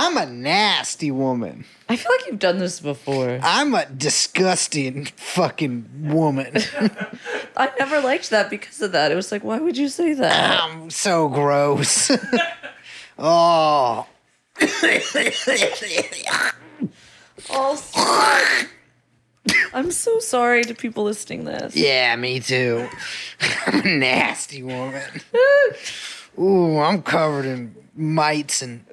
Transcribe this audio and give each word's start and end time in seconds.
I'm 0.00 0.16
a 0.16 0.26
nasty 0.26 1.10
woman. 1.10 1.64
I 1.88 1.96
feel 1.96 2.12
like 2.12 2.26
you've 2.28 2.38
done 2.38 2.58
this 2.58 2.78
before. 2.78 3.40
I'm 3.42 3.74
a 3.74 3.84
disgusting 3.86 5.06
fucking 5.16 5.88
woman. 6.04 6.56
I 7.56 7.72
never 7.80 8.00
liked 8.00 8.30
that 8.30 8.48
because 8.48 8.80
of 8.80 8.92
that. 8.92 9.10
It 9.10 9.16
was 9.16 9.32
like, 9.32 9.42
why 9.42 9.58
would 9.58 9.76
you 9.76 9.88
say 9.88 10.14
that? 10.14 10.60
I'm 10.62 10.90
so 10.90 11.28
gross. 11.28 12.12
oh. 13.18 14.06
Oh. 17.50 17.82
I'm 19.72 19.90
so 19.90 20.18
sorry 20.18 20.62
to 20.64 20.74
people 20.74 21.04
listening 21.04 21.44
this. 21.44 21.74
Yeah, 21.74 22.14
me 22.16 22.40
too. 22.40 22.88
I'm 23.66 23.80
a 23.80 23.96
nasty 23.96 24.62
woman. 24.62 25.02
Ooh, 26.38 26.78
I'm 26.78 27.02
covered 27.02 27.46
in 27.46 27.74
mites 27.96 28.62
and 28.62 28.84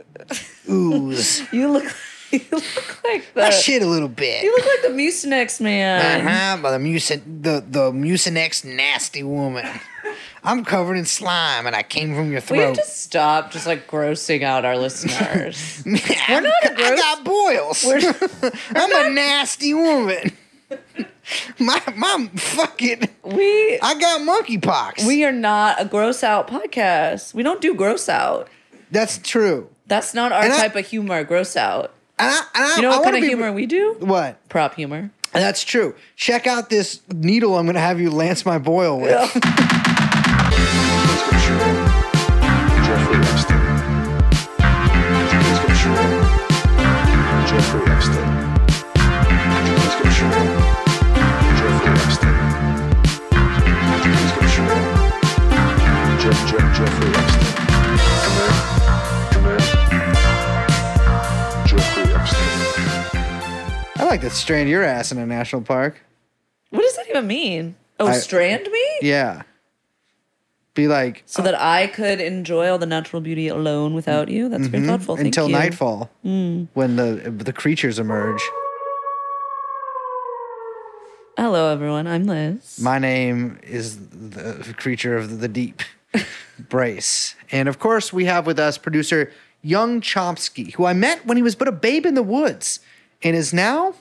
ooze. 0.69 1.41
You 1.53 1.69
look, 1.71 1.85
you 2.31 2.41
look 2.51 3.03
like 3.03 3.23
I 3.37 3.49
shit 3.51 3.81
a 3.81 3.85
little 3.85 4.07
bit. 4.09 4.43
You 4.43 4.51
look 4.51 4.65
like 4.65 4.81
the 4.81 4.97
Mucinex 4.97 5.61
man. 5.61 6.25
Uh-huh, 6.27 6.57
but 6.61 6.71
the 6.71 6.83
mucin 6.83 7.21
the 7.43 7.63
the 7.67 7.91
mucinex 7.91 8.65
nasty 8.65 9.23
woman. 9.23 9.65
I'm 10.43 10.63
covered 10.63 10.95
in 10.97 11.05
slime 11.05 11.65
and 11.65 11.75
I 11.75 11.81
came 11.81 12.13
from 12.15 12.31
your 12.31 12.39
throat. 12.41 12.57
We 12.57 12.63
have 12.63 12.75
to 12.75 12.83
stop 12.83 13.51
just 13.51 13.65
like 13.65 13.87
grossing 13.87 14.43
out 14.43 14.63
our 14.65 14.77
listeners. 14.77 15.81
We're 15.85 16.41
not 16.41 16.53
a 16.65 16.71
I 16.71 16.75
gross- 16.75 16.99
got 16.99 17.23
boils. 17.23 17.83
We're- 17.85 18.51
I'm 18.75 19.05
a 19.07 19.09
nasty 19.13 19.73
woman. 19.73 20.31
My 21.59 21.81
my 21.95 22.29
fucking 22.35 23.07
we 23.23 23.79
I 23.81 23.99
got 23.99 24.21
monkeypox. 24.21 25.07
we 25.07 25.23
are 25.23 25.31
not 25.31 25.81
a 25.81 25.85
gross 25.85 26.23
out 26.23 26.47
podcast. 26.47 27.33
We 27.33 27.41
don't 27.43 27.61
do 27.61 27.73
gross 27.73 28.07
out. 28.09 28.47
That's 28.91 29.17
true. 29.17 29.69
That's 29.87 30.13
not 30.13 30.31
our 30.31 30.43
And 30.43 30.53
I- 30.53 30.57
type 30.57 30.75
of 30.75 30.87
humor. 30.87 31.23
Gross 31.23 31.55
out. 31.55 31.91
And 32.17 32.31
I, 32.31 32.39
and 32.55 32.63
I, 32.65 32.75
You 32.77 32.81
know 32.83 32.91
I 32.91 32.95
what 32.97 33.03
kind 33.03 33.15
of 33.17 33.21
be- 33.21 33.27
humor 33.27 33.51
we 33.51 33.65
do? 33.65 33.95
What? 33.99 34.47
Prop 34.49 34.75
humor. 34.75 35.11
That's 35.33 35.63
true. 35.65 35.95
Check 36.15 36.47
out 36.47 36.69
this 36.69 37.01
needle 37.13 37.57
I'm 37.57 37.65
gonna 37.65 37.79
have 37.81 37.99
you 37.99 38.09
lance 38.09 38.45
my 38.45 38.57
boil 38.57 38.99
with. 39.01 39.09
Jeffrey 39.11 39.41
like 64.15 64.21
to 64.21 64.29
strand 64.29 64.69
your 64.69 64.81
ass 64.81 65.11
in 65.11 65.17
a 65.17 65.25
national 65.25 65.61
park. 65.61 66.01
What 66.69 66.81
does 66.83 66.95
that 66.95 67.09
even 67.09 67.27
mean? 67.27 67.75
Oh, 67.99 68.07
I- 68.07 68.13
strand 68.13 68.65
me? 68.71 68.85
Yeah. 69.01 69.41
Be 70.73 70.87
like 70.87 71.23
So 71.25 71.41
that 71.41 71.59
I 71.59 71.87
could 71.87 72.21
enjoy 72.21 72.69
all 72.69 72.77
the 72.77 72.85
natural 72.85 73.21
beauty 73.21 73.49
alone 73.49 73.93
without 73.93 74.29
you? 74.29 74.47
That's 74.47 74.67
very 74.67 74.83
mm-hmm. 74.83 74.91
thoughtful. 74.91 75.15
Thank 75.17 75.27
until 75.27 75.47
you. 75.47 75.53
nightfall 75.53 76.09
mm. 76.25 76.67
when 76.73 76.95
the 76.95 77.29
the 77.29 77.51
creatures 77.51 77.99
emerge. 77.99 78.41
Hello, 81.37 81.71
everyone. 81.71 82.07
I'm 82.07 82.25
Liz. 82.25 82.79
My 82.81 82.99
name 82.99 83.59
is 83.63 83.99
the 84.09 84.73
creature 84.77 85.17
of 85.17 85.39
the 85.39 85.47
deep, 85.49 85.81
Brace, 86.69 87.35
and 87.51 87.69
of 87.69 87.79
course 87.79 88.11
we 88.13 88.25
have 88.25 88.45
with 88.45 88.59
us 88.59 88.77
producer 88.77 89.31
Young 89.61 89.99
Chomsky, 89.99 90.73
who 90.73 90.85
I 90.85 90.93
met 90.93 91.25
when 91.25 91.37
he 91.37 91.43
was 91.43 91.55
but 91.55 91.69
a 91.69 91.73
babe 91.73 92.05
in 92.05 92.15
the 92.15 92.23
woods, 92.23 92.81
and 93.21 93.33
is 93.33 93.53
now 93.53 93.95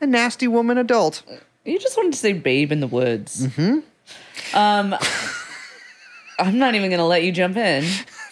a 0.00 0.06
nasty 0.06 0.48
woman 0.48 0.78
adult. 0.78 1.22
You 1.64 1.78
just 1.78 1.96
wanted 1.96 2.12
to 2.12 2.18
say 2.18 2.32
babe 2.32 2.72
in 2.72 2.80
the 2.80 2.86
woods. 2.86 3.46
Mm-hmm. 3.46 4.56
Um, 4.56 4.94
I'm 6.38 6.58
not 6.58 6.74
even 6.74 6.90
going 6.90 6.98
to 6.98 7.04
let 7.04 7.24
you 7.24 7.32
jump 7.32 7.56
in, 7.56 7.84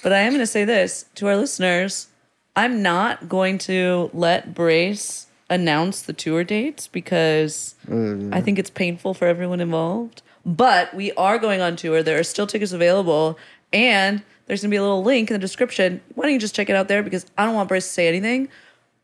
but 0.02 0.12
I 0.12 0.18
am 0.20 0.32
going 0.32 0.40
to 0.40 0.46
say 0.46 0.64
this 0.64 1.06
to 1.16 1.26
our 1.26 1.36
listeners. 1.36 2.08
I'm 2.54 2.82
not 2.82 3.28
going 3.28 3.58
to 3.58 4.10
let 4.14 4.54
Brace 4.54 5.26
announce 5.50 6.02
the 6.02 6.12
tour 6.12 6.42
dates 6.44 6.88
because 6.88 7.74
I 7.90 8.40
think 8.40 8.58
it's 8.58 8.70
painful 8.70 9.14
for 9.14 9.26
everyone 9.26 9.60
involved. 9.60 10.22
But 10.44 10.94
we 10.94 11.12
are 11.12 11.38
going 11.38 11.60
on 11.60 11.76
tour. 11.76 12.02
There 12.02 12.18
are 12.18 12.24
still 12.24 12.46
tickets 12.46 12.72
available, 12.72 13.36
and 13.72 14.22
there's 14.46 14.62
going 14.62 14.70
to 14.70 14.74
be 14.74 14.78
a 14.78 14.82
little 14.82 15.02
link 15.02 15.28
in 15.28 15.34
the 15.34 15.40
description. 15.40 16.00
Why 16.14 16.24
don't 16.24 16.32
you 16.32 16.38
just 16.38 16.54
check 16.54 16.70
it 16.70 16.76
out 16.76 16.88
there? 16.88 17.02
Because 17.02 17.26
I 17.36 17.44
don't 17.44 17.54
want 17.54 17.68
Brace 17.68 17.84
to 17.86 17.92
say 17.92 18.08
anything. 18.08 18.48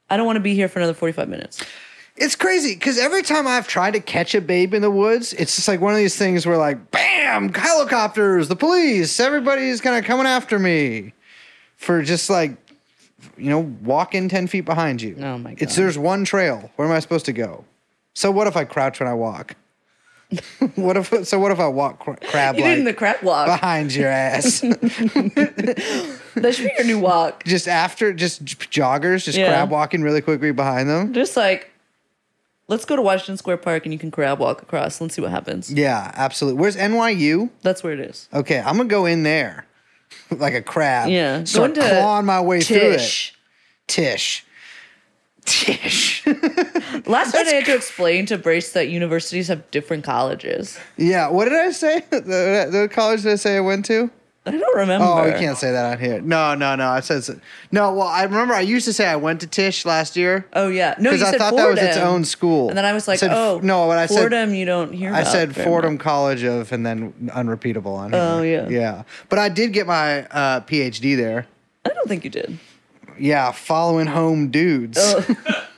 I 0.08 0.16
don't 0.16 0.26
want 0.26 0.36
to 0.36 0.40
be 0.40 0.54
here 0.54 0.68
for 0.68 0.78
another 0.78 0.94
45 0.94 1.28
minutes. 1.28 1.64
It's 2.22 2.36
crazy 2.36 2.74
because 2.74 2.98
every 2.98 3.22
time 3.22 3.48
I've 3.48 3.66
tried 3.66 3.92
to 3.94 4.00
catch 4.00 4.34
a 4.34 4.40
babe 4.40 4.74
in 4.74 4.82
the 4.82 4.90
woods, 4.90 5.32
it's 5.32 5.56
just 5.56 5.66
like 5.66 5.80
one 5.80 5.92
of 5.92 5.98
these 5.98 6.14
things 6.16 6.46
where 6.46 6.56
like, 6.56 6.90
bam, 6.92 7.52
helicopters, 7.52 8.46
the 8.48 8.54
police, 8.56 9.18
everybody's 9.18 9.80
kind 9.80 9.96
of 9.96 10.04
coming 10.04 10.26
after 10.26 10.58
me 10.58 11.14
for 11.76 12.00
just 12.02 12.30
like, 12.30 12.52
you 13.36 13.50
know, 13.50 13.60
walking 13.82 14.28
ten 14.28 14.46
feet 14.46 14.60
behind 14.64 15.02
you. 15.02 15.16
Oh 15.20 15.36
my 15.38 15.50
God. 15.54 15.62
It's 15.62 15.74
there's 15.76 15.98
one 15.98 16.24
trail. 16.24 16.70
Where 16.76 16.86
am 16.86 16.94
I 16.94 17.00
supposed 17.00 17.24
to 17.26 17.32
go? 17.32 17.64
So 18.14 18.30
what 18.30 18.46
if 18.46 18.56
I 18.56 18.64
crouch 18.64 19.00
when 19.00 19.08
I 19.08 19.14
walk? 19.14 19.56
what 20.76 20.96
if 20.96 21.26
so? 21.26 21.38
What 21.40 21.50
if 21.52 21.58
I 21.60 21.66
walk 21.66 21.98
cr- 21.98 22.12
crab 22.28 22.56
You 22.56 22.62
did 22.64 22.86
the 22.86 22.94
crap 22.94 23.22
walk. 23.22 23.46
behind 23.46 23.92
your 23.94 24.08
ass? 24.08 24.62
That 26.34 26.54
should 26.54 26.64
be 26.68 26.72
your 26.78 26.86
new 26.86 26.98
walk. 26.98 27.44
just 27.44 27.68
after, 27.68 28.12
just 28.14 28.44
joggers, 28.46 29.24
just 29.24 29.36
Yeah. 29.36 29.48
crab 29.48 29.70
walking 29.70 30.02
really 30.02 30.22
quickly 30.22 30.50
behind 30.52 30.88
them. 30.88 31.12
Just 31.12 31.36
like, 31.36 31.70
let's 32.68 32.84
go 32.84 32.96
to 32.96 33.02
Washington 33.02 33.36
Square 33.36 33.58
Park 33.58 33.84
and 33.84 33.92
you 33.92 33.98
can 33.98 34.10
crab 34.10 34.38
walk 34.38 34.62
across. 34.62 35.00
Let's 35.00 35.14
see 35.14 35.22
what 35.22 35.30
happens. 35.30 35.72
Yeah, 35.72 36.10
absolutely. 36.14 36.60
Where's 36.60 36.76
NYU? 36.76 37.50
That's 37.62 37.82
where 37.82 37.92
it 37.92 38.00
is. 38.00 38.28
Okay, 38.32 38.58
I'm 38.60 38.76
gonna 38.76 38.88
go 38.88 39.06
in 39.06 39.22
there 39.22 39.66
like 40.30 40.54
a 40.54 40.62
crab. 40.62 41.08
Yeah. 41.10 41.44
start 41.44 41.74
Go 41.74 41.82
into 41.82 41.88
clawing 41.94 42.26
my 42.26 42.40
way 42.40 42.60
through 42.60 42.76
it. 42.78 42.98
Tisch. 42.98 43.34
Tisch, 43.88 44.44
Tisch. 45.44 46.24
Last 47.06 47.34
night 47.34 47.46
I 47.48 47.54
had 47.54 47.64
to 47.66 47.74
explain 47.74 48.26
to 48.26 48.38
Brace 48.38 48.72
that 48.72 48.88
universities 48.88 49.48
have 49.48 49.68
different 49.72 50.04
colleges. 50.04 50.78
yeah. 50.96 51.28
What 51.28 51.44
did 51.46 51.54
I 51.58 51.70
say? 51.72 52.04
The, 52.10 52.68
the 52.70 52.88
college 52.90 53.22
did 53.22 53.32
I 53.32 53.36
say 53.36 53.56
I 53.56 53.60
went 53.60 53.84
to? 53.86 54.08
I 54.44 54.50
don't 54.50 54.76
remember. 54.76 55.06
Oh, 55.06 55.24
we 55.24 55.30
can't 55.32 55.56
say 55.56 55.70
that 55.70 55.92
on 55.92 55.98
here. 56.00 56.20
No, 56.20 56.54
no, 56.56 56.74
no. 56.74 56.88
I 56.88 56.98
said 56.98 57.40
no. 57.70 57.94
Well, 57.94 58.08
I 58.08 58.24
remember 58.24 58.54
I 58.54 58.62
used 58.62 58.86
to 58.86 58.92
say 58.92 59.06
I 59.06 59.14
went 59.14 59.40
to 59.42 59.46
Tisch 59.46 59.84
last 59.84 60.16
year 60.16 60.48
Oh 60.52 60.66
yeah, 60.68 60.96
no, 60.98 61.12
because 61.12 61.22
I 61.22 61.38
thought 61.38 61.50
Fordham. 61.50 61.76
that 61.76 61.88
was 61.88 61.96
its 61.96 62.04
own 62.04 62.24
school. 62.24 62.68
And 62.68 62.76
then 62.76 62.84
I 62.84 62.92
was 62.92 63.06
like, 63.06 63.20
said, 63.20 63.30
oh, 63.32 63.60
no. 63.62 63.86
What 63.86 63.98
I 63.98 64.06
said 64.06 64.18
Fordham, 64.18 64.54
you 64.54 64.64
don't 64.64 64.92
hear. 64.92 65.14
I 65.14 65.22
said 65.22 65.54
Fordham 65.54 65.94
much. 65.94 66.02
College 66.02 66.42
of, 66.42 66.72
and 66.72 66.84
then 66.84 67.30
unrepeatable 67.32 67.94
on 67.94 68.12
here. 68.12 68.20
Oh, 68.20 68.42
yeah. 68.42 68.68
yeah. 68.68 69.02
But 69.28 69.38
I 69.38 69.48
did 69.48 69.72
get 69.72 69.86
my 69.86 70.26
uh, 70.26 70.60
PhD 70.62 71.16
there. 71.16 71.46
I 71.84 71.90
don't 71.90 72.08
think 72.08 72.24
you 72.24 72.30
did. 72.30 72.58
Yeah, 73.18 73.52
following 73.52 74.08
home 74.08 74.50
dudes. 74.50 74.98
Oh. 75.00 75.64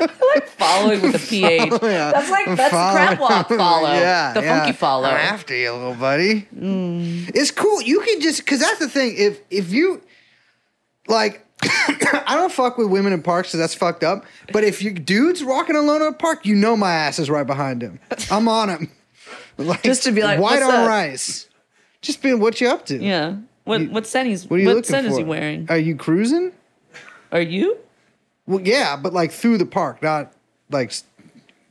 Like 0.34 0.46
following 0.48 1.00
with 1.02 1.14
a 1.14 1.18
ph. 1.18 1.70
Yeah. 1.82 2.12
That's 2.12 2.30
like 2.30 2.46
that's 2.46 2.70
the 2.70 2.92
crab 2.92 3.18
walk 3.18 3.48
follow. 3.48 3.88
yeah, 3.92 4.32
the 4.32 4.42
yeah. 4.42 4.58
funky 4.58 4.72
follow. 4.76 5.08
I'm 5.08 5.16
after 5.16 5.54
you, 5.54 5.72
little 5.72 5.94
buddy. 5.94 6.46
Mm. 6.56 7.30
It's 7.34 7.50
cool. 7.50 7.80
You 7.82 8.00
can 8.00 8.20
just 8.20 8.40
because 8.40 8.60
that's 8.60 8.78
the 8.78 8.88
thing. 8.88 9.14
If 9.16 9.40
if 9.50 9.72
you 9.72 10.02
like, 11.08 11.46
I 11.62 12.34
don't 12.34 12.52
fuck 12.52 12.76
with 12.78 12.88
women 12.88 13.12
in 13.12 13.22
parks, 13.22 13.50
so 13.50 13.58
that's 13.58 13.74
fucked 13.74 14.02
up. 14.04 14.24
But 14.52 14.64
if 14.64 14.82
you 14.82 14.90
dudes 14.92 15.42
walking 15.44 15.76
alone 15.76 16.02
in 16.02 16.08
a 16.08 16.12
park, 16.12 16.44
you 16.44 16.54
know 16.54 16.76
my 16.76 16.92
ass 16.92 17.18
is 17.18 17.30
right 17.30 17.46
behind 17.46 17.82
him. 17.82 18.00
I'm 18.30 18.48
on 18.48 18.68
him. 18.68 18.90
Like, 19.58 19.82
Just 19.82 20.02
to 20.04 20.12
be 20.12 20.22
like, 20.22 20.38
white 20.38 20.60
"What's 20.60 20.64
on 20.64 20.82
up?" 20.82 20.88
rice. 20.88 21.48
Just 22.02 22.20
being 22.22 22.40
what 22.40 22.60
you 22.60 22.68
up 22.68 22.84
to. 22.86 22.98
Yeah. 22.98 23.36
What 23.64 23.80
You- 23.80 23.90
what 23.90 24.06
scent 24.06 24.28
he's 24.28 24.44
What 24.48 24.56
are 24.56 24.60
you 24.60 24.66
what 24.66 24.76
looking 24.76 24.90
scent 24.90 25.06
for? 25.06 25.12
is 25.12 25.18
he 25.18 25.24
wearing? 25.24 25.66
Are 25.70 25.78
you 25.78 25.96
cruising? 25.96 26.52
Are 27.32 27.40
you? 27.40 27.78
Well, 28.46 28.60
yeah, 28.60 28.96
but 28.96 29.12
like 29.12 29.32
through 29.32 29.58
the 29.58 29.66
park, 29.66 30.02
not 30.02 30.32
like. 30.70 30.92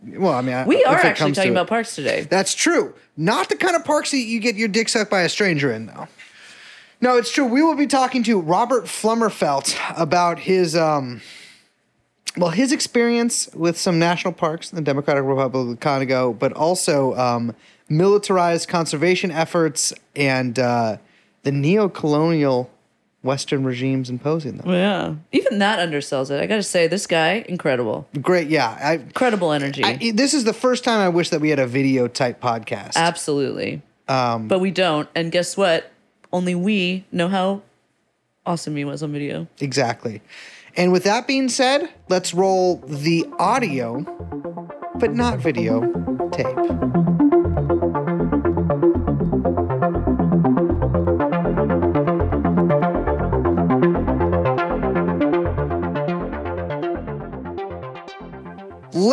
Well, 0.07 0.33
I 0.33 0.41
mean, 0.41 0.53
I- 0.53 0.65
We 0.65 0.83
are 0.83 0.97
actually 0.97 1.31
talking 1.31 1.49
it. 1.51 1.55
about 1.55 1.67
parks 1.67 1.95
today. 1.95 2.27
That's 2.29 2.53
true. 2.53 2.93
Not 3.17 3.49
the 3.49 3.55
kind 3.55 3.75
of 3.75 3.83
parks 3.83 4.11
that 4.11 4.17
you 4.19 4.39
get 4.39 4.55
your 4.55 4.67
dick 4.67 4.87
sucked 4.89 5.09
by 5.09 5.21
a 5.21 5.29
stranger 5.29 5.71
in, 5.71 5.87
though. 5.87 6.07
No, 7.01 7.17
it's 7.17 7.31
true. 7.31 7.45
We 7.45 7.61
will 7.63 7.75
be 7.75 7.87
talking 7.87 8.21
to 8.23 8.39
Robert 8.39 8.85
Flummerfelt 8.85 9.75
about 9.97 10.39
his 10.39 10.75
um 10.75 11.21
well, 12.37 12.49
his 12.49 12.73
experience 12.73 13.49
with 13.53 13.77
some 13.77 13.97
national 13.97 14.33
parks 14.33 14.69
in 14.71 14.75
the 14.75 14.81
Democratic 14.81 15.23
Republic 15.23 15.75
of 15.75 15.79
Congo, 15.79 16.33
but 16.33 16.51
also 16.51 17.15
um, 17.15 17.55
militarized 17.87 18.67
conservation 18.67 19.31
efforts 19.31 19.93
and 20.17 20.59
uh, 20.59 20.97
the 21.43 21.51
neo-colonial 21.53 22.69
Western 23.25 23.63
regimes 23.65 24.09
imposing 24.09 24.57
them. 24.57 24.69
Yeah. 24.69 25.15
Even 25.31 25.59
that 25.59 25.79
undersells 25.79 26.31
it. 26.31 26.41
I 26.41 26.45
got 26.45 26.55
to 26.57 26.63
say, 26.63 26.87
this 26.87 27.07
guy, 27.07 27.43
incredible. 27.49 28.07
Great, 28.21 28.47
yeah. 28.47 28.77
I, 28.81 28.93
Incredible 28.93 29.51
energy. 29.51 29.83
I, 29.83 30.11
this 30.13 30.33
is 30.33 30.43
the 30.45 30.53
first 30.53 30.83
time 30.83 30.99
I 30.99 31.09
wish 31.09 31.29
that 31.31 31.41
we 31.41 31.49
had 31.49 31.59
a 31.59 31.67
video 31.67 32.07
type 32.07 32.39
podcast. 32.39 32.95
Absolutely. 32.95 33.81
Um, 34.07 34.47
But 34.47 34.59
we 34.59 34.71
don't. 34.71 35.09
And 35.15 35.31
guess 35.31 35.57
what? 35.57 35.91
Only 36.31 36.55
we 36.55 37.05
know 37.11 37.27
how 37.27 37.63
awesome 38.45 38.75
he 38.75 38.85
was 38.85 39.01
on 39.01 39.11
video. 39.11 39.47
Exactly. 39.59 40.21
And 40.77 40.91
with 40.91 41.03
that 41.05 41.25
being 41.25 41.49
said, 41.49 41.89
let's 42.09 42.33
roll 42.33 42.77
the 42.85 43.25
audio, 43.39 44.01
but 44.95 45.13
not 45.13 45.39
video 45.39 45.81
tape. 46.31 47.24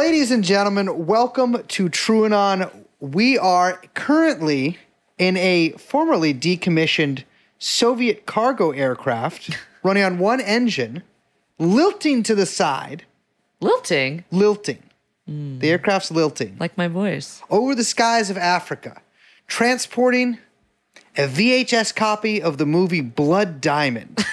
Ladies 0.05 0.33
and 0.33 0.43
gentlemen, 0.43 1.07
welcome 1.07 1.63
to 1.69 1.89
TrueAnon. 1.89 2.69
We 2.99 3.39
are 3.39 3.81
currently 3.95 4.77
in 5.17 5.37
a 5.37 5.71
formerly 5.79 6.35
decommissioned 6.35 7.23
Soviet 7.61 8.27
cargo 8.27 8.73
aircraft 8.73 9.57
running 9.85 10.03
on 10.03 10.19
one 10.19 10.41
engine, 10.41 11.05
lilting 11.61 12.25
to 12.25 12.35
the 12.35 12.47
side, 12.47 13.05
Lilting, 13.61 14.25
lilting. 14.33 14.83
Hmm. 15.29 15.61
The 15.61 15.71
aircraft's 15.71 16.11
lilting 16.11 16.57
like 16.59 16.77
my 16.77 16.89
voice. 16.89 17.41
over 17.49 17.77
the 17.77 17.85
skies 17.85 18.29
of 18.29 18.37
Africa, 18.37 19.01
transporting 19.47 20.39
a 21.17 21.29
VHS 21.29 21.95
copy 21.95 22.43
of 22.43 22.59
the 22.59 22.67
movie 22.67 23.03
Blood 23.03 23.61
Diamond 23.61 24.27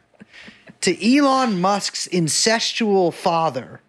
to 0.80 1.16
Elon 1.16 1.60
Musk's 1.60 2.08
incestual 2.08 3.12
father 3.12 3.82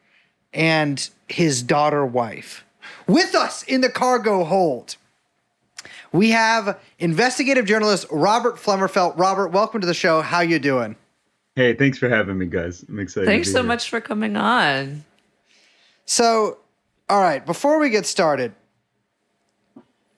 and 0.54 1.10
his 1.28 1.64
daughter 1.64 2.06
wife. 2.06 2.64
With 3.08 3.36
us 3.36 3.64
in 3.64 3.82
the 3.82 3.90
cargo 3.90 4.44
hold, 4.44 4.96
we 6.12 6.32
have 6.32 6.80
investigative 7.00 7.66
journalist 7.66 8.06
Robert 8.12 8.56
Flummerfelt. 8.56 9.18
Robert, 9.18 9.50
welcome 9.50 9.82
to 9.82 9.88
the 9.88 9.94
show. 9.94 10.22
How 10.22 10.42
you 10.42 10.60
doing? 10.60 10.96
Hey, 11.56 11.74
thanks 11.74 11.98
for 11.98 12.08
having 12.08 12.38
me, 12.38 12.46
guys. 12.46 12.86
I'm 12.88 13.00
excited. 13.00 13.26
to 13.26 13.32
Thanks 13.32 13.48
be 13.48 13.54
so 13.54 13.62
here. 13.62 13.68
much 13.68 13.90
for 13.90 14.00
coming 14.00 14.38
on. 14.38 15.04
So, 16.06 16.60
all 17.10 17.22
right, 17.22 17.46
before 17.46 17.80
we 17.80 17.90
get 17.90 18.06
started, 18.06 18.54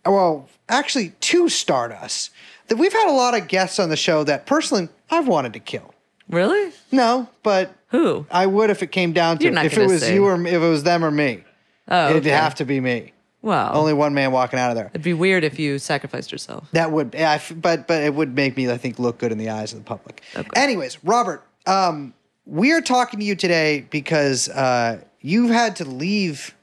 well, 0.05 0.49
actually, 0.67 1.13
to 1.21 1.49
start 1.49 1.91
us, 1.91 2.29
that 2.67 2.77
we've 2.77 2.93
had 2.93 3.09
a 3.09 3.13
lot 3.13 3.35
of 3.35 3.47
guests 3.47 3.79
on 3.79 3.89
the 3.89 3.95
show 3.95 4.23
that 4.23 4.45
personally 4.45 4.89
I've 5.09 5.27
wanted 5.27 5.53
to 5.53 5.59
kill. 5.59 5.93
Really? 6.29 6.71
No, 6.91 7.27
but 7.43 7.73
Who? 7.89 8.25
I 8.29 8.45
would 8.45 8.69
if 8.69 8.83
it 8.83 8.91
came 8.91 9.13
down 9.13 9.37
to 9.39 9.43
You're 9.43 9.51
it. 9.51 9.55
not 9.55 9.65
If 9.65 9.73
it 9.73 9.77
gonna 9.77 9.87
was 9.89 10.01
say. 10.01 10.13
you 10.13 10.25
or 10.25 10.39
if 10.45 10.53
it 10.53 10.57
was 10.59 10.83
them 10.83 11.03
or 11.03 11.11
me, 11.11 11.43
Oh, 11.87 12.09
it'd 12.11 12.21
okay. 12.23 12.29
have 12.29 12.55
to 12.55 12.65
be 12.65 12.79
me. 12.79 13.13
Well, 13.41 13.75
Only 13.75 13.93
one 13.93 14.13
man 14.13 14.31
walking 14.31 14.59
out 14.59 14.69
of 14.69 14.75
there. 14.75 14.87
it'd 14.87 15.01
be 15.01 15.13
weird 15.13 15.43
if 15.43 15.57
you 15.57 15.79
sacrificed 15.79 16.31
yourself. 16.31 16.67
That 16.73 16.91
would, 16.91 17.15
yeah, 17.17 17.31
I 17.31 17.35
f- 17.35 17.53
but 17.55 17.87
but 17.87 18.03
it 18.03 18.13
would 18.13 18.35
make 18.35 18.55
me, 18.57 18.69
I 18.69 18.77
think, 18.77 18.99
look 18.99 19.17
good 19.17 19.31
in 19.31 19.37
the 19.37 19.49
eyes 19.49 19.71
of 19.73 19.79
the 19.79 19.85
public. 19.85 20.21
Okay. 20.35 20.49
Anyways, 20.55 21.03
Robert, 21.05 21.41
um, 21.65 22.13
we 22.45 22.73
are 22.73 22.81
talking 22.81 23.19
to 23.21 23.25
you 23.25 23.35
today 23.35 23.87
because 23.89 24.49
uh, 24.49 25.01
you've 25.21 25.51
had 25.51 25.77
to 25.77 25.85
leave 25.85 26.53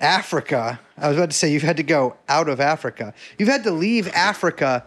Africa. 0.00 0.80
I 0.98 1.08
was 1.08 1.16
about 1.16 1.30
to 1.30 1.36
say 1.36 1.52
you've 1.52 1.62
had 1.62 1.76
to 1.76 1.82
go 1.82 2.16
out 2.28 2.48
of 2.48 2.60
Africa. 2.60 3.12
You've 3.38 3.48
had 3.48 3.64
to 3.64 3.70
leave 3.70 4.08
Africa 4.08 4.84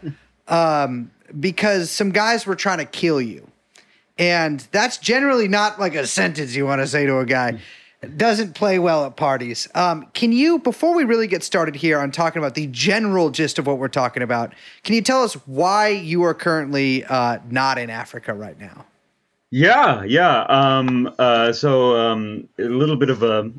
um, 0.47 1.11
because 1.39 1.91
some 1.91 2.09
guys 2.11 2.45
were 2.45 2.55
trying 2.55 2.79
to 2.79 2.85
kill 2.85 3.21
you, 3.21 3.47
and 4.17 4.59
that's 4.71 4.97
generally 4.97 5.47
not 5.47 5.79
like 5.79 5.95
a 5.95 6.07
sentence 6.07 6.55
you 6.55 6.65
want 6.65 6.81
to 6.81 6.87
say 6.87 7.05
to 7.05 7.19
a 7.19 7.25
guy. 7.25 7.59
It 8.01 8.17
doesn't 8.17 8.53
play 8.53 8.77
well 8.77 9.05
at 9.05 9.15
parties. 9.17 9.67
Um, 9.73 10.05
can 10.13 10.31
you, 10.31 10.59
before 10.59 10.93
we 10.93 11.03
really 11.03 11.25
get 11.25 11.43
started 11.43 11.75
here 11.75 11.99
on 11.99 12.11
talking 12.11 12.39
about 12.39 12.53
the 12.53 12.67
general 12.67 13.31
gist 13.31 13.57
of 13.57 13.65
what 13.65 13.79
we're 13.79 13.87
talking 13.87 14.21
about, 14.21 14.53
can 14.83 14.93
you 14.93 15.01
tell 15.01 15.23
us 15.23 15.33
why 15.47 15.89
you 15.89 16.23
are 16.23 16.35
currently 16.35 17.03
uh, 17.05 17.39
not 17.49 17.79
in 17.79 17.89
Africa 17.89 18.33
right 18.33 18.59
now? 18.59 18.85
Yeah, 19.49 20.03
yeah. 20.03 20.41
Um, 20.49 21.13
uh, 21.17 21.53
so 21.53 21.95
um, 21.95 22.49
a 22.59 22.63
little 22.63 22.97
bit 22.97 23.09
of 23.09 23.23
a 23.23 23.49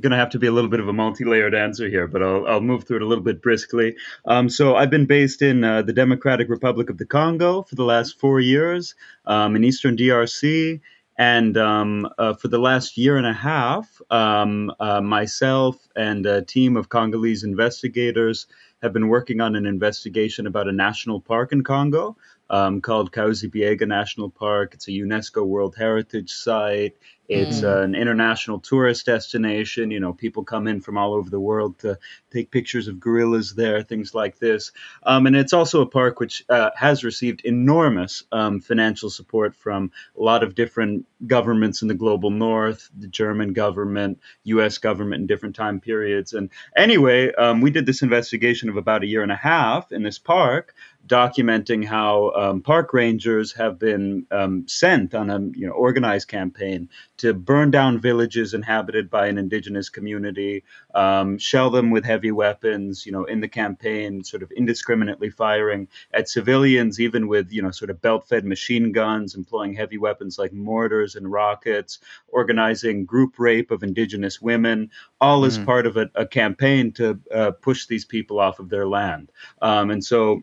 gonna 0.00 0.16
have 0.16 0.28
to 0.30 0.38
be 0.38 0.46
a 0.46 0.52
little 0.52 0.68
bit 0.68 0.80
of 0.80 0.88
a 0.88 0.92
multi-layered 0.92 1.54
answer 1.54 1.88
here, 1.88 2.06
but 2.06 2.22
I'll 2.22 2.46
I'll 2.46 2.60
move 2.60 2.84
through 2.84 2.96
it 2.96 3.02
a 3.02 3.06
little 3.06 3.24
bit 3.24 3.40
briskly. 3.40 3.96
Um, 4.26 4.50
so 4.50 4.76
I've 4.76 4.90
been 4.90 5.06
based 5.06 5.40
in 5.40 5.64
uh, 5.64 5.80
the 5.80 5.94
Democratic 5.94 6.50
Republic 6.50 6.90
of 6.90 6.98
the 6.98 7.06
Congo 7.06 7.62
for 7.62 7.74
the 7.74 7.84
last 7.84 8.20
four 8.20 8.40
years 8.40 8.94
um, 9.24 9.56
in 9.56 9.64
Eastern 9.64 9.96
DRC. 9.96 10.80
And 11.16 11.56
um, 11.58 12.08
uh, 12.18 12.32
for 12.34 12.48
the 12.48 12.58
last 12.58 12.96
year 12.96 13.18
and 13.18 13.26
a 13.26 13.32
half, 13.32 14.00
um, 14.10 14.72
uh, 14.80 15.02
myself 15.02 15.76
and 15.94 16.24
a 16.24 16.42
team 16.42 16.78
of 16.78 16.88
Congolese 16.88 17.44
investigators 17.44 18.46
have 18.82 18.94
been 18.94 19.08
working 19.08 19.40
on 19.42 19.54
an 19.54 19.66
investigation 19.66 20.46
about 20.46 20.66
a 20.66 20.72
national 20.72 21.20
park 21.20 21.52
in 21.52 21.62
Congo 21.62 22.16
um, 22.50 22.80
called 22.80 23.12
Kahuzi-Biega 23.12 23.86
National 23.86 24.28
Park. 24.28 24.74
It's 24.74 24.88
a 24.88 24.90
UNESCO 24.90 25.46
World 25.46 25.76
Heritage 25.76 26.32
Site. 26.32 26.96
It's 27.30 27.62
uh, 27.62 27.82
an 27.82 27.94
international 27.94 28.58
tourist 28.58 29.06
destination. 29.06 29.92
You 29.92 30.00
know, 30.00 30.12
people 30.12 30.42
come 30.42 30.66
in 30.66 30.80
from 30.80 30.98
all 30.98 31.14
over 31.14 31.30
the 31.30 31.38
world 31.38 31.78
to 31.78 31.96
take 32.32 32.50
pictures 32.50 32.88
of 32.88 32.98
gorillas 32.98 33.54
there, 33.54 33.84
things 33.84 34.16
like 34.16 34.40
this. 34.40 34.72
Um, 35.04 35.28
and 35.28 35.36
it's 35.36 35.52
also 35.52 35.80
a 35.80 35.86
park 35.86 36.18
which 36.18 36.44
uh, 36.48 36.70
has 36.74 37.04
received 37.04 37.42
enormous 37.44 38.24
um, 38.32 38.58
financial 38.58 39.10
support 39.10 39.54
from 39.54 39.92
a 40.18 40.20
lot 40.20 40.42
of 40.42 40.56
different 40.56 41.06
governments 41.24 41.82
in 41.82 41.88
the 41.88 41.94
global 41.94 42.30
north, 42.30 42.90
the 42.98 43.06
German 43.06 43.52
government, 43.52 44.18
US 44.42 44.78
government 44.78 45.20
in 45.20 45.26
different 45.28 45.54
time 45.54 45.78
periods. 45.78 46.32
And 46.32 46.50
anyway, 46.76 47.32
um, 47.34 47.60
we 47.60 47.70
did 47.70 47.86
this 47.86 48.02
investigation 48.02 48.68
of 48.68 48.76
about 48.76 49.04
a 49.04 49.06
year 49.06 49.22
and 49.22 49.30
a 49.30 49.36
half 49.36 49.92
in 49.92 50.02
this 50.02 50.18
park 50.18 50.74
documenting 51.06 51.84
how 51.84 52.30
um, 52.36 52.62
park 52.62 52.92
rangers 52.92 53.52
have 53.52 53.78
been 53.78 54.26
um, 54.30 54.66
sent 54.68 55.14
on 55.14 55.28
a 55.30 55.40
you 55.58 55.66
know 55.66 55.72
organized 55.72 56.28
campaign 56.28 56.88
to 57.16 57.34
burn 57.34 57.70
down 57.70 58.00
villages 58.00 58.54
inhabited 58.54 59.10
by 59.10 59.26
an 59.26 59.36
indigenous 59.36 59.88
community, 59.88 60.62
um, 60.94 61.36
shell 61.36 61.68
them 61.70 61.90
with 61.90 62.04
heavy 62.04 62.30
weapons. 62.30 63.04
You 63.04 63.12
know, 63.12 63.24
in 63.24 63.40
the 63.40 63.48
campaign, 63.48 64.22
sort 64.22 64.42
of 64.42 64.50
indiscriminately 64.52 65.30
firing 65.30 65.88
at 66.14 66.28
civilians, 66.28 67.00
even 67.00 67.28
with 67.28 67.50
you 67.50 67.62
know 67.62 67.70
sort 67.70 67.90
of 67.90 68.00
belt-fed 68.00 68.44
machine 68.44 68.92
guns, 68.92 69.34
employing 69.34 69.74
heavy 69.74 69.98
weapons 69.98 70.38
like 70.38 70.52
mortars 70.52 71.16
and 71.16 71.30
rockets, 71.30 71.98
organizing 72.28 73.04
group 73.04 73.38
rape 73.38 73.70
of 73.70 73.82
indigenous 73.82 74.40
women, 74.40 74.90
all 75.20 75.44
as 75.44 75.58
part 75.58 75.86
of 75.86 75.96
a, 75.96 76.08
a 76.14 76.26
campaign 76.26 76.92
to 76.92 77.18
uh, 77.34 77.50
push 77.50 77.86
these 77.86 78.04
people 78.04 78.38
off 78.38 78.60
of 78.60 78.68
their 78.68 78.86
land. 78.86 79.30
Um, 79.60 79.90
and 79.90 80.04
so 80.04 80.42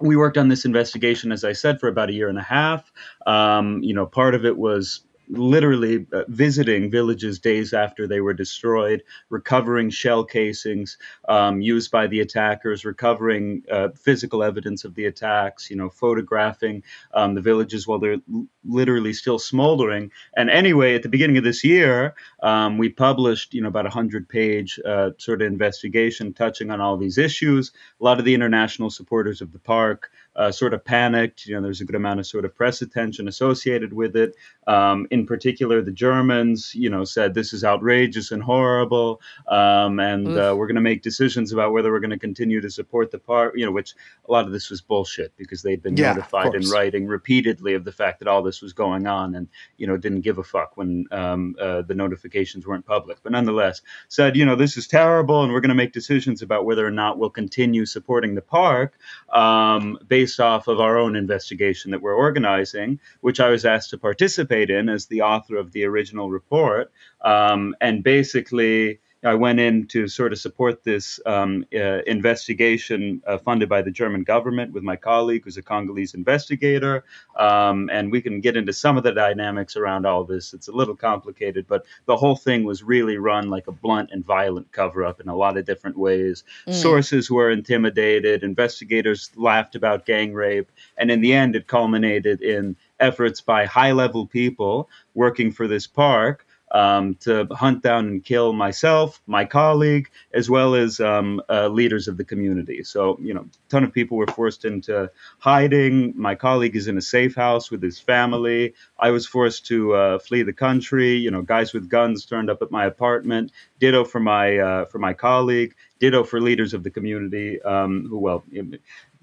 we 0.00 0.16
worked 0.16 0.38
on 0.38 0.48
this 0.48 0.64
investigation, 0.64 1.30
as 1.30 1.44
I 1.44 1.52
said, 1.52 1.78
for 1.78 1.88
about 1.88 2.08
a 2.08 2.12
year 2.12 2.28
and 2.28 2.38
a 2.38 2.42
half. 2.42 2.92
Um, 3.26 3.82
you 3.82 3.94
know, 3.94 4.06
part 4.06 4.34
of 4.34 4.44
it 4.44 4.56
was 4.56 5.00
literally 5.30 6.06
uh, 6.12 6.24
visiting 6.28 6.90
villages 6.90 7.38
days 7.38 7.72
after 7.72 8.06
they 8.06 8.20
were 8.20 8.34
destroyed, 8.34 9.02
recovering 9.28 9.90
shell 9.90 10.24
casings 10.24 10.98
um, 11.28 11.60
used 11.60 11.90
by 11.90 12.06
the 12.06 12.20
attackers, 12.20 12.84
recovering 12.84 13.62
uh, 13.70 13.88
physical 13.90 14.42
evidence 14.42 14.84
of 14.84 14.94
the 14.94 15.06
attacks, 15.06 15.70
you 15.70 15.76
know, 15.76 15.88
photographing 15.88 16.82
um, 17.14 17.34
the 17.34 17.40
villages 17.40 17.86
while 17.86 17.98
they're 17.98 18.18
literally 18.64 19.12
still 19.12 19.38
smoldering. 19.38 20.10
And 20.36 20.50
anyway, 20.50 20.94
at 20.94 21.02
the 21.02 21.08
beginning 21.08 21.38
of 21.38 21.44
this 21.44 21.64
year, 21.64 22.14
um, 22.42 22.78
we 22.78 22.88
published, 22.88 23.54
you 23.54 23.62
know, 23.62 23.68
about 23.68 23.86
a 23.86 23.90
hundred 23.90 24.28
page 24.28 24.80
uh, 24.84 25.10
sort 25.18 25.42
of 25.42 25.46
investigation 25.46 26.32
touching 26.32 26.70
on 26.70 26.80
all 26.80 26.96
these 26.96 27.18
issues. 27.18 27.72
A 28.00 28.04
lot 28.04 28.18
of 28.18 28.24
the 28.24 28.34
international 28.34 28.90
supporters 28.90 29.40
of 29.40 29.52
the 29.52 29.58
park 29.58 30.10
uh, 30.36 30.52
sort 30.52 30.74
of 30.74 30.84
panicked. 30.84 31.46
You 31.46 31.56
know, 31.56 31.62
there's 31.62 31.80
a 31.80 31.84
good 31.84 31.96
amount 31.96 32.20
of 32.20 32.26
sort 32.26 32.44
of 32.44 32.54
press 32.54 32.82
attention 32.82 33.28
associated 33.28 33.92
with 33.92 34.16
it. 34.16 34.36
Um, 34.66 35.06
in 35.10 35.26
particular, 35.26 35.82
the 35.82 35.90
Germans, 35.90 36.74
you 36.74 36.88
know, 36.88 37.04
said 37.04 37.34
this 37.34 37.52
is 37.52 37.64
outrageous 37.64 38.30
and 38.30 38.42
horrible, 38.42 39.20
um, 39.48 39.98
and 39.98 40.36
uh, 40.36 40.54
we're 40.56 40.66
going 40.66 40.76
to 40.76 40.80
make 40.80 41.02
decisions 41.02 41.52
about 41.52 41.72
whether 41.72 41.90
we're 41.90 42.00
going 42.00 42.10
to 42.10 42.18
continue 42.18 42.60
to 42.60 42.70
support 42.70 43.10
the 43.10 43.18
park. 43.18 43.54
You 43.56 43.66
know, 43.66 43.72
which 43.72 43.94
a 44.28 44.32
lot 44.32 44.46
of 44.46 44.52
this 44.52 44.70
was 44.70 44.80
bullshit 44.80 45.36
because 45.36 45.62
they'd 45.62 45.82
been 45.82 45.94
Yeah, 45.96 46.14
notified 46.14 46.54
in 46.54 46.68
writing 46.68 47.06
repeatedly 47.06 47.74
of 47.74 47.84
the 47.84 47.92
fact 47.92 48.20
that 48.20 48.28
all 48.28 48.42
this 48.42 48.62
was 48.62 48.72
going 48.72 49.06
on, 49.06 49.34
and 49.34 49.48
you 49.76 49.86
know, 49.86 49.96
didn't 49.96 50.20
give 50.20 50.38
a 50.38 50.44
fuck 50.44 50.76
when 50.76 51.06
um, 51.10 51.56
uh, 51.60 51.82
the 51.82 51.94
notifications 51.94 52.66
weren't 52.66 52.86
public. 52.86 53.18
But 53.22 53.32
nonetheless, 53.32 53.82
said, 54.08 54.36
you 54.36 54.44
know, 54.44 54.54
this 54.54 54.76
is 54.76 54.86
terrible, 54.86 55.42
and 55.42 55.52
we're 55.52 55.60
going 55.60 55.70
to 55.70 55.74
make 55.74 55.92
decisions 55.92 56.42
about 56.42 56.64
whether 56.64 56.86
or 56.86 56.90
not 56.90 57.18
we'll 57.18 57.30
continue 57.30 57.84
supporting 57.86 58.34
the 58.34 58.42
park 58.42 58.98
um, 59.32 59.98
based 60.20 60.38
off 60.38 60.68
of 60.68 60.80
our 60.80 60.98
own 60.98 61.16
investigation 61.16 61.92
that 61.92 62.02
we're 62.02 62.14
organizing, 62.14 63.00
which 63.22 63.40
I 63.40 63.48
was 63.48 63.64
asked 63.64 63.88
to 63.90 63.98
participate 63.98 64.68
in 64.68 64.90
as 64.90 65.06
the 65.06 65.22
author 65.22 65.56
of 65.56 65.72
the 65.72 65.84
original 65.84 66.28
report. 66.28 66.92
Um, 67.22 67.74
and 67.80 68.04
basically, 68.04 69.00
I 69.22 69.34
went 69.34 69.60
in 69.60 69.86
to 69.88 70.08
sort 70.08 70.32
of 70.32 70.38
support 70.38 70.82
this 70.82 71.20
um, 71.26 71.66
uh, 71.74 72.00
investigation 72.06 73.22
uh, 73.26 73.36
funded 73.36 73.68
by 73.68 73.82
the 73.82 73.90
German 73.90 74.24
government 74.24 74.72
with 74.72 74.82
my 74.82 74.96
colleague, 74.96 75.44
who's 75.44 75.58
a 75.58 75.62
Congolese 75.62 76.14
investigator. 76.14 77.04
Um, 77.36 77.90
and 77.92 78.10
we 78.10 78.22
can 78.22 78.40
get 78.40 78.56
into 78.56 78.72
some 78.72 78.96
of 78.96 79.02
the 79.02 79.12
dynamics 79.12 79.76
around 79.76 80.06
all 80.06 80.24
this. 80.24 80.54
It's 80.54 80.68
a 80.68 80.72
little 80.72 80.96
complicated, 80.96 81.66
but 81.68 81.84
the 82.06 82.16
whole 82.16 82.36
thing 82.36 82.64
was 82.64 82.82
really 82.82 83.18
run 83.18 83.50
like 83.50 83.66
a 83.66 83.72
blunt 83.72 84.10
and 84.10 84.24
violent 84.24 84.72
cover 84.72 85.04
up 85.04 85.20
in 85.20 85.28
a 85.28 85.36
lot 85.36 85.58
of 85.58 85.66
different 85.66 85.98
ways. 85.98 86.42
Sources 86.70 87.30
were 87.30 87.50
intimidated, 87.50 88.42
investigators 88.42 89.30
laughed 89.36 89.74
about 89.74 90.06
gang 90.06 90.32
rape, 90.32 90.70
and 90.96 91.10
in 91.10 91.20
the 91.20 91.34
end, 91.34 91.56
it 91.56 91.66
culminated 91.66 92.40
in 92.40 92.74
efforts 93.00 93.40
by 93.40 93.66
high 93.66 93.92
level 93.92 94.26
people 94.26 94.88
working 95.14 95.52
for 95.52 95.66
this 95.66 95.86
park 95.86 96.46
um, 96.70 97.14
to 97.16 97.46
hunt 97.50 97.82
down 97.82 98.06
and 98.06 98.24
kill 98.24 98.52
myself, 98.52 99.20
my 99.26 99.44
colleague, 99.44 100.08
as 100.32 100.48
well 100.48 100.74
as 100.74 101.00
um, 101.00 101.40
uh, 101.48 101.68
leaders 101.68 102.08
of 102.08 102.16
the 102.16 102.24
community. 102.24 102.84
So, 102.84 103.18
you 103.20 103.34
know, 103.34 103.42
a 103.42 103.70
ton 103.70 103.84
of 103.84 103.92
people 103.92 104.16
were 104.16 104.26
forced 104.26 104.64
into 104.64 105.10
hiding. 105.38 106.12
My 106.16 106.34
colleague 106.34 106.76
is 106.76 106.88
in 106.88 106.96
a 106.96 107.02
safe 107.02 107.34
house 107.34 107.70
with 107.70 107.82
his 107.82 107.98
family. 107.98 108.74
I 108.98 109.10
was 109.10 109.26
forced 109.26 109.66
to 109.66 109.94
uh, 109.94 110.18
flee 110.18 110.42
the 110.42 110.52
country. 110.52 111.16
You 111.16 111.30
know, 111.30 111.42
guys 111.42 111.72
with 111.72 111.88
guns 111.88 112.24
turned 112.24 112.50
up 112.50 112.62
at 112.62 112.70
my 112.70 112.86
apartment. 112.86 113.52
Ditto 113.78 114.04
for 114.04 114.20
my 114.20 114.58
uh, 114.58 114.84
for 114.86 114.98
my 114.98 115.14
colleague. 115.14 115.74
Ditto 115.98 116.24
for 116.24 116.40
leaders 116.40 116.72
of 116.72 116.82
the 116.82 116.90
community 116.90 117.60
um, 117.62 118.06
who, 118.08 118.18
well, 118.18 118.42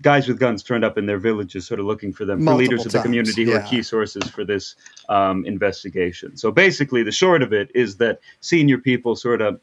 guys 0.01 0.27
with 0.27 0.39
guns 0.39 0.63
turned 0.63 0.85
up 0.85 0.97
in 0.97 1.05
their 1.05 1.17
villages, 1.17 1.65
sort 1.65 1.79
of 1.79 1.85
looking 1.85 2.13
for 2.13 2.25
them, 2.25 2.39
for 2.39 2.43
Multiple 2.45 2.59
leaders 2.59 2.85
of 2.85 2.91
the 2.91 3.01
community 3.01 3.45
who 3.45 3.53
are 3.53 3.63
key 3.63 3.83
sources 3.83 4.29
for 4.29 4.45
this 4.45 4.75
um, 5.09 5.45
investigation. 5.45 6.37
So 6.37 6.51
basically, 6.51 7.03
the 7.03 7.11
short 7.11 7.41
of 7.41 7.53
it 7.53 7.71
is 7.73 7.97
that 7.97 8.19
senior 8.41 8.77
people 8.77 9.15
sort 9.15 9.41
of 9.41 9.59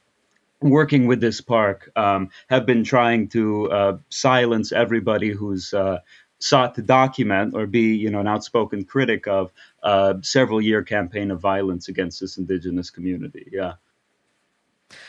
working 0.61 1.07
with 1.07 1.21
this 1.21 1.41
park 1.41 1.91
um, 1.97 2.31
have 2.49 2.64
been 2.67 2.85
trying 2.85 3.29
to 3.29 3.71
uh, 3.71 3.99
silence 4.09 4.73
everybody 4.73 5.31
who's 5.31 5.75
uh, 5.75 5.99
sought 6.38 6.75
to 6.75 6.83
document 6.83 7.55
or 7.55 7.67
be, 7.67 7.95
you 7.95 8.11
know, 8.11 8.21
an 8.21 8.29
outspoken 8.29 8.85
critic 8.85 9.26
of 9.26 9.53
uh, 9.83 10.14
several 10.23 10.61
year 10.61 10.83
campaign 10.83 11.31
of 11.31 11.41
violence 11.41 11.88
against 11.88 12.21
this 12.21 12.38
indigenous 12.38 12.91
community. 12.91 13.49
Yeah. 13.53 13.75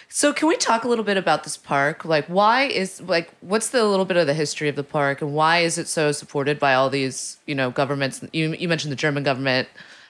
So 0.10 0.32
can 0.34 0.48
we 0.48 0.56
talk 0.56 0.84
a 0.84 0.88
little 0.88 1.04
bit 1.04 1.18
about 1.18 1.44
this 1.44 1.58
park? 1.58 2.06
Like 2.06 2.26
why 2.28 2.64
is 2.64 3.02
like 3.02 3.32
what's 3.42 3.70
the 3.70 3.84
little 3.84 4.06
bit 4.06 4.18
of 4.18 4.28
the 4.28 4.34
history 4.34 4.70
of 4.70 4.76
the 4.76 4.84
park 4.84 5.22
and 5.22 5.34
why 5.34 5.60
is 5.60 5.78
it 5.78 5.88
so 5.88 6.12
supported 6.12 6.60
by 6.60 6.74
all 6.74 6.90
these, 6.90 7.38
you 7.46 7.56
know, 7.56 7.72
governments? 7.72 8.24
You 8.32 8.54
you 8.54 8.68
mentioned 8.68 8.92
the 8.92 8.98
German 8.98 9.24
government 9.24 9.68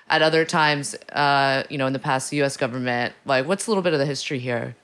at 0.09 0.21
other 0.21 0.45
times 0.45 0.93
uh, 1.13 1.63
you 1.69 1.77
know, 1.77 1.87
in 1.87 1.93
the 1.93 1.99
past 1.99 2.29
the 2.29 2.41
US 2.43 2.57
government. 2.57 3.13
Like 3.25 3.47
what's 3.47 3.67
a 3.67 3.71
little 3.71 3.83
bit 3.83 3.93
of 3.93 3.99
the 3.99 4.05
history 4.05 4.39
here? 4.39 4.75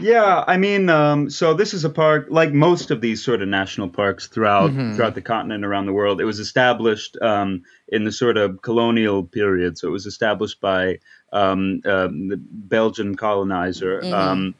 Yeah, 0.00 0.44
I 0.46 0.56
mean, 0.56 0.88
um, 0.88 1.30
so 1.30 1.54
this 1.54 1.74
is 1.74 1.84
a 1.84 1.90
park 1.90 2.26
like 2.30 2.52
most 2.52 2.90
of 2.90 3.00
these 3.00 3.22
sort 3.22 3.42
of 3.42 3.48
national 3.48 3.88
parks 3.88 4.26
throughout 4.26 4.72
throughout 4.72 5.14
the 5.14 5.22
continent 5.22 5.64
around 5.64 5.86
the 5.86 5.92
world. 5.92 6.20
It 6.20 6.24
was 6.24 6.38
established 6.38 7.16
um, 7.20 7.62
in 7.88 8.04
the 8.04 8.12
sort 8.12 8.36
of 8.36 8.62
colonial 8.62 9.22
period, 9.24 9.78
so 9.78 9.88
it 9.88 9.92
was 9.92 10.06
established 10.06 10.60
by 10.60 10.98
um, 11.32 11.82
um, 11.84 12.28
the 12.28 12.36
Belgian 12.38 13.16
colonizer. 13.16 14.02
Um, 14.04 14.54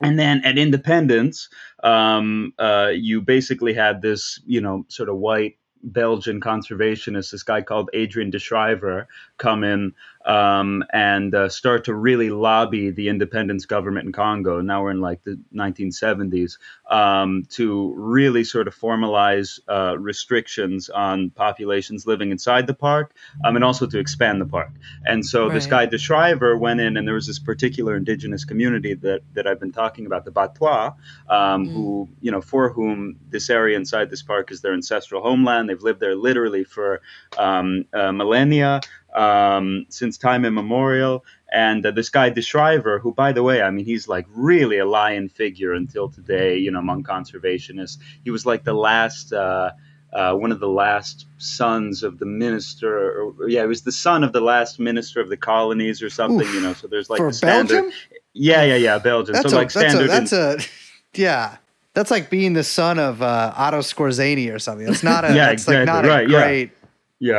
and 0.00 0.18
then 0.18 0.42
at 0.44 0.58
independence, 0.58 1.48
um, 1.82 2.52
uh, 2.58 2.90
you 2.94 3.22
basically 3.22 3.72
had 3.72 4.02
this, 4.02 4.40
you 4.46 4.60
know, 4.60 4.84
sort 4.88 5.08
of 5.08 5.16
white 5.16 5.56
Belgian 5.82 6.40
conservationist, 6.40 7.30
this 7.30 7.42
guy 7.42 7.62
called 7.62 7.90
Adrien 7.94 8.30
Deschryver, 8.30 9.06
come 9.38 9.64
in 9.64 9.94
um, 10.26 10.82
and 10.92 11.34
uh, 11.34 11.48
start 11.48 11.84
to 11.84 11.94
really 11.94 12.30
lobby 12.30 12.90
the 12.90 13.08
independence 13.08 13.64
government 13.64 14.06
in 14.06 14.12
Congo. 14.12 14.60
Now 14.60 14.82
we're 14.82 14.90
in 14.90 15.00
like 15.00 15.22
the 15.22 15.38
1970s 15.54 16.58
um, 16.90 17.44
to 17.50 17.94
really 17.96 18.42
sort 18.42 18.66
of 18.66 18.74
formalize 18.74 19.60
uh, 19.68 19.96
restrictions 19.98 20.90
on 20.90 21.30
populations 21.30 22.06
living 22.06 22.32
inside 22.32 22.66
the 22.66 22.74
park 22.74 23.14
um, 23.44 23.54
and 23.54 23.64
also 23.64 23.86
to 23.86 23.98
expand 23.98 24.40
the 24.40 24.46
park. 24.46 24.72
And 25.04 25.24
so 25.24 25.48
this 25.48 25.66
guy 25.66 25.86
Deschryver 25.86 26.58
went 26.58 26.80
in, 26.80 26.96
and 26.96 27.06
there 27.06 27.14
was 27.14 27.28
this 27.28 27.38
particular 27.38 27.96
indigenous 27.96 28.44
community 28.44 28.94
that 28.94 29.20
that 29.34 29.46
I've 29.46 29.60
been 29.60 29.72
talking 29.72 30.06
about, 30.06 30.24
the 30.24 30.32
Batwa, 30.32 30.94
um, 31.28 31.68
who 31.68 32.08
you 32.20 32.32
know 32.32 32.40
for 32.40 32.70
whom 32.70 33.16
this 33.28 33.48
area 33.48 33.76
inside 33.76 34.10
this 34.10 34.22
park 34.22 34.50
is 34.50 34.60
their 34.60 34.74
ancestral 34.74 35.22
homeland. 35.22 35.68
They've 35.68 35.80
lived 35.80 36.00
there 36.00 36.16
literally 36.16 36.64
for 36.64 37.00
um, 37.38 37.84
uh, 37.92 38.12
millennia, 38.12 38.80
um, 39.16 39.86
since 39.88 40.18
time 40.18 40.44
immemorial. 40.44 41.24
And 41.52 41.84
uh, 41.86 41.90
this 41.90 42.08
guy, 42.08 42.30
Deschryver, 42.30 43.00
who, 43.00 43.12
by 43.12 43.32
the 43.32 43.42
way, 43.42 43.62
I 43.62 43.70
mean, 43.70 43.84
he's 43.84 44.08
like 44.08 44.26
really 44.30 44.78
a 44.78 44.86
lion 44.86 45.28
figure 45.28 45.72
until 45.72 46.08
today, 46.08 46.58
you 46.58 46.70
know, 46.70 46.78
among 46.78 47.04
conservationists. 47.04 47.98
He 48.24 48.30
was 48.30 48.46
like 48.46 48.64
the 48.64 48.74
last. 48.74 49.32
Uh, 49.32 49.72
uh, 50.12 50.32
one 50.32 50.50
of 50.50 50.60
the 50.60 50.68
last 50.68 51.26
sons 51.36 52.02
of 52.02 52.18
the 52.18 52.24
minister, 52.24 53.20
or, 53.20 53.50
yeah, 53.50 53.60
he 53.60 53.66
was 53.66 53.82
the 53.82 53.92
son 53.92 54.24
of 54.24 54.32
the 54.32 54.40
last 54.40 54.78
minister 54.78 55.20
of 55.20 55.28
the 55.28 55.36
colonies 55.36 56.00
or 56.00 56.08
something, 56.08 56.46
Oof. 56.46 56.54
you 56.54 56.60
know. 56.60 56.72
So 56.72 56.86
there's 56.86 57.10
like 57.10 57.20
the 57.20 57.32
standard, 57.34 57.74
Belgium? 57.74 57.92
yeah, 58.32 58.62
yeah, 58.62 58.76
yeah, 58.76 58.98
Belgium. 58.98 59.34
That's 59.34 59.50
so 59.50 59.56
a 59.56 59.58
like 59.58 59.72
that's 59.72 59.76
a 59.76 59.90
standard, 59.90 60.08
that's 60.08 60.32
a 60.32 60.58
yeah. 61.14 61.56
That's 61.92 62.10
like 62.10 62.30
being 62.30 62.54
the 62.54 62.64
son 62.64 62.98
of 62.98 63.20
uh, 63.20 63.52
Otto 63.56 63.80
Skorzeny 63.80 64.54
or 64.54 64.58
something. 64.58 64.86
That's 64.86 65.02
not 65.02 65.24
a 65.24 65.28
Yeah, 65.34 65.46
that's 65.48 65.68
like 65.68 65.84
not 65.84 66.04
exactly, 66.04 66.10
a 66.10 66.38
right, 66.38 66.46
great 66.46 66.70
yeah, 66.70 66.85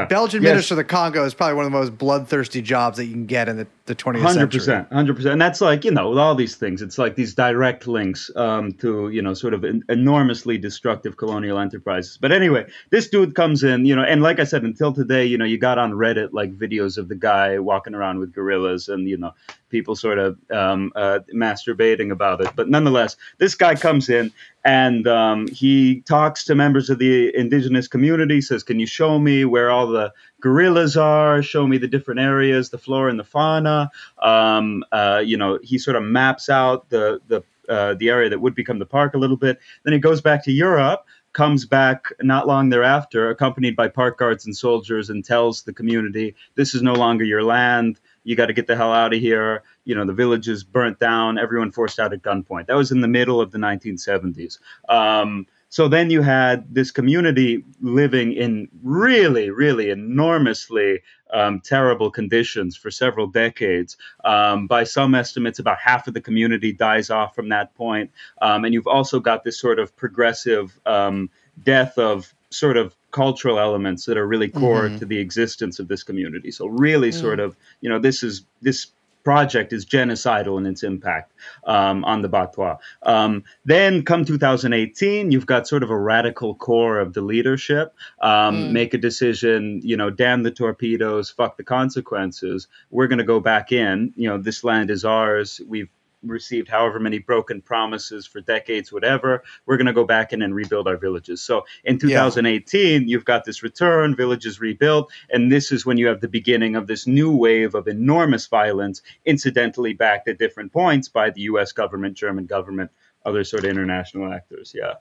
Belgian 0.06 0.42
Yes. 0.42 0.50
minister 0.52 0.74
of 0.74 0.78
the 0.78 0.84
Congo 0.84 1.24
is 1.26 1.34
probably 1.34 1.56
one 1.56 1.66
of 1.66 1.72
the 1.72 1.78
most 1.78 1.98
bloodthirsty 1.98 2.62
jobs 2.62 2.98
that 2.98 3.06
you 3.06 3.12
can 3.14 3.26
get 3.26 3.48
in 3.48 3.58
the, 3.58 3.68
the 3.88 3.96
20th 3.96 4.22
Hundred 4.22 4.34
century. 4.34 4.60
percent, 4.60 4.94
hundred 4.94 5.16
percent, 5.16 5.34
and 5.34 5.42
that's 5.42 5.62
like 5.62 5.84
you 5.86 5.92
know 5.92 6.10
with 6.10 6.20
all 6.20 6.36
these 6.36 6.56
things, 6.56 6.82
it's 6.82 6.98
like 6.98 7.16
these 7.16 7.34
direct 7.34 7.88
links 7.88 8.30
um, 8.36 8.74
to 8.74 9.10
you 9.10 9.22
know 9.22 9.34
sort 9.34 9.54
of 9.54 9.64
en- 9.64 9.84
enormously 9.90 10.58
destructive 10.58 11.18
colonial 11.18 11.58
enterprises. 11.58 12.18
But 12.18 12.32
anyway, 12.32 12.68
this 12.90 13.08
dude 13.08 13.34
comes 13.34 13.64
in, 13.64 13.86
you 13.86 13.96
know, 13.96 14.04
and 14.04 14.22
like 14.22 14.40
I 14.40 14.44
said, 14.44 14.64
until 14.64 14.94
today, 14.94 15.26
you 15.26 15.38
know, 15.38 15.46
you 15.46 15.58
got 15.58 15.78
on 15.78 15.94
Reddit 15.94 16.30
like 16.34 16.56
videos 16.56 16.98
of 16.98 17.08
the 17.08 17.16
guy 17.16 17.58
walking 17.60 17.96
around 17.96 18.20
with 18.20 18.34
gorillas, 18.34 18.90
and 18.90 19.08
you 19.08 19.18
know, 19.18 19.34
people 19.70 19.96
sort 19.96 20.20
of 20.20 20.38
um, 20.52 20.92
uh, 20.96 21.20
masturbating 21.34 22.12
about 22.12 22.42
it. 22.42 22.50
But 22.56 22.70
nonetheless, 22.70 23.16
this 23.38 23.56
guy 23.56 23.76
comes 23.76 24.10
in 24.10 24.32
and 24.66 25.08
um, 25.08 25.48
he 25.48 26.02
talks 26.02 26.44
to 26.46 26.56
members 26.56 26.90
of 26.90 27.00
the 27.00 27.34
indigenous 27.36 27.88
community. 27.88 28.42
Says, 28.42 28.64
"Can 28.64 28.80
you 28.82 28.86
show 28.86 29.18
me 29.18 29.46
where 29.46 29.70
all 29.70 29.88
the 29.88 30.12
gorillas 30.42 30.98
are? 30.98 31.42
Show 31.42 31.68
me 31.68 31.78
the 31.78 31.88
different 31.88 32.20
areas, 32.20 32.70
the 32.70 32.78
flora 32.78 33.10
and 33.10 33.20
the 33.20 33.24
fauna." 33.24 33.92
Um, 34.22 34.84
uh, 34.92 35.22
you 35.26 35.38
know, 35.38 35.60
he 35.64 35.78
sort 35.78 35.96
of 35.96 36.04
maps 36.04 36.50
out 36.50 36.90
the 36.90 37.22
the 37.28 37.44
uh, 37.70 37.96
the 37.96 38.10
area 38.10 38.30
that 38.30 38.40
would 38.40 38.56
become 38.56 38.80
the 38.80 38.86
park 38.86 39.14
a 39.14 39.18
little 39.18 39.38
bit. 39.38 39.60
Then 39.84 39.94
he 39.94 40.00
goes 40.00 40.22
back 40.22 40.44
to 40.46 40.52
Europe, 40.52 41.06
comes 41.34 41.66
back 41.66 42.06
not 42.22 42.48
long 42.48 42.70
thereafter, 42.70 43.30
accompanied 43.30 43.76
by 43.76 43.90
park 43.90 44.18
guards 44.18 44.46
and 44.46 44.56
soldiers, 44.56 45.10
and 45.10 45.24
tells 45.24 45.64
the 45.64 45.74
community, 45.74 46.36
"This 46.56 46.74
is 46.74 46.82
no 46.82 46.94
longer 46.94 47.26
your 47.26 47.44
land. 47.44 48.00
You 48.24 48.36
got 48.36 48.48
to 48.48 48.54
get 48.54 48.68
the 48.68 48.76
hell 48.76 48.94
out 48.94 49.14
of 49.14 49.20
here." 49.20 49.64
You 49.84 49.96
know, 49.96 50.06
the 50.06 50.14
village 50.14 50.48
is 50.48 50.64
burnt 50.64 51.00
down. 51.00 51.38
Everyone 51.38 51.72
forced 51.72 52.00
out 52.00 52.14
at 52.14 52.22
gunpoint. 52.22 52.68
That 52.68 52.76
was 52.76 52.92
in 52.92 53.02
the 53.02 53.08
middle 53.08 53.42
of 53.42 53.52
the 53.52 53.58
1970s. 53.58 54.60
Um, 54.90 55.46
so 55.70 55.88
then 55.88 56.10
you 56.10 56.22
had 56.22 56.74
this 56.74 56.92
community 56.92 57.64
living 57.82 58.34
in 58.34 58.70
really, 58.82 59.50
really 59.50 59.90
enormously 59.90 61.02
um, 61.34 61.60
terrible 61.60 62.10
conditions 62.10 62.78
for 62.78 62.90
several 62.90 63.28
decades. 63.28 63.98
Um, 64.24 64.68
by 64.68 64.86
some 64.86 65.14
estimates, 65.14 65.60
about 65.60 65.78
half 65.80 66.08
of 66.08 66.14
the 66.14 66.22
community 66.22 66.72
dies 66.72 67.10
off 67.10 67.36
from 67.36 67.50
that 67.50 67.76
point. 67.76 68.12
Um, 68.42 68.64
and 68.64 68.74
you've 68.74 68.88
also 68.88 69.20
got 69.20 69.44
this 69.44 69.60
sort 69.60 69.80
of 69.80 69.96
progressive 69.96 70.80
um, 70.86 71.30
death 71.64 71.98
of 71.98 72.34
sort 72.50 72.78
of 72.78 72.96
cultural 73.12 73.60
elements 73.60 74.06
that 74.06 74.18
are 74.18 74.28
really 74.28 74.50
core 74.50 74.90
to 74.90 75.06
the 75.06 75.18
existence 75.18 75.80
of 75.80 75.88
this 75.88 76.04
community. 76.04 76.52
So 76.52 76.68
really, 76.68 77.12
sort 77.12 77.40
of, 77.40 77.58
you 77.82 77.90
know, 77.90 78.00
this 78.00 78.24
is 78.24 78.46
this 78.62 78.88
project 79.28 79.74
is 79.74 79.86
genocidal 79.86 80.58
in 80.58 80.66
its 80.66 80.84
impact 80.84 81.34
um, 81.66 82.06
on 82.06 82.22
the 82.22 82.30
Batwa. 82.30 82.78
Um, 83.04 83.44
then 83.66 84.04
come 84.04 84.24
2018, 84.24 85.32
you've 85.32 85.46
got 85.46 85.68
sort 85.68 85.84
of 85.84 85.90
a 85.90 85.98
radical 85.98 86.56
core 86.56 86.98
of 86.98 87.12
the 87.12 87.20
leadership 87.20 87.94
um, 88.22 88.72
make 88.72 88.94
a 88.94 88.98
decision, 88.98 89.82
you 89.84 89.98
know, 89.98 90.10
damn 90.10 90.44
the 90.44 90.52
torpedoes, 90.52 91.30
fuck 91.30 91.58
the 91.58 91.64
consequences. 91.66 92.70
We're 92.90 93.08
going 93.08 93.18
to 93.18 93.26
go 93.26 93.42
back 93.42 93.74
in. 93.74 94.14
You 94.16 94.30
know, 94.30 94.38
this 94.38 94.64
land 94.64 94.90
is 94.90 95.04
ours. 95.04 95.60
We've 95.68 95.90
received 96.24 96.68
however 96.68 97.00
many 97.00 97.20
broken 97.20 97.62
promises 97.62 98.26
for 98.26 98.42
decades, 98.42 98.92
whatever. 98.92 99.44
We're 99.66 99.78
going 99.78 99.88
to 99.88 99.94
go 99.94 100.06
back 100.06 100.34
in 100.34 100.42
and 100.42 100.54
rebuild 100.54 100.88
our 100.88 100.98
villages. 100.98 101.42
So 101.42 101.66
in 101.84 102.00
2018, 102.00 103.08
you've 103.08 103.26
got 103.26 103.46
this 103.46 103.64
return, 103.64 104.16
villages 104.16 104.60
rebuilt, 104.60 105.12
and 105.30 105.52
this 105.52 105.72
is 105.72 105.86
when 105.86 105.98
you 105.98 106.08
have 106.08 106.22
the 106.22 106.28
beginning 106.28 106.76
of 106.76 106.88
this 106.88 107.08
new 107.08 107.36
wave 107.36 107.76
of 107.76 107.88
enormous 107.88 108.48
violence, 108.48 109.02
incidentally 109.26 109.94
backed 109.94 110.28
at 110.28 110.40
different 110.40 110.74
points 110.74 111.10
by 111.10 111.30
the 111.30 111.42
U.S. 111.42 111.72
government, 111.72 112.18
German 112.18 112.46
government, 112.46 112.92
other 113.26 113.44
sort 113.44 113.64
of 113.64 113.70
international 113.70 114.32
actors. 114.32 114.74
Yeah. 114.76 114.94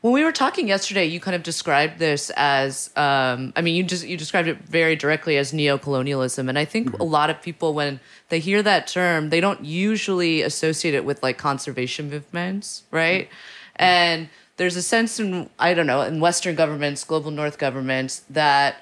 When 0.00 0.12
we 0.12 0.22
were 0.22 0.32
talking 0.32 0.68
yesterday, 0.68 1.06
you 1.06 1.18
kind 1.18 1.34
of 1.34 1.42
described 1.42 1.98
this 1.98 2.30
as, 2.36 2.90
um, 2.94 3.52
I 3.56 3.62
mean, 3.62 3.74
you 3.74 3.82
just 3.82 4.06
you 4.06 4.16
described 4.16 4.46
it 4.46 4.58
very 4.58 4.94
directly 4.94 5.36
as 5.36 5.52
neo-colonialism, 5.52 6.48
and 6.48 6.58
I 6.58 6.64
think 6.64 6.96
a 6.98 7.04
lot 7.04 7.30
of 7.30 7.42
people, 7.42 7.74
when 7.74 7.98
they 8.28 8.38
hear 8.38 8.62
that 8.62 8.86
term, 8.86 9.30
they 9.30 9.40
don't 9.40 9.64
usually 9.64 10.42
associate 10.42 10.94
it 10.94 11.04
with 11.04 11.22
like 11.22 11.36
conservation 11.36 12.10
movements, 12.10 12.84
right? 12.92 13.28
And 13.76 14.28
there's 14.56 14.76
a 14.76 14.82
sense 14.82 15.18
in 15.18 15.50
I 15.58 15.74
don't 15.74 15.86
know 15.86 16.02
in 16.02 16.20
Western 16.20 16.54
governments, 16.54 17.02
global 17.02 17.30
North 17.30 17.58
governments 17.58 18.22
that 18.30 18.76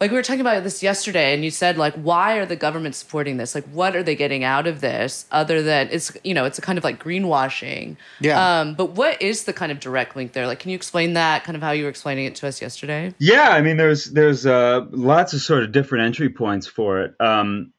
like 0.00 0.10
we 0.10 0.16
were 0.16 0.22
talking 0.22 0.42
about 0.42 0.62
this 0.62 0.82
yesterday 0.82 1.32
and 1.32 1.42
you 1.44 1.50
said 1.50 1.78
like 1.78 1.94
why 1.94 2.36
are 2.36 2.44
the 2.46 2.56
government 2.56 2.94
supporting 2.94 3.38
this 3.38 3.54
like 3.54 3.64
what 3.68 3.96
are 3.96 4.02
they 4.02 4.14
getting 4.14 4.44
out 4.44 4.66
of 4.66 4.80
this 4.80 5.24
other 5.32 5.62
than 5.62 5.88
it's 5.90 6.14
you 6.22 6.34
know 6.34 6.44
it's 6.44 6.58
a 6.58 6.62
kind 6.62 6.76
of 6.76 6.84
like 6.84 7.02
greenwashing 7.02 7.96
Yeah. 8.20 8.60
um 8.60 8.74
but 8.74 8.90
what 8.92 9.20
is 9.22 9.44
the 9.44 9.52
kind 9.52 9.72
of 9.72 9.80
direct 9.80 10.14
link 10.14 10.32
there 10.32 10.46
like 10.46 10.58
can 10.58 10.70
you 10.70 10.76
explain 10.76 11.14
that 11.14 11.44
kind 11.44 11.56
of 11.56 11.62
how 11.62 11.70
you 11.70 11.84
were 11.84 11.90
explaining 11.90 12.26
it 12.26 12.34
to 12.36 12.48
us 12.48 12.60
yesterday 12.60 13.14
Yeah, 13.18 13.48
I 13.50 13.62
mean, 13.62 13.76
there's 13.78 14.06
there's 14.12 14.44
uh, 14.46 14.84
lots 14.90 15.32
of 15.32 15.40
sort 15.40 15.62
of 15.62 15.72
different 15.72 16.04
entry 16.04 16.28
points 16.28 16.66
for 16.66 17.00
it. 17.00 17.14
Um, 17.20 17.72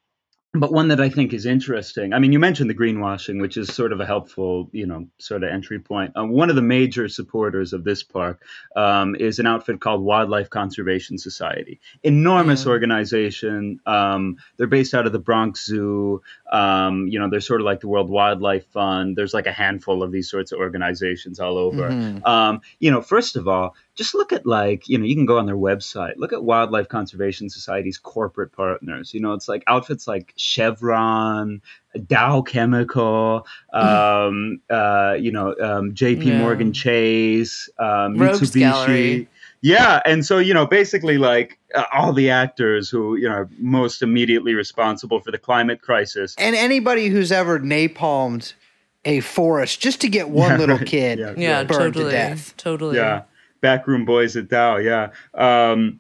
but 0.53 0.71
one 0.71 0.87
that 0.87 1.01
I 1.01 1.09
think 1.09 1.33
is 1.33 1.45
interesting. 1.45 2.13
I 2.13 2.19
mean, 2.19 2.31
you 2.31 2.39
mentioned 2.39 2.69
the 2.69 2.75
greenwashing, 2.75 3.41
which 3.41 3.57
is 3.57 3.73
sort 3.73 3.91
of 3.91 3.99
a 3.99 4.05
helpful, 4.05 4.69
you 4.71 4.85
know, 4.85 5.07
sort 5.19 5.43
of 5.43 5.49
entry 5.49 5.79
point. 5.79 6.13
Uh, 6.17 6.25
one 6.25 6.49
of 6.49 6.55
the 6.55 6.61
major 6.61 7.09
supporters 7.09 7.73
of 7.73 7.83
this 7.83 8.01
park 8.01 8.41
um, 8.75 9.15
is 9.15 9.39
an 9.39 9.45
outfit 9.45 9.81
called 9.81 10.01
Wildlife 10.01 10.49
Conservation 10.49 11.17
Society. 11.17 11.79
Enormous 12.01 12.65
organization. 12.65 13.79
Um, 13.85 14.37
they're 14.55 14.67
based 14.67 14.93
out 14.93 15.05
of 15.05 15.11
the 15.11 15.19
Bronx 15.19 15.65
Zoo. 15.65 16.21
Um, 16.51 17.07
you 17.07 17.19
know, 17.19 17.29
they're 17.29 17.41
sort 17.41 17.61
of 17.61 17.65
like 17.65 17.81
the 17.81 17.89
World 17.89 18.09
Wildlife 18.09 18.65
Fund. 18.67 19.17
There's 19.17 19.33
like 19.33 19.47
a 19.47 19.51
handful 19.51 20.01
of 20.01 20.11
these 20.11 20.29
sorts 20.29 20.53
of 20.53 20.59
organizations 20.59 21.39
all 21.39 21.57
over. 21.57 21.87
Um, 22.25 22.61
you 22.79 22.89
know, 22.89 23.01
first 23.01 23.35
of 23.35 23.47
all, 23.47 23.75
just 23.97 24.13
look 24.15 24.31
at 24.31 24.45
like 24.45 24.87
you 24.87 24.97
know 24.97 25.05
you 25.05 25.15
can 25.15 25.25
go 25.25 25.37
on 25.39 25.45
their 25.47 25.57
website. 25.57 26.13
Look 26.17 26.31
at 26.33 26.43
wildlife 26.43 26.87
conservation 26.87 27.49
society's 27.49 27.97
corporate 27.97 28.51
partners. 28.53 29.13
You 29.13 29.19
know 29.19 29.33
it's 29.33 29.47
like 29.47 29.63
outfits 29.67 30.07
like 30.07 30.33
chevron 30.37 31.61
dow 32.05 32.41
chemical 32.43 33.47
um, 33.73 34.61
uh, 34.69 35.15
you 35.19 35.31
know 35.31 35.55
um, 35.59 35.93
jp 35.95 36.25
Yeah. 36.25 36.37
morgan 36.37 36.71
chase 36.73 37.69
um, 37.79 38.15
mitsubishi. 38.17 39.27
Yeah 39.61 39.99
and 40.05 40.23
so 40.25 40.37
you 40.37 40.53
know 40.53 40.67
basically 40.67 41.17
like 41.17 41.57
uh, 41.73 41.85
all 41.91 42.13
the 42.13 42.29
actors 42.29 42.89
who 42.89 43.15
you 43.15 43.27
know 43.27 43.33
are 43.35 43.49
most 43.57 44.01
immediately 44.03 44.53
responsible 44.53 45.19
for 45.19 45.31
the 45.31 45.39
climate 45.39 45.81
crisis. 45.81 46.35
And 46.37 46.55
anybody 46.55 47.07
who's 47.07 47.31
ever 47.31 47.59
napalmed 47.59 48.53
a 49.05 49.21
forest 49.21 49.79
just 49.79 50.01
to 50.01 50.09
get 50.09 50.29
one 50.29 50.51
Yeah, 50.51 50.57
little 50.57 50.77
right. 50.77 50.85
kid 50.87 51.19
Yeah, 51.19 51.33
yeah 51.37 51.63
burned 51.63 51.95
totally 51.95 52.05
to 52.05 52.11
death. 52.11 52.53
totally. 52.57 52.97
Yeah 52.97 53.23
backroom 53.61 54.05
boys 54.05 54.35
at 54.35 54.47
dow 54.49 54.77
yeah. 54.77 55.09
Um 55.33 55.99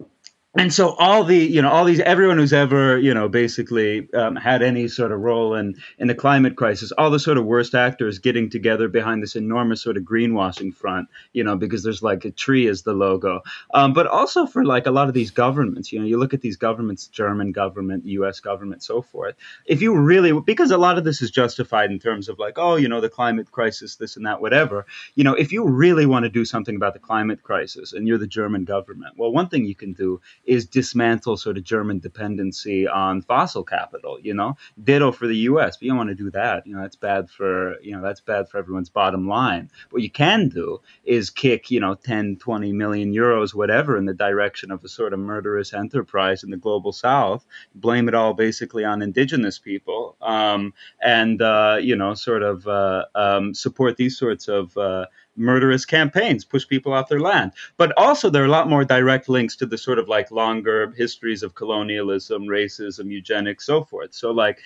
and 0.57 0.73
so 0.73 0.95
all 0.95 1.23
the 1.23 1.37
you 1.37 1.61
know 1.61 1.69
all 1.69 1.85
these 1.85 1.99
everyone 1.99 2.37
who's 2.37 2.51
ever 2.51 2.97
you 2.97 3.13
know 3.13 3.29
basically 3.29 4.11
um, 4.13 4.35
had 4.35 4.61
any 4.63 4.87
sort 4.87 5.11
of 5.11 5.19
role 5.19 5.53
in 5.53 5.75
in 5.99 6.07
the 6.07 6.15
climate 6.15 6.55
crisis 6.55 6.91
all 6.93 7.11
the 7.11 7.19
sort 7.19 7.37
of 7.37 7.45
worst 7.45 7.75
actors 7.75 8.19
getting 8.19 8.49
together 8.49 8.87
behind 8.87 9.21
this 9.21 9.35
enormous 9.35 9.81
sort 9.81 9.97
of 9.97 10.03
greenwashing 10.03 10.73
front 10.73 11.07
you 11.33 11.43
know 11.43 11.55
because 11.55 11.83
there's 11.83 12.01
like 12.01 12.25
a 12.25 12.31
tree 12.31 12.67
as 12.67 12.81
the 12.81 12.93
logo. 12.93 13.41
Um, 13.73 13.93
but 13.93 14.07
also 14.07 14.45
for 14.45 14.65
like 14.65 14.87
a 14.87 14.91
lot 14.91 15.07
of 15.07 15.13
these 15.13 15.31
governments 15.31 15.91
you 15.91 15.99
know 15.99 16.05
you 16.05 16.17
look 16.17 16.33
at 16.33 16.41
these 16.41 16.57
governments 16.57 17.07
german 17.07 17.51
government 17.51 18.05
us 18.05 18.39
government 18.39 18.83
so 18.83 19.01
forth. 19.01 19.35
If 19.65 19.81
you 19.81 19.95
really 19.95 20.33
because 20.41 20.71
a 20.71 20.77
lot 20.77 20.97
of 20.97 21.03
this 21.03 21.21
is 21.21 21.29
justified 21.29 21.91
in 21.91 21.99
terms 21.99 22.29
of 22.29 22.39
like 22.39 22.57
oh 22.57 22.75
you 22.75 22.89
know 22.89 23.01
the 23.01 23.09
climate 23.09 23.51
crisis 23.51 23.95
this 23.97 24.17
and 24.17 24.25
that 24.25 24.41
whatever 24.41 24.85
you 25.15 25.23
know 25.23 25.33
if 25.33 25.51
you 25.51 25.67
really 25.67 26.05
want 26.05 26.23
to 26.23 26.29
do 26.29 26.45
something 26.45 26.75
about 26.75 26.93
the 26.93 26.99
climate 26.99 27.43
crisis 27.43 27.93
and 27.93 28.07
you're 28.07 28.17
the 28.17 28.27
german 28.27 28.65
government 28.65 29.13
well 29.17 29.31
one 29.31 29.47
thing 29.49 29.65
you 29.65 29.75
can 29.75 29.93
do 29.93 30.19
is 30.47 30.65
dismantle 30.65 31.37
sort 31.37 31.57
of 31.57 31.63
german 31.63 31.99
dependency 31.99 32.87
on 32.87 33.21
fossil 33.21 33.63
capital 33.63 34.19
you 34.21 34.33
know? 34.33 34.57
Ditto 34.83 35.11
for 35.11 35.27
the 35.27 35.35
us 35.35 35.77
but 35.77 35.83
you 35.83 35.89
don't 35.89 35.97
want 35.97 36.09
to 36.09 36.15
do 36.15 36.31
that 36.31 36.65
you 36.65 36.75
know 36.75 36.81
that's 36.81 36.95
bad 36.95 37.29
for 37.29 37.79
you 37.81 37.95
know 37.95 38.01
that's 38.01 38.21
bad 38.21 38.49
for 38.49 38.57
everyone's 38.57 38.89
bottom 38.89 39.27
line. 39.27 39.69
What 39.89 40.01
you 40.01 40.09
can 40.09 40.49
do 40.49 40.81
is 41.03 41.29
kick 41.29 41.71
you 41.71 41.79
know 41.79 41.95
10 41.95 42.37
20 42.37 42.73
million 42.73 43.13
euros 43.13 43.53
whatever 43.53 43.97
in 43.97 44.05
the 44.05 44.13
direction 44.13 44.71
of 44.71 44.83
a 44.83 44.87
sort 44.87 45.13
of 45.13 45.19
murderous 45.19 45.73
enterprise 45.73 46.43
in 46.43 46.49
the 46.49 46.57
global 46.57 46.91
south 46.91 47.45
blame 47.75 48.07
it 48.07 48.15
all 48.15 48.33
basically 48.33 48.83
on 48.83 49.01
indigenous 49.01 49.59
people 49.59 50.15
um, 50.21 50.73
and 51.01 51.41
uh, 51.41 51.77
you 51.79 51.95
know 51.95 52.13
sort 52.13 52.43
of 52.43 52.67
uh, 52.67 53.05
um, 53.15 53.53
support 53.53 53.97
these 53.97 54.17
sorts 54.17 54.47
of 54.47 54.75
uh, 54.77 55.05
murderous 55.37 55.85
campaigns 55.85 56.43
push 56.43 56.67
people 56.67 56.93
off 56.93 57.09
their 57.09 57.19
land. 57.19 57.51
But 57.77 57.93
also 57.97 58.29
there 58.29 58.43
are 58.43 58.47
a 58.47 58.49
lot 58.49 58.69
more 58.69 58.83
direct 58.83 59.29
links 59.29 59.55
to 59.57 59.65
the 59.65 59.77
sort 59.77 59.99
of 59.99 60.07
like 60.07 60.31
longer 60.31 60.91
histories 60.97 61.43
of 61.43 61.55
colonialism 61.55 62.43
racism 62.43 63.11
eugenics 63.11 63.65
so 63.65 63.83
forth. 63.83 64.13
So 64.13 64.31
like 64.31 64.59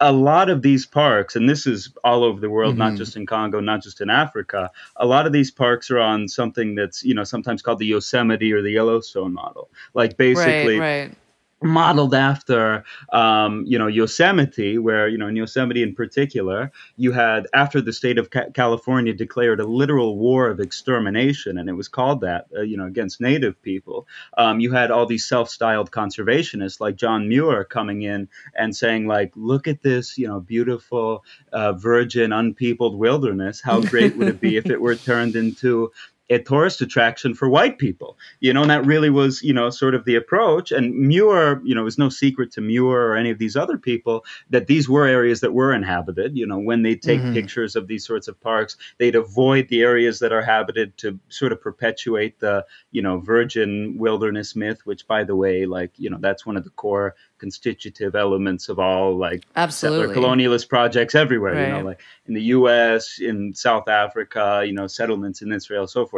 a 0.00 0.12
lot 0.12 0.50
of 0.50 0.62
these 0.62 0.84
parks, 0.84 1.36
and 1.36 1.48
this 1.48 1.64
is 1.64 1.92
all 2.02 2.24
over 2.24 2.40
the 2.40 2.50
world, 2.50 2.76
not 2.76 2.88
mm-hmm. 2.88 2.96
just 2.96 3.16
in 3.16 3.24
Congo, 3.24 3.60
not 3.60 3.82
just 3.82 4.00
in 4.00 4.10
Africa. 4.10 4.68
A 4.96 5.06
lot 5.06 5.26
of 5.26 5.32
these 5.32 5.52
parks 5.52 5.92
are 5.92 6.00
on 6.00 6.26
something 6.28 6.74
that's 6.74 7.04
you 7.04 7.14
know 7.14 7.24
sometimes 7.24 7.62
called 7.62 7.78
the 7.78 7.86
Yosemite 7.86 8.52
or 8.52 8.62
the 8.62 8.72
Yellowstone 8.72 9.32
model, 9.32 9.70
like 9.94 10.16
basically 10.16 10.78
right 10.78 11.00
right 11.00 11.16
modeled 11.62 12.14
after 12.14 12.84
um, 13.12 13.64
you 13.66 13.78
know 13.78 13.86
Yosemite, 13.86 14.78
where 14.78 15.08
you 15.08 15.18
know 15.18 15.28
in 15.28 15.36
Yosemite 15.36 15.82
in 15.82 15.94
particular, 15.94 16.72
you 16.96 17.12
had 17.12 17.46
after 17.54 17.80
the 17.80 17.92
state 17.92 18.18
of 18.18 18.30
Ca- 18.30 18.50
California 18.54 19.12
declared 19.12 19.60
a 19.60 19.66
literal 19.66 20.18
war 20.18 20.48
of 20.48 20.60
extermination, 20.60 21.58
and 21.58 21.68
it 21.68 21.74
was 21.74 21.88
called 21.88 22.22
that 22.22 22.46
uh, 22.56 22.62
you 22.62 22.76
know 22.76 22.86
against 22.86 23.20
Native 23.20 23.60
people. 23.62 24.06
Um, 24.36 24.60
you 24.60 24.72
had 24.72 24.90
all 24.90 25.06
these 25.06 25.26
self-styled 25.26 25.90
conservationists 25.90 26.80
like 26.80 26.96
John 26.96 27.28
Muir 27.28 27.64
coming 27.64 28.02
in 28.02 28.28
and 28.54 28.74
saying 28.74 29.06
like, 29.06 29.32
look 29.36 29.68
at 29.68 29.82
this 29.82 30.18
you 30.18 30.28
know 30.28 30.40
beautiful 30.40 31.24
uh, 31.52 31.72
virgin 31.72 32.32
unpeopled 32.32 32.98
wilderness. 32.98 33.60
How 33.60 33.80
great 33.80 34.16
would 34.16 34.28
it 34.28 34.40
be 34.40 34.56
if 34.56 34.66
it 34.66 34.80
were 34.80 34.96
turned 34.96 35.36
into 35.36 35.92
a 36.30 36.38
tourist 36.38 36.80
attraction 36.80 37.34
for 37.34 37.48
white 37.48 37.78
people, 37.78 38.16
you 38.40 38.52
know, 38.52 38.62
and 38.62 38.70
that 38.70 38.86
really 38.86 39.10
was, 39.10 39.42
you 39.42 39.52
know, 39.52 39.70
sort 39.70 39.94
of 39.94 40.04
the 40.04 40.14
approach. 40.14 40.72
And 40.72 40.94
Muir, 40.94 41.60
you 41.64 41.74
know, 41.74 41.82
it 41.82 41.84
was 41.84 41.98
no 41.98 42.08
secret 42.08 42.52
to 42.52 42.60
Muir 42.60 43.08
or 43.08 43.16
any 43.16 43.30
of 43.30 43.38
these 43.38 43.56
other 43.56 43.76
people 43.76 44.24
that 44.50 44.66
these 44.66 44.88
were 44.88 45.06
areas 45.06 45.40
that 45.40 45.52
were 45.52 45.72
inhabited. 45.72 46.36
You 46.36 46.46
know, 46.46 46.58
when 46.58 46.82
they 46.82 46.94
take 46.94 47.20
mm-hmm. 47.20 47.34
pictures 47.34 47.76
of 47.76 47.86
these 47.86 48.06
sorts 48.06 48.28
of 48.28 48.40
parks, 48.40 48.76
they'd 48.98 49.16
avoid 49.16 49.68
the 49.68 49.82
areas 49.82 50.20
that 50.20 50.32
are 50.32 50.42
habited 50.42 50.96
to 50.98 51.18
sort 51.28 51.52
of 51.52 51.60
perpetuate 51.60 52.38
the, 52.40 52.64
you 52.90 53.02
know, 53.02 53.18
virgin 53.18 53.96
wilderness 53.98 54.56
myth, 54.56 54.80
which, 54.84 55.06
by 55.06 55.24
the 55.24 55.36
way, 55.36 55.66
like, 55.66 55.92
you 55.96 56.08
know, 56.08 56.18
that's 56.20 56.46
one 56.46 56.56
of 56.56 56.64
the 56.64 56.70
core 56.70 57.14
constitutive 57.42 58.14
elements 58.14 58.68
of 58.68 58.78
all 58.78 59.18
like 59.18 59.44
Absolutely. 59.56 60.06
settler 60.06 60.14
colonialist 60.14 60.68
projects 60.68 61.16
everywhere 61.16 61.66
you 61.66 61.72
know 61.72 61.80
like 61.80 62.00
in 62.26 62.34
the 62.34 62.42
US 62.56 63.18
in 63.18 63.52
South 63.52 63.88
Africa 63.88 64.62
you 64.64 64.72
know 64.72 64.86
settlements 64.86 65.42
in 65.42 65.50
Israel 65.50 65.88
so 65.88 66.06
forth 66.06 66.11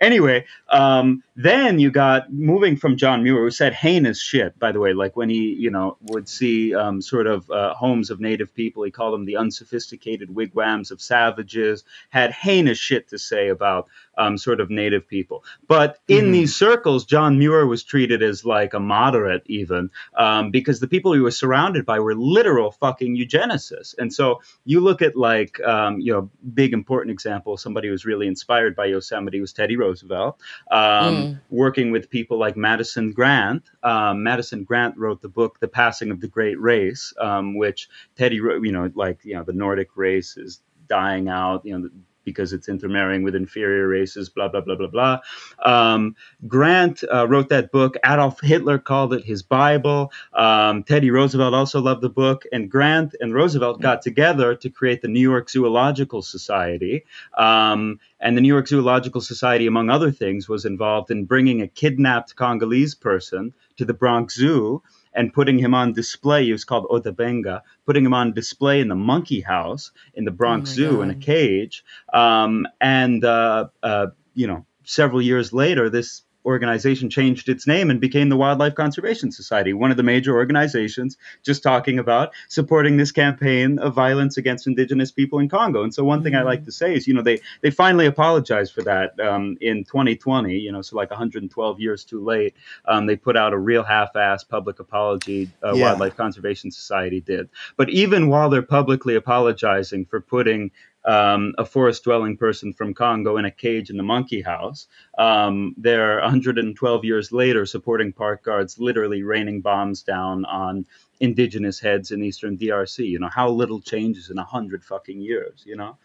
anyway 0.00 0.44
um, 0.68 1.22
then 1.36 1.78
you 1.78 1.90
got 1.90 2.32
moving 2.32 2.76
from 2.76 2.96
John 2.96 3.22
Muir 3.22 3.42
who 3.42 3.50
said 3.50 3.74
heinous 3.74 4.20
shit 4.20 4.58
by 4.58 4.72
the 4.72 4.80
way 4.80 4.92
like 4.92 5.16
when 5.16 5.28
he 5.28 5.54
you 5.54 5.70
know 5.70 5.96
would 6.02 6.28
see 6.28 6.74
um, 6.74 7.00
sort 7.02 7.26
of 7.26 7.50
uh, 7.50 7.74
homes 7.74 8.10
of 8.10 8.20
native 8.20 8.54
people. 8.54 8.82
He 8.82 8.90
called 8.90 9.14
them 9.14 9.24
the 9.24 9.36
unsophisticated 9.36 10.34
wigwams 10.34 10.90
of 10.90 11.00
savages 11.00 11.84
had 12.10 12.32
heinous 12.32 12.78
shit 12.78 13.08
to 13.08 13.18
say 13.18 13.48
about 13.48 13.88
um, 14.18 14.38
sort 14.38 14.60
of 14.60 14.70
native 14.70 15.06
people. 15.06 15.44
But 15.68 15.98
in 16.08 16.32
these 16.32 16.56
circles 16.56 17.04
John 17.04 17.38
Muir 17.38 17.66
was 17.66 17.84
treated 17.84 18.22
as 18.22 18.44
like 18.44 18.74
a 18.74 18.80
moderate 18.80 19.42
even 19.46 19.90
um, 20.16 20.50
because 20.50 20.80
the 20.80 20.88
people 20.88 21.12
he 21.12 21.20
was 21.20 21.38
surrounded 21.38 21.84
by 21.84 22.00
were 22.00 22.14
literal 22.14 22.70
fucking 22.72 23.16
eugenicists. 23.16 23.94
And 23.98 24.12
so 24.12 24.40
you 24.64 24.80
look 24.80 25.02
at 25.02 25.16
like 25.16 25.60
um, 25.60 26.00
you 26.00 26.12
know 26.12 26.30
big 26.54 26.72
important 26.72 27.12
example, 27.12 27.56
somebody 27.56 27.88
who 27.88 27.92
was 27.92 28.06
really 28.06 28.26
inspired 28.26 28.74
by 28.74 28.86
Yosemite 28.86 29.35
was 29.40 29.52
Teddy 29.52 29.76
Roosevelt, 29.76 30.40
um, 30.70 31.40
working 31.50 31.90
with 31.90 32.10
people 32.10 32.38
like 32.38 32.56
Madison 32.56 33.12
Grant. 33.12 33.62
Um, 33.82 34.22
Madison 34.22 34.64
Grant 34.64 34.96
wrote 34.96 35.22
the 35.22 35.28
book 35.28 35.60
The 35.60 35.68
Passing 35.68 36.10
of 36.10 36.20
the 36.20 36.28
Great 36.28 36.60
Race, 36.60 37.12
um, 37.20 37.56
which 37.56 37.88
Teddy. 38.16 38.36
You 38.36 38.72
know, 38.72 38.90
like 38.94 39.24
you 39.24 39.34
know 39.34 39.44
the 39.44 39.52
Nordic 39.52 39.96
race 39.96 40.36
is 40.36 40.60
dying 40.88 41.28
out. 41.28 41.64
You 41.64 41.78
know. 41.78 41.90
Because 42.26 42.52
it's 42.52 42.68
intermarrying 42.68 43.22
with 43.22 43.34
inferior 43.34 43.88
races, 43.88 44.28
blah 44.28 44.48
blah 44.48 44.60
blah 44.60 44.76
blah 44.76 44.88
blah. 44.88 45.20
Um, 45.64 46.16
Grant 46.46 47.02
uh, 47.10 47.26
wrote 47.26 47.48
that 47.48 47.72
book. 47.72 47.96
Adolf 48.04 48.40
Hitler 48.42 48.78
called 48.78 49.14
it 49.14 49.24
his 49.24 49.42
Bible. 49.42 50.12
Um, 50.34 50.82
Teddy 50.82 51.10
Roosevelt 51.10 51.54
also 51.54 51.80
loved 51.80 52.02
the 52.02 52.10
book. 52.10 52.44
And 52.52 52.70
Grant 52.70 53.14
and 53.20 53.32
Roosevelt 53.32 53.80
got 53.80 54.02
together 54.02 54.54
to 54.56 54.68
create 54.68 55.00
the 55.00 55.08
New 55.08 55.20
York 55.20 55.48
Zoological 55.48 56.20
Society. 56.20 57.04
Um, 57.38 58.00
and 58.20 58.36
the 58.36 58.40
New 58.40 58.48
York 58.48 58.66
Zoological 58.66 59.20
Society, 59.20 59.66
among 59.66 59.88
other 59.88 60.10
things, 60.10 60.48
was 60.48 60.64
involved 60.64 61.10
in 61.10 61.24
bringing 61.24 61.62
a 61.62 61.68
kidnapped 61.68 62.34
Congolese 62.36 62.94
person 62.94 63.54
to 63.76 63.84
the 63.84 63.94
Bronx 63.94 64.34
Zoo 64.34 64.82
and 65.16 65.32
putting 65.32 65.58
him 65.58 65.74
on 65.74 65.94
display. 65.94 66.44
He 66.44 66.52
was 66.52 66.64
called 66.64 66.86
Ota 66.90 67.10
Benga, 67.10 67.62
putting 67.86 68.04
him 68.04 68.14
on 68.14 68.32
display 68.32 68.80
in 68.80 68.88
the 68.88 68.94
monkey 68.94 69.40
house 69.40 69.90
in 70.14 70.24
the 70.24 70.30
Bronx 70.30 70.70
my 70.70 70.74
Zoo 70.74 71.02
in 71.02 71.10
a 71.10 71.14
cage. 71.14 71.84
Um, 72.12 72.68
and 72.80 73.24
uh, 73.24 73.68
uh, 73.82 74.08
you 74.34 74.46
know, 74.46 74.66
several 74.84 75.22
years 75.22 75.52
later, 75.52 75.88
this 75.90 76.22
organization 76.46 77.10
changed 77.10 77.48
its 77.48 77.66
name 77.66 77.90
and 77.90 78.00
became 78.00 78.28
the 78.28 78.36
Wildlife 78.36 78.74
Conservation 78.74 79.32
Society, 79.32 79.72
one 79.72 79.90
of 79.90 79.96
the 79.96 80.02
major 80.02 80.34
organizations 80.36 81.16
just 81.42 81.62
talking 81.62 81.98
about 81.98 82.32
supporting 82.48 82.96
this 82.96 83.12
campaign 83.12 83.78
of 83.80 83.94
violence 83.94 84.36
against 84.36 84.66
indigenous 84.66 85.10
people 85.10 85.40
in 85.40 85.48
Congo. 85.48 85.82
And 85.82 85.92
so 85.92 86.04
one 86.04 86.22
thing 86.22 86.36
I 86.36 86.42
like 86.42 86.64
to 86.64 86.72
say 86.72 86.94
is, 86.94 87.06
you 87.06 87.14
know, 87.14 87.22
they 87.22 87.40
they 87.62 87.70
finally 87.70 88.06
apologized 88.06 88.72
for 88.72 88.82
that 88.82 89.18
um, 89.20 89.58
in 89.60 89.84
2020. 89.84 90.56
You 90.56 90.72
know, 90.72 90.82
so 90.82 90.96
like 90.96 91.10
112 91.10 91.80
years 91.80 92.04
too 92.04 92.24
late, 92.24 92.54
um, 92.86 93.06
they 93.06 93.16
put 93.16 93.36
out 93.36 93.52
a 93.52 93.58
real 93.58 93.82
half 93.82 94.12
assed 94.14 94.48
public 94.48 94.78
apology. 94.78 95.50
Uh, 95.62 95.74
Yeah. 95.74 95.86
Wildlife 95.86 96.16
Conservation 96.16 96.70
Society 96.70 97.20
did, 97.20 97.48
but 97.76 97.90
even 97.90 98.28
while 98.28 98.48
they're 98.48 98.62
publicly 98.62 99.16
apologizing 99.16 100.06
for 100.06 100.20
putting 100.20 100.70
um, 101.06 101.54
a 101.56 101.64
forest 101.64 102.04
dwelling 102.04 102.36
person 102.36 102.72
from 102.72 102.92
Congo 102.92 103.36
in 103.36 103.44
a 103.44 103.50
cage 103.50 103.90
in 103.90 103.96
the 103.96 104.02
monkey 104.02 104.42
house. 104.42 104.88
Um, 105.18 105.74
they're 105.78 106.20
112 106.20 107.04
years 107.04 107.32
later 107.32 107.64
supporting 107.64 108.12
park 108.12 108.42
guards, 108.42 108.78
literally 108.78 109.22
raining 109.22 109.60
bombs 109.60 110.02
down 110.02 110.44
on 110.46 110.84
indigenous 111.20 111.78
heads 111.80 112.10
in 112.10 112.22
eastern 112.22 112.58
DRC. 112.58 113.08
You 113.08 113.20
know, 113.20 113.28
how 113.28 113.48
little 113.48 113.80
changes 113.80 114.30
in 114.30 114.38
a 114.38 114.44
hundred 114.44 114.84
fucking 114.84 115.20
years, 115.20 115.62
you 115.64 115.76
know? 115.76 115.96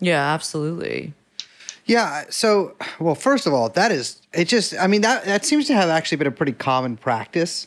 Yeah, 0.00 0.32
absolutely. 0.34 1.14
Yeah. 1.86 2.24
So, 2.30 2.76
well, 2.98 3.14
first 3.14 3.46
of 3.46 3.52
all, 3.52 3.68
that 3.70 3.92
is 3.92 4.20
it. 4.32 4.46
Just, 4.48 4.74
I 4.78 4.86
mean, 4.86 5.02
that 5.02 5.24
that 5.24 5.44
seems 5.44 5.66
to 5.66 5.74
have 5.74 5.88
actually 5.88 6.16
been 6.18 6.26
a 6.26 6.32
pretty 6.32 6.52
common 6.52 6.96
practice 6.96 7.66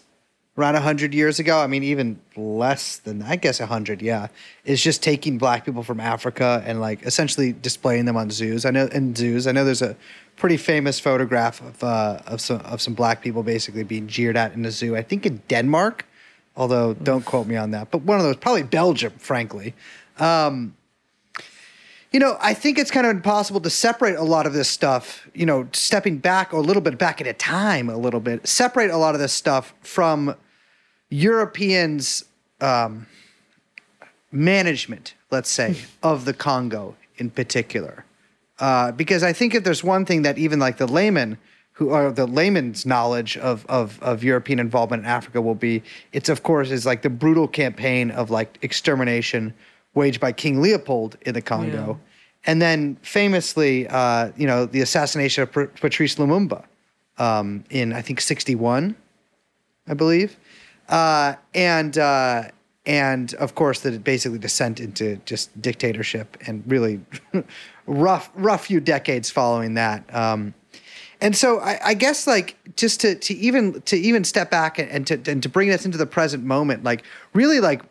around 0.57 0.75
hundred 0.75 1.13
years 1.13 1.39
ago. 1.39 1.59
I 1.59 1.67
mean, 1.67 1.83
even 1.83 2.19
less 2.35 2.97
than 2.97 3.21
I 3.21 3.35
guess 3.35 3.59
hundred. 3.59 4.01
Yeah, 4.01 4.27
is 4.65 4.83
just 4.83 5.03
taking 5.03 5.37
black 5.37 5.65
people 5.65 5.83
from 5.83 5.99
Africa 5.99 6.63
and 6.65 6.79
like 6.79 7.03
essentially 7.03 7.53
displaying 7.53 8.05
them 8.05 8.17
on 8.17 8.31
zoos. 8.31 8.65
I 8.65 8.71
know 8.71 8.87
in 8.87 9.15
zoos. 9.15 9.47
I 9.47 9.51
know 9.51 9.63
there's 9.63 9.81
a 9.81 9.95
pretty 10.35 10.57
famous 10.57 10.99
photograph 10.99 11.61
of 11.61 11.83
uh, 11.83 12.19
of 12.27 12.41
some 12.41 12.61
of 12.61 12.81
some 12.81 12.93
black 12.93 13.21
people 13.21 13.43
basically 13.43 13.83
being 13.83 14.07
jeered 14.07 14.37
at 14.37 14.53
in 14.53 14.65
a 14.65 14.71
zoo. 14.71 14.95
I 14.95 15.03
think 15.03 15.25
in 15.25 15.41
Denmark, 15.47 16.05
although 16.55 16.93
don't 16.93 17.25
quote 17.25 17.47
me 17.47 17.55
on 17.55 17.71
that. 17.71 17.91
But 17.91 18.01
one 18.01 18.17
of 18.17 18.23
those, 18.23 18.37
probably 18.37 18.63
Belgium, 18.63 19.13
frankly 19.17 19.73
Um, 20.19 20.75
you 22.11 22.19
know, 22.19 22.37
I 22.39 22.53
think 22.53 22.79
it's 22.79 22.89
kind 22.89 23.05
of 23.05 23.11
impossible 23.11 23.59
to 23.61 23.69
separate 23.69 24.15
a 24.15 24.23
lot 24.23 24.45
of 24.45 24.53
this 24.53 24.69
stuff, 24.69 25.27
you 25.33 25.45
know, 25.45 25.67
stepping 25.73 26.17
back 26.17 26.53
a 26.53 26.57
little 26.57 26.81
bit 26.81 26.97
back 26.97 27.19
in 27.19 27.27
a 27.27 27.33
time 27.33 27.89
a 27.89 27.97
little 27.97 28.21
bit, 28.21 28.47
separate 28.47 28.89
a 28.91 28.97
lot 28.97 29.13
of 29.13 29.19
this 29.19 29.33
stuff 29.33 29.73
from 29.81 30.35
Europeans' 31.09 32.23
um, 32.61 33.07
management, 34.31 35.13
let's 35.31 35.49
say, 35.49 35.75
of 36.03 36.25
the 36.25 36.33
Congo 36.33 36.95
in 37.17 37.29
particular. 37.29 38.05
Uh, 38.59 38.91
because 38.91 39.23
I 39.23 39.33
think 39.33 39.53
if 39.53 39.63
there's 39.63 39.83
one 39.83 40.05
thing 40.05 40.23
that 40.23 40.37
even 40.37 40.59
like 40.59 40.77
the 40.77 40.87
layman 40.87 41.37
who 41.73 41.91
are 41.91 42.11
the 42.11 42.25
layman's 42.25 42.87
knowledge 42.87 43.37
of, 43.37 43.63
of, 43.67 44.01
of 44.01 44.23
European 44.23 44.57
involvement 44.57 45.03
in 45.03 45.09
Africa 45.09 45.39
will 45.39 45.55
be, 45.55 45.83
it's 46.11 46.27
of 46.27 46.41
course 46.41 46.71
is 46.71 46.87
like 46.87 47.03
the 47.03 47.09
brutal 47.09 47.47
campaign 47.47 48.09
of 48.09 48.31
like 48.31 48.57
extermination 48.63 49.53
waged 49.93 50.19
by 50.19 50.31
King 50.31 50.59
Leopold 50.59 51.17
in 51.21 51.35
the 51.35 51.41
Congo. 51.41 51.99
And 52.47 52.61
then 52.61 52.97
famously, 53.03 53.87
uh, 53.89 54.31
you 54.37 54.47
know, 54.47 54.65
the 54.65 54.81
assassination 54.81 55.43
of 55.43 55.51
Patrice 55.51 56.15
Lumumba 56.15 56.63
um, 57.19 57.63
in, 57.69 57.93
I 57.93 58.01
think, 58.01 58.21
61, 58.21 58.95
I 59.87 59.93
believe. 59.93 60.37
Uh, 60.89 61.36
and, 61.54 61.97
uh, 61.97 62.43
and 62.86 63.34
of 63.36 63.56
course, 63.56 63.82
the 63.82 64.00
basically 64.00 64.39
descent 64.39 64.80
into 64.80 65.17
just 65.26 65.62
dictatorship 65.62 66.38
and 66.47 66.63
really 66.67 67.02
rough, 67.86 68.32
rough 68.36 68.65
few 68.65 68.80
decades 68.80 69.30
following 69.30 69.73
that. 69.73 70.04
Um, 70.15 70.54
and 71.19 71.36
so 71.36 71.60
I, 71.60 71.80
I 71.84 71.93
guess 71.93 72.28
like 72.28 72.58
just 72.76 73.02
to, 73.02 73.15
to 73.15 73.34
even 73.36 73.82
to 73.82 73.97
even 73.97 74.23
step 74.23 74.52
back 74.52 74.78
and, 74.78 74.89
and 74.89 75.08
to 75.08 75.32
and 75.32 75.41
to 75.41 75.50
bring 75.50 75.69
this 75.69 75.84
into 75.84 75.97
the 75.97 76.06
present 76.06 76.43
moment, 76.43 76.84
like 76.84 77.04
really 77.34 77.60
like 77.60 77.82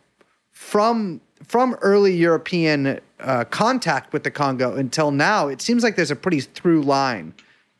from 0.52 1.20
from 1.42 1.74
early 1.80 2.14
European 2.14 3.00
uh, 3.20 3.44
contact 3.44 4.12
with 4.12 4.24
the 4.24 4.30
Congo 4.30 4.74
until 4.74 5.10
now, 5.10 5.48
it 5.48 5.60
seems 5.60 5.82
like 5.82 5.96
there's 5.96 6.10
a 6.10 6.16
pretty 6.16 6.40
through 6.40 6.82
line 6.82 7.34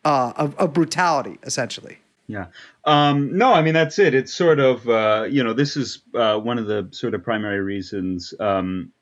uh, 0.05 0.33
of, 0.37 0.57
of 0.57 0.73
brutality, 0.73 1.39
essentially. 1.43 1.99
Yeah. 2.29 2.47
Um, 2.85 3.39
no, 3.39 3.53
I 3.53 3.63
mean 3.63 3.75
that's 3.75 3.99
it. 3.99 4.15
It's 4.15 4.35
sort 4.35 4.59
of 4.59 4.89
uh, 4.89 5.27
you 5.31 5.45
know 5.45 5.53
this 5.53 5.77
is 5.77 6.03
uh, 6.15 6.39
one 6.39 6.59
of 6.59 6.67
the 6.67 6.89
sort 6.91 7.15
of 7.15 7.23
primary 7.23 7.61
reasons 7.61 8.35
um, 8.41 8.93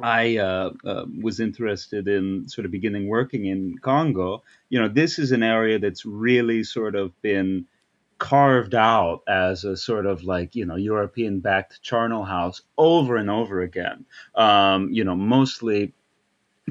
I 0.00 0.36
uh, 0.36 0.70
uh, 0.84 1.04
was 1.20 1.40
interested 1.40 2.08
in 2.08 2.48
sort 2.48 2.64
of 2.64 2.70
beginning 2.70 3.08
working 3.08 3.46
in 3.46 3.78
Congo. 3.78 4.42
You 4.68 4.80
know, 4.80 4.88
this 4.88 5.18
is 5.18 5.32
an 5.32 5.42
area 5.42 5.78
that's 5.78 6.06
really 6.06 6.64
sort 6.64 6.94
of 6.94 7.20
been 7.22 7.66
carved 8.18 8.74
out 8.74 9.22
as 9.26 9.64
a 9.64 9.76
sort 9.76 10.06
of 10.06 10.22
like 10.22 10.54
you 10.54 10.64
know 10.64 10.76
European 10.76 11.40
backed 11.40 11.82
charnel 11.82 12.24
house 12.24 12.62
over 12.78 13.16
and 13.16 13.28
over 13.28 13.60
again. 13.60 14.04
Um, 14.34 14.90
you 14.92 15.04
know, 15.04 15.16
mostly 15.16 15.92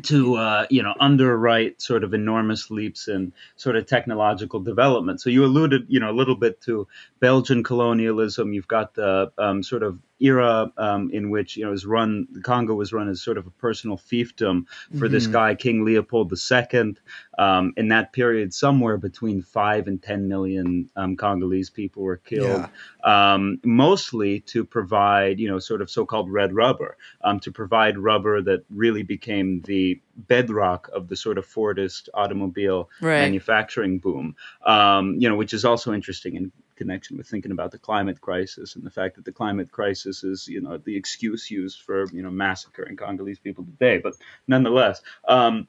to 0.03 0.35
uh, 0.35 0.65
you 0.69 0.81
know 0.83 0.93
underwrite 0.99 1.81
sort 1.81 2.03
of 2.03 2.13
enormous 2.13 2.71
leaps 2.71 3.07
in 3.07 3.33
sort 3.55 3.75
of 3.75 3.85
technological 3.85 4.59
development. 4.59 5.21
So 5.21 5.29
you 5.29 5.43
alluded 5.43 5.85
you 5.89 5.99
know 5.99 6.09
a 6.09 6.15
little 6.15 6.35
bit 6.35 6.61
to 6.61 6.87
Belgian 7.19 7.63
colonialism. 7.63 8.53
You've 8.53 8.67
got 8.67 8.93
the 8.93 9.31
um, 9.37 9.63
sort 9.63 9.83
of 9.83 9.99
era 10.21 10.71
um, 10.77 11.09
in 11.11 11.29
which 11.29 11.57
you 11.57 11.63
know 11.65 11.71
was 11.71 11.85
run 11.85 12.27
the 12.31 12.41
Congo 12.41 12.73
was 12.73 12.93
run 12.93 13.09
as 13.09 13.21
sort 13.21 13.37
of 13.37 13.47
a 13.47 13.51
personal 13.51 13.97
fiefdom 13.97 14.65
for 14.97 15.09
this 15.09 15.27
guy 15.27 15.55
King 15.55 15.83
Leopold 15.83 16.31
II. 16.31 16.95
Um, 17.37 17.73
in 17.77 17.87
that 17.89 18.13
period, 18.13 18.53
somewhere 18.53 18.97
between 18.97 19.41
five 19.41 19.87
and 19.87 20.01
ten 20.01 20.27
million 20.27 20.89
um, 20.95 21.15
Congolese 21.15 21.69
people 21.69 22.03
were 22.03 22.17
killed, 22.17 22.65
um, 23.03 23.59
mostly 23.63 24.41
to 24.41 24.63
provide 24.63 25.39
you 25.39 25.49
know 25.49 25.59
sort 25.59 25.81
of 25.81 25.89
so-called 25.89 26.29
red 26.29 26.53
rubber, 26.53 26.97
um, 27.23 27.39
to 27.39 27.51
provide 27.51 27.97
rubber 27.97 28.41
that 28.41 28.63
really 28.69 29.03
became 29.03 29.61
the 29.61 29.99
bedrock 30.27 30.89
of 30.93 31.07
the 31.07 31.15
sort 31.15 31.37
of 31.37 31.47
Fordist 31.47 32.09
automobile 32.13 32.89
Right. 33.01 33.19
manufacturing 33.19 33.99
boom. 33.99 34.35
Um, 34.65 35.15
you 35.17 35.27
know, 35.29 35.35
which 35.35 35.53
is 35.53 35.65
also 35.65 35.93
interesting 35.93 36.35
in 36.35 36.51
connection 36.81 37.15
with 37.15 37.27
thinking 37.27 37.51
about 37.51 37.71
the 37.71 37.77
climate 37.77 38.19
crisis 38.19 38.75
and 38.75 38.83
the 38.83 38.89
fact 38.89 39.15
that 39.15 39.25
the 39.25 39.31
climate 39.31 39.71
crisis 39.71 40.23
is, 40.23 40.47
you 40.47 40.61
know, 40.61 40.77
the 40.77 40.97
excuse 40.97 41.51
used 41.51 41.79
for, 41.81 42.05
you 42.11 42.23
know, 42.23 42.31
massacring 42.31 42.97
Congolese 42.97 43.37
people 43.37 43.63
today. 43.63 43.99
But 43.99 44.15
nonetheless, 44.47 45.01
um, 45.27 45.67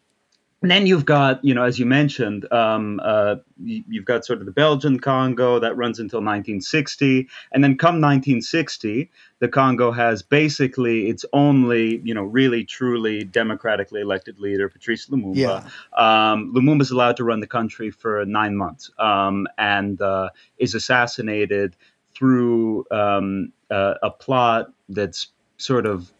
and 0.62 0.70
then 0.70 0.86
you've 0.86 1.04
got, 1.04 1.44
you 1.44 1.54
know, 1.54 1.64
as 1.64 1.78
you 1.78 1.86
mentioned, 1.86 2.50
um, 2.52 3.00
uh, 3.02 3.36
you, 3.62 3.82
you've 3.88 4.04
got 4.04 4.24
sort 4.24 4.38
of 4.38 4.46
the 4.46 4.52
Belgian 4.52 5.00
Congo 5.00 5.58
that 5.58 5.76
runs 5.76 5.98
until 5.98 6.18
1960, 6.18 7.28
and 7.50 7.64
then 7.64 7.76
come 7.76 8.00
1960, 8.00 9.10
the 9.40 9.48
Congo 9.48 9.90
has 9.90 10.22
basically 10.22 11.08
its 11.08 11.24
only, 11.32 12.00
you 12.04 12.14
know, 12.14 12.22
really 12.22 12.64
truly 12.64 13.24
democratically 13.24 14.00
elected 14.00 14.38
leader, 14.38 14.68
Patrice 14.68 15.06
Lumumba. 15.08 15.34
Yeah. 15.34 15.64
Um, 15.96 16.54
Lumumba's 16.54 16.92
allowed 16.92 17.16
to 17.16 17.24
run 17.24 17.40
the 17.40 17.48
country 17.48 17.90
for 17.90 18.24
nine 18.24 18.56
months 18.56 18.90
um, 19.00 19.48
and 19.58 20.00
uh, 20.00 20.30
is 20.58 20.76
assassinated 20.76 21.76
through 22.14 22.86
um, 22.92 23.52
uh, 23.68 23.94
a 24.02 24.10
plot 24.10 24.72
that's 24.88 25.28
sort 25.56 25.86
of 25.86 26.12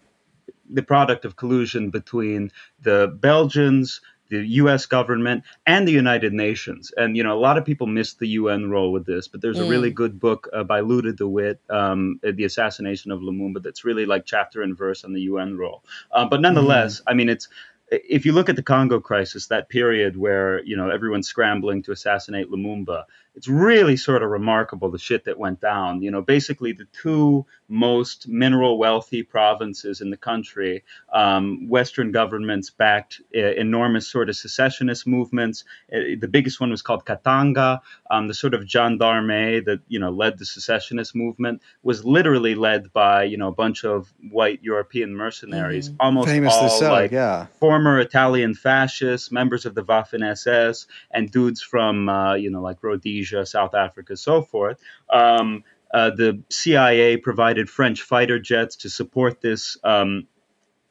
the 0.68 0.82
product 0.82 1.24
of 1.24 1.36
collusion 1.36 1.90
between 1.90 2.50
the 2.82 3.16
Belgians, 3.20 4.00
the 4.32 4.46
U.S. 4.62 4.86
government, 4.86 5.44
and 5.66 5.86
the 5.86 5.92
United 5.92 6.32
Nations. 6.32 6.90
And 6.96 7.16
you 7.16 7.22
know, 7.22 7.36
a 7.36 7.40
lot 7.40 7.58
of 7.58 7.64
people 7.66 7.86
miss 7.86 8.14
the 8.14 8.28
UN 8.28 8.70
role 8.70 8.90
with 8.90 9.04
this, 9.04 9.28
but 9.28 9.42
there's 9.42 9.58
a 9.58 9.68
really 9.68 9.90
good 9.90 10.18
book 10.18 10.48
uh, 10.52 10.64
by 10.64 10.80
Ludo 10.80 11.12
De 11.12 11.28
Witte, 11.28 11.60
um, 11.68 12.18
"The 12.22 12.44
Assassination 12.44 13.12
of 13.12 13.20
Lumumba," 13.20 13.62
that's 13.62 13.84
really 13.84 14.06
like 14.06 14.24
chapter 14.24 14.62
and 14.62 14.76
verse 14.76 15.04
on 15.04 15.12
the 15.12 15.20
UN 15.22 15.58
role. 15.58 15.84
Uh, 16.10 16.26
but 16.26 16.40
nonetheless, 16.40 17.02
I 17.06 17.12
mean, 17.12 17.28
it's 17.28 17.48
if 17.92 18.24
you 18.24 18.32
look 18.32 18.48
at 18.48 18.56
the 18.56 18.62
Congo 18.62 19.00
crisis, 19.00 19.48
that 19.48 19.68
period 19.68 20.16
where 20.16 20.64
you 20.64 20.76
know 20.76 20.88
everyone's 20.88 21.28
scrambling 21.28 21.82
to 21.82 21.92
assassinate 21.92 22.50
Lumumba, 22.50 23.04
it's 23.34 23.48
really 23.48 23.96
sort 23.96 24.22
of 24.22 24.30
remarkable 24.30 24.90
the 24.90 24.98
shit 24.98 25.24
that 25.24 25.38
went 25.38 25.60
down. 25.60 26.02
You 26.02 26.10
know, 26.10 26.22
basically 26.22 26.72
the 26.72 26.86
two 26.92 27.46
most 27.68 28.28
mineral 28.28 28.76
wealthy 28.78 29.22
provinces 29.22 30.02
in 30.02 30.10
the 30.10 30.16
country, 30.16 30.84
um, 31.12 31.68
Western 31.68 32.12
governments 32.12 32.68
backed 32.68 33.22
uh, 33.34 33.38
enormous 33.38 34.06
sort 34.06 34.28
of 34.28 34.36
secessionist 34.36 35.06
movements. 35.06 35.64
Uh, 35.90 36.20
the 36.20 36.28
biggest 36.28 36.60
one 36.60 36.70
was 36.70 36.82
called 36.82 37.06
Katanga. 37.06 37.80
Um, 38.10 38.28
the 38.28 38.34
sort 38.34 38.52
of 38.52 38.64
gendarme 38.64 39.64
that 39.64 39.80
you 39.88 39.98
know 39.98 40.10
led 40.10 40.38
the 40.38 40.44
secessionist 40.44 41.14
movement 41.14 41.62
was 41.82 42.04
literally 42.04 42.54
led 42.54 42.92
by 42.92 43.24
you 43.24 43.38
know 43.38 43.48
a 43.48 43.54
bunch 43.54 43.84
of 43.84 44.12
white 44.30 44.60
European 44.62 45.16
mercenaries, 45.16 45.90
almost 45.98 46.28
Famously 46.28 46.60
all 46.60 46.68
so, 46.68 46.92
like 46.92 47.10
yeah. 47.10 47.46
former 47.58 47.98
Italian 47.98 48.54
fascists, 48.54 49.32
members 49.32 49.64
of 49.64 49.74
the 49.74 49.82
Waffen 49.82 50.22
SS, 50.22 50.86
and 51.10 51.30
dudes 51.30 51.62
from 51.62 52.10
uh, 52.10 52.34
you 52.34 52.50
know 52.50 52.60
like 52.60 52.82
Rhodesia, 52.82 53.21
South 53.24 53.74
Africa, 53.74 54.16
so 54.16 54.42
forth. 54.42 54.78
Um, 55.10 55.64
uh, 55.92 56.10
the 56.10 56.42
CIA 56.48 57.18
provided 57.18 57.68
French 57.68 58.02
fighter 58.02 58.38
jets 58.38 58.76
to 58.76 58.90
support 58.90 59.40
this 59.40 59.76
um, 59.84 60.26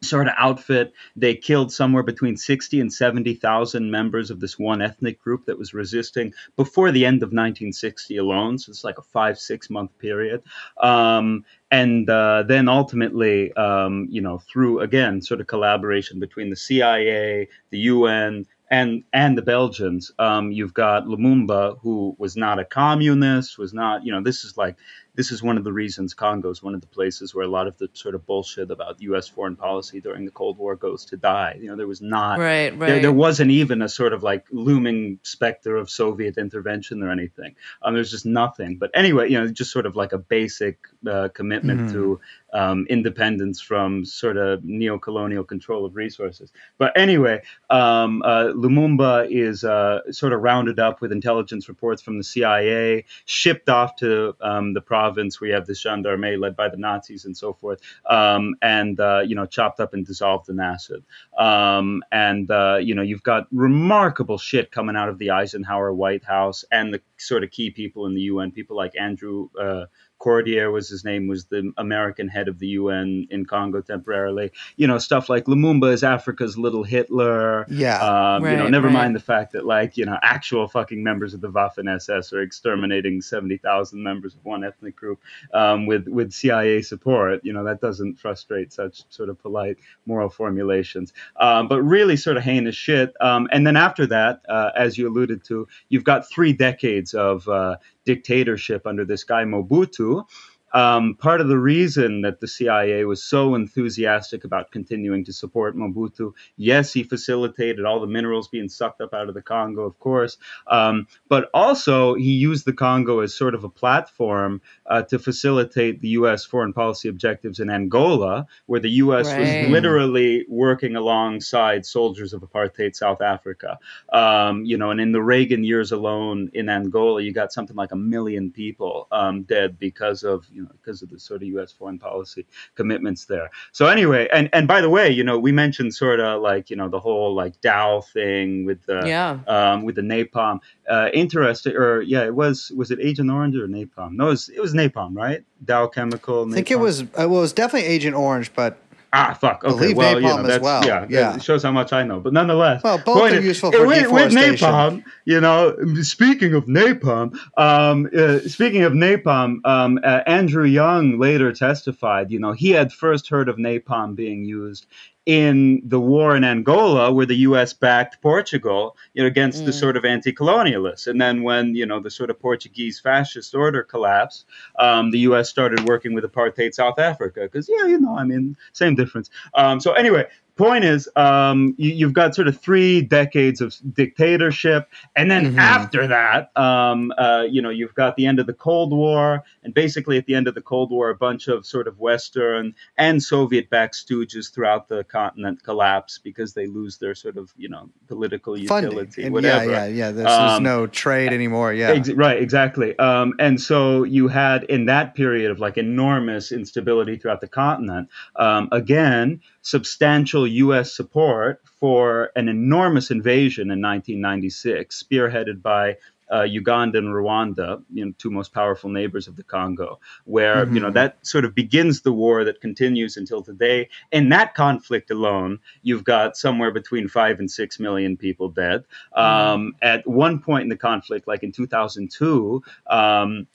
sort 0.04 0.28
of 0.28 0.34
outfit. 0.38 0.94
They 1.15 1.36
killed 1.36 1.72
somewhere 1.72 2.04
between 2.04 2.36
60 2.36 2.80
and 2.80 2.91
70,000 2.91 3.89
members 3.89 4.32
of 4.32 4.39
this 4.39 4.58
one 4.58 4.82
ethnic 4.82 5.22
group 5.22 5.46
that 5.46 5.58
was 5.58 5.74
resisting 5.74 6.34
before 6.56 6.91
the 6.91 7.06
end 7.06 7.24
of 7.24 7.28
1960 7.28 8.17
alone. 8.17 8.58
So 8.58 8.72
it's 8.72 8.84
like 8.84 8.98
a 8.98 9.04
five, 9.04 9.38
six 9.38 9.70
month 9.70 9.98
period. 10.00 10.41
Um, 10.82 11.46
and 11.70 12.10
uh, 12.10 12.44
then 12.44 12.67
ultimately, 12.67 13.54
um, 13.54 14.08
you 14.10 14.22
know, 14.22 14.39
through 14.39 14.82
again, 14.82 15.22
sort 15.22 15.39
of 15.39 15.48
collaboration 15.48 16.20
between 16.20 16.50
the 16.50 16.56
CIA, 16.56 17.48
the 17.70 17.80
UN, 17.80 18.46
and 18.71 19.03
and 19.13 19.38
the 19.38 19.43
Belgians. 19.43 20.12
Um, 20.17 20.51
you've 20.51 20.73
got 20.73 21.05
Lumumba, 21.05 21.77
who 21.81 22.15
was 22.17 22.38
not 22.38 22.57
a 22.57 22.65
communist, 22.65 23.60
was 23.60 23.73
not, 23.73 24.05
you 24.05 24.12
know, 24.12 24.23
this 24.23 24.45
is 24.45 24.57
like 24.57 24.77
this 25.13 25.32
is 25.32 25.43
one 25.43 25.58
of 25.58 25.63
the 25.63 25.74
reasons 25.74 26.13
Congo 26.13 26.50
is 26.50 26.63
one 26.63 26.74
of 26.74 26.82
the 26.82 26.88
places 26.88 27.36
where 27.36 27.45
a 27.45 27.50
lot 27.50 27.67
of 27.67 27.78
the 27.78 27.89
sort 27.93 28.15
of 28.15 28.26
bullshit 28.26 28.71
about 28.71 29.02
U.S. 29.02 29.28
foreign 29.28 29.56
policy 29.56 30.00
during 30.00 30.26
the 30.26 30.32
Cold 30.32 30.58
War 30.58 30.76
goes 30.76 31.06
to 31.06 31.17
die. 31.17 31.58
You 31.60 31.67
know, 31.67 31.76
there 31.76 31.88
was 31.88 32.02
not, 32.02 32.39
Right, 32.39 32.69
There, 32.69 32.89
right. 32.89 33.02
there 33.02 33.12
wasn't 33.12 33.52
even 33.52 33.82
a 33.82 33.89
sort 33.89 34.13
of 34.13 34.24
like 34.24 34.45
looming 34.52 35.19
specter 35.24 35.76
of 35.76 35.89
Soviet 35.89 36.38
intervention 36.38 37.04
or 37.04 37.12
anything. 37.12 37.56
Um, 37.82 37.93
there's 37.93 38.12
just 38.12 38.26
nothing. 38.26 38.78
But 38.78 38.91
anyway, 38.93 39.30
you 39.30 39.39
know, 39.39 39.47
just 39.47 39.71
sort 39.71 39.86
of 39.86 39.95
like 39.95 40.13
a 40.13 40.17
basic 40.17 40.80
uh, 41.06 41.28
commitment 41.34 41.91
to 41.91 42.19
um, 42.54 42.86
independence 42.89 43.62
from 43.62 44.06
sort 44.06 44.38
of 44.38 44.63
neo-colonial 44.63 45.43
control 45.43 45.86
of 45.86 45.95
resources. 45.95 46.52
But 46.78 46.97
anyway, 46.97 47.41
um, 47.69 48.21
uh, 48.24 48.45
Lumumba 48.54 49.28
is 49.30 49.63
uh, 49.63 50.12
sort 50.12 50.34
of 50.34 50.41
rounded 50.41 50.80
up 50.80 51.02
with 51.02 51.12
intelligence 51.12 51.67
reports 51.69 52.02
from 52.02 52.17
the 52.17 52.24
CIA, 52.24 53.06
shipped 53.26 53.69
off 53.69 53.95
to 53.97 54.36
um, 54.41 54.74
the 54.74 54.82
province 55.02 55.40
you 55.42 55.52
have 55.54 55.66
the 55.66 55.74
gendarmerie 55.74 56.38
led 56.38 56.56
by 56.56 56.70
the 56.70 56.78
Nazis 56.78 57.26
and 57.26 57.36
so 57.36 57.54
forth, 57.54 57.82
um, 58.08 58.56
and 58.62 59.00
uh, 59.00 59.22
you 59.26 59.36
know 59.36 59.48
chopped 59.48 59.80
up 59.80 59.94
and 59.94 60.06
dissolved 60.06 60.48
in 60.50 60.60
acid. 60.60 61.04
Um, 61.38 62.04
and 62.12 62.50
uh, 62.52 62.78
you 62.82 62.94
know 62.94 63.02
you've 63.02 63.24
got 63.24 63.48
remarkable 63.52 64.38
shit 64.38 64.72
coming 64.72 64.96
out 64.96 65.10
of 65.10 65.18
the 65.18 65.32
Eisenhower 65.32 65.92
White 65.94 66.24
House 66.24 66.64
and 66.72 66.94
the 66.94 67.02
sort 67.18 67.44
of 67.44 67.50
key 67.52 67.72
people 67.72 68.06
in 68.06 68.14
the 68.14 68.22
UN, 68.22 68.52
people 68.52 68.76
like 68.78 68.94
Andrew. 69.00 69.50
Uh, 69.60 69.86
Cordier 70.21 70.69
was 70.69 70.88
his 70.88 71.03
name, 71.03 71.27
was 71.27 71.45
the 71.45 71.73
American 71.77 72.27
head 72.27 72.47
of 72.47 72.60
the 72.60 72.67
UN 72.67 73.27
in 73.31 73.43
Congo 73.43 73.81
temporarily. 73.81 74.51
You 74.77 74.86
know, 74.86 74.99
stuff 74.99 75.29
like 75.29 75.45
Lumumba 75.45 75.91
is 75.91 76.03
Africa's 76.03 76.60
little 76.60 76.84
Hitler. 76.84 77.65
Yeah. 77.67 77.97
Um, 77.97 78.45
you 78.45 78.55
know, 78.55 78.67
never 78.67 78.86
right. 78.86 78.93
mind 78.93 79.15
the 79.15 79.19
fact 79.19 79.53
that, 79.53 79.65
like, 79.65 79.97
you 79.97 80.05
know, 80.05 80.19
actual 80.21 80.67
fucking 80.67 81.03
members 81.03 81.34
of 81.34 81.41
the 81.41 81.49
Waffen 81.49 81.91
SS 81.91 82.34
are 82.34 82.41
exterminating 82.41 83.19
70,000 83.21 84.01
members 84.01 84.36
of 84.36 84.45
one 84.45 84.63
ethnic 84.63 84.95
group 84.95 85.19
um, 85.55 85.88
with, 85.88 86.07
with 86.07 86.31
CIA 86.31 86.84
support. 86.84 87.43
You 87.43 87.53
know, 87.53 87.63
that 87.63 87.81
doesn't 87.81 88.19
frustrate 88.19 88.71
such 88.71 89.03
sort 89.10 89.29
of 89.29 89.41
polite 89.41 89.79
moral 90.05 90.29
formulations. 90.29 91.13
Um, 91.36 91.67
but 91.67 91.81
really 91.81 92.15
sort 92.15 92.38
of 92.38 92.43
heinous 92.43 92.75
shit. 92.75 93.15
Um, 93.19 93.49
and 93.51 93.65
then 93.65 93.75
after 93.75 94.05
that, 94.05 94.43
uh, 94.47 94.69
as 94.75 94.99
you 94.99 95.10
alluded 95.10 95.43
to, 95.45 95.67
you've 95.89 96.03
got 96.03 96.29
three 96.29 96.53
decades 96.53 97.15
of 97.15 97.47
uh, 97.47 97.77
dictatorship 98.06 98.88
under 98.88 99.06
this 99.06 99.24
guy 99.24 99.44
Mobutu. 99.44 100.26
Um, 100.73 101.15
part 101.15 101.41
of 101.41 101.47
the 101.47 101.57
reason 101.57 102.21
that 102.21 102.39
the 102.39 102.47
CIA 102.47 103.03
was 103.05 103.23
so 103.23 103.55
enthusiastic 103.55 104.43
about 104.43 104.71
continuing 104.71 105.25
to 105.25 105.34
support 105.34 105.75
Mobutu, 105.75 106.34
yes, 106.57 106.93
he 106.93 107.03
facilitated 107.03 107.86
all 107.86 107.99
the 107.99 108.07
minerals 108.07 108.47
being 108.47 108.69
sucked 108.69 109.01
up 109.01 109.13
out 109.13 109.27
of 109.27 109.34
the 109.34 109.41
Congo, 109.41 109.84
of 109.84 109.99
course, 109.99 110.38
um, 110.67 111.07
but 111.27 111.49
also 111.53 112.13
he 112.15 112.31
used 112.31 112.65
the 112.65 112.73
Congo 112.73 113.19
as 113.19 113.34
sort 113.34 113.55
of 113.55 113.63
a 113.63 113.69
platform 113.69 114.62
uh, 114.86 115.01
to 115.03 115.19
facilitate 115.19 116.01
the 116.01 116.10
U.S. 116.10 116.45
foreign 116.45 116.73
policy 116.73 117.10
objectives 117.10 117.60
in 117.60 117.69
Angola, 117.69 118.47
where 118.65 118.79
the 118.79 118.89
U.S. 118.89 119.27
Right. 119.27 119.39
was 119.39 119.69
literally 119.69 120.45
working 120.47 120.95
alongside 120.95 121.86
soldiers 121.86 122.34
of 122.34 122.41
apartheid 122.41 122.95
South 122.95 123.21
Africa. 123.21 123.79
Um, 124.12 124.65
you 124.65 124.77
know, 124.77 124.91
and 124.91 125.01
in 125.01 125.12
the 125.12 125.21
Reagan 125.21 125.63
years 125.63 125.91
alone 125.91 126.51
in 126.53 126.69
Angola, 126.69 127.21
you 127.21 127.34
got 127.34 127.51
something 127.51 127.75
like 127.75 127.91
a 127.91 127.95
million 127.95 128.51
people 128.51 129.07
um, 129.12 129.43
dead 129.43 129.77
because 129.79 130.23
of 130.23 130.45
you 130.51 130.61
know 130.63 130.71
because 130.82 131.02
of 131.02 131.10
the 131.10 131.19
sort 131.19 131.41
of 131.41 131.47
U.S. 131.50 131.71
foreign 131.71 132.00
policy 132.00 132.45
commitments 132.76 133.26
there. 133.26 133.50
So 133.71 133.88
anyway, 133.88 134.28
and 134.34 134.50
and 134.54 134.67
by 134.67 134.82
the 134.82 134.89
way, 134.89 135.10
you 135.10 135.24
know, 135.24 135.38
we 135.38 135.52
mentioned 135.52 135.93
sort 135.93 136.19
of 136.19 136.41
like 136.41 136.69
you 136.69 136.76
know 136.76 136.89
the 136.89 137.00
whole 137.00 137.34
like 137.36 137.60
Dow 137.62 138.02
thing 138.02 138.65
with 138.65 138.86
the 138.86 139.02
Yeah. 139.08 139.39
um, 139.47 139.84
with 139.84 139.95
the 139.95 140.02
napalm. 140.02 140.60
Uh, 140.89 141.10
interesting, 141.13 141.76
or 141.76 142.02
yeah, 142.02 142.24
it 142.24 142.36
was 142.36 142.71
was 142.76 142.91
it 142.91 143.00
Agent 143.02 143.30
Orange 143.30 143.56
or 143.56 143.67
napalm? 143.67 144.13
No, 144.13 144.28
it 144.28 144.30
was, 144.32 144.50
it 144.50 144.60
was 144.62 144.74
napalm, 144.74 145.15
right? 145.15 145.43
Dow 145.63 145.88
Chemical. 145.88 146.50
I 146.52 146.54
think 146.56 146.71
it 146.71 146.80
was 146.80 147.04
uh, 147.04 147.06
well, 147.15 147.38
it 147.38 147.41
was 147.41 147.54
definitely 147.54 147.88
Agent 147.89 148.15
Orange, 148.15 148.52
but 148.54 148.78
Ah, 149.13 149.38
fuck. 149.39 149.65
Okay, 149.65 149.76
believe 149.78 149.97
well, 149.97 150.21
you 150.21 150.28
napalm 150.28 150.36
know, 150.38 150.41
as 150.43 150.47
that's, 150.47 150.63
well. 150.63 150.86
Yeah, 150.86 151.06
Yeah. 151.10 151.36
It 151.36 151.43
shows 151.43 151.63
how 151.63 151.71
much 151.71 151.91
I 151.91 152.04
know. 152.04 152.21
But 152.21 152.32
nonetheless, 152.32 152.82
Well, 152.82 152.97
both 152.97 153.34
are 153.34 153.36
is- 153.36 153.45
useful 153.45 153.71
for 153.74 153.86
with, 153.86 154.10
with 154.10 154.32
napalm, 154.32 155.04
you 155.26 155.41
know, 155.41 155.76
speaking 156.02 156.54
of 156.54 156.65
napalm, 156.65 157.38
um, 157.58 158.10
uh, 158.17 158.39
speaking 158.47 158.84
of 158.84 158.93
napalm, 158.93 159.60
um, 159.65 160.00
uh, 160.04 160.21
Andrew 160.28 160.63
Young 160.63 161.19
later 161.19 161.52
testified, 161.52 162.32
you 162.32 162.39
know, 162.39 162.54
he 162.54 162.69
had 162.69 162.93
first 162.93 163.28
heard 163.28 163.50
of 163.50 163.58
napalm 163.58 164.15
being 164.15 164.45
used 164.45 164.86
in 165.25 165.81
the 165.86 165.99
war 165.99 166.36
in 166.36 166.43
Angola, 166.43 167.12
where 167.12 167.27
the 167.27 167.36
U.S. 167.38 167.73
backed 167.73 168.21
Portugal, 168.21 168.97
you 169.13 169.21
know, 169.21 169.27
against 169.27 169.65
the 169.65 169.73
sort 169.73 169.95
of 169.95 170.03
anti-colonialists. 170.03 171.05
And 171.05 171.21
then 171.21 171.43
when 171.43 171.75
you 171.75 171.86
know 171.86 171.99
the 171.99 172.10
sort 172.10 172.29
of 172.29 172.39
Portuguese 172.39 172.99
fascist 172.99 173.53
order 173.53 173.84
collapsed, 173.84 174.45
um, 174.79 175.12
the 175.12 175.19
U.S. 175.19 175.49
started 175.49 175.88
working 175.88 176.13
with 176.13 176.23
apartheid 176.23 176.73
South 176.73 176.97
Africa 176.97 177.41
because 177.41 177.69
yeah, 177.69 177.86
you 177.86 177.99
know, 177.99 178.17
I 178.17 178.23
mean, 178.23 178.57
same 178.73 178.95
difference. 178.95 179.29
Um, 179.53 179.79
so 179.79 179.93
anyway, 179.93 180.25
point 180.56 180.84
is, 180.84 181.10
um, 181.16 181.74
you, 181.78 181.92
you've 181.92 182.14
got 182.14 182.36
sort 182.36 182.48
of 182.48 182.60
three 182.60 183.02
decades 183.02 183.62
of 183.62 183.76
dictatorship, 183.94 184.90
and 185.16 185.30
then 185.32 185.54
Mhm. 185.54 185.58
after 185.58 186.08
that, 186.08 186.56
um, 186.58 187.12
uh, 187.18 187.44
you 187.50 187.62
know, 187.62 187.70
you've 187.70 187.96
got 187.96 188.16
the 188.16 188.26
end 188.26 188.40
of 188.40 188.46
the 188.48 188.54
Cold 188.54 188.92
War, 188.92 189.44
and 189.64 189.74
basically 189.74 190.18
at 190.18 190.26
the 190.26 190.36
end 190.36 190.48
of 190.48 190.56
the 190.56 190.62
Cold 190.62 190.92
War, 190.92 191.10
a 191.10 191.16
bunch 191.16 191.48
of 191.48 191.66
sort 191.66 191.88
of 191.88 192.00
Western 192.00 192.74
and 192.98 193.22
Soviet-backed 193.24 193.96
stooges 193.96 194.54
throughout 194.54 194.88
the 194.88 195.04
continent 195.04 195.64
collapse 195.64 196.20
because 196.24 196.54
they 196.54 196.68
lose 196.68 196.98
their 196.98 197.16
sort 197.16 197.38
of 197.38 197.52
you 197.58 197.70
know 197.70 197.90
political 198.08 198.56
funding. 198.66 198.92
utility, 198.92 199.24
And 199.24 199.34
whatever. 199.34 199.72
Yeah, 199.72 199.86
yeah, 199.86 199.94
yeah. 199.94 200.12
There's, 200.12 200.28
there's 200.28 200.52
Um, 200.58 200.64
no 200.64 200.88
trade 200.88 201.34
anymore. 201.34 201.74
Yeah. 201.74 201.92
Ex- 201.92 202.10
right, 202.10 202.42
exactly. 202.42 202.98
Um, 203.00 203.34
and 203.40 203.60
so 203.60 204.04
you 204.04 204.28
had 204.28 204.64
in 204.66 204.86
that 204.86 205.16
period 205.16 205.52
of 205.52 205.60
like 205.60 205.78
enormous 205.78 206.52
instability 206.52 207.18
throughout 207.18 207.42
the 207.42 207.48
continent, 207.48 208.10
um, 208.36 208.68
again, 208.72 209.40
substantial 209.62 210.47
U.S. 210.47 210.95
support 210.95 211.62
for 211.80 212.32
an 212.36 212.47
enormous 212.50 213.12
invasion 213.12 213.71
in 213.71 213.82
1996, 213.82 215.04
spearheaded 215.04 215.62
by 215.62 215.97
uh, 216.34 216.43
Uganda 216.43 216.97
and 216.97 217.10
Rwanda, 217.10 217.84
you 217.93 218.06
know, 218.06 218.13
two 218.17 218.32
most 218.32 218.54
powerful 218.54 218.89
neighbors 218.89 219.28
of 219.28 219.36
the 219.36 219.43
Congo, 219.43 220.00
where 220.24 220.65
you 220.74 220.80
know 220.80 220.89
Mhm. 220.89 220.93
that 220.93 221.28
sort 221.28 221.43
of 221.43 221.54
begins 221.54 222.02
the 222.04 222.13
war 222.13 222.45
that 222.45 222.62
continues 222.62 223.17
until 223.17 223.41
today. 223.43 223.89
In 224.13 224.30
that 224.30 224.54
conflict 224.56 225.12
alone, 225.12 225.60
you've 225.84 226.06
got 226.06 226.38
somewhere 226.38 226.71
between 226.71 227.10
five 227.10 227.39
and 227.39 227.52
six 227.52 227.82
million 227.82 228.15
people 228.15 228.47
dead. 228.47 228.86
Um, 229.13 229.76
At 229.82 230.08
one 230.08 230.39
point 230.39 230.63
in 230.63 230.69
the 230.69 230.78
conflict, 230.78 231.28
like 231.28 231.43
in 231.43 231.52
2002. 231.52 232.63
Um, 232.88 233.47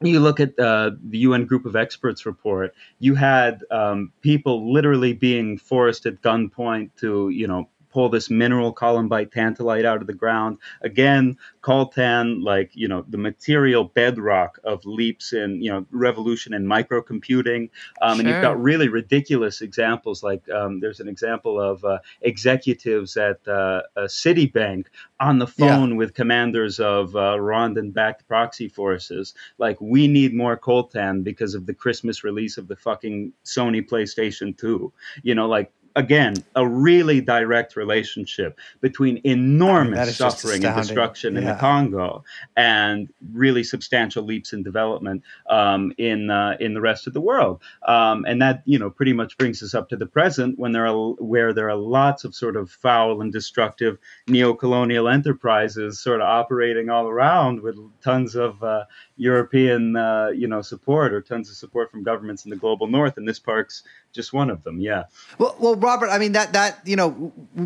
you 0.00 0.20
look 0.20 0.40
at 0.40 0.58
uh, 0.58 0.92
the 1.02 1.18
UN 1.18 1.46
Group 1.46 1.66
of 1.66 1.76
Experts 1.76 2.26
report, 2.26 2.74
you 2.98 3.14
had 3.14 3.62
um, 3.70 4.12
people 4.20 4.72
literally 4.72 5.12
being 5.12 5.56
forced 5.58 6.06
at 6.06 6.20
gunpoint 6.20 6.90
to, 6.98 7.28
you 7.30 7.46
know, 7.46 7.68
pull 7.94 8.08
this 8.08 8.28
mineral 8.28 8.72
columbite 8.72 9.30
tantalite 9.30 9.84
out 9.84 10.00
of 10.00 10.08
the 10.08 10.12
ground. 10.12 10.58
Again, 10.82 11.38
coltan, 11.62 12.42
like, 12.42 12.70
you 12.74 12.88
know, 12.88 13.04
the 13.08 13.16
material 13.16 13.84
bedrock 13.84 14.58
of 14.64 14.84
leaps 14.84 15.32
in, 15.32 15.62
you 15.62 15.70
know, 15.70 15.86
revolution 15.92 16.52
in 16.52 16.66
microcomputing. 16.66 17.70
Um, 18.02 18.18
And 18.18 18.28
you've 18.28 18.42
got 18.42 18.60
really 18.60 18.88
ridiculous 18.88 19.62
examples. 19.62 20.22
Like 20.24 20.42
um, 20.50 20.80
there's 20.80 21.00
an 21.00 21.08
example 21.08 21.60
of 21.60 21.84
uh, 21.84 21.98
executives 22.22 23.16
at 23.16 23.38
uh, 23.46 23.82
a 23.96 24.02
Citibank 24.04 24.86
on 25.20 25.38
the 25.38 25.46
Yeah. 25.56 25.76
phone 25.76 25.96
with 25.96 26.14
commanders 26.14 26.80
of 26.80 27.14
uh, 27.14 27.36
Rwandan-backed 27.38 28.26
proxy 28.26 28.68
forces, 28.68 29.34
like 29.58 29.80
we 29.80 30.08
need 30.08 30.34
more 30.34 30.56
coltan 30.56 31.22
because 31.22 31.54
of 31.54 31.66
the 31.66 31.74
Christmas 31.74 32.24
release 32.24 32.58
of 32.58 32.66
the 32.66 32.76
fucking 32.76 33.32
Sony 33.44 33.82
PlayStation 33.88 34.56
2. 34.58 34.92
You 35.22 35.34
know, 35.36 35.46
like 35.46 35.70
again, 35.96 36.34
a 36.54 36.66
really 36.66 37.20
direct 37.20 37.76
relationship 37.76 38.58
between 38.80 39.20
enormous 39.24 39.96
that 39.96 40.08
is 40.08 40.18
just 40.18 40.40
suffering 40.40 40.64
and 40.64 40.66
astounding. 40.66 40.82
destruction 40.82 41.36
in 41.36 41.44
the 41.44 41.54
Congo 41.54 42.24
and 42.56 43.08
really 43.32 43.62
substantial 43.62 44.24
leaps 44.24 44.52
in 44.52 44.62
development 44.62 45.22
um, 45.48 45.92
in 45.98 46.30
uh, 46.30 46.56
in 46.58 46.74
the 46.74 46.80
rest 46.80 47.06
of 47.06 47.12
the 47.12 47.20
world. 47.20 47.60
Um, 47.86 48.24
and 48.26 48.42
that 48.42 48.62
you 48.64 48.78
know 48.78 48.90
pretty 48.90 49.12
much 49.12 49.38
brings 49.38 49.62
us 49.62 49.74
up 49.74 49.88
to 49.90 49.96
the 49.96 50.06
present 50.06 50.58
when 50.58 50.72
there 50.72 50.86
are 50.86 51.12
where 51.14 51.52
there 51.52 51.70
are 51.70 51.76
lots 51.76 52.24
of 52.24 52.34
sort 52.34 52.56
of 52.56 52.70
foul 52.70 53.20
and 53.20 53.32
destructive 53.32 53.98
neo-colonial 54.26 55.08
enterprises 55.08 56.00
sort 56.00 56.20
of 56.20 56.26
operating 56.26 56.90
all 56.90 57.08
around 57.08 57.60
with 57.60 57.76
tons 58.02 58.34
of 58.34 58.62
uh, 58.62 58.84
European 59.16 59.96
uh, 59.96 60.28
you 60.34 60.48
know 60.48 60.62
support 60.62 61.12
or 61.12 61.20
tons 61.20 61.50
of 61.50 61.56
support 61.56 61.90
from 61.90 62.02
governments 62.02 62.44
in 62.44 62.50
the 62.50 62.56
global 62.56 62.86
north. 62.86 63.16
And 63.16 63.28
this 63.28 63.38
park's 63.38 63.84
just 64.12 64.32
one 64.32 64.48
of 64.48 64.62
them. 64.62 64.80
Yeah. 64.80 65.04
Well, 65.38 65.56
well, 65.58 65.76
Robert, 65.84 66.08
I 66.08 66.18
mean 66.18 66.32
that 66.32 66.54
that 66.54 66.80
you 66.86 66.96
know 66.96 67.10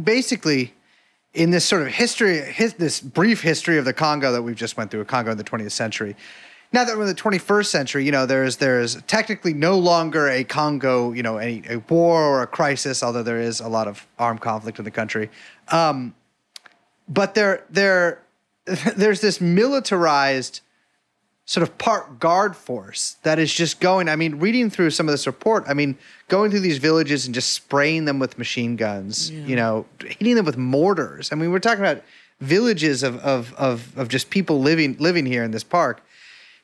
basically 0.03 0.75
in 1.35 1.51
this 1.51 1.65
sort 1.65 1.83
of 1.83 1.89
history, 1.89 2.41
his, 2.41 2.75
this 2.75 3.01
brief 3.01 3.41
history 3.41 3.79
of 3.79 3.85
the 3.85 3.93
Congo 3.93 4.33
that 4.33 4.43
we've 4.43 4.57
just 4.57 4.77
went 4.77 4.91
through, 4.91 5.03
a 5.03 5.05
Congo 5.05 5.31
in 5.31 5.39
the 5.39 5.45
20th 5.45 5.71
century. 5.71 6.17
Now 6.73 6.85
that 6.85 6.97
we're 6.97 7.03
in 7.03 7.09
the 7.09 7.15
21st 7.15 7.67
century, 7.67 8.05
you 8.05 8.11
know, 8.11 8.27
there's 8.27 8.57
there's 8.57 9.01
technically 9.03 9.55
no 9.55 9.79
longer 9.79 10.29
a 10.29 10.43
Congo, 10.43 11.13
you 11.13 11.23
know, 11.23 11.39
any 11.39 11.63
a 11.71 11.77
war 11.89 12.23
or 12.23 12.43
a 12.43 12.47
crisis, 12.47 13.03
although 13.03 13.23
there 13.23 13.41
is 13.41 13.61
a 13.61 13.69
lot 13.69 13.87
of 13.87 14.07
armed 14.19 14.41
conflict 14.41 14.79
in 14.79 14.85
the 14.85 14.91
country. 14.91 15.31
Um, 15.69 16.15
but 17.09 17.35
there 17.35 17.65
there 17.71 18.23
there's 18.97 19.21
this 19.21 19.41
militarized 19.41 20.61
sort 21.49 21.63
of 21.63 21.79
part 21.79 22.21
guard 22.21 22.55
force 22.55 23.17
that 23.23 23.39
is 23.39 23.51
just 23.53 23.81
going. 23.81 24.07
I 24.07 24.17
mean, 24.17 24.39
reading 24.39 24.69
through 24.69 24.91
some 24.91 25.09
of 25.09 25.15
this 25.15 25.27
report, 25.27 25.65
I 25.67 25.73
mean, 25.73 25.97
going 26.29 26.51
through 26.51 26.61
these 26.61 26.77
villages 26.77 27.25
and 27.25 27.35
just 27.35 27.55
spraying 27.55 28.05
them 28.05 28.19
with 28.19 28.37
machine 28.37 28.77
guns, 28.77 29.31
you 29.31 29.57
know, 29.57 29.87
hitting 29.99 30.35
them 30.35 30.45
with 30.45 30.59
mortars. 30.59 31.33
I 31.33 31.37
mean, 31.37 31.51
we're 31.51 31.59
talking 31.59 31.81
about 31.81 32.03
villages 32.43 33.03
of 33.03 33.17
of 33.21 33.55
of, 33.55 33.99
of 33.99 34.09
just 34.09 34.29
people 34.29 34.61
living 34.61 34.99
living 34.99 35.25
here 35.25 35.43
in 35.43 35.51
this 35.51 35.65
park, 35.65 36.03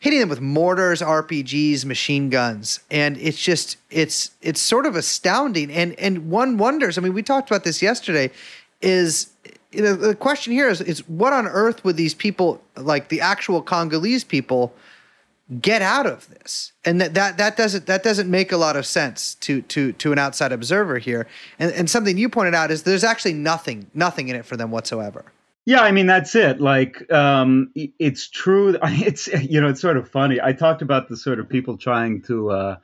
hitting 0.00 0.20
them 0.20 0.28
with 0.28 0.42
mortars, 0.42 1.00
RPGs, 1.00 1.86
machine 1.86 2.28
guns, 2.28 2.80
and 2.90 3.16
it's 3.16 3.42
just 3.42 3.78
it's 3.88 4.32
it's 4.42 4.60
sort 4.60 4.84
of 4.84 4.96
astounding. 4.96 5.72
And 5.72 5.98
and 5.98 6.30
one 6.30 6.58
wonders. 6.58 6.98
I 6.98 7.00
mean, 7.00 7.14
we 7.14 7.22
talked 7.22 7.50
about 7.50 7.64
this 7.64 7.80
yesterday. 7.80 8.30
Is 8.82 9.30
you 9.74 9.82
know, 9.82 9.94
the 9.94 10.14
question 10.14 10.52
here 10.52 10.68
is, 10.68 10.80
is 10.80 11.06
what 11.08 11.32
on 11.32 11.46
earth 11.46 11.84
would 11.84 11.96
these 11.96 12.14
people, 12.14 12.62
like 12.76 13.08
the 13.08 13.20
actual 13.20 13.62
Congolese 13.62 14.24
people, 14.24 14.74
get 15.60 15.82
out 15.82 16.06
of 16.06 16.28
this? 16.28 16.72
And 16.84 17.00
that, 17.00 17.14
that 17.14 17.38
that 17.38 17.56
doesn't 17.56 17.87
that 17.87 18.02
doesn't 18.02 18.30
make 18.30 18.52
a 18.52 18.56
lot 18.56 18.76
of 18.76 18.87
sense 18.87 19.34
to 19.37 19.62
to 19.62 19.92
to 19.92 20.12
an 20.12 20.18
outside 20.18 20.52
observer 20.52 20.98
here. 20.98 21.26
And 21.58 21.72
and 21.72 21.90
something 21.90 22.16
you 22.16 22.28
pointed 22.28 22.54
out 22.54 22.70
is 22.70 22.82
there's 22.84 23.04
actually 23.04 23.34
nothing 23.34 23.90
nothing 23.94 24.28
in 24.28 24.37
it 24.37 24.44
for 24.44 24.56
them 24.56 24.70
whatsoever. 24.70 25.24
Yeah, 25.66 25.80
I 25.80 25.92
mean 25.92 26.06
that's 26.06 26.34
it. 26.34 26.60
Like, 26.60 27.10
um, 27.10 27.70
it's 27.74 28.28
true. 28.28 28.78
It's 28.82 29.28
you 29.28 29.60
know, 29.60 29.68
it's 29.68 29.80
sort 29.80 29.96
of 29.96 30.08
funny. 30.08 30.40
I 30.40 30.52
talked 30.52 30.82
about 30.82 31.08
the 31.08 31.16
sort 31.16 31.40
of 31.40 31.48
people 31.48 31.76
trying 31.78 32.20
to, 32.22 32.50
uh, 32.50 32.76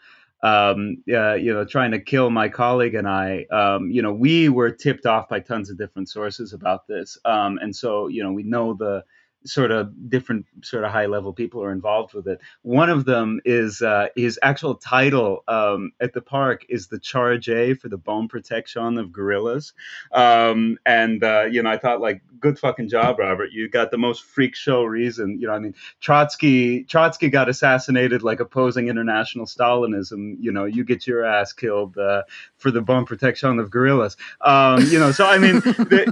um, 0.42 1.02
uh, 1.12 1.34
you 1.34 1.52
know, 1.52 1.64
trying 1.64 1.90
to 1.90 2.00
kill 2.00 2.30
my 2.30 2.48
colleague 2.48 2.94
and 2.94 3.08
I. 3.08 3.44
Um, 3.50 3.90
you 3.90 4.02
know, 4.02 4.12
we 4.12 4.48
were 4.48 4.70
tipped 4.70 5.06
off 5.06 5.28
by 5.28 5.40
tons 5.40 5.70
of 5.70 5.78
different 5.78 6.08
sources 6.08 6.52
about 6.52 6.86
this, 6.86 7.18
um, 7.24 7.58
and 7.62 7.74
so 7.74 8.08
you 8.08 8.22
know, 8.22 8.32
we 8.32 8.42
know 8.42 8.74
the 8.74 9.04
sort 9.44 9.70
of 9.70 10.10
different 10.10 10.46
sort 10.62 10.84
of 10.84 10.90
high 10.90 11.06
level 11.06 11.32
people 11.32 11.62
are 11.62 11.72
involved 11.72 12.14
with 12.14 12.26
it. 12.26 12.40
One 12.62 12.90
of 12.90 13.04
them 13.04 13.40
is 13.44 13.82
uh, 13.82 14.08
his 14.16 14.38
actual 14.42 14.74
title 14.74 15.44
um, 15.48 15.92
at 16.00 16.12
the 16.12 16.20
park 16.20 16.64
is 16.68 16.88
the 16.88 16.98
Charge 16.98 17.48
A 17.48 17.74
for 17.74 17.88
the 17.88 17.96
bone 17.96 18.28
protection 18.28 18.98
of 18.98 19.12
gorillas. 19.12 19.72
Um, 20.12 20.78
and 20.84 21.22
uh, 21.22 21.46
you 21.50 21.62
know, 21.62 21.70
I 21.70 21.78
thought 21.78 22.00
like, 22.00 22.22
good 22.40 22.58
fucking 22.58 22.88
job, 22.88 23.18
Robert. 23.18 23.52
You 23.52 23.68
got 23.68 23.90
the 23.90 23.98
most 23.98 24.24
freak 24.24 24.54
show 24.54 24.84
reason. 24.84 25.38
You 25.40 25.46
know, 25.46 25.54
I 25.54 25.58
mean, 25.58 25.74
Trotsky 26.00 26.84
Trotsky 26.84 27.28
got 27.28 27.48
assassinated 27.48 28.22
like 28.22 28.40
opposing 28.40 28.88
international 28.88 29.46
Stalinism. 29.46 30.36
You 30.40 30.52
know, 30.52 30.64
you 30.64 30.84
get 30.84 31.06
your 31.06 31.24
ass 31.24 31.52
killed 31.52 31.96
uh, 31.98 32.22
for 32.56 32.70
the 32.70 32.80
bone 32.80 33.04
protection 33.04 33.58
of 33.58 33.70
gorillas. 33.70 34.16
Um, 34.40 34.84
you 34.86 34.98
know, 34.98 35.12
so 35.12 35.26
I 35.26 35.38
mean, 35.38 35.60
they, 35.60 36.04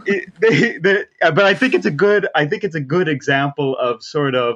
the, 0.78 1.06
but 1.20 1.40
I 1.40 1.54
think 1.54 1.74
it's 1.74 1.86
a 1.86 1.90
good. 1.90 2.28
I 2.34 2.46
think 2.46 2.64
it's 2.64 2.74
a 2.74 2.80
good 2.80 3.08
example 3.18 3.70
of 3.88 4.02
sort 4.02 4.34
of 4.34 4.52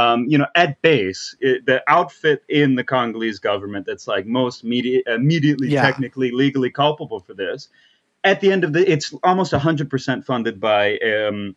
um, 0.00 0.18
you 0.32 0.38
know, 0.38 0.46
at 0.54 0.80
base, 0.82 1.36
it, 1.40 1.66
the 1.66 1.78
outfit 1.86 2.42
in 2.48 2.74
the 2.74 2.84
Congolese 2.84 3.40
government 3.40 3.86
that's 3.86 4.06
like 4.14 4.26
most 4.26 4.64
media, 4.64 5.02
immediately 5.06 5.68
Yeah. 5.68 5.82
technically 5.82 6.30
legally 6.44 6.70
culpable 6.70 7.20
for 7.20 7.34
this. 7.34 7.68
At 8.22 8.40
the 8.40 8.50
end 8.54 8.64
of 8.64 8.72
the, 8.72 8.82
it's 8.94 9.14
almost 9.22 9.52
100% 9.52 10.24
funded 10.24 10.56
by 10.58 10.98
um, 10.98 11.54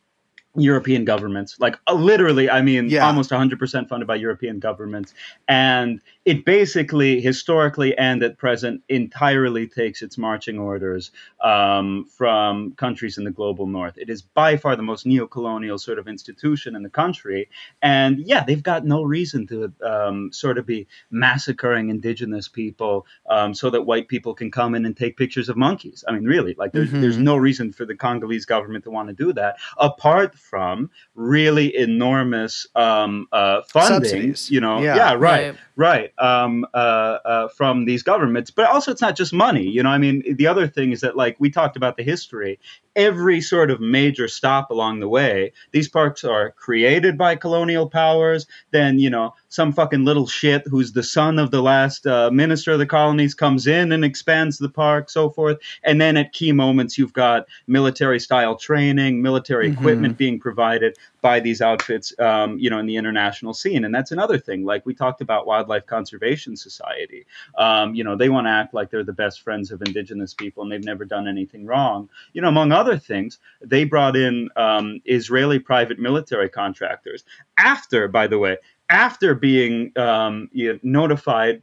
European 0.58 1.06
governments. 1.06 1.56
Like 1.60 1.78
uh, 1.88 1.94
literally, 1.94 2.50
I 2.50 2.62
mean, 2.62 2.90
Yeah. 2.90 3.06
almost 3.06 3.32
100% 3.32 3.88
funded 3.88 4.08
by 4.08 4.16
European 4.16 4.60
governments. 4.60 5.14
And 5.48 6.02
it 6.26 6.44
basically, 6.46 7.22
historically 7.22 7.98
and 7.98 8.22
at 8.24 8.38
present, 8.38 8.82
entirely 8.90 9.68
takes 9.68 10.02
its 10.02 10.18
marching 10.18 10.60
orders 10.60 11.12
um, 11.42 12.06
from 12.06 12.74
countries 12.74 13.18
in 13.18 13.24
the 13.24 13.32
global 13.32 13.68
north. 13.68 13.98
It 13.98 14.10
is 14.10 14.22
by 14.22 14.58
far 14.58 14.76
the 14.76 14.84
most 14.84 15.06
neo-colonial 15.06 15.78
sort 15.78 16.00
of 16.00 16.08
institution 16.08 16.76
in 16.76 16.84
the 16.84 16.90
country. 16.90 17.50
And 17.82 18.20
yeah, 18.20 18.44
they've 18.44 18.62
got 18.64 18.86
no 18.86 19.04
reason 19.04 19.48
to 19.48 19.72
um, 19.84 20.34
sort 20.34 20.58
of 20.58 20.66
be 20.66 20.88
massacring 21.12 21.90
indigenous 21.90 22.48
people 22.48 23.06
um, 23.30 23.54
so 23.54 23.70
that 23.70 23.84
white 23.84 24.08
people 24.08 24.34
can 24.34 24.52
come 24.52 24.76
in 24.76 24.86
and 24.86 24.98
take 24.98 25.18
pictures 25.18 25.50
of 25.50 25.56
monkeys. 25.56 26.04
I 26.08 26.12
mean, 26.14 26.26
really, 26.26 26.56
like 26.58 26.72
there's, 26.74 26.90
Mhm. 26.90 27.02
there's 27.02 27.18
no 27.18 27.38
reason 27.38 27.72
for 27.72 27.86
the 27.86 27.96
Congolese 27.96 28.46
government 28.46 28.84
to 28.86 28.92
want 28.92 29.08
to 29.10 29.14
do 29.14 29.32
that, 29.34 29.58
apart 29.78 30.36
from 30.50 30.90
really 31.16 31.76
enormous 31.76 32.68
um, 32.76 33.28
uh, 33.32 33.62
funding. 33.70 34.10
Subsidies. 34.10 34.52
You 34.52 34.62
know, 34.62 34.82
Yeah. 34.82 34.96
yeah, 34.96 35.14
right, 35.14 35.20
Right. 35.20 35.56
right, 35.76 36.12
um, 36.18 36.66
uh, 36.74 36.78
uh, 36.78 37.48
from 37.50 37.86
these 37.86 38.04
governments. 38.04 38.52
But 38.52 38.68
also, 38.70 38.92
it's 38.92 39.02
not 39.02 39.16
just 39.16 39.34
money. 39.34 39.68
You 39.68 39.84
know, 39.84 39.90
I 39.90 39.98
mean, 39.98 40.24
the 40.38 40.48
other 40.48 40.68
thing 40.68 40.92
is 40.92 41.02
that, 41.02 41.16
like, 41.16 41.36
we 41.40 41.50
talked 41.50 41.76
about 41.78 41.98
the 41.98 42.04
history. 42.04 42.60
Every 42.98 43.40
sort 43.42 43.72
of 43.72 43.80
major 43.80 44.28
stop 44.28 44.72
along 44.72 45.00
the 45.00 45.08
way, 45.08 45.54
these 45.72 45.88
parks 45.88 46.24
are 46.26 46.52
created 46.52 47.18
by 47.18 47.36
colonial 47.38 47.88
powers. 47.90 48.48
Then, 48.72 49.00
you 49.00 49.10
know, 49.10 49.36
some 49.50 49.72
fucking 49.72 50.04
little 50.04 50.28
shit 50.28 50.64
who's 50.68 50.92
the 50.92 51.04
son 51.04 51.40
of 51.40 51.52
the 51.52 51.62
last 51.62 52.06
uh, 52.08 52.30
minister 52.32 52.72
of 52.74 52.80
the 52.80 52.86
colonies 52.88 53.36
comes 53.36 53.68
in 53.68 53.92
and 53.92 54.04
expands 54.04 54.58
the 54.58 54.68
park, 54.70 55.10
so 55.10 55.30
forth. 55.30 55.60
And 55.84 56.02
then 56.02 56.18
at 56.18 56.34
key 56.34 56.52
moments, 56.52 56.98
you've 56.98 57.14
got 57.14 57.46
military 57.68 58.20
style 58.20 58.56
training, 58.58 59.22
military 59.22 59.70
Mhm. 59.70 59.74
equipment 59.74 60.18
being 60.18 60.40
provided 60.40 60.98
by 61.22 61.40
these 61.40 61.62
outfits, 61.62 62.14
um, 62.20 62.58
you 62.58 62.70
know, 62.70 62.80
in 62.80 62.86
the 62.88 62.96
international 62.96 63.54
scene. 63.54 63.86
And 63.86 63.94
that's 63.94 64.12
another 64.12 64.38
thing. 64.40 64.66
Like 64.66 64.86
we 64.86 64.94
talked 64.96 65.22
about 65.22 65.46
Wildlife 65.46 65.86
Conservation 65.86 66.56
Society. 66.56 67.26
Um, 67.58 67.96
you 67.96 68.04
know, 68.04 68.16
they 68.16 68.30
want 68.30 68.48
to 68.48 68.52
act 68.52 68.74
like 68.74 68.90
they're 68.90 69.04
the 69.04 69.14
best 69.14 69.42
friends 69.42 69.72
of 69.72 69.82
indigenous 69.82 70.34
people 70.34 70.64
and 70.64 70.72
they've 70.72 70.84
never 70.84 71.06
done 71.06 71.28
anything 71.28 71.66
wrong. 71.66 72.10
You 72.34 72.42
know, 72.42 72.48
among 72.48 72.72
other 72.72 72.87
things, 72.96 73.40
they 73.62 73.84
brought 73.84 74.16
in 74.16 74.50
um, 74.56 75.02
Israeli 75.06 75.60
private 75.60 76.00
military 76.00 76.48
contractors 76.48 77.26
after, 77.58 78.08
by 78.08 78.28
the 78.28 78.38
way, 78.38 78.58
after 78.90 79.36
being 79.36 79.92
um, 79.98 80.50
you 80.54 80.74
know, 80.74 80.80
notified 80.84 81.62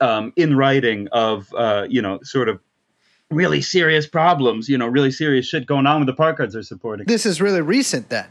um, 0.00 0.32
in 0.36 0.56
writing 0.56 1.08
of, 1.12 1.48
uh, 1.56 1.86
you 1.88 2.02
know, 2.02 2.18
sort 2.22 2.50
of 2.50 2.60
really 3.30 3.60
serious 3.60 4.06
problems, 4.06 4.68
you 4.68 4.76
know, 4.76 4.86
really 4.86 5.10
serious 5.10 5.46
shit 5.46 5.66
going 5.66 5.86
on 5.86 6.00
with 6.00 6.06
the 6.06 6.14
park 6.14 6.38
guards 6.38 6.52
they're 6.52 6.62
supporting. 6.62 7.06
This 7.06 7.24
is 7.24 7.40
really 7.40 7.62
recent 7.62 8.08
then. 8.08 8.26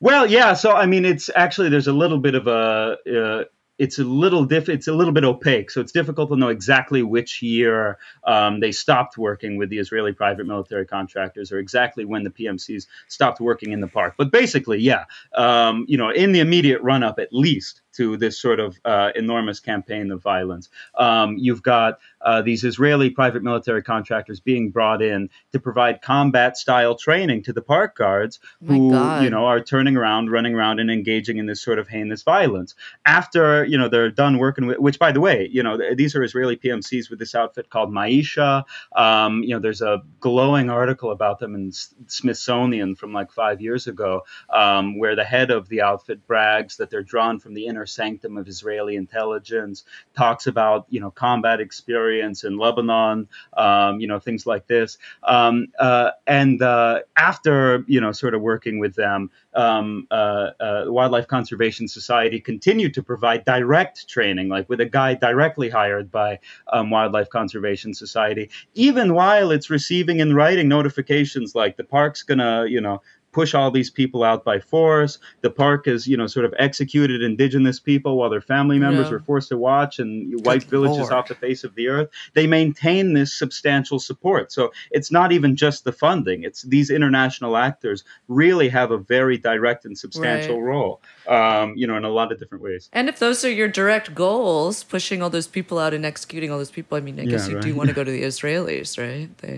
Well, 0.00 0.26
yeah. 0.26 0.52
So 0.52 0.72
I 0.72 0.86
mean, 0.86 1.04
it's 1.04 1.30
actually 1.34 1.70
there's 1.70 1.86
a 1.86 1.92
little 1.92 2.18
bit 2.18 2.34
of 2.34 2.46
a 2.46 2.98
uh, 3.10 3.44
it's 3.78 3.98
a 3.98 4.04
little 4.04 4.44
diff 4.44 4.68
it's 4.68 4.88
a 4.88 4.92
little 4.92 5.12
bit 5.12 5.24
opaque. 5.24 5.70
So 5.70 5.80
it's 5.80 5.92
difficult 5.92 6.30
to 6.30 6.36
know 6.36 6.48
exactly 6.48 7.02
which 7.02 7.42
year 7.42 7.98
um, 8.24 8.60
they 8.60 8.72
stopped 8.72 9.18
working 9.18 9.56
with 9.56 9.70
the 9.70 9.78
Israeli 9.78 10.12
private 10.12 10.46
military 10.46 10.86
contractors, 10.86 11.52
or 11.52 11.58
exactly 11.58 12.04
when 12.04 12.24
the 12.24 12.30
PMCs 12.30 12.86
stopped 13.08 13.40
working 13.40 13.72
in 13.72 13.80
the 13.80 13.88
park. 13.88 14.14
But 14.16 14.32
basically, 14.32 14.78
yeah, 14.78 15.04
um, 15.34 15.84
you 15.88 15.98
know, 15.98 16.10
in 16.10 16.32
the 16.32 16.40
immediate 16.40 16.82
run 16.82 17.02
up, 17.02 17.18
at 17.18 17.32
least 17.32 17.82
to 17.94 18.16
this 18.16 18.38
sort 18.38 18.60
of 18.60 18.78
uh, 18.84 19.10
enormous 19.14 19.60
campaign 19.60 20.10
of 20.10 20.22
violence, 20.22 20.68
um, 20.98 21.36
you've 21.38 21.62
got 21.62 21.98
uh, 22.26 22.42
these 22.42 22.64
Israeli 22.64 23.08
private 23.08 23.44
military 23.44 23.84
contractors 23.84 24.40
being 24.40 24.70
brought 24.70 25.00
in 25.00 25.30
to 25.52 25.60
provide 25.60 26.02
combat 26.02 26.56
style 26.56 26.96
training 26.96 27.44
to 27.44 27.52
the 27.52 27.62
park 27.62 27.96
guards 27.96 28.40
who 28.66 28.92
you 29.22 29.30
know 29.30 29.46
are 29.46 29.60
turning 29.60 29.96
around, 29.96 30.32
running 30.32 30.52
around, 30.56 30.80
and 30.80 30.90
engaging 30.90 31.38
in 31.38 31.46
this 31.46 31.62
sort 31.62 31.78
of 31.78 31.86
heinous 31.86 32.24
violence. 32.24 32.74
After 33.06 33.64
you 33.64 33.78
know 33.78 33.88
they're 33.88 34.10
done 34.10 34.38
working 34.38 34.66
with, 34.66 34.78
which 34.78 34.98
by 34.98 35.12
the 35.12 35.20
way, 35.20 35.48
you 35.50 35.62
know 35.62 35.78
these 35.94 36.16
are 36.16 36.22
Israeli 36.24 36.56
PMCs 36.56 37.08
with 37.10 37.20
this 37.20 37.36
outfit 37.36 37.70
called 37.70 37.92
Maisha. 37.92 38.64
Um, 38.96 39.44
you 39.44 39.50
know, 39.50 39.60
there's 39.60 39.82
a 39.82 40.02
glowing 40.18 40.68
article 40.68 41.12
about 41.12 41.38
them 41.38 41.54
in 41.54 41.70
Smithsonian 41.70 42.96
from 42.96 43.12
like 43.12 43.30
five 43.30 43.60
years 43.60 43.86
ago, 43.86 44.24
um, 44.50 44.98
where 44.98 45.14
the 45.14 45.24
head 45.24 45.52
of 45.52 45.68
the 45.68 45.82
outfit 45.82 46.26
brags 46.26 46.78
that 46.78 46.90
they're 46.90 47.04
drawn 47.04 47.38
from 47.38 47.54
the 47.54 47.66
inner 47.66 47.86
sanctum 47.86 48.36
of 48.36 48.48
Israeli 48.48 48.96
intelligence, 48.96 49.84
talks 50.16 50.48
about 50.48 50.86
you 50.90 50.98
know 50.98 51.12
combat 51.12 51.60
experience 51.60 52.15
in 52.20 52.58
Lebanon, 52.58 53.28
um, 53.56 54.00
you 54.00 54.06
know 54.06 54.18
things 54.18 54.46
like 54.46 54.66
this. 54.66 54.98
Um, 55.22 55.68
uh, 55.78 56.10
and 56.26 56.60
uh, 56.62 57.00
after 57.16 57.84
you 57.86 58.00
know 58.00 58.12
sort 58.12 58.34
of 58.34 58.42
working 58.42 58.78
with 58.78 58.94
them, 58.94 59.30
um, 59.54 60.06
uh, 60.10 60.50
uh, 60.60 60.84
Wildlife 60.86 61.26
Conservation 61.26 61.88
Society 61.88 62.40
continued 62.40 62.94
to 62.94 63.02
provide 63.02 63.44
direct 63.44 64.08
training, 64.08 64.48
like 64.48 64.68
with 64.68 64.80
a 64.80 64.86
guy 64.86 65.14
directly 65.14 65.68
hired 65.68 66.10
by 66.10 66.38
um, 66.72 66.90
Wildlife 66.90 67.30
Conservation 67.30 67.94
Society, 67.94 68.50
even 68.74 69.14
while 69.14 69.50
it's 69.50 69.70
receiving 69.70 70.20
in 70.20 70.34
writing 70.34 70.68
notifications 70.68 71.54
like 71.54 71.76
the 71.76 71.84
park's 71.84 72.22
gonna 72.22 72.66
you 72.68 72.80
know 72.80 73.02
push 73.36 73.52
all 73.54 73.70
these 73.70 73.90
people 73.90 74.24
out 74.24 74.42
by 74.50 74.58
force. 74.58 75.18
The 75.42 75.50
park 75.50 75.84
has, 75.86 76.06
you 76.10 76.16
know, 76.16 76.26
sort 76.26 76.46
of 76.46 76.54
executed 76.58 77.20
indigenous 77.22 77.78
people 77.78 78.12
while 78.16 78.30
their 78.30 78.40
family 78.54 78.78
members 78.78 79.08
Yeah. 79.08 79.14
were 79.16 79.20
forced 79.30 79.50
to 79.50 79.58
watch 79.58 79.98
and 79.98 80.10
wipe 80.48 80.64
villages 80.76 80.98
Lord. 81.10 81.12
off 81.12 81.28
the 81.28 81.34
face 81.46 81.62
of 81.62 81.74
the 81.74 81.86
earth. 81.88 82.08
They 82.32 82.46
maintain 82.46 83.12
this 83.12 83.30
substantial 83.42 83.98
support. 83.98 84.44
So 84.52 84.72
it's 84.90 85.10
not 85.18 85.32
even 85.32 85.54
just 85.54 85.84
the 85.84 85.92
funding, 85.92 86.38
it's 86.48 86.62
these 86.62 86.88
international 86.88 87.58
actors 87.68 87.98
really 88.42 88.68
have 88.70 88.90
a 88.90 88.96
very 89.16 89.36
direct 89.50 89.84
and 89.84 89.96
substantial 90.04 90.62
Right. 90.62 90.70
role, 90.72 90.94
um, 91.38 91.74
you 91.76 91.86
know, 91.86 91.96
in 92.00 92.04
a 92.04 92.14
lot 92.20 92.32
of 92.32 92.38
different 92.40 92.64
ways. 92.64 92.88
And 92.98 93.06
if 93.12 93.18
those 93.18 93.44
are 93.44 93.50
your 93.60 93.68
direct 93.68 94.14
goals, 94.14 94.82
pushing 94.94 95.18
all 95.22 95.28
those 95.36 95.50
people 95.58 95.76
out 95.84 95.92
and 95.92 96.04
executing 96.12 96.50
all 96.50 96.58
those 96.62 96.70
people, 96.78 96.96
I 96.96 97.02
mean, 97.06 97.20
I 97.20 97.26
guess 97.26 97.48
Yeah, 97.48 97.56
you 97.56 97.60
do 97.68 97.74
want 97.78 97.88
to 97.90 97.94
go 98.00 98.04
to 98.10 98.10
the 98.10 98.22
Israelis, 98.22 98.90
right? 99.06 99.28
They 99.44 99.56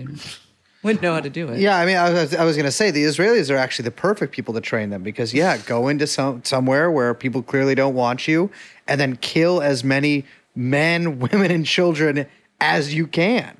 would 0.83 1.01
know 1.01 1.13
how 1.13 1.19
to 1.19 1.29
do 1.29 1.47
it. 1.49 1.59
Yeah, 1.59 1.77
I 1.77 1.85
mean, 1.85 1.97
I 1.97 2.09
was, 2.09 2.33
I 2.33 2.43
was 2.45 2.55
going 2.55 2.65
to 2.65 2.71
say 2.71 2.91
the 2.91 3.03
Israelis 3.03 3.53
are 3.53 3.57
actually 3.57 3.83
the 3.83 3.91
perfect 3.91 4.33
people 4.33 4.53
to 4.53 4.61
train 4.61 4.89
them 4.89 5.03
because, 5.03 5.33
yeah, 5.33 5.57
go 5.57 5.87
into 5.87 6.07
some 6.07 6.43
somewhere 6.43 6.89
where 6.89 7.13
people 7.13 7.43
clearly 7.43 7.75
don't 7.75 7.95
want 7.95 8.27
you, 8.27 8.49
and 8.87 8.99
then 8.99 9.15
kill 9.17 9.61
as 9.61 9.83
many 9.83 10.25
men, 10.55 11.19
women, 11.31 11.51
and 11.51 11.65
children 11.65 12.25
as 12.61 12.93
you 12.93 13.07
can. 13.07 13.57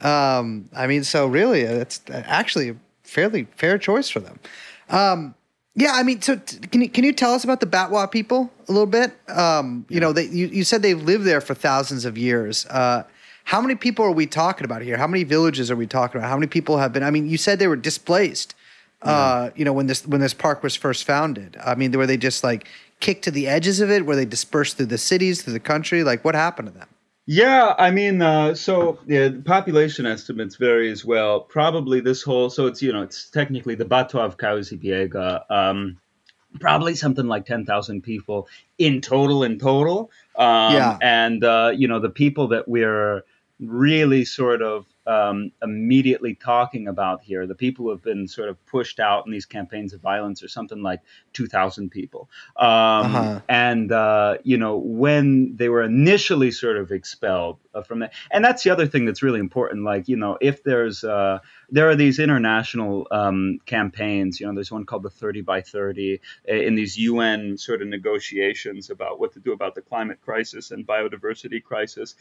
Um, 0.00 0.68
I 0.74 0.86
mean, 0.86 1.04
so 1.04 1.26
really, 1.26 1.62
it's 1.62 2.00
actually 2.10 2.70
a 2.70 2.76
fairly 3.02 3.46
fair 3.56 3.78
choice 3.78 4.08
for 4.08 4.20
them. 4.20 4.38
Um, 4.88 5.34
yeah, 5.74 5.92
I 5.92 6.02
mean, 6.02 6.22
so 6.22 6.36
t- 6.36 6.58
can 6.58 6.80
you 6.80 6.88
can 6.88 7.04
you 7.04 7.12
tell 7.12 7.34
us 7.34 7.44
about 7.44 7.60
the 7.60 7.66
Batwa 7.66 8.10
people 8.10 8.50
a 8.66 8.72
little 8.72 8.86
bit? 8.86 9.12
Um, 9.28 9.84
you 9.90 10.00
know, 10.00 10.12
they 10.12 10.26
you, 10.26 10.46
you 10.46 10.64
said 10.64 10.80
they've 10.82 11.00
lived 11.00 11.24
there 11.24 11.42
for 11.42 11.54
thousands 11.54 12.06
of 12.06 12.16
years. 12.16 12.64
Uh, 12.66 13.04
how 13.46 13.60
many 13.60 13.76
people 13.76 14.04
are 14.04 14.10
we 14.10 14.26
talking 14.26 14.64
about 14.64 14.82
here? 14.82 14.96
How 14.96 15.06
many 15.06 15.22
villages 15.22 15.70
are 15.70 15.76
we 15.76 15.86
talking 15.86 16.18
about? 16.18 16.28
How 16.28 16.36
many 16.36 16.48
people 16.48 16.78
have 16.78 16.92
been? 16.92 17.04
I 17.04 17.12
mean, 17.12 17.28
you 17.28 17.38
said 17.38 17.60
they 17.60 17.68
were 17.68 17.76
displaced. 17.76 18.54
Uh, 19.02 19.50
you 19.54 19.64
know, 19.64 19.72
when 19.72 19.86
this 19.86 20.04
when 20.04 20.20
this 20.20 20.34
park 20.34 20.64
was 20.64 20.74
first 20.74 21.04
founded. 21.04 21.56
I 21.64 21.76
mean, 21.76 21.92
were 21.92 22.08
they 22.08 22.16
just 22.16 22.42
like 22.42 22.66
kicked 22.98 23.22
to 23.24 23.30
the 23.30 23.46
edges 23.46 23.78
of 23.78 23.88
it? 23.88 24.04
Were 24.04 24.16
they 24.16 24.24
dispersed 24.24 24.78
through 24.78 24.86
the 24.86 24.98
cities, 24.98 25.42
through 25.42 25.52
the 25.52 25.60
country? 25.60 26.02
Like, 26.02 26.24
what 26.24 26.34
happened 26.34 26.68
to 26.68 26.74
them? 26.74 26.88
Yeah, 27.26 27.74
I 27.78 27.92
mean, 27.92 28.20
uh, 28.20 28.56
so 28.56 28.98
yeah, 29.06 29.28
the 29.28 29.42
population 29.42 30.06
estimates 30.06 30.56
vary 30.56 30.90
as 30.90 31.04
well. 31.04 31.38
Probably 31.40 32.00
this 32.00 32.22
whole, 32.22 32.50
so 32.50 32.66
it's 32.66 32.82
you 32.82 32.92
know, 32.92 33.02
it's 33.02 33.30
technically 33.30 33.76
the 33.76 33.84
Batwa 33.84 34.24
of 34.24 34.38
Kahuzi 34.38 34.76
um, 35.50 35.98
probably 36.58 36.96
something 36.96 37.26
like 37.26 37.46
ten 37.46 37.64
thousand 37.64 38.02
people 38.02 38.48
in 38.78 39.00
total. 39.00 39.44
In 39.44 39.60
total, 39.60 40.10
um, 40.34 40.74
Yeah. 40.74 40.98
and 41.00 41.44
uh, 41.44 41.70
you 41.76 41.86
know, 41.86 42.00
the 42.00 42.10
people 42.10 42.48
that 42.48 42.66
we're 42.66 43.22
really 43.60 44.24
sort 44.24 44.62
of 44.62 44.86
um, 45.06 45.52
immediately 45.62 46.34
talking 46.34 46.88
about 46.88 47.22
here, 47.22 47.46
the 47.46 47.54
people 47.54 47.84
who 47.84 47.90
have 47.92 48.02
been 48.02 48.26
sort 48.26 48.48
of 48.48 48.66
pushed 48.66 48.98
out 48.98 49.24
in 49.24 49.32
these 49.32 49.46
campaigns 49.46 49.92
of 49.92 50.00
violence, 50.00 50.42
are 50.42 50.48
something 50.48 50.82
like 50.82 51.00
two 51.32 51.46
thousand 51.46 51.90
people. 51.90 52.28
Um, 52.56 53.06
Uh-huh. 53.06 53.40
and 53.48 53.92
uh, 53.92 54.38
you 54.42 54.56
know 54.58 54.76
when 54.76 55.56
they 55.56 55.68
were 55.68 55.82
initially 55.82 56.50
sort 56.50 56.76
of 56.76 56.90
expelled 56.92 57.58
uh, 57.74 57.82
from 57.82 58.00
that 58.00 58.12
and 58.30 58.44
that's 58.44 58.62
the 58.62 58.70
other 58.70 58.86
thing 58.86 59.04
that's 59.04 59.22
really 59.22 59.38
important 59.40 59.84
like 59.84 60.08
you 60.08 60.16
know 60.16 60.36
if 60.40 60.62
there's 60.64 61.04
uh, 61.04 61.38
there 61.70 61.88
are 61.88 61.94
these 61.96 62.18
international 62.18 63.06
um, 63.10 63.58
campaigns 63.66 64.40
you 64.40 64.46
know 64.46 64.54
there's 64.54 64.72
one 64.72 64.84
called 64.84 65.02
the 65.02 65.10
30 65.10 65.42
by 65.42 65.60
30 65.60 66.20
uh, 66.48 66.52
in 66.52 66.74
these 66.74 66.96
un 66.98 67.56
sort 67.58 67.80
of 67.82 67.88
negotiations 67.88 68.90
about 68.90 69.20
what 69.20 69.32
to 69.32 69.40
do 69.40 69.52
about 69.52 69.74
the 69.74 69.82
climate 69.82 70.20
crisis 70.20 70.70
and 70.70 70.86
biodiversity 70.86 71.62
crisis 71.62 72.14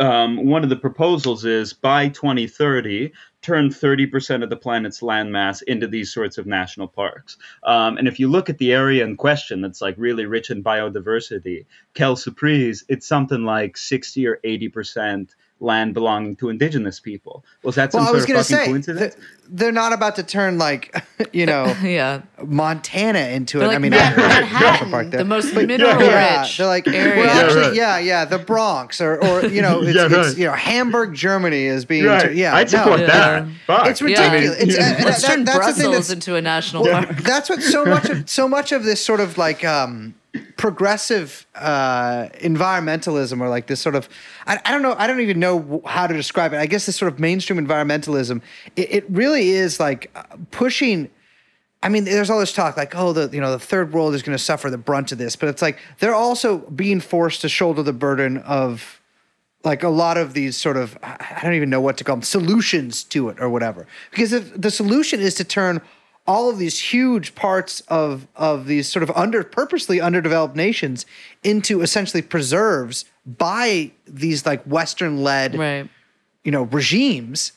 um, 0.00 0.46
one 0.46 0.62
of 0.62 0.70
the 0.70 0.76
proposals 0.76 1.44
is 1.44 1.72
by 1.72 2.08
2030 2.08 3.12
turn 3.40 3.68
30% 3.68 4.42
of 4.42 4.50
the 4.50 4.56
planet's 4.56 5.00
landmass 5.00 5.62
into 5.62 5.86
these 5.86 6.12
sorts 6.12 6.38
of 6.38 6.46
national 6.46 6.88
parks. 6.88 7.36
Um, 7.62 7.96
and 7.96 8.08
if 8.08 8.18
you 8.18 8.28
look 8.28 8.50
at 8.50 8.58
the 8.58 8.72
area 8.72 9.04
in 9.04 9.16
question 9.16 9.60
that's 9.60 9.80
like 9.80 9.94
really 9.98 10.26
rich 10.26 10.50
in 10.50 10.62
biodiversity 10.62 11.66
kel 11.94 12.16
surprise 12.16 12.84
it's 12.88 13.06
something 13.06 13.44
like 13.44 13.76
60 13.76 14.26
or 14.26 14.38
80% 14.44 15.34
land 15.60 15.92
belonging 15.92 16.36
to 16.36 16.48
indigenous 16.50 17.00
people 17.00 17.44
was 17.64 17.74
that 17.74 17.90
some 17.90 18.00
Well, 18.02 18.10
I 18.10 18.12
was 18.12 18.24
sort 18.24 18.36
of 18.38 18.46
to 18.46 18.52
fucking 18.54 18.64
say 18.66 18.70
coincidence 18.70 19.14
th- 19.16 19.26
they're 19.50 19.72
not 19.72 19.92
about 19.92 20.14
to 20.16 20.22
turn 20.22 20.56
like 20.58 20.94
you 21.32 21.46
know 21.46 21.74
Yeah. 21.82 22.22
Montana 22.44 23.18
into 23.18 23.60
it. 23.60 23.66
Like 23.66 23.76
I 23.76 23.78
mean, 23.78 23.90
Man- 23.90 24.18
I- 24.18 24.22
I- 24.22 24.40
Manhattan, 24.40 24.90
Park 24.90 25.10
there. 25.10 25.18
the 25.18 25.24
most 25.24 25.54
But- 25.54 25.66
mineral 25.66 26.00
yeah, 26.00 26.40
rich 26.42 26.56
They're 26.58 26.66
like, 26.66 26.86
area. 26.86 27.16
well, 27.16 27.26
Yeah, 27.26 27.42
actually, 27.42 27.60
right. 27.62 27.74
yeah, 27.74 27.98
yeah, 27.98 28.24
the 28.24 28.38
Bronx 28.38 29.00
or, 29.00 29.22
or 29.24 29.44
you 29.46 29.60
know, 29.62 29.82
it's, 29.82 29.94
Yeah, 29.96 30.08
it's 30.10 30.38
you 30.38 30.46
know, 30.46 30.52
Hamburg, 30.52 31.14
Germany 31.14 31.64
is 31.64 31.84
being, 31.84 32.04
right 32.04 32.34
yeah, 32.34 32.54
i'd 32.54 32.70
no. 32.72 32.78
support 32.78 33.00
Yeah. 33.00 33.06
that 33.06 33.48
Fuck. 33.66 33.86
It's 33.88 34.00
I 34.02 34.04
mean, 34.04 34.14
ridiculous. 34.16 34.58
It's, 34.60 34.78
uh, 34.78 35.00
Let's 35.04 35.22
that- 35.22 35.28
turn 35.28 35.44
that's 35.44 35.58
the 35.58 35.72
thing 35.74 35.90
Brussels 35.90 36.08
that's- 36.08 36.10
into 36.10 36.36
a 36.36 36.40
national 36.42 36.82
well, 36.84 37.04
park. 37.04 37.16
that's 37.22 37.50
what 37.50 37.62
so 37.62 37.84
much 37.84 38.08
of 38.08 38.30
so 38.30 38.48
much 38.48 38.72
of 38.72 38.84
this 38.84 39.04
sort 39.04 39.20
of 39.20 39.36
like 39.38 39.64
um, 39.64 40.14
progressive 40.56 41.46
uh, 41.54 42.28
environmentalism 42.40 43.40
or 43.40 43.48
like 43.48 43.66
this 43.66 43.80
sort 43.80 43.94
of 43.94 44.08
I, 44.46 44.58
I 44.64 44.72
don't 44.72 44.82
know 44.82 44.94
I 44.98 45.06
don't 45.06 45.20
even 45.20 45.38
know 45.40 45.82
how 45.86 46.06
to 46.06 46.14
describe 46.14 46.52
it. 46.52 46.58
I 46.58 46.66
guess 46.66 46.86
this 46.86 46.96
sort 46.96 47.12
of 47.12 47.18
mainstream 47.18 47.64
environmentalism 47.64 48.42
it, 48.76 48.92
it 48.92 49.10
really 49.10 49.50
is 49.50 49.80
like 49.80 50.10
uh, 50.14 50.22
pushing. 50.50 51.10
I 51.80 51.88
mean, 51.88 52.04
there's 52.04 52.28
all 52.28 52.40
this 52.40 52.52
talk 52.52 52.76
like, 52.76 52.96
oh, 52.96 53.12
the 53.12 53.28
you 53.32 53.40
know 53.40 53.52
the 53.52 53.58
third 53.58 53.92
world 53.92 54.14
is 54.14 54.22
going 54.22 54.36
to 54.36 54.42
suffer 54.42 54.70
the 54.70 54.78
brunt 54.78 55.12
of 55.12 55.18
this, 55.18 55.36
but 55.36 55.48
it's 55.48 55.62
like 55.62 55.78
they're 56.00 56.14
also 56.14 56.58
being 56.58 57.00
forced 57.00 57.40
to 57.42 57.48
shoulder 57.48 57.82
the 57.82 57.92
burden 57.92 58.38
of 58.38 59.00
like 59.64 59.82
a 59.82 59.88
lot 59.88 60.16
of 60.16 60.34
these 60.34 60.56
sort 60.56 60.76
of 60.76 60.98
I 61.02 61.40
don't 61.42 61.54
even 61.54 61.70
know 61.70 61.80
what 61.80 61.96
to 61.98 62.04
call 62.04 62.16
them 62.16 62.22
solutions 62.22 63.04
to 63.04 63.28
it 63.28 63.40
or 63.40 63.48
whatever. 63.48 63.86
Because 64.10 64.32
if 64.32 64.60
the 64.60 64.70
solution 64.70 65.20
is 65.20 65.34
to 65.34 65.44
turn 65.44 65.80
all 66.28 66.50
of 66.50 66.58
these 66.58 66.78
huge 66.78 67.34
parts 67.34 67.80
of 67.88 68.28
of 68.36 68.66
these 68.66 68.86
sort 68.86 69.02
of 69.02 69.10
under 69.16 69.42
purposely 69.42 69.98
underdeveloped 70.00 70.54
nations 70.54 71.06
into 71.42 71.80
essentially 71.80 72.20
preserves 72.22 73.06
by 73.26 73.90
these 74.06 74.44
like 74.44 74.62
Western 74.64 75.24
led 75.24 75.56
right. 75.56 75.88
you 76.44 76.52
know 76.52 76.64
regimes 76.64 77.52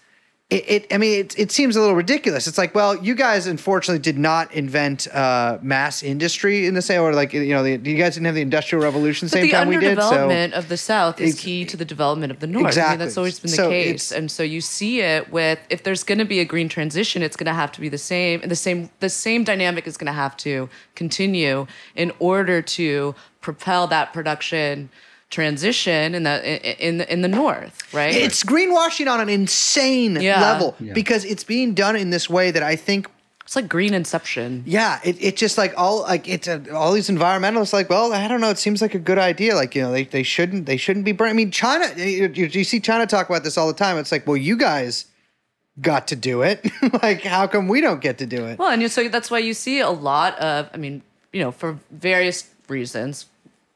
it, 0.51 0.69
it 0.69 0.93
i 0.93 0.97
mean 0.97 1.21
it, 1.21 1.39
it 1.39 1.51
seems 1.51 1.75
a 1.75 1.79
little 1.79 1.95
ridiculous 1.95 2.45
it's 2.45 2.57
like 2.57 2.75
well 2.75 2.95
you 2.97 3.15
guys 3.15 3.47
unfortunately 3.47 4.01
did 4.01 4.17
not 4.19 4.53
invent 4.53 5.07
uh, 5.15 5.57
mass 5.61 6.03
industry 6.03 6.67
in 6.67 6.73
the 6.73 6.81
same 6.81 7.01
or 7.01 7.13
like 7.13 7.33
you 7.33 7.53
know 7.53 7.63
the, 7.63 7.71
you 7.89 7.97
guys 7.97 8.13
didn't 8.15 8.25
have 8.25 8.35
the 8.35 8.41
industrial 8.41 8.83
revolution 8.83 9.27
the 9.27 9.31
But 9.31 9.37
same 9.37 9.45
the 9.47 9.51
time 9.51 9.67
we 9.69 9.77
did 9.77 9.97
so 9.97 10.11
underdevelopment 10.11 10.51
of 10.51 10.67
the 10.67 10.77
South 10.77 11.21
is 11.21 11.39
key 11.39 11.65
to 11.65 11.77
the 11.77 11.85
development 11.85 12.31
of 12.31 12.39
the 12.39 12.47
North. 12.47 12.57
I 12.57 12.61
mean, 12.63 12.67
Exactly. 12.67 12.97
that's 12.97 13.17
always 13.17 13.39
been 13.39 13.51
the 13.51 13.57
So 13.57 13.69
case. 13.69 14.11
And 14.11 14.29
so 14.29 14.43
you 14.43 14.61
see 14.61 15.01
it 15.01 15.31
with 15.31 15.59
if 15.69 15.83
there's 15.83 16.03
going 16.03 16.17
to 16.19 16.25
be 16.25 16.39
a 16.39 16.45
green 16.45 16.67
transition, 16.67 17.21
it's 17.23 17.37
going 17.37 17.45
to 17.45 17.53
have 17.53 17.71
to 17.73 17.81
be 17.81 17.87
the 17.89 17.97
same, 17.97 18.41
and 18.41 18.51
the 18.51 18.55
same 18.55 18.89
the 18.99 19.09
same 19.09 19.43
dynamic 19.43 19.87
is 19.87 19.95
going 19.95 20.07
to 20.07 20.13
have 20.13 20.35
to 20.37 20.69
continue 20.95 21.65
in 21.95 22.11
order 22.19 22.61
to 22.61 23.15
propel 23.39 23.87
that 23.87 24.11
production 24.11 24.89
transition 25.31 26.13
in 26.13 26.23
the 26.23 26.35
in 26.79 27.01
in, 27.01 27.07
in 27.07 27.21
the 27.21 27.27
North, 27.27 27.75
right? 27.93 28.13
it's 28.13 28.43
greenwashing 28.43 29.07
on 29.11 29.19
an 29.19 29.29
insane 29.29 30.15
Yeah. 30.21 30.41
level 30.41 30.75
because 30.93 31.25
it's 31.25 31.43
being 31.43 31.73
done 31.73 31.95
in 31.95 32.09
this 32.11 32.29
way 32.29 32.51
that 32.51 32.63
i 32.63 32.75
think 32.75 33.07
It's 33.45 33.55
like 33.55 33.67
green 33.67 33.93
inception. 33.93 34.63
Yeah, 34.65 34.99
it, 35.03 35.15
it 35.19 35.35
just 35.35 35.57
like 35.57 35.73
all 35.75 35.97
like 36.13 36.27
it's 36.35 36.47
a, 36.47 36.57
all 36.79 36.93
these 36.93 37.09
environmentalists 37.09 37.73
like, 37.73 37.89
well, 37.89 38.13
I 38.13 38.27
don't 38.29 38.39
know. 38.43 38.51
It 38.55 38.59
seems 38.59 38.79
like 38.81 38.95
a 38.95 39.03
good 39.09 39.17
idea. 39.31 39.55
Like 39.61 39.75
you 39.75 39.81
know, 39.83 39.91
they, 39.91 40.05
they 40.17 40.23
shouldn't 40.23 40.65
they 40.67 40.77
shouldn't 40.77 41.03
be 41.05 41.11
burning. 41.17 41.33
I 41.35 41.37
mean, 41.41 41.51
China. 41.51 41.85
You, 41.97 42.31
you 42.39 42.45
you 42.59 42.63
see 42.63 42.79
China 42.79 43.05
talk 43.07 43.25
about 43.29 43.43
this 43.43 43.57
all 43.59 43.67
the 43.73 43.79
time. 43.85 43.97
It's 44.01 44.11
like, 44.15 44.23
well, 44.27 44.37
you 44.49 44.55
guys 44.55 45.05
got 45.81 46.07
to 46.11 46.15
do 46.15 46.43
it. 46.43 46.57
like, 47.03 47.23
how 47.23 47.45
come 47.47 47.67
we 47.67 47.81
don't 47.81 47.99
get 48.07 48.15
to 48.19 48.25
do 48.25 48.45
it? 48.49 48.55
Well, 48.59 48.71
and 48.71 48.81
you- 48.81 48.89
so 48.97 49.09
that's 49.09 49.29
why 49.33 49.39
you 49.47 49.53
see 49.53 49.79
a 49.81 49.89
lot 50.11 50.37
of, 50.39 50.69
I 50.73 50.77
mean, 50.77 51.01
you 51.33 51.41
know, 51.43 51.51
for 51.51 51.77
various 51.91 52.47
reasons, 52.69 53.25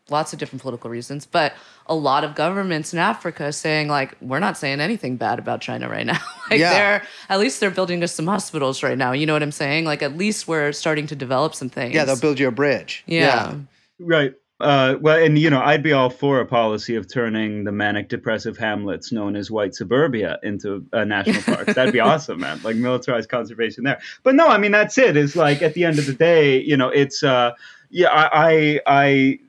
lots 0.09 0.33
of 0.33 0.39
different 0.39 0.61
political 0.61 0.89
reasons, 0.89 1.25
but 1.25 1.53
a 1.87 1.95
lot 1.95 2.23
of 2.23 2.35
governments 2.35 2.93
in 2.93 2.99
Africa 2.99 3.51
saying 3.51 3.87
like, 3.87 4.15
we're 4.21 4.39
not 4.39 4.57
saying 4.57 4.79
anything 4.79 5.17
bad 5.17 5.39
about 5.39 5.61
China 5.61 5.89
right 5.89 6.05
now. 6.05 6.19
like 6.51 6.59
Yeah. 6.59 6.73
they're 6.73 7.03
at 7.29 7.39
least 7.39 7.59
they're 7.59 7.71
building 7.71 8.03
us 8.03 8.11
some 8.11 8.27
hospitals 8.27 8.83
right 8.83 8.97
now. 8.97 9.13
You 9.13 9.25
know 9.25 9.33
what 9.33 9.41
I'm 9.43 9.51
saying? 9.51 9.85
Like 9.85 10.01
at 10.03 10.15
least 10.17 10.47
we're 10.47 10.71
starting 10.73 11.07
to 11.07 11.15
develop 11.15 11.55
some 11.55 11.69
things. 11.69 11.95
yeah, 11.95 12.05
they'll 12.05 12.19
build 12.19 12.39
you 12.39 12.47
a 12.47 12.51
bridge. 12.51 13.03
Yeah. 13.07 13.55
Right. 13.99 14.33
Uh, 14.61 14.95
well, 15.01 15.21
and 15.21 15.37
you 15.37 15.49
know, 15.49 15.59
I'd 15.61 15.83
be 15.83 15.91
all 15.91 16.09
for 16.09 16.39
a 16.39 16.45
policy 16.45 16.95
of 16.95 17.11
turning 17.11 17.65
the 17.65 17.73
manic 17.73 18.07
depressive 18.07 18.57
hamlets 18.57 19.11
known 19.11 19.35
as 19.35 19.51
white 19.51 19.75
suburbia 19.75 20.39
into 20.43 20.85
uh, 20.93 21.03
national 21.03 21.41
parks. 21.55 21.73
That'd 21.73 21.91
be 21.93 21.99
awesome, 21.99 22.39
man. 22.39 22.61
Like 22.63 22.77
militarized 22.77 23.27
conservation 23.27 23.83
there. 23.83 23.99
But 24.23 24.35
no, 24.35 24.47
I 24.47 24.57
mean 24.57 24.71
that's 24.71 24.97
it. 24.97 25.17
Is 25.17 25.35
like 25.35 25.61
at 25.61 25.73
the 25.73 25.83
end 25.83 25.99
of 25.99 26.05
the 26.05 26.13
day, 26.13 26.61
you 26.61 26.77
know, 26.77 26.87
it's 26.87 27.21
uh, 27.21 27.51
yeah, 27.89 28.07
I, 28.09 28.29
I, 28.31 28.79
I 28.87 29.39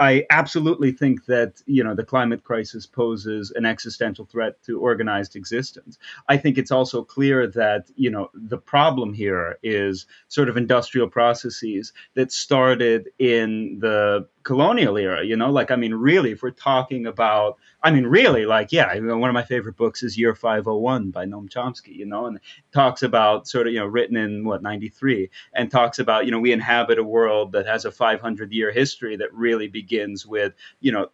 I 0.00 0.24
absolutely 0.30 0.92
think 0.92 1.26
that 1.26 1.62
you 1.66 1.84
know 1.84 1.94
the 1.94 2.04
climate 2.04 2.42
crisis 2.42 2.86
poses 2.86 3.52
an 3.54 3.66
existential 3.66 4.24
threat 4.24 4.60
to 4.62 4.80
organized 4.80 5.36
existence. 5.36 5.98
I 6.26 6.38
think 6.38 6.56
it's 6.56 6.70
also 6.70 7.04
clear 7.04 7.46
that 7.48 7.90
you 7.96 8.10
know 8.10 8.30
the 8.32 8.56
problem 8.58 9.12
here 9.12 9.58
is 9.62 10.06
sort 10.28 10.48
of 10.48 10.56
industrial 10.56 11.08
processes 11.08 11.92
that 12.14 12.32
started 12.32 13.10
in 13.18 13.78
the 13.80 14.26
colonial 14.42 14.96
era. 14.96 15.24
You 15.24 15.36
know, 15.36 15.50
like 15.50 15.70
I 15.70 15.76
mean, 15.76 15.94
really, 15.94 16.32
if 16.32 16.42
we're 16.42 16.50
talking 16.50 17.06
about, 17.06 17.58
I 17.82 17.90
mean, 17.90 18.06
really, 18.06 18.46
like 18.46 18.72
yeah, 18.72 18.94
one 18.98 19.28
of 19.28 19.34
my 19.34 19.44
favorite 19.44 19.76
books 19.76 20.02
is 20.02 20.18
Year 20.18 20.34
Five 20.34 20.64
Hundred 20.64 20.78
One 20.78 21.10
by 21.10 21.26
Noam 21.26 21.48
Chomsky. 21.48 21.94
You 21.94 22.06
know, 22.06 22.26
and 22.26 22.40
talks 22.72 23.02
about 23.02 23.48
sort 23.48 23.66
of 23.66 23.72
you 23.72 23.80
know 23.80 23.86
written 23.86 24.16
in 24.16 24.44
what 24.44 24.62
ninety 24.62 24.88
three, 24.88 25.30
and 25.54 25.70
talks 25.70 25.98
about 25.98 26.24
you 26.24 26.30
know 26.30 26.40
we 26.40 26.52
inhabit 26.52 26.98
a 26.98 27.04
world 27.04 27.52
that 27.52 27.66
has 27.66 27.84
a 27.84 27.92
five 27.92 28.20
hundred 28.20 28.52
year 28.52 28.70
history 28.70 29.16
that 29.16 29.32
really 29.34 29.68
begins 29.68 30.26
with 30.26 30.54
you 30.80 30.92
know 30.92 31.08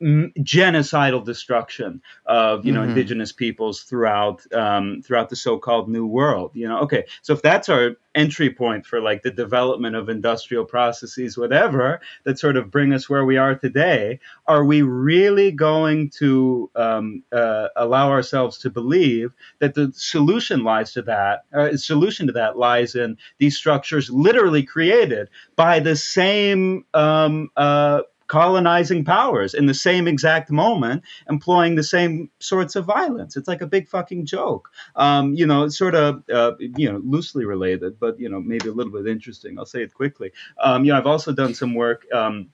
m- 0.00 0.32
genocidal 0.38 1.24
destruction 1.24 2.02
of 2.26 2.64
you 2.64 2.72
know 2.72 2.82
Mhm. 2.82 2.88
indigenous 2.88 3.32
peoples 3.32 3.82
throughout 3.82 4.42
um, 4.54 5.02
throughout 5.02 5.28
the 5.30 5.36
so-called 5.36 5.88
new 5.88 6.06
world 6.06 6.52
you 6.54 6.68
know 6.68 6.80
okay 6.80 7.04
so 7.22 7.32
if 7.32 7.42
that's 7.42 7.68
our 7.68 7.96
entry 8.14 8.50
point 8.50 8.84
for 8.86 9.00
like 9.00 9.22
the 9.22 9.30
development 9.30 9.94
of 9.94 10.08
industrial 10.08 10.64
processes 10.64 11.38
whatever 11.38 12.00
that 12.24 12.38
sort 12.38 12.56
of 12.56 12.70
bring 12.70 12.92
us 12.92 13.08
where 13.08 13.24
we 13.24 13.36
are 13.36 13.54
today 13.54 14.18
are 14.46 14.64
we 14.64 14.82
really 14.82 15.52
going 15.52 16.10
to 16.10 16.70
um, 16.74 17.22
uh, 17.32 17.68
allow 17.76 18.10
ourselves 18.10 18.58
to 18.58 18.70
believe 18.70 19.32
that 19.60 19.74
the 19.74 19.92
solution 19.94 20.64
lies 20.64 20.92
to 20.92 21.02
that 21.02 21.44
uh, 21.54 21.76
solution 21.76 22.26
to 22.26 22.32
that 22.32 22.58
lies 22.58 22.94
in 22.96 23.16
these 23.38 23.56
structures 23.56 24.10
literally 24.10 24.64
created 24.64 25.28
by 25.54 25.78
the 25.78 25.94
same 25.94 26.84
um, 26.94 27.48
uh, 27.56 28.00
colonizing 28.30 29.04
powers 29.04 29.54
in 29.54 29.66
the 29.66 29.74
same 29.74 30.06
exact 30.06 30.52
moment, 30.52 31.02
employing 31.28 31.74
the 31.74 31.82
same 31.82 32.30
sorts 32.38 32.76
of 32.76 32.84
violence. 32.84 33.36
It's 33.36 33.48
like 33.48 33.60
a 33.60 33.66
big 33.66 33.88
fucking 33.88 34.24
joke. 34.24 34.68
Um, 34.94 35.34
you 35.34 35.44
know, 35.44 35.68
sort 35.68 35.96
of 35.96 36.22
uh, 36.32 36.52
you 36.60 36.90
know 36.90 37.02
loosely 37.04 37.44
related, 37.44 37.98
but 37.98 38.20
you 38.20 38.28
know 38.28 38.40
maybe 38.40 38.68
a 38.68 38.72
little 38.72 38.92
bit 38.92 39.08
interesting. 39.08 39.58
I'll 39.58 39.66
say 39.66 39.82
it 39.82 39.92
quickly. 39.92 40.30
Um, 40.62 40.84
you 40.84 40.92
know, 40.92 40.98
I've 40.98 41.08
also 41.08 41.32
done 41.32 41.54
some 41.54 41.74
work. 41.74 42.06
Um, 42.12 42.50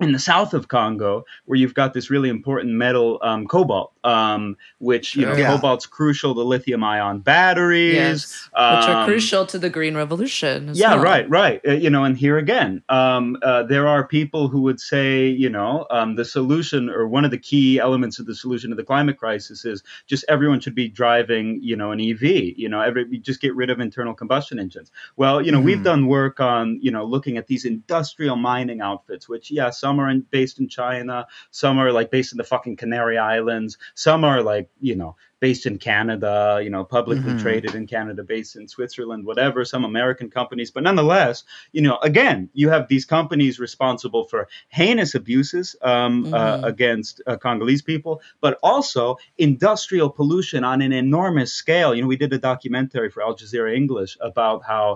in 0.00 0.10
the 0.10 0.18
south 0.18 0.54
of 0.54 0.66
Congo, 0.66 1.24
where 1.44 1.56
you've 1.56 1.72
got 1.74 1.94
this 1.94 2.10
really 2.10 2.28
important 2.28 2.72
metal, 2.72 3.20
um, 3.22 3.46
cobalt, 3.46 3.92
um, 4.02 4.56
which 4.78 5.14
you 5.14 5.24
know, 5.24 5.34
Yeah. 5.36 5.46
cobalt's 5.46 5.86
crucial 5.86 6.34
to 6.34 6.40
lithium-ion 6.42 7.20
batteries, 7.20 7.94
Yes, 7.94 8.48
which 8.52 8.88
are 8.88 9.02
um, 9.02 9.04
crucial 9.06 9.46
to 9.46 9.56
the 9.56 9.70
green 9.70 9.96
revolution. 9.96 10.68
as 10.70 10.78
yeah, 10.80 10.94
well. 10.96 11.04
right, 11.04 11.30
right. 11.30 11.60
Uh, 11.66 11.72
you 11.72 11.90
know, 11.90 12.02
and 12.02 12.16
here 12.18 12.38
again, 12.38 12.82
um, 12.88 13.38
uh, 13.42 13.62
there 13.62 13.86
are 13.86 14.04
people 14.06 14.48
who 14.48 14.62
would 14.62 14.80
say, 14.80 15.28
you 15.28 15.48
know, 15.48 15.86
um, 15.90 16.16
the 16.16 16.24
solution 16.24 16.90
or 16.90 17.06
one 17.06 17.24
of 17.24 17.30
the 17.30 17.38
key 17.38 17.78
elements 17.78 18.18
of 18.18 18.26
the 18.26 18.34
solution 18.34 18.70
to 18.70 18.76
the 18.76 18.82
climate 18.84 19.16
crisis 19.16 19.64
is 19.64 19.84
just 20.08 20.24
everyone 20.28 20.58
should 20.58 20.74
be 20.74 20.88
driving, 20.88 21.60
you 21.62 21.76
know, 21.76 21.92
an 21.92 22.00
EV. 22.00 22.22
You 22.56 22.68
know, 22.68 22.80
every 22.80 23.04
just 23.18 23.40
get 23.40 23.54
rid 23.54 23.70
of 23.70 23.78
internal 23.78 24.12
combustion 24.12 24.58
engines. 24.58 24.90
Well, 25.16 25.40
you 25.40 25.52
know, 25.52 25.60
we've 25.60 25.78
Mhm. 25.78 25.84
done 25.84 26.06
work 26.08 26.40
on, 26.40 26.80
you 26.82 26.90
know, 26.90 27.04
looking 27.04 27.36
at 27.38 27.46
these 27.46 27.64
industrial 27.64 28.34
mining 28.36 28.80
outfits, 28.80 29.28
which, 29.28 29.52
yeah, 29.52 29.70
some 29.84 30.00
are 30.00 30.08
in, 30.08 30.22
based 30.30 30.60
in 30.60 30.66
China, 30.66 31.26
some 31.50 31.78
are 31.78 31.92
like 31.92 32.10
based 32.10 32.32
in 32.32 32.38
the 32.38 32.44
fucking 32.44 32.76
Canary 32.76 33.18
Islands, 33.18 33.76
some 33.94 34.24
are 34.24 34.42
like, 34.42 34.70
you 34.80 34.96
know, 34.96 35.16
based 35.46 35.66
in 35.66 35.76
Canada, 35.76 36.58
you 36.64 36.70
know, 36.74 36.84
publicly 36.98 37.32
Mhm. 37.34 37.42
traded 37.44 37.74
in 37.74 37.86
Canada, 37.86 38.22
based 38.36 38.56
in 38.56 38.64
Switzerland, 38.66 39.26
whatever, 39.30 39.58
some 39.62 39.84
American 39.84 40.28
companies. 40.38 40.70
But 40.70 40.82
nonetheless, 40.88 41.36
you 41.76 41.82
know, 41.86 41.98
again, 42.10 42.48
you 42.60 42.70
have 42.70 42.84
these 42.88 43.04
companies 43.16 43.54
responsible 43.68 44.24
for 44.30 44.48
heinous 44.68 45.14
abuses 45.14 45.66
um, 45.82 46.14
uh, 46.32 46.56
Mhm. 46.56 46.64
against 46.72 47.14
uh, 47.26 47.36
Congolese 47.36 47.82
people, 47.82 48.14
but 48.40 48.58
also 48.62 49.18
industrial 49.36 50.08
pollution 50.08 50.64
on 50.64 50.80
an 50.80 50.92
enormous 50.92 51.52
scale. 51.52 51.94
You 51.94 52.00
know, 52.02 52.08
we 52.08 52.16
did 52.24 52.32
a 52.32 52.38
documentary 52.38 53.10
for 53.10 53.20
Al 53.22 53.34
Jazeera 53.36 53.70
English 53.82 54.12
about 54.30 54.58
how 54.64 54.86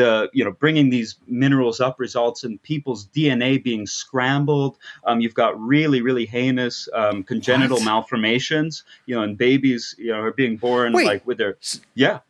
the, 0.00 0.28
you 0.32 0.42
know, 0.44 0.50
bringing 0.64 0.90
these 0.90 1.10
minerals 1.28 1.78
up 1.86 2.00
results 2.00 2.42
in 2.42 2.58
people's 2.58 3.02
DNA 3.16 3.50
being 3.62 3.86
scrambled. 3.86 4.78
Um, 5.06 5.20
you've 5.22 5.38
got 5.44 5.52
really, 5.74 6.00
really 6.08 6.26
heinous 6.26 6.88
um, 6.92 7.22
congenital 7.22 7.78
What? 7.78 7.84
malformations, 7.90 8.82
you 9.06 9.14
know, 9.14 9.22
and 9.22 9.38
babies, 9.38 9.91
you 9.98 10.12
know, 10.12 10.20
are 10.20 10.32
being 10.32 10.56
born 10.56 10.92
Wait. 10.92 11.06
like 11.06 11.26
with 11.26 11.38
their, 11.38 11.56
yeah. 11.94 12.20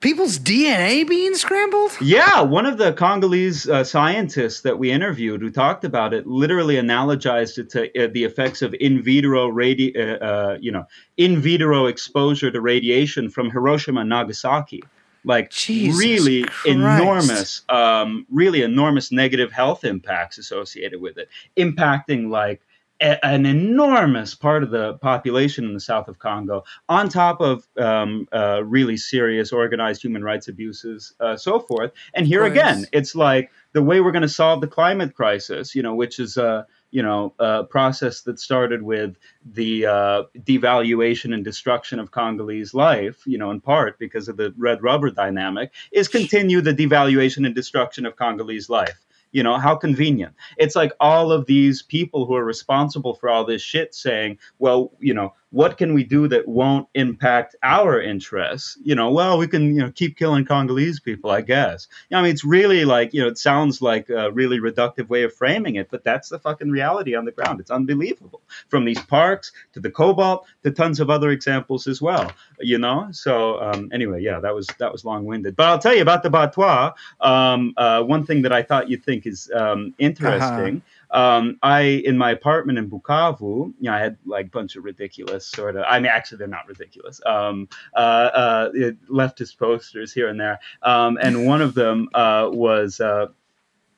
People's 0.00 0.38
DNA 0.38 1.08
being 1.08 1.34
scrambled? 1.34 1.90
Yeah, 2.02 2.42
one 2.42 2.66
of 2.66 2.76
the 2.76 2.92
Congolese 2.92 3.66
uh, 3.66 3.82
scientists 3.82 4.60
that 4.60 4.78
we 4.78 4.90
interviewed 4.90 5.40
who 5.40 5.50
talked 5.50 5.84
about 5.84 6.12
it 6.12 6.26
literally 6.26 6.74
analogized 6.74 7.56
it 7.56 7.70
to 7.70 8.04
uh, 8.04 8.08
the 8.12 8.24
effects 8.24 8.60
of 8.60 8.74
in 8.78 9.02
vitro 9.02 9.50
radi- 9.50 9.96
uh, 9.96 10.22
uh, 10.22 10.58
you 10.60 10.70
know, 10.70 10.84
in 11.16 11.40
vitro 11.40 11.86
exposure 11.86 12.50
to 12.50 12.60
radiation 12.60 13.30
from 13.30 13.50
Hiroshima 13.50 14.02
and 14.02 14.10
Nagasaki. 14.10 14.82
Like 15.24 15.50
Jesus 15.50 15.98
really 15.98 16.42
Christ. 16.44 16.66
enormous, 16.66 17.62
um, 17.68 18.26
really 18.30 18.62
enormous 18.62 19.10
negative 19.10 19.50
health 19.50 19.82
impacts 19.82 20.36
associated 20.38 21.00
with 21.00 21.16
it, 21.16 21.28
impacting 21.56 22.28
like 22.28 22.60
a- 23.00 23.24
an 23.24 23.46
enormous 23.46 24.34
part 24.34 24.62
of 24.62 24.70
the 24.70 24.94
population 24.94 25.64
in 25.64 25.74
the 25.74 25.80
south 25.80 26.08
of 26.08 26.18
Congo, 26.18 26.64
on 26.88 27.08
top 27.08 27.40
of 27.40 27.66
um, 27.78 28.26
uh, 28.32 28.62
really 28.64 28.96
serious 28.96 29.52
organized 29.52 30.02
human 30.02 30.22
rights 30.22 30.48
abuses, 30.48 31.12
uh, 31.20 31.36
so 31.36 31.60
forth. 31.60 31.92
And 32.14 32.26
here 32.26 32.44
again, 32.44 32.86
it's 32.92 33.14
like 33.14 33.50
the 33.72 33.82
way 33.82 34.00
we're 34.00 34.12
going 34.12 34.22
to 34.22 34.28
solve 34.28 34.60
the 34.60 34.66
climate 34.66 35.14
crisis, 35.14 35.74
you 35.74 35.82
know, 35.82 35.94
which 35.94 36.18
is 36.18 36.36
a 36.36 36.66
you 36.90 37.02
know 37.02 37.34
a 37.38 37.64
process 37.64 38.22
that 38.22 38.38
started 38.38 38.82
with 38.82 39.16
the 39.44 39.86
uh, 39.86 40.22
devaluation 40.38 41.34
and 41.34 41.44
destruction 41.44 41.98
of 41.98 42.10
Congolese 42.10 42.72
life, 42.72 43.22
you 43.26 43.36
know, 43.36 43.50
in 43.50 43.60
part 43.60 43.98
because 43.98 44.28
of 44.28 44.36
the 44.36 44.54
red 44.56 44.82
rubber 44.82 45.10
dynamic, 45.10 45.72
is 45.92 46.08
continue 46.08 46.60
the 46.60 46.72
devaluation 46.72 47.44
and 47.44 47.54
destruction 47.54 48.06
of 48.06 48.16
Congolese 48.16 48.70
life. 48.70 49.05
You 49.36 49.42
know, 49.42 49.58
how 49.58 49.76
convenient. 49.76 50.34
It's 50.56 50.74
like 50.74 50.92
all 50.98 51.30
of 51.30 51.44
these 51.44 51.82
people 51.82 52.24
who 52.24 52.34
are 52.34 52.42
responsible 52.42 53.12
for 53.12 53.28
all 53.28 53.44
this 53.44 53.60
shit 53.60 53.94
saying, 53.94 54.38
well, 54.60 54.92
you 54.98 55.12
know, 55.12 55.34
what 55.50 55.78
can 55.78 55.94
we 55.94 56.02
do 56.02 56.26
that 56.28 56.48
won't 56.48 56.88
impact 56.94 57.54
our 57.62 58.00
interests? 58.00 58.76
You 58.82 58.94
know, 58.94 59.10
well, 59.10 59.38
we 59.38 59.46
can, 59.46 59.74
you 59.74 59.80
know, 59.80 59.92
keep 59.92 60.16
killing 60.16 60.44
Congolese 60.44 61.00
people, 61.00 61.30
I 61.30 61.40
guess. 61.40 61.86
You 62.10 62.16
know, 62.16 62.20
I 62.20 62.22
mean, 62.24 62.32
it's 62.32 62.44
really 62.44 62.84
like, 62.84 63.14
you 63.14 63.22
know, 63.22 63.28
it 63.28 63.38
sounds 63.38 63.80
like 63.80 64.10
a 64.10 64.30
really 64.32 64.58
reductive 64.58 65.08
way 65.08 65.22
of 65.22 65.32
framing 65.32 65.76
it, 65.76 65.88
but 65.90 66.04
that's 66.04 66.28
the 66.28 66.38
fucking 66.38 66.70
reality 66.70 67.14
on 67.14 67.24
the 67.24 67.32
ground. 67.32 67.60
It's 67.60 67.70
unbelievable. 67.70 68.42
From 68.68 68.84
these 68.84 69.00
parks 69.00 69.52
to 69.72 69.80
the 69.80 69.90
cobalt 69.90 70.46
to 70.64 70.70
tons 70.70 71.00
of 71.00 71.10
other 71.10 71.30
examples 71.30 71.86
as 71.86 72.02
well. 72.02 72.32
You 72.60 72.78
know, 72.78 73.08
so 73.12 73.60
um, 73.60 73.90
anyway, 73.92 74.22
yeah, 74.22 74.40
that 74.40 74.54
was 74.54 74.66
that 74.78 74.90
was 74.90 75.04
long 75.04 75.24
winded. 75.24 75.56
But 75.56 75.68
I'll 75.68 75.78
tell 75.78 75.94
you 75.94 76.02
about 76.02 76.22
the 76.22 76.30
Batwa. 76.30 76.94
Um, 77.20 77.74
uh, 77.76 78.02
one 78.02 78.24
thing 78.24 78.42
that 78.42 78.52
I 78.52 78.62
thought 78.62 78.88
you'd 78.88 79.04
think 79.04 79.26
is 79.26 79.50
um, 79.54 79.94
interesting. 79.98 80.82
Um, 81.10 81.58
I 81.62 81.80
in 81.82 82.18
my 82.18 82.30
apartment 82.30 82.78
in 82.78 82.90
Bukavu, 82.90 83.40
you 83.40 83.74
know, 83.80 83.92
I 83.92 83.98
had 83.98 84.18
like 84.24 84.46
a 84.46 84.50
bunch 84.50 84.76
of 84.76 84.84
ridiculous 84.84 85.46
sort 85.46 85.76
of. 85.76 85.84
I 85.88 85.98
mean, 85.98 86.10
actually, 86.12 86.38
they're 86.38 86.48
not 86.48 86.66
ridiculous. 86.68 87.20
Um, 87.24 87.68
uh, 87.94 87.98
uh, 87.98 88.70
leftist 89.10 89.58
posters 89.58 90.12
here 90.12 90.28
and 90.28 90.40
there, 90.40 90.58
um, 90.82 91.18
and 91.20 91.46
one 91.46 91.62
of 91.62 91.74
them 91.74 92.08
uh, 92.14 92.48
was. 92.52 93.00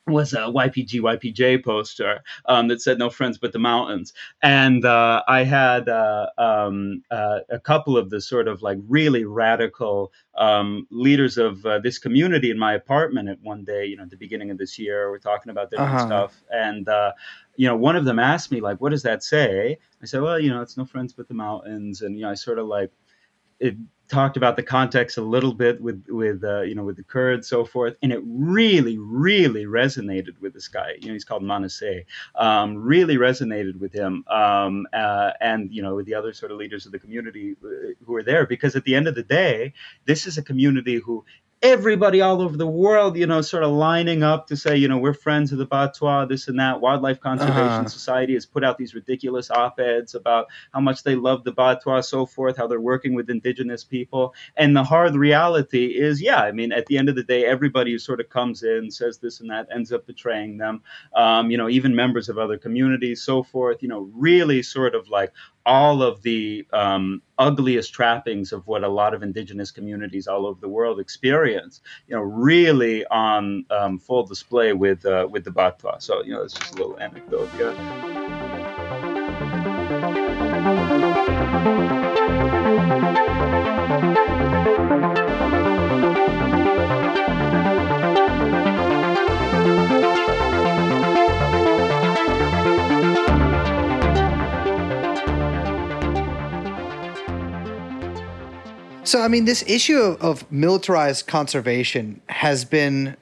Was 0.09 0.33
a 0.33 0.39
YPG 0.49 1.01
YPJ 1.01 1.63
poster 1.65 2.23
um, 2.47 2.69
that 2.69 2.81
said 2.81 2.99
"No 2.99 3.11
friends 3.11 3.39
but 3.39 3.53
the 3.53 3.59
mountains," 3.59 4.13
and 4.43 4.85
uh, 4.85 5.23
I 5.29 5.45
had 5.45 5.89
uh, 5.89 6.27
um, 6.39 7.03
uh, 7.11 7.41
a 7.51 7.59
couple 7.61 7.97
of 7.97 8.11
the 8.11 8.21
sort 8.21 8.49
of 8.49 8.63
like 8.63 8.79
really 8.89 9.25
radical 9.25 10.13
um, 10.37 10.87
leaders 10.91 11.39
of 11.39 11.65
uh, 11.67 11.79
this 11.81 11.99
community 11.99 12.51
in 12.51 12.59
my 12.59 12.75
apartment 12.75 13.29
at 13.29 13.41
one 13.43 13.65
day, 13.65 13.87
you 13.87 13.97
know, 13.97 14.05
at 14.05 14.11
the 14.11 14.17
beginning 14.17 14.51
of 14.51 14.59
this 14.59 14.79
year. 14.79 15.11
We're 15.11 15.19
talking 15.19 15.51
about 15.51 15.71
different 15.71 16.01
Uh-huh. 16.01 16.01
stuff, 16.01 16.43
and 16.51 16.89
uh, 16.89 17.13
you 17.57 17.67
know, 17.69 17.77
one 17.77 17.97
of 17.97 18.05
them 18.05 18.19
asked 18.19 18.51
me 18.51 18.61
like, 18.61 18.81
"What 18.81 18.91
does 18.91 19.03
that 19.03 19.23
say?" 19.23 19.79
I 20.03 20.07
said, 20.07 20.23
"Well, 20.23 20.39
you 20.41 20.51
know, 20.51 20.63
it's 20.63 20.77
no 20.77 20.85
friends 20.85 21.13
but 21.13 21.29
the 21.29 21.35
mountains," 21.35 22.03
and 22.03 22.17
you 22.17 22.23
know, 22.23 22.31
I 22.31 22.35
sort 22.35 22.59
of 22.59 22.67
like 22.67 22.91
it 23.61 23.77
talked 24.09 24.37
about 24.37 24.57
the 24.57 24.63
context 24.63 25.19
a 25.19 25.23
little 25.23 25.53
bit 25.53 25.81
with 25.81 26.05
with 26.09 26.43
uh, 26.43 26.63
you 26.63 26.75
know 26.75 26.85
with 26.85 26.97
the 26.97 27.03
Kurds 27.03 27.49
so 27.49 27.65
forth, 27.65 27.95
and 28.03 28.13
it 28.13 28.21
really 28.25 28.99
really 28.99 29.65
resonated 29.65 30.41
with 30.41 30.55
this 30.55 30.69
guy. 30.69 30.95
You 31.01 31.09
know, 31.09 31.13
he's 31.13 31.25
called 31.25 31.43
Manasseh. 31.43 32.03
Um, 32.35 32.77
really 32.77 33.17
resonated 33.17 33.79
with 33.79 33.93
him, 33.93 34.25
um, 34.29 34.87
uh, 34.93 35.33
and 35.41 35.73
you 35.73 35.83
know 35.83 35.95
with 35.95 36.07
the 36.07 36.15
other 36.15 36.33
sort 36.33 36.53
of 36.53 36.59
leaders 36.59 36.87
of 36.87 36.93
the 36.93 36.99
community 36.99 37.57
uh, 37.65 37.69
who 38.05 38.13
were 38.13 38.23
there, 38.23 38.47
because 38.47 38.77
at 38.77 38.85
the 38.85 38.95
end 38.95 39.07
of 39.07 39.15
the 39.15 39.23
day, 39.23 39.75
this 40.05 40.27
is 40.27 40.39
a 40.39 40.43
community 40.43 40.97
who. 40.97 41.25
Everybody 41.61 42.21
all 42.21 42.41
over 42.41 42.57
the 42.57 42.69
world, 42.69 43.17
you 43.17 43.27
know, 43.27 43.41
sort 43.41 43.65
of 43.65 43.73
lining 43.73 44.23
up 44.23 44.47
to 44.47 44.57
say, 44.57 44.77
you 44.77 44.87
know, 44.87 44.99
we're 44.99 45.13
friends 45.13 45.51
of 45.51 45.59
the 45.59 45.67
Batwa, 45.67 46.29
this 46.29 46.47
and 46.47 46.61
that. 46.61 46.81
Wildlife 46.81 47.19
Conservation 47.19 47.59
Uh-huh. 47.59 47.89
Society 47.89 48.35
has 48.35 48.47
put 48.47 48.63
out 48.63 48.79
these 48.79 48.95
ridiculous 48.95 49.51
op-eds 49.51 50.15
about 50.15 50.47
how 50.73 50.79
much 50.79 51.03
they 51.03 51.17
love 51.17 51.43
the 51.43 51.53
Batwa, 51.53 52.05
so 52.05 52.27
forth, 52.27 52.57
how 52.57 52.69
they're 52.69 52.81
working 52.81 53.15
with 53.15 53.29
indigenous 53.29 53.83
people. 53.83 54.35
And 54.57 54.77
the 54.77 54.85
hard 54.85 55.17
reality 55.17 55.87
is, 55.87 56.23
yeah, 56.23 56.43
I 56.43 56.53
mean, 56.53 56.71
at 56.71 56.87
the 56.87 56.97
end 56.97 57.09
of 57.09 57.17
the 57.17 57.25
day, 57.25 57.45
everybody 57.45 57.91
who 57.91 57.99
sort 57.99 58.21
of 58.21 58.29
comes 58.29 58.63
in, 58.63 58.93
says 58.93 59.19
this 59.19 59.41
and 59.41 59.51
that, 59.51 59.67
ends 59.75 59.91
up 59.93 60.07
betraying 60.07 60.59
them. 60.59 60.83
Um, 61.13 61.51
you 61.51 61.59
know, 61.59 61.69
even 61.69 61.97
members 61.97 62.29
of 62.29 62.39
other 62.39 62.57
communities, 62.57 63.23
so 63.23 63.43
forth, 63.43 63.83
you 63.83 63.89
know, 63.89 64.09
really 64.15 64.63
sort 64.63 64.95
of 64.95 65.09
like 65.09 65.33
all 65.69 66.03
of 66.03 66.23
the 66.23 66.67
um, 66.73 67.21
ugliest 67.39 67.93
trappings 67.93 68.53
of 68.53 68.67
what 68.67 68.83
a 68.83 68.89
lot 68.89 69.13
of 69.13 69.23
indigenous 69.23 69.71
communities 69.71 70.27
all 70.27 70.47
over 70.47 70.59
the 70.61 70.69
world 70.69 70.99
experience, 70.99 71.83
you 72.07 72.17
know, 72.17 72.23
really 72.23 73.05
on 73.09 73.67
um, 73.71 73.99
full 73.99 74.25
display 74.25 74.73
with 74.73 75.05
uh, 75.05 75.29
with 75.31 75.45
the 75.45 75.51
Batwa. 75.51 76.01
So, 76.01 76.23
you 76.25 76.33
know, 76.33 76.43
it's 76.43 76.55
just 76.55 76.75
a 76.75 76.79
little 76.79 76.99
anecdote. 76.99 77.51
Yeah. 77.59 77.75
So, 99.09 99.23
I 99.23 99.29
mean, 99.29 99.47
this 99.47 99.65
issue 99.67 99.99
of, 99.99 100.21
of 100.21 100.53
militarized 100.53 101.27
conservation 101.27 102.21
has 102.29 102.67
been, 102.67 103.17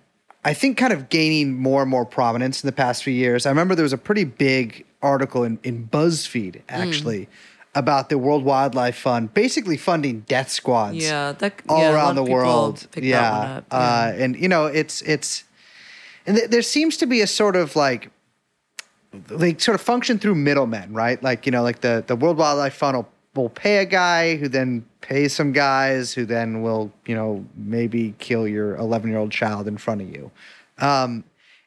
I 0.45 0.53
think, 0.53 0.77
kind 0.79 0.93
of 0.93 1.09
gaining 1.09 1.55
more 1.57 1.81
and 1.81 1.89
more 1.89 2.05
prominence 2.05 2.61
in 2.65 2.67
the 2.67 2.73
past 2.73 3.05
few 3.05 3.13
years. 3.15 3.47
I 3.47 3.51
remember 3.51 3.77
there 3.77 3.85
was 3.85 3.93
a 3.93 3.99
pretty 3.99 4.25
big 4.25 4.85
article 5.01 5.45
in, 5.45 5.61
in 5.63 5.87
BuzzFeed, 5.87 6.63
actually, 6.69 7.29
about 7.77 8.09
the 8.09 8.19
World 8.19 8.43
Wildlife 8.43 8.97
Fund 8.99 9.33
basically 9.33 9.77
funding 9.77 10.23
death 10.23 10.51
squads 10.51 10.97
Yeah, 10.97 11.31
that 11.39 11.63
all 11.69 11.79
yeah, 11.79 11.95
around 11.95 12.17
the 12.17 12.25
world. 12.25 12.89
Yeah. 12.97 13.39
one 13.39 13.49
up, 13.59 13.65
Uh, 13.71 14.13
and, 14.17 14.35
you 14.35 14.49
know, 14.49 14.67
it's, 14.67 15.03
it's, 15.03 15.45
and 16.27 16.37
th- 16.37 16.51
there 16.51 16.63
seems 16.63 16.97
to 16.97 17.07
be 17.07 17.21
a 17.21 17.29
sort 17.29 17.55
of 17.55 17.77
like, 17.77 18.11
they 19.13 19.57
sort 19.57 19.77
of 19.77 19.81
function 19.81 20.19
through 20.19 20.35
middlemen, 20.35 20.93
right? 20.93 21.23
Like 21.23 21.47
you 21.47 21.53
know, 21.53 21.63
like 21.63 21.81
the 21.81 22.05
the 22.07 22.17
World 22.17 22.37
Wildlife 22.37 22.75
Fund 22.75 22.97
will, 22.99 23.09
will 23.35 23.49
pay 23.49 23.79
a 23.79 23.87
guy 23.87 24.37
who 24.37 24.47
then 24.49 24.85
pays 25.07 25.33
some 25.33 25.53
guys 25.53 26.13
who 26.13 26.27
then 26.27 26.63
will 26.63 26.93
you 27.07 27.15
know 27.15 27.45
maybe 27.55 28.15
kill 28.19 28.47
your 28.47 28.75
11 28.77 29.09
year 29.09 29.19
old 29.19 29.31
child 29.31 29.69
in 29.69 29.79
front 29.79 30.03
of 30.03 30.11
you, 30.11 30.31
um, 30.79 31.23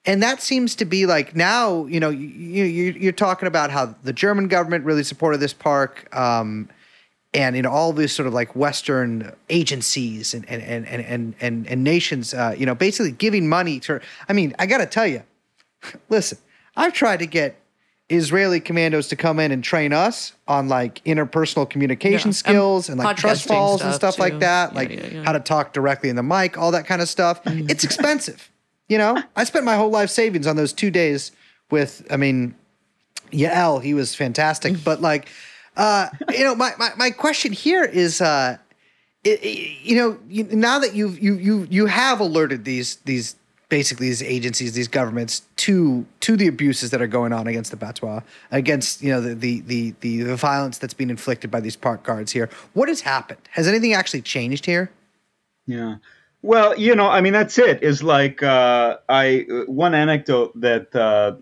and 0.05 0.21
that 0.21 0.41
seems 0.41 0.75
to 0.75 0.85
be 0.85 1.05
like 1.05 1.35
now 1.35 1.85
you 1.85 1.99
know 1.99 2.09
you, 2.09 2.65
you 2.65 2.91
you're 2.91 3.11
talking 3.13 3.47
about 3.47 3.71
how 3.71 3.95
the 4.03 4.13
German 4.13 4.49
government 4.49 4.83
really 4.83 5.03
supported 5.03 5.39
this 5.39 5.53
park. 5.53 6.13
Um, 6.15 6.69
and 7.31 7.55
you 7.55 7.61
know 7.61 7.69
all 7.69 7.93
these 7.93 8.11
sort 8.11 8.27
of 8.27 8.33
like 8.33 8.55
Western 8.55 9.31
agencies 9.49 10.33
and 10.33 10.49
and 10.49 10.63
and 10.63 10.87
and 10.87 11.05
and, 11.05 11.35
and, 11.39 11.67
and 11.67 11.83
nations, 11.83 12.33
uh, 12.33 12.55
you 12.57 12.65
know, 12.65 12.73
basically 12.73 13.11
giving 13.11 13.47
money 13.47 13.79
to. 13.81 14.01
I 14.27 14.33
mean, 14.33 14.55
I 14.57 14.65
got 14.65 14.79
to 14.79 14.87
tell 14.87 15.05
you, 15.05 15.21
listen, 16.09 16.39
I've 16.75 16.93
tried 16.93 17.17
to 17.19 17.27
get 17.27 17.58
Israeli 18.09 18.59
commandos 18.59 19.07
to 19.09 19.15
come 19.15 19.39
in 19.39 19.51
and 19.51 19.63
train 19.63 19.93
us 19.93 20.33
on 20.47 20.67
like 20.67 21.03
interpersonal 21.05 21.69
communication 21.69 22.29
Yeah, 22.29 22.33
skills 22.33 22.89
and 22.89 22.99
and 22.99 23.05
like 23.05 23.17
trust 23.17 23.47
falls 23.47 23.81
and 23.81 23.93
stuff, 23.93 24.15
stuff 24.15 24.19
like 24.19 24.39
that, 24.39 24.71
Yeah, 24.71 24.75
like 24.75 24.89
yeah, 24.89 24.97
Mm. 25.01 25.25
how 25.25 25.31
to 25.33 25.39
talk 25.39 25.73
directly 25.73 26.09
in 26.09 26.15
the 26.15 26.23
mic, 26.23 26.57
all 26.57 26.71
that 26.71 26.85
kind 26.87 27.01
of 27.01 27.09
stuff. 27.09 27.39
It's 27.45 27.83
expensive, 27.83 28.49
you 28.87 28.97
know. 28.97 29.21
I 29.35 29.43
spent 29.43 29.63
my 29.65 29.75
whole 29.75 29.91
life 29.91 30.09
savings 30.09 30.47
on 30.47 30.55
those 30.55 30.73
two 30.73 30.89
days 30.91 31.31
with. 31.69 32.05
I 32.09 32.17
mean, 32.17 32.55
Yael, 33.31 33.81
he 33.83 33.93
was 33.93 34.15
fantastic, 34.15 34.73
Mm. 34.73 34.83
but 34.83 35.01
like, 35.01 35.29
uh, 35.77 36.09
you 36.31 36.43
know, 36.43 36.55
my, 36.55 36.73
my 36.79 36.89
my 36.97 37.11
question 37.11 37.51
here 37.53 37.83
is. 37.83 38.21
uh 38.21 38.57
it, 39.25 39.43
it- 39.43 39.77
you 39.83 39.97
know, 39.97 40.17
you, 40.29 40.43
now 40.45 40.79
that 40.79 40.95
you've 40.95 41.19
you 41.21 41.33
you 41.33 41.67
you 41.69 41.85
have 41.87 42.21
alerted 42.21 42.63
these 42.63 42.95
these 43.03 43.35
basically 43.69 44.07
these 44.07 44.23
agencies, 44.23 44.73
these 44.73 44.87
governments 44.87 45.43
to 45.57 46.05
to 46.21 46.35
the 46.35 46.47
abuses 46.47 46.89
that 46.89 47.01
are 47.01 47.07
going 47.07 47.31
on 47.31 47.47
against 47.47 47.71
the 47.71 47.77
Batwa, 47.77 48.23
against 48.51 49.01
you 49.01 49.11
know 49.11 49.21
the 49.21 49.35
the 49.35 49.61
the 49.61 49.95
the, 50.01 50.23
the 50.23 50.35
violence 50.35 50.77
that's 50.77 50.93
being 50.93 51.09
inflicted 51.09 51.49
by 51.49 51.59
these 51.59 51.75
park 51.75 52.03
guards 52.03 52.31
here. 52.31 52.49
What 52.73 52.89
has 52.89 53.01
happened? 53.01 53.39
Has 53.51 53.67
anything 53.67 53.93
actually 53.93 54.21
changed 54.21 54.65
here? 54.65 54.91
Yeah. 55.65 55.97
Well, 56.41 56.77
you 56.77 56.95
know, 56.95 57.09
I 57.09 57.21
mean, 57.21 57.33
that's 57.33 57.57
it. 57.57 57.83
Is 57.83 58.01
like 58.01 58.41
uh, 58.41 58.97
I 59.07 59.45
one 59.67 59.93
anecdote 59.93 60.59
that 60.59 60.95
uh, 60.95 61.35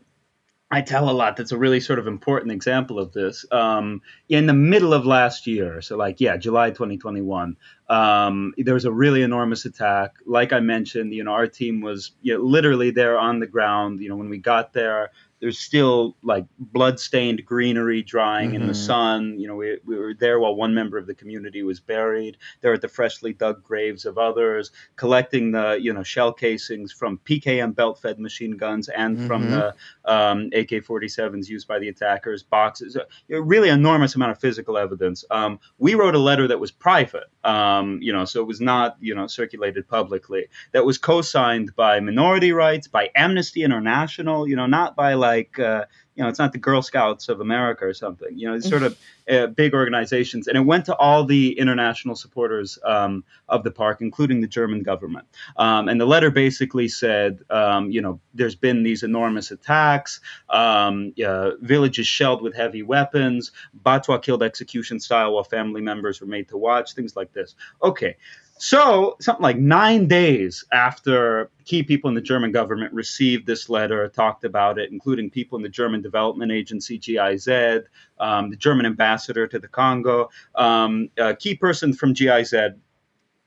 I 0.69 0.81
tell 0.81 1.09
a 1.09 1.11
lot. 1.11 1.37
That's 1.37 1.53
a 1.53 1.57
really 1.57 1.79
sort 1.79 1.97
of 1.97 2.07
important 2.07 2.51
example 2.51 2.99
of 2.99 3.13
this. 3.13 3.45
Um, 3.51 4.01
in 4.27 4.47
the 4.47 4.53
middle 4.53 4.93
of 4.93 5.05
last 5.05 5.47
year, 5.47 5.81
so 5.81 5.95
like 5.95 6.19
yeah, 6.19 6.35
July 6.35 6.71
2021, 6.71 7.55
um, 7.87 8.53
there 8.57 8.73
was 8.73 8.83
a 8.83 8.91
really 8.91 9.21
enormous 9.21 9.63
attack. 9.63 10.15
Like 10.25 10.51
I 10.51 10.59
mentioned, 10.59 11.13
you 11.13 11.23
know, 11.23 11.31
our 11.31 11.47
team 11.47 11.79
was 11.79 12.11
you 12.21 12.37
know, 12.37 12.43
literally 12.43 12.91
there 12.91 13.17
on 13.17 13.39
the 13.39 13.47
ground. 13.47 14.01
You 14.01 14.09
know, 14.09 14.17
when 14.17 14.29
we 14.29 14.39
got 14.39 14.73
there, 14.73 15.11
there's 15.39 15.59
still 15.59 16.15
like 16.23 16.45
blood-stained 16.59 17.45
greenery 17.45 18.01
drying 18.01 18.55
in 18.55 18.67
the 18.67 18.73
sun. 18.73 19.39
You 19.39 19.47
know, 19.47 19.55
we, 19.55 19.77
we 19.85 19.97
were 19.97 20.13
there 20.13 20.39
while 20.39 20.55
one 20.55 20.73
member 20.73 20.97
of 20.97 21.05
the 21.05 21.13
community 21.13 21.63
was 21.63 21.79
buried. 21.79 22.37
There 22.61 22.73
at 22.73 22.81
the 22.81 22.87
freshly 22.87 23.33
dug 23.33 23.63
graves 23.63 24.05
of 24.05 24.17
others, 24.17 24.71
collecting 24.95 25.51
the 25.51 25.77
you 25.79 25.93
know 25.93 26.03
shell 26.03 26.33
casings 26.33 26.91
from 26.91 27.19
PKM 27.25 27.75
belt-fed 27.75 28.19
machine 28.19 28.57
guns 28.57 28.89
and 28.89 29.27
from 29.27 29.51
the 29.51 29.75
um, 30.05 30.49
AK-47s 30.53 31.47
used 31.47 31.67
by 31.67 31.79
the 31.79 31.89
attackers, 31.89 32.43
boxes, 32.43 32.97
a 33.29 33.41
really 33.41 33.69
enormous 33.69 34.15
amount 34.15 34.31
of 34.31 34.39
physical 34.39 34.77
evidence. 34.77 35.23
Um, 35.29 35.59
we 35.77 35.95
wrote 35.95 36.15
a 36.15 36.19
letter 36.19 36.47
that 36.47 36.59
was 36.59 36.71
private, 36.71 37.25
um, 37.47 37.99
you 38.01 38.11
know, 38.11 38.25
so 38.25 38.41
it 38.41 38.47
was 38.47 38.59
not 38.61 38.97
you 38.99 39.15
know 39.15 39.27
circulated 39.27 39.87
publicly. 39.87 40.47
That 40.73 40.85
was 40.85 40.97
co-signed 40.97 41.75
by 41.75 41.99
minority 42.01 42.51
rights, 42.51 42.87
by 42.87 43.09
Amnesty 43.15 43.63
International, 43.63 44.47
you 44.47 44.55
know, 44.55 44.67
not 44.67 44.95
by 44.95 45.13
like. 45.13 45.57
Uh, 45.59 45.85
you 46.17 46.23
know, 46.23 46.29
it's 46.29 46.39
not 46.39 46.51
the 46.51 46.57
Girl 46.57 46.81
Scouts 46.81 47.29
of 47.29 47.41
America 47.41 47.85
or 47.85 47.93
something. 47.93 48.35
You 48.35 48.47
know, 48.47 48.55
it's 48.55 48.67
sort 48.67 48.81
of 48.81 48.97
uh, 49.29 49.47
big 49.47 49.75
organizations, 49.75 50.47
and 50.47 50.57
it 50.57 50.61
went 50.61 50.85
to 50.85 50.95
all 50.95 51.23
the 51.23 51.57
international 51.59 52.15
supporters 52.15 52.79
um, 52.83 53.23
of 53.47 53.63
the 53.63 53.69
park, 53.69 54.01
including 54.01 54.41
the 54.41 54.47
German 54.47 54.81
government. 54.81 55.27
Um, 55.57 55.87
and 55.87 56.01
the 56.01 56.07
letter 56.07 56.31
basically 56.31 56.87
said, 56.87 57.41
um, 57.51 57.91
you 57.91 58.01
know, 58.01 58.19
there's 58.33 58.55
been 58.55 58.81
these 58.81 59.03
enormous 59.03 59.51
attacks, 59.51 60.19
um, 60.49 61.13
uh, 61.23 61.51
villages 61.61 62.07
shelled 62.07 62.41
with 62.41 62.55
heavy 62.55 62.81
weapons, 62.81 63.51
Batwa 63.85 64.19
killed 64.19 64.41
execution 64.41 64.99
style 64.99 65.33
while 65.33 65.43
family 65.43 65.81
members 65.81 66.19
were 66.19 66.27
made 66.27 66.49
to 66.49 66.57
watch, 66.57 66.95
things 66.95 67.15
like 67.15 67.31
this. 67.31 67.53
Okay. 67.83 68.17
So, 68.59 69.17
something 69.19 69.43
like 69.43 69.57
nine 69.57 70.07
days 70.07 70.65
after 70.71 71.51
key 71.65 71.83
people 71.83 72.09
in 72.09 72.15
the 72.15 72.21
German 72.21 72.51
government 72.51 72.91
received 72.93 73.45
this 73.45 73.69
letter, 73.69 74.09
talked 74.09 74.45
about 74.45 74.79
it, 74.79 74.91
including 74.91 75.29
people 75.29 75.57
in 75.57 75.63
the 75.63 75.69
German 75.69 76.01
Development 76.01 76.51
Agency, 76.51 76.97
GIZ, 76.97 77.83
um, 78.19 78.49
the 78.49 78.55
German 78.55 78.85
ambassador 78.85 79.47
to 79.47 79.59
the 79.59 79.67
Congo, 79.67 80.29
um, 80.55 81.09
a 81.17 81.35
key 81.35 81.55
person 81.55 81.93
from 81.93 82.13
GIZ, 82.13 82.53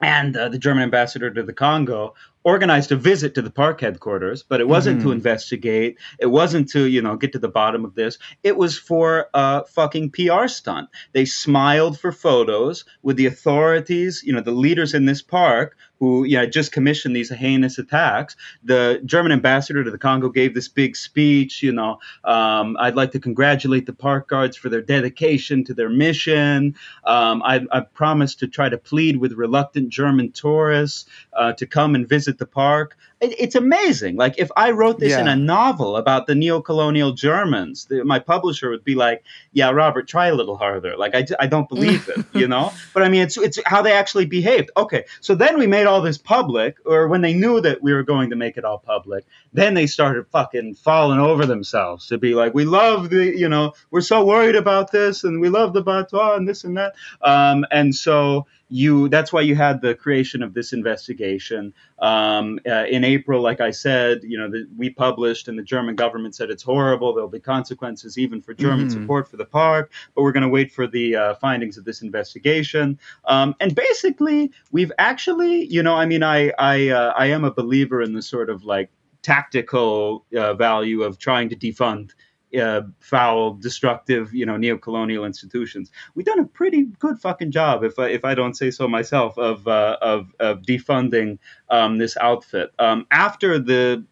and 0.00 0.36
uh, 0.36 0.48
the 0.48 0.58
German 0.58 0.84
ambassador 0.84 1.30
to 1.30 1.42
the 1.42 1.52
Congo 1.52 2.14
organized 2.44 2.92
a 2.92 2.96
visit 2.96 3.34
to 3.34 3.42
the 3.42 3.50
park 3.50 3.80
headquarters, 3.80 4.42
but 4.42 4.60
it 4.60 4.68
wasn't 4.68 5.00
to 5.00 5.06
mm-hmm. 5.06 5.14
investigate. 5.14 5.98
It 6.18 6.26
wasn't 6.26 6.70
to, 6.70 6.86
you 6.86 7.02
know, 7.02 7.16
get 7.16 7.32
to 7.32 7.38
the 7.38 7.48
bottom 7.48 7.84
of 7.84 7.94
this. 7.94 8.18
It 8.42 8.56
was 8.56 8.78
for 8.78 9.28
a 9.34 9.66
fucking 9.66 10.10
PR 10.10 10.46
stunt. 10.48 10.88
They 11.12 11.24
smiled 11.24 11.98
for 11.98 12.12
photos 12.12 12.84
with 13.02 13.16
the 13.16 13.26
authorities, 13.26 14.22
you 14.24 14.32
know, 14.32 14.40
the 14.40 14.52
leaders 14.52 14.94
in 14.94 15.04
this 15.04 15.22
park 15.22 15.76
who, 16.00 16.24
know, 16.36 16.46
just 16.46 16.72
commissioned 16.72 17.14
these 17.14 17.30
heinous 17.30 17.78
attacks. 17.78 18.34
The 18.64 19.00
German 19.04 19.32
ambassador 19.32 19.84
to 19.84 19.90
the 19.90 19.98
Congo 19.98 20.30
gave 20.30 20.54
this 20.54 20.66
big 20.66 20.96
speech, 20.96 21.62
you 21.62 21.72
know, 21.72 21.98
um, 22.24 22.76
I'd 22.80 22.96
like 22.96 23.12
to 23.12 23.20
congratulate 23.20 23.86
the 23.86 23.92
park 23.92 24.28
guards 24.28 24.56
for 24.56 24.70
their 24.70 24.80
dedication 24.80 25.62
to 25.64 25.74
their 25.74 25.90
mission. 25.90 26.74
Um, 27.04 27.42
I, 27.44 27.60
I 27.70 27.80
promised 27.80 28.40
to 28.40 28.48
try 28.48 28.68
to 28.70 28.78
plead 28.78 29.18
with 29.18 29.32
reluctant 29.34 29.90
German 29.90 30.32
tourists 30.32 31.06
uh, 31.34 31.52
to 31.52 31.66
come 31.66 31.94
and 31.94 32.08
visit 32.08 32.38
the 32.38 32.46
park. 32.46 32.96
It, 33.20 33.34
it's 33.38 33.54
amazing. 33.54 34.16
Like 34.16 34.38
if 34.38 34.50
I 34.56 34.70
wrote 34.70 34.98
this 34.98 35.14
in 35.14 35.28
a 35.28 35.36
novel 35.36 35.96
about 35.96 36.26
the 36.26 36.34
neo-colonial 36.34 37.12
Germans, 37.12 37.86
the, 37.86 38.04
my 38.04 38.18
publisher 38.18 38.70
would 38.70 38.84
be 38.84 38.94
like, 38.94 39.22
"Yeah, 39.52 39.70
Robert, 39.70 40.08
try 40.08 40.28
a 40.28 40.34
little 40.34 40.56
harder." 40.56 40.96
Like 40.96 41.14
I, 41.14 41.26
I 41.38 41.46
don't 41.46 41.68
believe 41.68 42.08
it, 42.08 42.24
you 42.38 42.48
know. 42.48 42.72
But 42.94 43.02
I 43.02 43.08
mean, 43.08 43.22
it's 43.22 43.36
it's 43.36 43.58
how 43.66 43.82
they 43.82 43.92
actually 43.92 44.26
behaved. 44.26 44.70
Okay, 44.76 45.04
so 45.20 45.34
then 45.34 45.58
we 45.58 45.66
made 45.66 45.86
all 45.86 46.00
this 46.00 46.18
public, 46.18 46.76
or 46.86 47.08
when 47.08 47.20
they 47.20 47.34
knew 47.34 47.60
that 47.60 47.82
we 47.82 47.92
were 47.92 48.02
going 48.02 48.30
to 48.30 48.36
make 48.36 48.56
it 48.56 48.64
all 48.64 48.78
public, 48.78 49.24
then 49.52 49.74
they 49.74 49.86
started 49.86 50.26
fucking 50.28 50.74
falling 50.74 51.18
over 51.20 51.46
themselves 51.46 52.06
to 52.08 52.18
be 52.18 52.34
like, 52.34 52.54
"We 52.54 52.64
love 52.64 53.10
the, 53.10 53.36
you 53.36 53.48
know, 53.48 53.72
we're 53.90 54.00
so 54.00 54.24
worried 54.24 54.56
about 54.56 54.92
this, 54.92 55.24
and 55.24 55.40
we 55.40 55.48
love 55.48 55.72
the 55.72 55.82
Batwa 55.82 56.36
and 56.36 56.48
this 56.48 56.64
and 56.64 56.76
that." 56.76 56.94
Um, 57.22 57.64
and 57.70 57.94
so 57.94 58.46
you 58.72 59.08
that's 59.08 59.32
why 59.32 59.40
you 59.40 59.56
had 59.56 59.82
the 59.82 59.96
creation 59.96 60.44
of 60.44 60.54
this 60.54 60.72
investigation 60.72 61.74
um, 61.98 62.60
uh, 62.64 62.84
in 62.88 63.02
April. 63.02 63.42
Like 63.42 63.60
I 63.60 63.72
said, 63.72 64.20
you 64.22 64.38
know, 64.38 64.48
the, 64.48 64.68
we 64.76 64.90
published, 64.90 65.48
and 65.48 65.58
the 65.58 65.62
German 65.64 65.96
government 65.96 66.36
said 66.36 66.50
it's 66.50 66.62
horrible. 66.62 67.12
There'll 67.12 67.28
be 67.28 67.40
consequences 67.40 68.16
even 68.18 68.40
for 68.40 68.54
German 68.54 68.86
Mhm. 68.86 68.92
support 68.92 69.28
for 69.28 69.36
the 69.36 69.44
park. 69.44 69.90
But 70.14 70.22
we're 70.22 70.32
going 70.32 70.44
to 70.44 70.48
wait 70.48 70.70
for 70.72 70.86
the 70.86 71.16
uh, 71.16 71.34
findings 71.34 71.78
of 71.78 71.84
this 71.84 72.02
investigation. 72.02 72.98
Um, 73.24 73.56
and 73.58 73.74
basically, 73.74 74.52
we've 74.70 74.92
actually, 74.98 75.64
you 75.66 75.82
know, 75.82 75.96
I 75.96 76.06
mean, 76.06 76.22
I 76.22 76.52
I 76.58 76.90
uh, 76.90 77.12
I 77.16 77.26
am 77.26 77.44
a 77.44 77.50
believer 77.50 78.00
in 78.02 78.12
the 78.12 78.22
sort 78.22 78.50
of 78.50 78.64
like 78.64 78.90
tactical 79.22 80.24
uh, 80.36 80.54
value 80.54 81.02
of 81.02 81.18
trying 81.18 81.48
to 81.48 81.56
defund 81.56 82.12
uh, 82.60 82.82
foul, 82.98 83.54
destructive, 83.54 84.34
you 84.34 84.44
know, 84.44 84.56
neo-colonial 84.56 85.24
institutions. 85.24 85.90
We've 86.14 86.26
done 86.26 86.40
a 86.40 86.44
pretty 86.44 86.86
good 86.98 87.18
fucking 87.18 87.52
job, 87.52 87.84
if 87.84 87.98
I, 87.98 88.08
if 88.08 88.24
I 88.24 88.34
don't 88.34 88.54
say 88.54 88.70
so 88.70 88.88
myself, 88.88 89.38
of 89.38 89.68
uh, 89.68 89.98
of, 90.00 90.34
of 90.40 90.62
defunding 90.62 91.38
um, 91.68 91.98
this 91.98 92.16
outfit. 92.16 92.72
Um, 92.78 93.06
after 93.10 93.58
the 93.58 94.04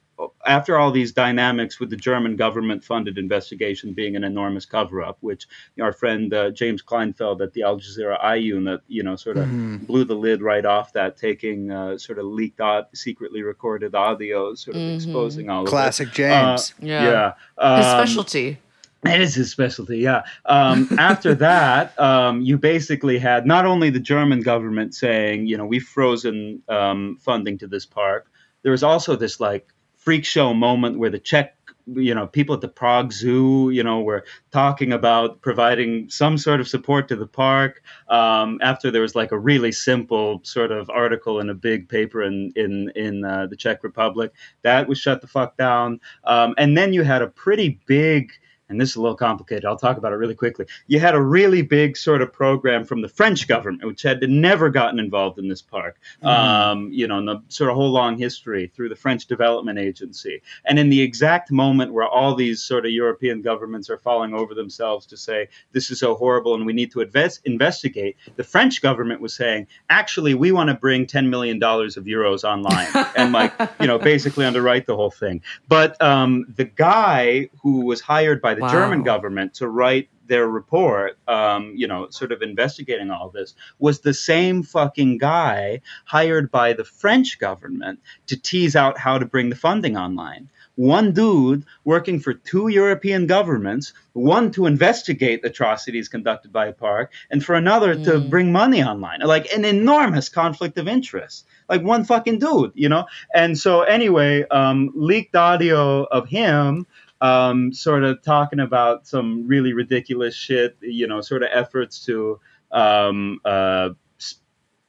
after 0.47 0.77
all 0.79 0.91
these 0.91 1.12
dynamics 1.12 1.79
with 1.79 1.91
the 1.91 1.97
German 1.97 2.37
government 2.37 2.83
funded 2.85 3.19
investigation 3.19 3.93
being 3.93 4.16
an 4.16 4.25
enormous 4.25 4.64
cover 4.66 5.03
up, 5.03 5.19
which 5.21 5.47
you 5.77 5.83
know, 5.83 5.87
our 5.87 5.93
friend 5.93 6.33
uh, 6.35 6.51
James 6.51 6.83
Kleinfeld 6.83 7.41
at 7.41 7.53
the 7.53 7.62
Al 7.62 7.79
Jazeera 7.79 8.19
Eye 8.23 8.35
unit, 8.37 8.81
you 8.89 9.03
know, 9.03 9.16
sort 9.16 9.37
of 9.37 9.47
Mm-hmm. 9.49 9.85
blew 9.85 10.05
the 10.05 10.14
lid 10.16 10.43
right 10.43 10.64
off 10.66 10.93
that, 10.95 11.16
taking 11.16 11.71
uh, 11.71 11.97
sort 11.99 12.19
of 12.19 12.27
leaked 12.27 12.61
out, 12.61 12.89
secretly 12.97 13.43
recorded 13.43 13.95
audio, 13.95 14.55
sort 14.55 14.77
of 14.77 14.83
exposing 14.95 15.49
all 15.51 15.64
Classic 15.64 16.09
of 16.09 16.12
it. 16.12 16.16
Classic 16.16 16.75
James. 16.75 16.75
Uh, 16.83 16.87
Yeah. 16.87 17.33
yeah. 17.59 17.77
His 17.79 17.87
Um, 17.87 18.07
specialty. 18.07 18.59
it 19.07 19.21
is 19.21 19.35
his 19.37 19.51
specialty, 19.53 19.99
yeah. 19.99 20.23
Um, 20.47 20.89
after 20.99 21.35
that, 21.37 21.99
um, 22.01 22.41
you 22.43 22.59
basically 22.59 23.19
had 23.19 23.47
not 23.47 23.64
only 23.66 23.91
the 23.91 24.01
German 24.01 24.41
government 24.41 24.95
saying, 24.95 25.47
you 25.47 25.57
know, 25.57 25.64
we've 25.64 25.85
frozen 25.85 26.62
um, 26.69 27.16
funding 27.21 27.57
to 27.59 27.66
this 27.69 27.87
park, 27.87 28.27
there 28.62 28.73
was 28.73 28.83
also 28.83 29.14
this 29.16 29.39
like 29.39 29.69
freak 30.09 30.24
show 30.24 30.54
moment 30.54 30.98
where 30.98 31.11
the 31.11 31.18
Czech, 31.18 31.54
you 31.86 32.14
know, 32.14 32.26
people 32.26 32.54
at 32.54 32.62
the 32.62 32.68
Prague 32.68 33.12
Zoo, 33.12 33.68
you 33.68 33.82
know, 33.82 34.00
were 34.00 34.24
talking 34.52 34.90
about 34.90 35.42
providing 35.42 36.09
some 36.09 36.38
sort 36.38 36.61
of 36.61 36.66
support 36.66 37.09
to 37.09 37.16
the 37.16 37.26
park. 37.26 37.82
Um, 38.09 38.59
after 38.62 38.90
there 38.90 39.02
was 39.02 39.14
like 39.14 39.32
a 39.32 39.38
really 39.38 39.70
simple 39.70 40.40
sort 40.44 40.72
of 40.72 40.88
article 40.88 41.40
in 41.40 41.50
a 41.50 41.54
big 41.54 41.90
paper 41.90 42.22
in 42.22 42.54
in 42.56 42.90
in 42.96 43.22
uh, 43.22 43.48
the 43.48 43.56
Czech 43.56 43.84
Republic, 43.84 44.32
that 44.62 44.88
was 44.88 44.96
shut 44.96 45.20
the 45.20 45.26
fuck 45.26 45.59
down. 45.59 46.00
Um, 46.24 46.54
and 46.56 46.74
then 46.74 46.94
you 46.94 47.02
had 47.02 47.20
a 47.20 47.26
pretty 47.26 47.78
big 47.84 48.32
and 48.69 48.81
this 48.81 48.91
is 48.91 48.97
a 48.97 49.01
little 49.01 49.16
complicated. 49.16 49.64
I'll 49.64 49.79
talk 49.79 49.97
about 49.97 50.12
it 50.12 50.16
really 50.16 50.35
quickly. 50.35 50.66
You 50.87 51.01
had 51.01 51.14
a 51.14 51.21
really 51.21 51.62
big 51.62 51.97
sort 51.97 52.23
of 52.23 52.33
program 52.33 52.85
from 52.85 53.01
the 53.01 53.09
French 53.09 53.49
government, 53.49 53.85
which 53.85 54.03
had 54.03 54.23
never 54.29 54.69
gotten 54.69 54.99
involved 54.99 55.39
in 55.39 55.49
this 55.49 55.62
park, 55.62 55.99
um, 56.23 56.91
you 56.93 57.07
know, 57.07 57.19
in 57.19 57.25
the 57.25 57.43
sort 57.49 57.71
of 57.71 57.77
whole 57.77 57.91
long 57.91 58.19
history 58.19 58.71
through 58.75 58.89
the 58.89 58.97
French 58.97 59.27
Development 59.27 59.79
Agency. 59.79 60.43
And 60.64 60.79
in 60.79 60.91
the 60.91 61.01
exact 61.01 61.51
moment 61.51 61.93
where 61.93 62.07
all 62.07 62.35
these 62.35 62.62
sort 62.62 62.85
of 62.85 62.93
European 62.93 63.43
governments 63.43 63.89
are 63.91 63.99
falling 63.99 64.35
over 64.35 64.55
themselves 64.55 65.07
to 65.07 65.16
say, 65.16 65.49
this 65.73 65.91
is 65.91 66.01
so 66.01 66.14
horrible 66.14 66.55
and 66.55 66.66
we 66.66 66.73
need 66.73 66.93
to 66.93 67.01
invest, 67.01 67.41
investigate, 67.45 68.16
the 68.37 68.45
French 68.45 68.83
government 68.83 69.21
was 69.21 69.35
saying, 69.35 69.66
actually, 69.89 70.35
we 70.35 70.53
want 70.53 70.69
to 70.69 70.75
bring 70.75 71.07
$10 71.07 71.29
million 71.29 71.57
of 71.62 72.05
euros 72.05 72.45
online 72.45 72.89
and, 73.16 73.33
like, 73.33 73.53
you 73.81 73.87
know, 73.87 73.99
basically 73.99 74.45
underwrite 74.45 74.87
the 74.87 74.97
whole 74.97 75.11
thing. 75.11 75.41
But 75.69 76.01
um, 76.03 76.47
the 76.57 76.64
guy 76.64 77.49
who 77.62 77.85
was 77.85 78.01
hired 78.01 78.41
by 78.41 78.57
the 78.59 78.64
Wow. 78.64 78.72
German 78.72 79.02
government 79.04 79.54
to 79.54 79.68
write 79.68 80.09
their 80.26 80.46
report, 80.46 81.16
um, 81.26 81.72
you 81.76 81.86
know, 81.86 82.09
sort 82.11 82.32
of 82.32 82.42
investigating 82.42 83.11
all 83.11 83.30
this, 83.30 83.54
was 83.78 84.00
the 84.00 84.12
same 84.12 84.62
fucking 84.62 85.18
guy 85.18 85.80
hired 86.04 86.50
by 86.50 86.74
the 86.74 86.84
French 86.84 87.38
government 87.38 88.00
to 88.26 88.36
tease 88.36 88.76
out 88.76 88.98
how 88.98 89.18
to 89.18 89.24
bring 89.24 89.48
the 89.48 89.56
funding 89.56 89.96
online. 89.96 90.50
One 90.74 91.12
dude 91.12 91.64
working 91.84 92.20
for 92.20 92.34
two 92.34 92.68
European 92.68 93.26
governments, 93.26 93.94
one 94.12 94.52
to 94.52 94.66
investigate 94.66 95.44
atrocities 95.44 96.09
conducted 96.09 96.52
by 96.52 96.66
a 96.66 96.72
park, 96.72 97.12
and 97.30 97.44
for 97.44 97.54
another 97.54 97.96
to 98.04 98.20
bring 98.20 98.52
money 98.52 98.82
online. 98.82 99.20
Like 99.20 99.52
an 99.52 99.64
enormous 99.64 100.28
conflict 100.28 100.78
of 100.78 100.86
interest. 100.86 101.46
Like 101.68 101.82
one 101.82 102.04
fucking 102.04 102.38
dude, 102.38 102.72
you 102.74 102.88
know? 102.88 103.06
And 103.34 103.59
so, 103.59 103.82
anyway, 103.82 104.44
um, 104.48 104.92
leaked 104.94 105.34
audio 105.34 106.04
of 106.04 106.28
him 106.28 106.86
um, 107.21 107.73
sort 107.73 108.05
of 108.05 108.23
talking 108.23 108.61
about 108.61 109.07
some 109.07 109.47
really 109.47 109.73
ridiculous 109.73 110.35
shit, 110.35 110.77
you 110.81 111.07
know, 111.07 111.21
sort 111.21 111.43
of 111.43 111.49
efforts 111.53 112.05
to 112.07 112.41
um, 112.71 113.41
uh, 113.45 113.91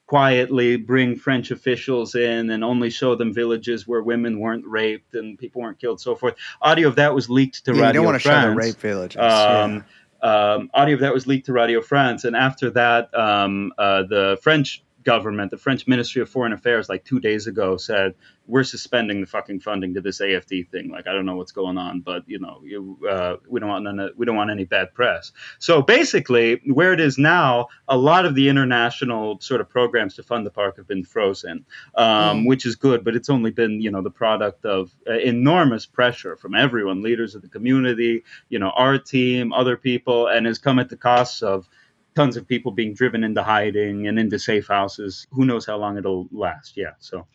quietly 0.05 0.75
bring 0.75 1.15
French 1.15 1.51
officials 1.51 2.15
in 2.15 2.49
and 2.49 2.63
only 2.63 2.89
show 2.89 3.13
them 3.13 3.31
villages 3.31 3.87
where 3.87 4.01
women 4.01 4.39
weren't 4.39 4.65
raped 4.65 5.13
and 5.13 5.37
people 5.37 5.61
weren't 5.61 5.79
killed, 5.79 6.01
so 6.01 6.15
forth. 6.15 6.33
Audio 6.61 6.87
of 6.87 6.95
that 6.95 7.13
was 7.13 7.29
leaked 7.29 7.63
to 7.65 7.71
Yeah, 7.71 7.77
you 7.77 7.83
Radio 7.83 7.93
don't 8.01 8.05
want 8.05 8.15
to 8.15 8.19
show 8.19 8.29
France. 8.31 8.55
the 8.55 8.55
rape 8.55 8.75
villages. 8.77 9.19
yeah. 9.21 9.61
Um, 9.61 9.85
um, 10.21 10.69
audio 10.73 10.95
of 10.95 10.99
that 11.01 11.13
was 11.13 11.27
leaked 11.27 11.45
to 11.45 11.53
Radio 11.53 11.79
France, 11.81 12.25
and 12.25 12.35
after 12.35 12.71
that, 12.71 13.13
um, 13.17 13.71
uh, 13.77 14.03
the 14.03 14.37
French 14.41 14.83
government, 15.03 15.51
the 15.51 15.57
French 15.57 15.87
Ministry 15.87 16.21
of 16.21 16.29
Foreign 16.29 16.53
Affairs, 16.53 16.89
like 16.89 17.05
two 17.05 17.19
days 17.19 17.47
ago, 17.47 17.77
said 17.77 18.15
we're 18.47 18.63
suspending 18.63 19.21
the 19.21 19.27
fucking 19.27 19.59
funding 19.59 19.93
to 19.93 20.01
this 20.01 20.19
AFD 20.19 20.69
thing. 20.69 20.89
Like 20.89 21.07
I 21.07 21.13
don't 21.13 21.25
know 21.25 21.35
what's 21.35 21.51
going 21.51 21.77
on, 21.77 22.01
but 22.01 22.23
you 22.27 22.39
know, 22.39 22.61
you, 22.65 22.97
uh, 23.07 23.37
we 23.47 23.59
don't 23.59 23.69
want 23.69 23.83
none, 23.83 24.09
we 24.17 24.25
don't 24.25 24.35
want 24.35 24.49
any 24.49 24.65
bad 24.65 24.93
press. 24.93 25.31
So 25.59 25.81
basically, 25.81 26.61
where 26.65 26.91
it 26.91 26.99
is 26.99 27.17
now, 27.17 27.67
a 27.87 27.97
lot 27.97 28.25
of 28.25 28.35
the 28.35 28.49
international 28.49 29.39
sort 29.39 29.61
of 29.61 29.69
programs 29.69 30.15
to 30.15 30.23
fund 30.23 30.45
the 30.45 30.51
park 30.51 30.77
have 30.77 30.87
been 30.87 31.03
frozen, 31.03 31.65
um, 31.95 32.45
which 32.45 32.65
is 32.65 32.75
good, 32.75 33.03
but 33.03 33.15
it's 33.15 33.29
only 33.29 33.51
been 33.51 33.81
you 33.81 33.91
know 33.91 34.01
the 34.01 34.11
product 34.11 34.65
of 34.65 34.91
uh, 35.07 35.13
enormous 35.13 35.85
pressure 35.85 36.35
from 36.35 36.55
everyone, 36.55 37.01
leaders 37.01 37.35
of 37.35 37.41
the 37.41 37.49
community, 37.49 38.23
you 38.49 38.59
know, 38.59 38.71
our 38.71 38.97
team, 38.97 39.53
other 39.53 39.77
people, 39.77 40.27
and 40.27 40.45
has 40.45 40.57
come 40.57 40.79
at 40.79 40.89
the 40.89 40.97
cost 40.97 41.43
of 41.43 41.69
tons 42.15 42.37
of 42.37 42.47
people 42.47 42.71
being 42.71 42.93
driven 42.93 43.23
into 43.23 43.43
hiding 43.43 44.07
and 44.07 44.19
into 44.19 44.39
safe 44.39 44.67
houses. 44.67 45.27
Who 45.31 45.45
knows 45.45 45.65
how 45.65 45.77
long 45.77 45.97
it'll 45.97 46.27
last? 46.31 46.75
Yeah. 46.75 46.93
So 46.99 47.25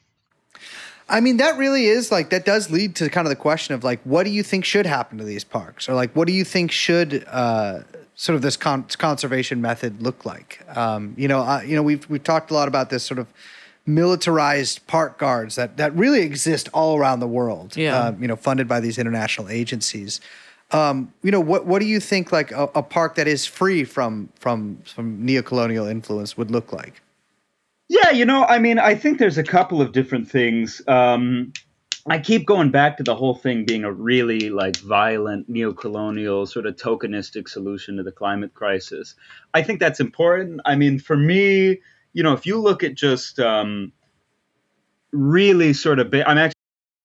I 1.09 1.21
mean, 1.21 1.37
that 1.37 1.59
really 1.59 1.87
is 1.87 2.11
like 2.11 2.31
that 2.31 2.45
does 2.45 2.71
lead 2.71 2.97
to 2.97 3.09
kind 3.11 3.27
of 3.27 3.31
the 3.31 3.37
question 3.37 3.75
of 3.75 3.85
like, 3.85 4.01
what 4.05 4.25
do 4.25 4.31
you 4.31 4.43
think 4.43 4.65
should 4.65 4.87
happen 4.87 5.19
to 5.19 5.25
these 5.25 5.45
parks, 5.45 5.89
or 5.89 5.95
like, 5.95 6.15
what 6.17 6.27
do 6.27 6.33
you 6.33 6.45
think 6.45 6.73
should 6.73 7.25
uh, 7.29 7.81
sort 8.15 8.37
of 8.37 8.43
this 8.43 8.57
con- 8.57 8.87
conservation 8.97 9.61
method 9.61 10.03
look 10.03 10.25
like? 10.25 10.61
Um, 10.75 11.15
you 11.19 11.29
know, 11.29 11.41
uh, 11.41 11.61
you 11.61 11.77
know, 11.77 11.83
we've 11.83 12.09
we've 12.09 12.25
talked 12.25 12.51
a 12.51 12.55
lot 12.55 12.69
about 12.69 12.89
this 12.89 13.05
sort 13.05 13.19
of 13.19 13.27
militarized 13.87 14.87
park 14.87 15.19
guards 15.19 15.57
that 15.57 15.77
that 15.77 15.95
really 15.95 16.23
exist 16.23 16.71
all 16.73 16.97
around 16.97 17.21
the 17.21 17.29
world. 17.29 17.77
Yeah. 17.77 17.99
uh, 17.99 18.13
you 18.19 18.27
know, 18.27 18.37
funded 18.37 18.67
by 18.67 18.81
these 18.81 18.97
international 18.97 19.51
agencies. 19.51 20.23
Um, 20.75 21.13
you 21.23 21.31
know, 21.31 21.41
what 21.41 21.67
what 21.67 21.81
do 21.81 21.87
you 21.87 22.01
think 22.01 22.33
like 22.33 22.51
a, 22.51 22.65
a 22.75 22.83
park 22.83 23.15
that 23.15 23.29
is 23.29 23.47
free 23.47 23.85
from 23.85 24.29
from 24.41 24.79
from 24.85 25.25
neocolonial 25.25 25.89
influence 25.89 26.37
would 26.37 26.51
look 26.51 26.73
like? 26.73 27.01
Yeah, 27.89 28.11
you 28.11 28.25
know, 28.25 28.45
I 28.45 28.59
mean, 28.59 28.81
I 28.81 28.97
think 28.97 29.19
there's 29.19 29.39
a 29.39 29.45
couple 29.45 29.81
of 29.81 29.93
different 29.93 30.29
things. 30.29 30.83
Um, 30.89 31.53
I 32.09 32.19
keep 32.19 32.45
going 32.45 32.71
back 32.71 32.97
to 32.97 33.05
the 33.05 33.15
whole 33.15 33.37
thing 33.37 33.65
being 33.65 33.85
a 33.85 33.93
really 33.93 34.51
like 34.51 34.77
violent 34.79 35.49
neo-colonial 35.49 36.47
sort 36.47 36.67
of 36.67 36.75
tokenistic 36.77 37.49
solution 37.49 37.97
to 37.99 38.03
the 38.03 38.13
climate 38.13 38.53
crisis. 38.53 39.15
I 39.55 39.63
think 39.63 39.79
that's 39.79 40.01
important. 40.01 40.61
I 40.65 40.75
mean, 40.75 40.99
for 40.99 41.17
me, 41.17 41.81
you 42.13 42.23
know, 42.23 42.33
if 42.33 42.47
you 42.47 42.59
look 42.59 42.83
at 42.83 42.95
just 42.95 43.39
um, 43.39 43.93
really 45.13 45.73
sort 45.73 46.01
of, 46.01 46.11
ba- 46.11 46.29
I'm 46.29 46.39
actually. 46.39 46.54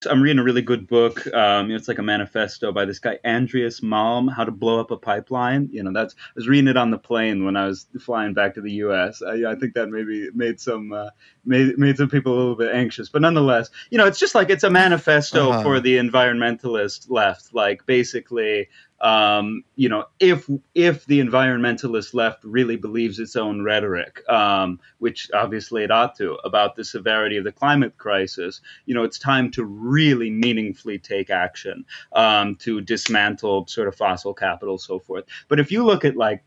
I'm 0.10 0.22
reading 0.22 0.40
a 0.40 0.44
really 0.44 0.62
good 0.62 0.88
book. 0.88 1.28
Um, 1.34 1.72
it's 1.72 1.88
like 1.90 1.98
a 2.00 2.04
manifesto 2.04 2.72
by 2.72 2.86
this 2.86 3.00
guy 3.00 3.20
Andreas 3.26 3.82
Malm, 3.82 4.32
"How 4.34 4.46
to 4.46 4.52
Blow 4.52 4.80
Up 4.80 4.92
a 4.92 4.98
Pipeline." 4.98 5.68
You 5.72 5.84
know, 5.84 5.92
that's 5.92 6.14
I 6.18 6.32
was 6.36 6.48
reading 6.48 6.70
it 6.70 6.78
on 6.78 6.90
the 6.92 6.98
plane 6.98 7.44
when 7.44 7.58
I 7.58 7.66
was 7.68 7.86
flying 8.00 8.34
back 8.34 8.54
to 8.56 8.62
the 8.62 8.72
U.S. 8.74 9.22
I, 9.22 9.52
I 9.52 9.56
think 9.56 9.74
that 9.74 9.90
maybe 9.90 10.30
made 10.34 10.60
some 10.62 10.94
uh, 10.94 11.10
made 11.44 11.78
made 11.78 11.98
some 11.98 12.10
people 12.10 12.34
a 12.34 12.38
little 12.38 12.56
bit 12.56 12.74
anxious, 12.74 13.10
but 13.10 13.22
nonetheless, 13.22 13.70
you 13.90 13.98
know, 13.98 14.06
it's 14.06 14.20
just 14.20 14.36
like 14.36 14.50
it's 14.50 14.64
a 14.64 14.70
manifesto 14.70 15.50
Uh-huh. 15.50 15.64
for 15.64 15.80
the 15.82 15.98
environmentalist 15.98 17.10
left. 17.10 17.54
Like 17.54 17.86
basically, 17.86 18.70
um, 19.02 19.64
you 19.76 19.88
know, 19.88 20.06
if 20.20 20.50
if 20.76 21.06
the 21.06 21.20
environmentalist 21.20 22.14
left 22.14 22.44
really 22.44 22.76
believes 22.76 23.20
its 23.20 23.36
own 23.36 23.64
rhetoric, 23.64 24.22
um, 24.30 24.80
which 24.98 25.30
obviously 25.34 25.84
it 25.84 25.92
ought 25.92 26.16
to, 26.18 26.34
about 26.44 26.76
the 26.76 26.84
severity 26.84 27.38
of 27.38 27.44
the 27.44 27.52
climate 27.52 27.98
crisis, 27.98 28.62
you 28.86 28.94
know, 28.94 29.04
it's 29.04 29.20
time 29.20 29.52
to 29.52 29.64
really 29.64 30.30
meaningfully 30.30 31.00
take 31.00 31.30
action 31.30 31.86
um, 32.14 32.56
to 32.56 32.82
dismantle 32.82 33.68
sort 33.68 33.88
of 33.88 33.96
fossil 33.96 34.34
capital, 34.34 34.78
so 34.78 35.00
forth. 35.00 35.26
But 35.48 35.60
if 35.60 35.72
you 35.72 35.86
look 35.86 36.04
at 36.04 36.18
like 36.18 36.44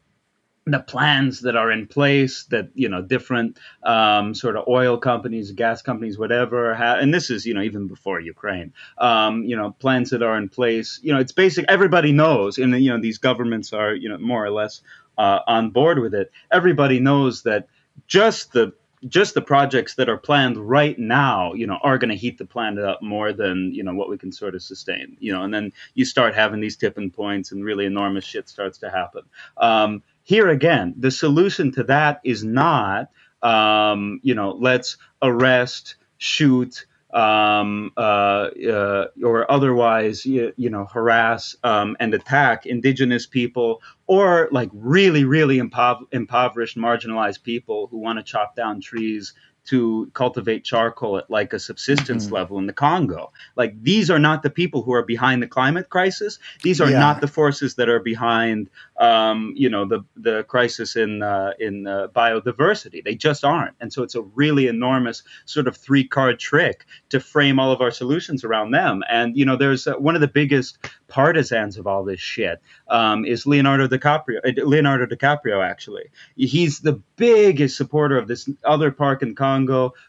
the 0.64 0.78
plans 0.78 1.40
that 1.40 1.56
are 1.56 1.72
in 1.72 1.86
place 1.88 2.44
that 2.44 2.68
you 2.74 2.88
know 2.88 3.02
different 3.02 3.58
um, 3.82 4.34
sort 4.34 4.56
of 4.56 4.68
oil 4.68 4.96
companies 4.96 5.50
gas 5.52 5.82
companies 5.82 6.16
whatever 6.16 6.74
ha- 6.74 6.98
and 7.00 7.12
this 7.12 7.30
is 7.30 7.44
you 7.44 7.52
know 7.52 7.62
even 7.62 7.88
before 7.88 8.20
ukraine 8.20 8.72
um, 8.98 9.42
you 9.42 9.56
know 9.56 9.72
plans 9.72 10.10
that 10.10 10.22
are 10.22 10.36
in 10.36 10.48
place 10.48 11.00
you 11.02 11.12
know 11.12 11.18
it's 11.18 11.32
basic 11.32 11.64
everybody 11.68 12.12
knows 12.12 12.58
and 12.58 12.72
you 12.80 12.90
know 12.90 13.00
these 13.00 13.18
governments 13.18 13.72
are 13.72 13.94
you 13.94 14.08
know 14.08 14.18
more 14.18 14.44
or 14.44 14.50
less 14.50 14.82
uh, 15.18 15.40
on 15.48 15.70
board 15.70 15.98
with 15.98 16.14
it 16.14 16.30
everybody 16.52 17.00
knows 17.00 17.42
that 17.42 17.66
just 18.06 18.52
the 18.52 18.72
just 19.08 19.34
the 19.34 19.42
projects 19.42 19.96
that 19.96 20.08
are 20.08 20.16
planned 20.16 20.56
right 20.56 20.96
now, 20.96 21.54
you 21.54 21.66
know, 21.66 21.78
are 21.82 21.98
going 21.98 22.10
to 22.10 22.16
heat 22.16 22.38
the 22.38 22.44
planet 22.44 22.84
up 22.84 23.02
more 23.02 23.32
than 23.32 23.74
you 23.74 23.82
know 23.82 23.94
what 23.94 24.08
we 24.08 24.16
can 24.16 24.30
sort 24.30 24.54
of 24.54 24.62
sustain, 24.62 25.16
you 25.18 25.32
know, 25.32 25.42
and 25.42 25.52
then 25.52 25.72
you 25.94 26.04
start 26.04 26.34
having 26.34 26.60
these 26.60 26.76
tipping 26.76 27.10
points, 27.10 27.50
and 27.50 27.64
really 27.64 27.84
enormous 27.84 28.24
shit 28.24 28.48
starts 28.48 28.78
to 28.78 28.90
happen. 28.90 29.22
Um, 29.56 30.02
here 30.22 30.48
again, 30.48 30.94
the 30.98 31.10
solution 31.10 31.72
to 31.72 31.84
that 31.84 32.20
is 32.24 32.44
not, 32.44 33.08
um, 33.42 34.20
you 34.22 34.34
know, 34.34 34.52
let's 34.52 34.96
arrest, 35.20 35.96
shoot, 36.18 36.86
um, 37.12 37.92
uh, 37.96 38.00
uh, 38.00 39.06
or 39.22 39.50
otherwise, 39.50 40.24
you, 40.24 40.52
you 40.56 40.70
know, 40.70 40.86
harass 40.86 41.56
um, 41.62 41.96
and 42.00 42.14
attack 42.14 42.64
indigenous 42.64 43.26
people 43.26 43.82
or 44.06 44.48
like 44.50 44.70
really, 44.72 45.24
really 45.24 45.58
impov- 45.58 46.06
impoverished, 46.12 46.76
marginalized 46.76 47.42
people 47.42 47.88
who 47.88 47.98
want 47.98 48.18
to 48.18 48.22
chop 48.22 48.56
down 48.56 48.80
trees 48.80 49.34
to 49.64 50.10
cultivate 50.12 50.64
charcoal 50.64 51.18
at 51.18 51.30
like 51.30 51.52
a 51.52 51.58
subsistence 51.58 52.24
Mm-hmm. 52.26 52.34
level 52.34 52.58
in 52.58 52.66
the 52.66 52.72
Congo. 52.72 53.32
Like 53.56 53.80
these 53.82 54.10
are 54.10 54.18
not 54.18 54.42
the 54.42 54.50
people 54.50 54.82
who 54.82 54.92
are 54.92 55.04
behind 55.04 55.40
the 55.42 55.46
climate 55.46 55.88
crisis. 55.88 56.38
These 56.62 56.80
are 56.80 56.90
Yeah. 56.90 56.98
not 56.98 57.20
the 57.20 57.28
forces 57.28 57.76
that 57.76 57.88
are 57.88 58.00
behind, 58.00 58.68
um, 58.98 59.54
you 59.56 59.70
know, 59.70 59.84
the 59.84 60.04
the 60.16 60.42
crisis 60.44 60.96
in 60.96 61.22
uh, 61.22 61.52
in 61.60 61.86
uh, 61.86 62.08
biodiversity. 62.14 63.04
They 63.04 63.14
just 63.14 63.44
aren't. 63.44 63.74
And 63.80 63.92
so 63.92 64.02
it's 64.02 64.16
a 64.16 64.22
really 64.22 64.66
enormous 64.66 65.22
sort 65.44 65.68
of 65.68 65.76
three 65.76 66.08
card 66.08 66.40
trick 66.40 66.84
to 67.10 67.20
frame 67.20 67.60
all 67.60 67.70
of 67.70 67.80
our 67.80 67.92
solutions 67.92 68.42
around 68.44 68.72
them. 68.72 69.02
And 69.08 69.36
you 69.36 69.44
know, 69.44 69.56
there's 69.56 69.86
uh, 69.86 69.94
one 69.94 70.16
of 70.16 70.20
the 70.20 70.28
biggest 70.28 70.78
partisans 71.06 71.76
of 71.78 71.86
all 71.86 72.02
this 72.04 72.20
shit 72.20 72.60
um, 72.88 73.24
is 73.24 73.46
Leonardo 73.46 73.86
DiCaprio. 73.86 74.38
uh, 74.44 74.64
Leonardo 74.66 75.06
DiCaprio, 75.06 75.64
actually, 75.64 76.04
he's 76.36 76.80
the 76.80 77.00
biggest 77.16 77.76
supporter 77.76 78.16
of 78.18 78.26
this 78.26 78.48
other 78.64 78.90
park 78.90 79.22
in 79.22 79.34
Congo 79.36 79.51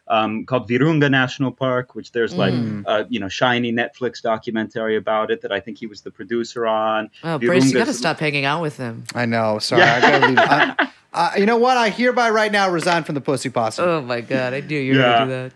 um, 0.07 0.45
called 0.45 0.69
Virunga 0.69 1.09
National 1.09 1.51
Park, 1.51 1.95
which 1.95 2.11
there's 2.11 2.33
like 2.33 2.53
uh, 2.85 3.03
you 3.09 3.19
know 3.19 3.27
shiny 3.29 3.71
Netflix 3.71 4.21
documentary 4.21 4.95
about 4.97 5.31
it 5.31 5.41
that 5.41 5.51
I 5.51 5.59
think 5.59 5.77
he 5.77 5.87
was 5.87 6.01
the 6.01 6.11
producer 6.11 6.65
on. 6.67 7.09
Oh, 7.23 7.37
Brace, 7.39 7.71
you 7.71 7.77
got 7.77 7.85
to 7.87 7.93
stop 7.93 8.19
hanging 8.19 8.45
out 8.45 8.61
with 8.61 8.77
him. 8.77 9.03
I 9.15 9.25
know. 9.25 9.59
Sorry, 9.59 9.81
I 9.83 10.01
gotta 10.01 10.27
leave. 10.27 10.37
I, 10.39 10.89
uh, 11.13 11.31
you 11.37 11.45
know 11.45 11.57
what? 11.57 11.77
I 11.77 11.89
hereby 11.89 12.29
right 12.29 12.51
now 12.51 12.69
resign 12.69 13.03
from 13.03 13.15
the 13.15 13.21
Pussy 13.21 13.49
Posse. 13.49 13.81
Oh 13.81 14.01
my 14.01 14.21
god, 14.21 14.53
I 14.53 14.59
knew 14.61 14.79
you 14.79 14.93
were 14.95 14.99
Yeah. 15.01 15.17
gonna 15.19 15.25
do 15.25 15.31
that. 15.49 15.53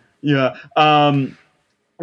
Yeah. 0.78 1.08
Um, 1.08 1.38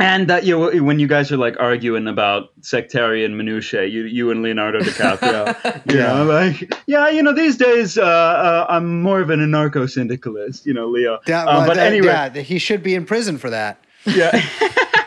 and 0.01 0.28
that 0.28 0.45
you 0.45 0.59
know, 0.59 0.82
when 0.82 0.99
you 0.99 1.07
guys 1.07 1.30
are 1.30 1.36
like 1.36 1.57
arguing 1.61 2.09
about 2.09 2.51
sectarian 2.62 3.36
minutiae, 3.36 3.84
you 3.86 4.05
you 4.05 4.30
and 4.30 4.42
Leonardo 4.42 4.80
DiCaprio, 4.80 5.55
you 5.92 5.99
Yeah. 5.99 6.12
know, 6.14 6.24
like 6.24 6.72
yeah, 6.86 7.09
you 7.09 7.22
know, 7.22 7.32
these 7.32 7.57
days 7.57 7.97
uh, 7.97 8.03
uh, 8.03 8.66
I'm 8.68 9.03
more 9.03 9.20
of 9.20 9.30
an 9.30 9.40
anarcho 9.40 9.88
syndicalist, 9.88 10.66
you 10.66 10.74
know, 10.74 10.86
Leo. 10.88 11.20
Yeah, 11.26 11.45
Um, 11.45 11.66
but 11.66 11.74
that- 11.76 11.86
anyway, 11.86 12.09
yeah, 12.09 12.30
he 12.40 12.59
should 12.59 12.82
be 12.82 12.95
in 12.95 13.05
prison 13.07 13.38
for 13.38 13.51
that. 13.51 13.78
yeah. 14.07 14.32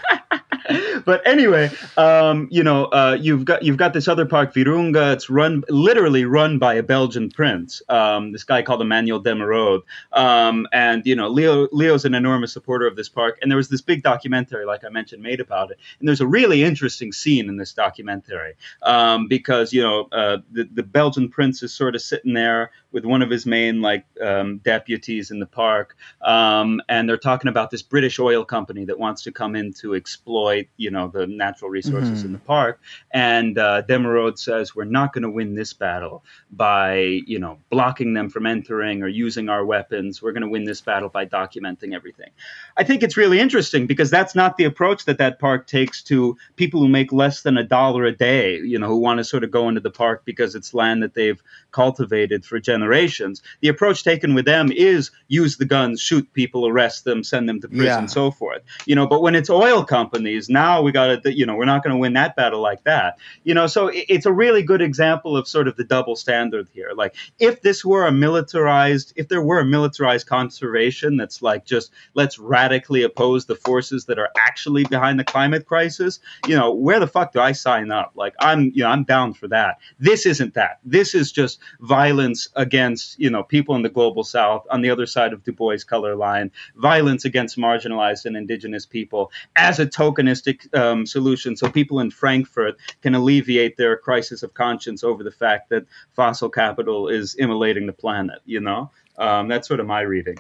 but 1.08 1.26
anyway, 1.26 1.72
um, 1.96 2.50
you 2.52 2.62
know, 2.62 2.88
uh, 2.88 3.18
you've 3.18 3.46
got 3.46 3.64
you've 3.64 3.78
got 3.78 3.94
this 3.94 4.10
other 4.10 4.26
park, 4.26 4.54
Virunga. 4.54 5.14
It's 5.14 5.30
run 5.30 5.64
literally 5.70 6.26
run 6.26 6.60
by 6.60 6.74
a 6.74 6.84
Belgian 6.84 7.30
prince, 7.30 7.82
um, 7.88 8.34
this 8.34 8.44
guy 8.44 8.62
called 8.62 8.82
Emmanuel 8.82 9.20
de 9.20 9.32
Merode. 9.34 9.84
Um, 10.12 10.68
and 10.74 11.06
you 11.06 11.16
know, 11.16 11.30
Leo 11.30 11.70
Leo's 11.72 12.04
an 12.04 12.14
enormous 12.14 12.52
supporter 12.52 12.86
of 12.86 12.98
this 12.98 13.08
park. 13.08 13.40
And 13.42 13.50
there 13.50 13.56
was 13.56 13.70
this 13.70 13.80
big 13.80 14.04
documentary, 14.04 14.66
like 14.66 14.84
I 14.84 14.90
mentioned, 14.90 15.24
made 15.24 15.40
about 15.40 15.72
it. 15.72 15.80
And 16.00 16.10
there's 16.10 16.20
a 16.20 16.28
really 16.28 16.62
interesting 16.62 17.14
scene 17.14 17.48
in 17.48 17.56
this 17.56 17.72
documentary 17.72 18.56
um, 18.82 19.30
because 19.30 19.72
you 19.72 19.82
know 19.82 20.10
uh, 20.12 20.40
the 20.52 20.66
the 20.74 20.84
Belgian 20.84 21.30
prince 21.30 21.64
is 21.64 21.72
sort 21.72 21.96
of 21.96 22.02
sitting 22.02 22.34
there 22.34 22.72
with 22.92 23.06
one 23.06 23.22
of 23.22 23.30
his 23.30 23.46
main 23.46 23.82
like 23.82 24.06
um, 24.22 24.58
deputies 24.58 25.32
in 25.32 25.40
the 25.40 25.46
park, 25.46 25.96
um, 26.22 26.82
and 26.90 27.08
they're 27.08 27.18
talking 27.18 27.48
about 27.48 27.72
this 27.72 27.82
British 27.82 28.20
oil 28.20 28.44
company 28.44 28.84
that 28.84 29.00
wants 29.00 29.24
to 29.24 29.32
come 29.32 29.56
in 29.56 29.72
to 29.72 29.96
exploit, 29.96 30.68
you 30.76 30.92
know, 30.92 30.97
the 31.06 31.28
natural 31.28 31.70
resources 31.70 32.24
in 32.24 32.32
the 32.32 32.40
park. 32.40 32.80
And 33.12 33.60
uh, 33.60 33.82
de 33.82 33.98
Merode 33.98 34.40
says, 34.40 34.76
"We're 34.76 34.86
not 34.86 35.14
going 35.14 35.22
to 35.24 35.30
win 35.30 35.54
this 35.54 35.74
battle 35.74 36.24
by, 36.52 36.96
you 37.28 37.38
know, 37.38 37.60
blocking 37.70 38.14
them 38.16 38.30
from 38.30 38.48
entering 38.48 39.04
or 39.04 39.08
using 39.08 39.50
our 39.50 39.64
weapons. 39.64 40.22
We're 40.22 40.32
going 40.32 40.42
to 40.42 40.50
win 40.50 40.64
this 40.64 40.82
battle 40.82 41.10
by 41.10 41.26
documenting 41.28 41.94
everything." 41.94 42.32
I 42.78 42.84
think 42.84 43.04
it's 43.04 43.18
really 43.18 43.40
interesting 43.40 43.86
because 43.86 44.10
that's 44.10 44.34
not 44.34 44.58
the 44.58 44.64
approach 44.64 45.06
that 45.06 45.18
that 45.20 45.38
park 45.40 45.68
takes 45.68 46.02
to 46.04 46.38
people 46.56 46.80
who 46.80 46.88
make 46.88 47.12
less 47.12 47.42
than 47.42 47.58
a 47.58 47.64
dollar 47.64 48.06
a 48.06 48.12
day, 48.16 48.58
you 48.60 48.80
know, 48.80 48.88
who 48.88 48.98
want 48.98 49.18
to 49.20 49.24
sort 49.24 49.44
of 49.44 49.52
go 49.52 49.68
into 49.68 49.82
the 49.82 49.92
park 49.92 50.24
because 50.26 50.56
it's 50.56 50.74
land 50.74 51.04
that 51.04 51.14
they've 51.14 51.42
cultivated 51.72 52.46
for 52.46 52.60
generations. 52.60 53.42
The 53.62 53.68
approach 53.68 54.04
taken 54.04 54.34
with 54.34 54.46
them 54.46 54.72
is 54.72 55.12
use 55.28 55.58
the 55.58 55.66
guns, 55.66 56.00
shoot 56.02 56.32
people, 56.34 56.68
arrest 56.68 57.04
them, 57.04 57.24
send 57.24 57.50
them 57.50 57.60
to 57.62 57.68
prison, 57.68 57.86
Yeah. 57.86 58.06
so 58.06 58.32
forth. 58.32 58.62
You 58.86 58.96
know, 58.96 59.06
but 59.08 59.22
when 59.22 59.36
it's 59.36 59.50
oil 59.50 59.84
companies, 59.84 60.50
now 60.50 60.82
we 60.88 60.94
got 60.94 61.22
to, 61.24 61.38
you 61.38 61.46
know, 61.46 61.56
we're 61.56 61.66
not 61.66 61.84
going 61.84 61.94
to 61.94 62.00
win 62.00 62.14
that 62.14 62.36
battle 62.38 62.62
like 62.62 62.84
that. 62.86 63.20
You 63.44 63.54
know, 63.54 63.68
so 63.68 63.90
it- 63.90 64.06
it's 64.08 64.26
a 64.26 64.32
really 64.32 64.64
good 64.64 64.82
example 64.82 65.36
of 65.36 65.48
sort 65.48 65.68
of 65.68 65.76
the 65.76 65.84
double 65.84 66.16
standard 66.16 66.68
here. 66.74 66.92
Like, 66.96 67.14
if 67.40 67.62
this 67.62 67.84
were 67.84 68.06
a 68.08 68.12
militarized, 68.12 69.14
if 69.18 69.28
there 69.28 69.42
were 69.42 69.60
a 69.60 69.66
militarized 69.66 70.28
conservation 70.28 71.18
that's 71.18 71.42
like 71.42 71.66
just 71.66 71.92
let's 72.14 72.40
radically 72.40 73.04
oppose 73.04 73.46
the 73.46 73.56
forces 73.56 74.06
that 74.06 74.18
are 74.18 74.30
actually 74.38 74.86
behind 74.86 75.20
the 75.20 75.26
climate 75.26 75.66
crisis, 75.66 76.20
you 76.48 76.56
know, 76.56 76.74
where 76.74 77.00
the 77.02 77.08
fuck 77.08 77.34
do 77.34 77.40
I 77.42 77.52
sign 77.52 77.92
up? 77.92 78.14
Like, 78.16 78.36
I'm, 78.40 78.72
you 78.74 78.84
know, 78.84 78.90
I'm 78.90 79.04
down 79.04 79.34
for 79.34 79.48
that. 79.50 79.80
This 80.00 80.26
isn't 80.26 80.54
that. 80.54 80.80
This 80.86 81.14
is 81.14 81.32
just 81.32 81.60
violence 81.82 82.48
against, 82.56 83.20
you 83.20 83.30
know, 83.30 83.44
people 83.44 83.76
in 83.76 83.82
the 83.82 83.90
global 83.90 84.24
south 84.24 84.66
on 84.72 84.82
the 84.82 84.90
other 84.90 85.06
side 85.06 85.34
of 85.34 85.44
Du 85.44 85.52
Bois' 85.52 85.84
color 85.86 86.16
line, 86.16 86.52
violence 86.76 87.26
against 87.26 87.58
marginalized 87.58 88.26
and 88.26 88.38
indigenous 88.38 88.86
people 88.86 89.32
as 89.56 89.80
a 89.80 89.86
tokenistic 89.86 90.68
uh, 90.74 90.77
um, 90.78 91.06
solution 91.06 91.58
so 91.58 91.70
people 91.70 92.00
in 92.00 92.12
Frankfurt 92.12 92.76
can 93.02 93.16
alleviate 93.16 93.78
their 93.78 93.98
crisis 93.98 94.44
of 94.44 94.54
conscience 94.54 95.04
over 95.04 95.24
the 95.24 95.32
fact 95.32 95.70
that 95.70 95.86
fossil 96.16 96.50
capital 96.50 97.08
is 97.08 97.36
immolating 97.36 97.88
the 97.88 97.94
planet, 97.94 98.40
you 98.46 98.60
know? 98.60 98.92
Um, 99.18 99.48
that's 99.48 99.68
sort 99.68 99.80
of 99.80 99.88
my 99.88 100.02
reading. 100.02 100.38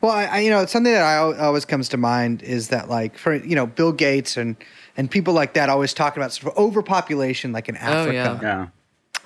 Well, 0.00 0.12
I, 0.12 0.24
I 0.24 0.38
you 0.40 0.50
know 0.50 0.66
something 0.66 0.92
that 0.92 1.02
I 1.02 1.16
always 1.16 1.64
comes 1.64 1.88
to 1.90 1.96
mind 1.96 2.42
is 2.42 2.68
that 2.68 2.88
like 2.88 3.16
for 3.16 3.34
you 3.34 3.54
know 3.54 3.66
Bill 3.66 3.92
Gates 3.92 4.36
and 4.36 4.56
and 4.96 5.10
people 5.10 5.34
like 5.34 5.54
that 5.54 5.68
always 5.68 5.94
talk 5.94 6.16
about 6.16 6.32
sort 6.32 6.52
of 6.52 6.58
overpopulation 6.58 7.52
like 7.52 7.68
in 7.68 7.76
Africa 7.76 8.38
Yeah. 8.42 8.66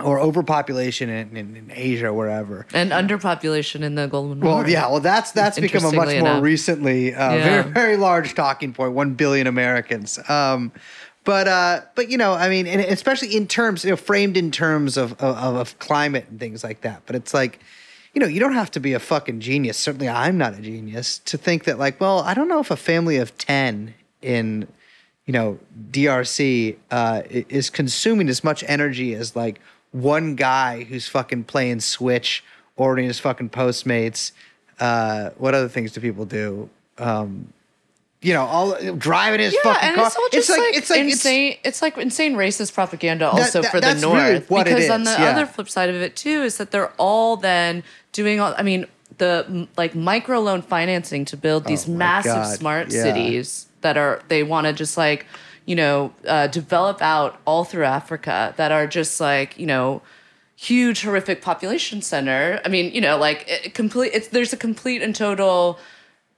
Or 0.03 0.21
overpopulation 0.21 1.09
in, 1.09 1.37
in, 1.37 1.57
in 1.57 1.73
Asia 1.75 2.13
wherever. 2.13 2.67
And 2.75 2.91
underpopulation 2.91 3.83
in 3.83 3.95
the 3.95 4.07
Golden 4.07 4.41
Well, 4.41 4.69
yeah, 4.69 4.89
well 4.89 5.01
that's 5.01 5.33
that's 5.33 5.59
become 5.59 5.85
a 5.85 5.93
much 5.93 6.09
more 6.09 6.15
enough. 6.17 6.43
recently 6.43 7.15
uh, 7.15 7.35
Yeah. 7.35 7.63
very 7.63 7.73
very 7.73 7.97
large 7.97 8.35
talking 8.35 8.73
point. 8.73 8.93
One 8.93 9.15
billion 9.15 9.47
Americans. 9.47 10.19
Um, 10.29 10.73
but 11.25 11.47
uh, 11.47 11.81
but 11.95 12.11
you 12.11 12.19
know, 12.19 12.33
I 12.35 12.49
mean, 12.49 12.67
and 12.67 12.81
especially 12.81 13.37
in 13.37 13.47
terms, 13.47 13.85
you 13.85 13.91
know, 13.91 13.97
framed 13.97 14.37
in 14.37 14.51
terms 14.51 14.97
of, 14.97 15.13
of 15.23 15.37
of 15.57 15.79
climate 15.79 16.27
and 16.29 16.41
things 16.41 16.65
like 16.65 16.81
that. 16.81 17.03
But 17.07 17.15
it's 17.17 17.33
like, 17.33 17.61
you 18.13 18.21
know, 18.21 18.27
you 18.27 18.41
don't 18.41 18.55
have 18.55 18.71
to 18.73 18.81
be 18.81 18.93
a 18.93 18.99
fucking 18.99 19.39
genius. 19.41 19.79
Certainly, 19.79 20.09
I'm 20.09 20.37
not 20.37 20.55
a 20.59 20.61
genius 20.61 21.19
to 21.21 21.39
think 21.39 21.65
that 21.65 21.79
like, 21.79 22.01
well, 22.01 22.21
I 22.21 22.35
don't 22.35 22.49
know 22.49 22.59
if 22.61 22.71
a 22.73 22.77
family 22.77 23.19
of 23.19 23.37
ten 23.39 23.95
in 24.21 24.67
you 25.27 25.33
know 25.33 25.61
DRC 25.93 26.77
uh, 26.91 27.23
is 27.31 27.71
consuming 27.71 28.29
as 28.29 28.43
much 28.43 28.65
energy 28.67 29.15
as 29.15 29.37
like 29.37 29.61
one 29.93 30.35
guy 30.35 30.85
who's 30.85 31.09
fucking 31.09 31.45
playing 31.45 31.81
Switch, 31.81 32.43
ordering 32.77 33.07
his 33.07 33.19
fucking 33.19 33.51
Postmates. 33.51 34.33
Uh, 34.81 35.31
what 35.39 35.55
other 35.55 35.69
things 35.69 35.93
do 35.93 36.01
people 36.01 36.25
do? 36.25 36.69
Um, 36.99 37.53
you 38.21 38.33
know, 38.33 38.45
all 38.45 38.77
driving 38.97 39.41
his 39.41 39.53
Yeah, 39.53 39.61
fucking 39.73 39.89
and 39.89 39.97
car. 39.97 40.07
it's 40.07 40.17
all 40.17 40.29
just 40.31 40.49
like, 40.51 40.61
it's 40.77 40.91
like 40.91 41.01
insane. 41.01 41.57
It's, 41.65 41.83
like 41.83 41.99
insane 41.99 42.35
racist 42.35 42.73
propaganda 42.73 43.29
also 43.29 43.63
that- 43.63 43.71
for 43.71 43.81
the 43.81 43.95
North. 43.95 44.15
really 44.23 44.39
what 44.49 44.67
it 44.69 44.75
because 44.77 44.91
on 44.91 45.05
the 45.05 45.11
yeah. 45.11 45.31
other 45.31 45.45
flip 45.47 45.69
side 45.69 45.89
of 45.89 45.97
it 45.97 46.15
too 46.17 46.43
is 46.43 46.57
that 46.59 46.71
they're 46.71 46.93
all 46.99 47.37
then 47.37 47.83
doing 48.13 48.39
all. 48.41 48.55
I 48.57 48.63
mean, 48.63 48.87
the 49.19 49.67
like 49.77 49.95
microloan 49.95 50.63
financing 50.65 51.25
to 51.27 51.37
build 51.37 51.65
these 51.65 51.89
Oh 51.89 51.93
massive 51.93 52.33
God, 52.35 52.57
smart 52.59 52.93
yeah. 52.93 53.03
cities 53.03 53.67
that 53.83 53.97
are 53.97 54.23
they 54.29 54.43
want 54.45 54.67
to 54.69 54.73
just 54.73 54.97
like 54.97 55.27
you 55.67 55.77
know 55.77 56.13
uh, 56.27 56.47
develop 56.47 57.01
out 57.03 57.41
all 57.47 57.65
through 57.65 57.85
Africa 57.85 58.55
that 58.57 58.73
are 58.73 58.87
just 58.87 59.21
like 59.21 59.59
you 59.59 59.67
know 59.67 60.03
huge 60.57 61.03
horrific 61.03 61.43
population 61.43 62.01
center. 62.03 62.61
I 62.65 62.69
mean, 62.69 62.95
you 62.95 63.01
know, 63.01 63.17
like 63.19 63.45
it, 63.49 63.75
complete. 63.75 64.13
It's 64.15 64.29
there's 64.29 64.53
a 64.53 64.57
complete 64.57 65.03
and 65.03 65.15
total. 65.15 65.79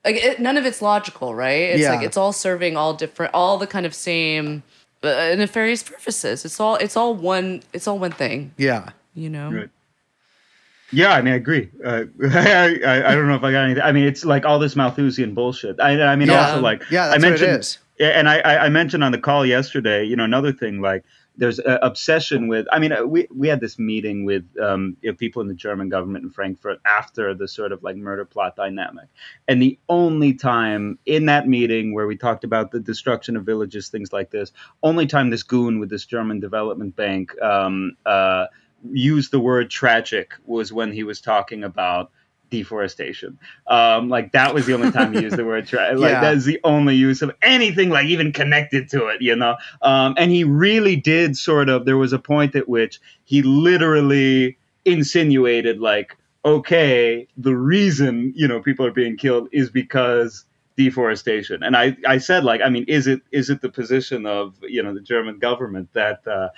Like 0.04 0.16
it, 0.16 0.40
none 0.40 0.56
of 0.56 0.66
it's 0.66 0.82
logical, 0.82 1.34
right? 1.34 1.70
It's 1.70 1.88
like 1.88 2.02
it's 2.02 2.16
all 2.16 2.32
serving 2.32 2.76
all 2.76 2.94
different, 2.94 3.32
all 3.34 3.56
the 3.58 3.66
kind 3.66 3.86
of 3.86 3.94
same 3.94 4.62
uh, 5.02 5.34
nefarious 5.36 5.82
purposes. 5.82 6.44
It's 6.44 6.60
all 6.60 6.76
it's 6.76 6.96
all 6.96 7.14
one 7.14 7.62
it's 7.72 7.86
all 7.86 7.98
one 7.98 8.12
thing, 8.12 8.52
yeah. 8.58 8.90
you 9.14 9.30
know. 9.30 9.50
Right. 9.50 9.70
Yeah, 10.92 11.12
I 11.12 11.22
mean, 11.22 11.34
I 11.34 11.36
agree. 11.36 11.70
Uh, 11.84 12.04
I, 12.22 12.78
I, 12.86 13.12
I 13.12 13.14
don't 13.14 13.26
know 13.28 13.34
if 13.34 13.42
I 13.42 13.50
got 13.50 13.64
anything. 13.64 13.82
I 13.82 13.92
mean, 13.92 14.04
it's 14.04 14.24
like 14.24 14.44
all 14.44 14.58
this 14.58 14.76
Malthusian 14.76 15.34
bullshit. 15.34 15.80
I, 15.80 16.00
I 16.02 16.16
mean, 16.16 16.28
Yeah. 16.28 16.48
also 16.48 16.60
like 16.60 16.82
Yeah, 16.90 17.06
I 17.06 17.18
that's 17.18 17.22
what 17.22 17.30
mentioned, 17.30 17.60
is. 17.60 17.78
Yeah, 17.78 17.83
and 18.00 18.28
I, 18.28 18.40
I 18.40 18.68
mentioned 18.68 19.04
on 19.04 19.12
the 19.12 19.18
call 19.18 19.46
yesterday. 19.46 20.04
You 20.04 20.16
know, 20.16 20.24
another 20.24 20.52
thing 20.52 20.80
like 20.80 21.04
there's 21.36 21.58
a 21.58 21.78
obsession 21.82 22.48
with. 22.48 22.66
I 22.72 22.78
mean, 22.78 22.92
uh, 22.92 23.04
we 23.04 23.26
we 23.34 23.48
had 23.48 23.60
this 23.60 23.78
meeting 23.78 24.24
with 24.24 24.44
um, 24.60 24.96
you 25.02 25.10
know, 25.10 25.16
people 25.16 25.42
in 25.42 25.48
the 25.48 25.54
German 25.54 25.88
government 25.88 26.24
in 26.24 26.30
Frankfurt 26.30 26.80
after 26.84 27.34
the 27.34 27.48
sort 27.48 27.72
of 27.72 27.82
like 27.82 27.96
murder 27.96 28.24
plot 28.24 28.56
dynamic, 28.56 29.08
and 29.48 29.60
the 29.60 29.78
only 29.88 30.34
time 30.34 30.98
in 31.06 31.26
that 31.26 31.48
meeting 31.48 31.94
where 31.94 32.06
we 32.06 32.16
talked 32.16 32.44
about 32.44 32.70
the 32.70 32.80
destruction 32.80 33.36
of 33.36 33.44
villages, 33.44 33.88
things 33.88 34.12
like 34.12 34.30
this, 34.30 34.52
only 34.82 35.06
time 35.06 35.30
this 35.30 35.42
goon 35.42 35.78
with 35.78 35.90
this 35.90 36.04
German 36.04 36.40
development 36.40 36.96
bank. 36.96 37.40
Um, 37.42 37.96
uh, 38.06 38.46
used 38.92 39.30
the 39.30 39.40
word 39.40 39.70
tragic 39.70 40.34
was 40.44 40.70
when 40.70 40.92
he 40.92 41.04
was 41.04 41.20
talking 41.20 41.64
about 41.64 42.10
deforestation. 42.58 43.38
Um, 43.66 44.08
like 44.08 44.32
that 44.32 44.54
was 44.54 44.66
the 44.66 44.74
only 44.74 44.90
time 44.92 45.12
he 45.12 45.22
used 45.22 45.36
the 45.36 45.44
word 45.44 45.66
tra- 45.66 45.94
like 45.96 46.12
Yeah. 46.12 46.20
that 46.20 46.34
is 46.36 46.44
the 46.44 46.60
only 46.64 46.94
use 46.94 47.20
of 47.22 47.32
anything 47.42 47.90
like 47.90 48.06
even 48.06 48.32
connected 48.32 48.88
to 48.90 49.06
it, 49.08 49.20
you 49.22 49.34
know. 49.36 49.56
Um, 49.82 50.14
and 50.16 50.30
he 50.30 50.44
really 50.44 50.96
did 50.96 51.36
sort 51.36 51.68
of. 51.68 51.84
There 51.84 51.96
was 51.98 52.12
a 52.12 52.18
point 52.18 52.54
at 52.54 52.68
which 52.68 53.00
he 53.24 53.42
literally 53.42 54.56
insinuated 54.84 55.80
like, 55.80 56.16
okay, 56.44 57.26
the 57.36 57.56
reason 57.56 58.32
you 58.36 58.46
know 58.46 58.60
people 58.60 58.86
are 58.86 58.90
being 58.92 59.16
killed 59.16 59.48
is 59.52 59.70
because 59.70 60.44
deforestation 60.76 61.62
and 61.62 61.76
i 61.76 61.96
i 62.06 62.18
said 62.18 62.42
like 62.42 62.60
i 62.60 62.68
mean 62.68 62.84
is 62.88 63.06
it 63.06 63.20
is 63.30 63.48
it 63.48 63.60
the 63.60 63.68
position 63.68 64.26
of 64.26 64.56
you 64.62 64.82
know 64.82 64.92
the 64.92 65.00
german 65.00 65.38
government 65.38 65.88
that 65.92 66.20
uh, 66.26 66.48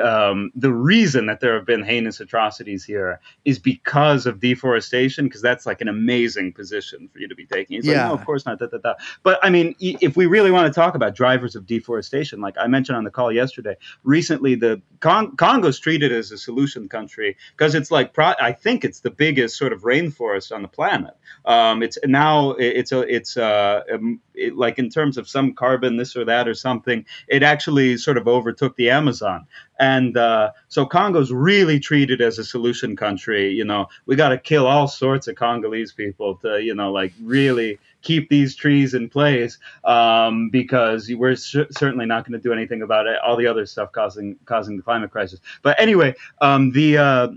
um, 0.00 0.52
the 0.54 0.72
reason 0.72 1.26
that 1.26 1.40
there 1.40 1.54
have 1.54 1.66
been 1.66 1.82
heinous 1.82 2.20
atrocities 2.20 2.84
here 2.84 3.20
is 3.44 3.58
because 3.58 4.26
of 4.26 4.38
deforestation 4.38 5.24
because 5.26 5.42
that's 5.42 5.66
like 5.66 5.80
an 5.80 5.88
amazing 5.88 6.52
position 6.52 7.08
for 7.12 7.18
you 7.18 7.26
to 7.28 7.34
be 7.34 7.46
taking 7.46 7.76
He's 7.76 7.86
Yeah. 7.86 8.02
like 8.02 8.08
no 8.08 8.14
of 8.14 8.24
course 8.24 8.46
not 8.46 8.60
da, 8.60 8.66
da, 8.66 8.78
da. 8.78 8.94
but 9.24 9.40
i 9.42 9.50
mean 9.50 9.74
if 9.80 10.16
we 10.16 10.26
really 10.26 10.52
want 10.52 10.72
to 10.72 10.72
talk 10.72 10.94
about 10.94 11.16
drivers 11.16 11.56
of 11.56 11.66
deforestation 11.66 12.40
like 12.40 12.54
i 12.60 12.68
mentioned 12.68 12.96
on 12.96 13.02
the 13.04 13.10
call 13.10 13.32
yesterday 13.32 13.76
recently 14.04 14.54
the 14.54 14.80
Con- 15.00 15.36
congo's 15.36 15.78
treated 15.80 16.12
as 16.12 16.30
a 16.30 16.38
solution 16.38 16.88
country 16.88 17.36
because 17.56 17.74
it's 17.74 17.90
like 17.90 18.14
pro- 18.14 18.34
i 18.40 18.52
think 18.52 18.84
it's 18.84 19.00
the 19.00 19.10
biggest 19.10 19.56
sort 19.58 19.72
of 19.72 19.82
rainforest 19.82 20.54
on 20.54 20.62
the 20.62 20.68
planet 20.68 21.14
um, 21.44 21.82
it's 21.82 21.98
now 22.04 22.50
it's 22.52 22.92
a 22.92 23.00
it's 23.00 23.36
uh 23.64 23.94
um, 23.94 24.20
it, 24.34 24.56
like 24.56 24.78
in 24.78 24.90
terms 24.90 25.16
of 25.16 25.28
some 25.28 25.54
carbon 25.54 25.96
this 25.96 26.16
or 26.16 26.24
that 26.24 26.48
or 26.48 26.54
something 26.54 27.04
it 27.28 27.42
actually 27.42 27.96
sort 27.96 28.16
of 28.16 28.26
overtook 28.28 28.76
the 28.76 28.90
amazon. 28.90 29.46
And 29.78 30.16
uh, 30.16 30.52
so 30.68 30.86
congo's 30.86 31.32
really 31.32 31.80
treated 31.80 32.20
as 32.20 32.38
a 32.38 32.44
solution 32.44 32.96
country 32.96 33.50
you 33.50 33.64
know. 33.64 33.86
We 34.06 34.16
got 34.16 34.28
to 34.30 34.38
kill 34.38 34.66
all 34.66 34.88
sorts 34.88 35.28
of 35.28 35.36
congolese 35.36 35.92
people 35.92 36.36
to 36.36 36.62
you 36.62 36.74
know 36.74 36.92
like 36.92 37.12
really 37.22 37.78
keep 38.02 38.28
these 38.28 38.54
trees 38.54 38.94
in 38.94 39.08
place 39.08 39.58
um, 39.84 40.50
because 40.50 41.10
we're 41.12 41.34
cer- 41.36 41.66
certainly 41.70 42.06
not 42.06 42.24
going 42.24 42.38
to 42.38 42.42
do 42.48 42.52
anything 42.52 42.82
about 42.82 43.06
it, 43.06 43.18
all 43.26 43.36
the 43.36 43.46
other 43.46 43.66
stuff 43.66 43.90
causing 43.92 44.36
causing 44.44 44.76
the 44.76 44.82
climate 44.82 45.10
crisis. 45.10 45.40
But 45.62 45.80
anyway 45.80 46.14
um, 46.40 46.70
the 46.70 46.98
uh, 46.98 47.28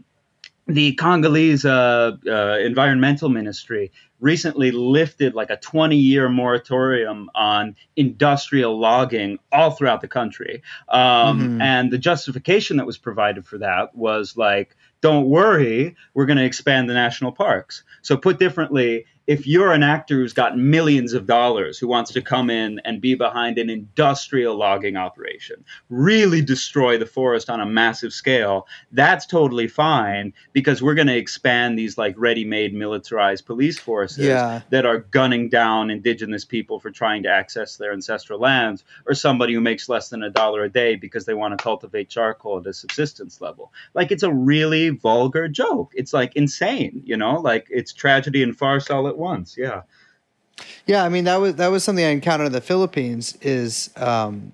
the 0.67 0.93
Congolese 0.93 1.65
uh, 1.65 2.17
uh, 2.27 2.57
environmental 2.59 3.29
ministry 3.29 3.91
recently 4.19 4.71
lifted 4.71 5.33
like 5.33 5.49
a 5.49 5.57
20 5.57 5.95
year 5.95 6.27
moratorium 6.27 7.29
on 7.35 7.75
industrial 7.95 8.79
logging 8.79 9.39
all 9.51 9.71
throughout 9.71 10.01
the 10.01 10.07
country. 10.07 10.63
Um, 10.89 11.59
Mhm. 11.59 11.61
And 11.61 11.91
the 11.91 11.97
justification 11.97 12.77
that 12.77 12.85
was 12.85 12.97
provided 12.97 13.45
for 13.45 13.59
that 13.59 13.95
was 13.95 14.35
like, 14.35 14.75
don't 15.01 15.27
worry, 15.29 15.95
we're 16.13 16.25
going 16.25 16.37
to 16.37 16.45
expand 16.45 16.89
the 16.89 16.93
national 16.95 17.31
parks. 17.31 17.83
So, 18.01 18.17
put 18.17 18.39
differently, 18.39 19.05
if 19.27 19.45
you're 19.45 19.73
an 19.73 19.83
actor 19.83 20.15
who's 20.15 20.33
got 20.33 20.57
millions 20.57 21.11
of 21.13 21.27
dollars 21.27 21.77
who 21.77 21.87
wants 21.87 22.11
to 22.13 22.21
come 22.21 22.49
in 22.49 22.79
and 22.85 23.01
be 23.01 23.13
behind 23.13 23.57
an 23.57 23.69
industrial 23.69 24.55
logging 24.55 24.95
operation, 24.95 25.63
really 25.89 26.41
destroy 26.41 26.97
the 26.97 27.05
forest 27.05 27.49
on 27.49 27.59
a 27.59 27.65
massive 27.65 28.13
scale, 28.13 28.67
that's 28.93 29.25
totally 29.25 29.67
fine 29.67 30.33
because 30.53 30.81
we're 30.81 30.93
going 30.95 31.07
to 31.07 31.17
expand 31.17 31.77
these 31.77 31.97
like 31.97 32.15
ready-made 32.17 32.73
militarized 32.73 33.45
police 33.45 33.77
forces 33.77 34.25
Yeah. 34.25 34.61
that 34.69 34.85
are 34.85 34.99
gunning 34.99 35.49
down 35.49 35.89
indigenous 35.89 36.45
people 36.45 36.79
for 36.79 36.89
trying 36.89 37.23
to 37.23 37.29
access 37.29 37.75
their 37.75 37.91
ancestral 37.91 38.39
lands 38.39 38.85
or 39.05 39.13
somebody 39.13 39.53
who 39.53 39.61
makes 39.61 39.89
less 39.89 40.07
than 40.09 40.23
a 40.23 40.29
dollar 40.29 40.63
a 40.63 40.69
day 40.69 40.95
because 40.95 41.25
they 41.25 41.33
want 41.33 41.57
to 41.57 41.61
cultivate 41.61 42.07
charcoal 42.07 42.59
at 42.59 42.67
a 42.67 42.73
subsistence 42.73 43.41
level. 43.41 43.73
Like 43.93 44.11
it's 44.11 44.23
a 44.23 44.31
really 44.31 44.89
vulgar 44.89 45.49
joke. 45.49 45.91
It's 45.95 46.13
like 46.13 46.35
insane 46.37 47.03
you 47.05 47.17
know? 47.17 47.41
Like 47.41 47.67
it's 47.69 47.91
tragedy 47.93 48.41
and 48.43 48.57
farce 48.57 48.89
all 48.89 49.07
at 49.07 49.16
once 49.17 49.55
yeah 49.57 49.81
Yeah, 50.85 51.03
I 51.03 51.09
mean 51.09 51.25
that 51.25 51.37
was 51.37 51.55
that 51.55 51.67
was 51.67 51.83
something 51.83 52.05
I 52.05 52.09
encountered 52.09 52.47
in 52.47 52.51
the 52.51 52.61
Philippines. 52.61 53.37
Is 53.41 53.89
um, 53.95 54.53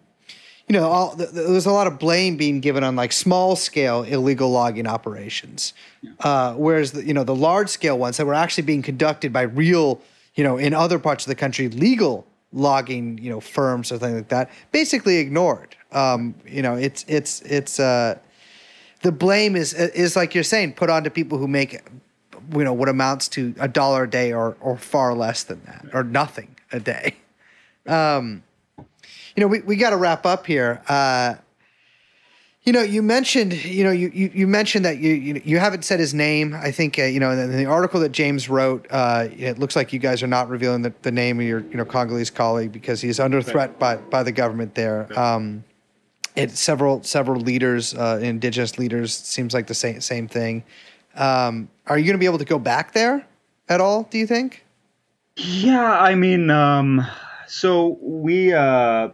you 0.67 0.73
know, 0.73 0.87
all 0.89 1.15
th- 1.15 1.29
th- 1.29 1.45
there 1.45 1.53
was 1.53 1.65
a 1.65 1.71
lot 1.71 1.87
of 1.87 1.99
blame 1.99 2.37
being 2.37 2.59
given 2.59 2.83
on 2.83 2.95
like 2.95 3.11
small 3.11 3.55
scale 3.55 4.03
illegal 4.03 4.49
logging 4.49 4.87
operations, 4.87 5.73
uh, 6.21 6.53
whereas 6.55 6.91
the, 6.93 7.05
you 7.05 7.13
know 7.13 7.23
the 7.23 7.35
large 7.35 7.69
scale 7.69 7.97
ones 7.97 8.17
that 8.17 8.25
were 8.25 8.33
actually 8.33 8.63
being 8.63 8.81
conducted 8.81 9.31
by 9.33 9.43
real, 9.43 10.01
you 10.35 10.43
know, 10.43 10.57
in 10.57 10.73
other 10.73 10.99
parts 10.99 11.25
of 11.25 11.29
the 11.29 11.35
country, 11.35 11.69
legal 11.69 12.25
logging, 12.53 13.17
you 13.17 13.29
know, 13.29 13.39
firms 13.39 13.91
or 13.91 13.97
things 13.97 14.15
like 14.15 14.29
that, 14.29 14.49
basically 14.71 15.17
ignored. 15.17 15.75
Um, 15.91 16.35
you 16.45 16.61
know, 16.61 16.75
it's 16.75 17.03
it's 17.07 17.41
it's 17.41 17.79
uh, 17.79 18.17
the 19.01 19.11
blame 19.11 19.55
is 19.55 19.73
is 19.73 20.15
like 20.15 20.33
you're 20.33 20.43
saying 20.43 20.73
put 20.73 20.89
onto 20.89 21.09
people 21.09 21.37
who 21.37 21.47
make 21.47 21.81
you 22.51 22.63
know 22.63 22.73
what 22.73 22.89
amounts 22.89 23.27
to 23.29 23.53
a 23.59 23.67
dollar 23.67 24.03
a 24.03 24.09
day 24.09 24.33
or 24.33 24.55
or 24.61 24.77
far 24.77 25.13
less 25.13 25.43
than 25.43 25.61
that 25.65 25.85
or 25.93 26.03
nothing 26.03 26.55
a 26.71 26.79
day. 26.79 27.15
Um 27.87 28.43
you 29.35 29.41
know 29.41 29.47
we, 29.47 29.61
we 29.61 29.75
got 29.75 29.89
to 29.91 29.97
wrap 29.97 30.25
up 30.25 30.45
here. 30.45 30.81
Uh 30.87 31.35
you 32.63 32.71
know 32.71 32.81
you 32.81 33.01
mentioned 33.01 33.53
you 33.65 33.83
know 33.83 33.91
you 33.91 34.09
you, 34.13 34.31
you 34.33 34.47
mentioned 34.47 34.85
that 34.85 34.97
you, 34.97 35.13
you 35.13 35.41
you 35.43 35.59
haven't 35.59 35.83
said 35.83 35.99
his 35.99 36.13
name. 36.13 36.53
I 36.53 36.71
think 36.71 36.97
uh, 36.97 37.03
you 37.03 37.19
know 37.19 37.31
in 37.31 37.55
the 37.57 37.65
article 37.65 37.99
that 38.01 38.11
james 38.13 38.47
wrote 38.47 38.87
uh 38.89 39.27
it 39.37 39.59
looks 39.59 39.75
like 39.75 39.91
you 39.91 39.99
guys 39.99 40.23
are 40.23 40.27
not 40.27 40.49
revealing 40.49 40.81
the, 40.81 40.93
the 41.01 41.11
name 41.11 41.39
of 41.39 41.45
your 41.45 41.59
you 41.59 41.75
know 41.75 41.85
congolese 41.85 42.29
colleague 42.29 42.71
because 42.71 43.01
he's 43.01 43.19
under 43.19 43.41
threat 43.41 43.79
by 43.79 43.97
by 43.97 44.23
the 44.23 44.31
government 44.31 44.75
there. 44.75 45.07
Um 45.19 45.63
it 46.35 46.51
several 46.51 47.03
several 47.03 47.41
leaders 47.41 47.93
uh 47.93 48.19
indigenous 48.21 48.79
leaders 48.79 49.13
seems 49.13 49.53
like 49.53 49.67
the 49.67 49.75
same 49.75 50.01
same 50.01 50.27
thing 50.27 50.63
um 51.15 51.69
are 51.87 51.97
you 51.97 52.05
going 52.05 52.15
to 52.15 52.19
be 52.19 52.25
able 52.25 52.37
to 52.37 52.45
go 52.45 52.59
back 52.59 52.93
there 52.93 53.25
at 53.69 53.81
all 53.81 54.03
do 54.03 54.17
you 54.17 54.27
think 54.27 54.63
Yeah, 55.35 55.91
I 55.91 56.13
mean, 56.15 56.49
um, 56.51 57.05
so 57.47 57.97
we 58.01 58.53
uh, 58.53 59.09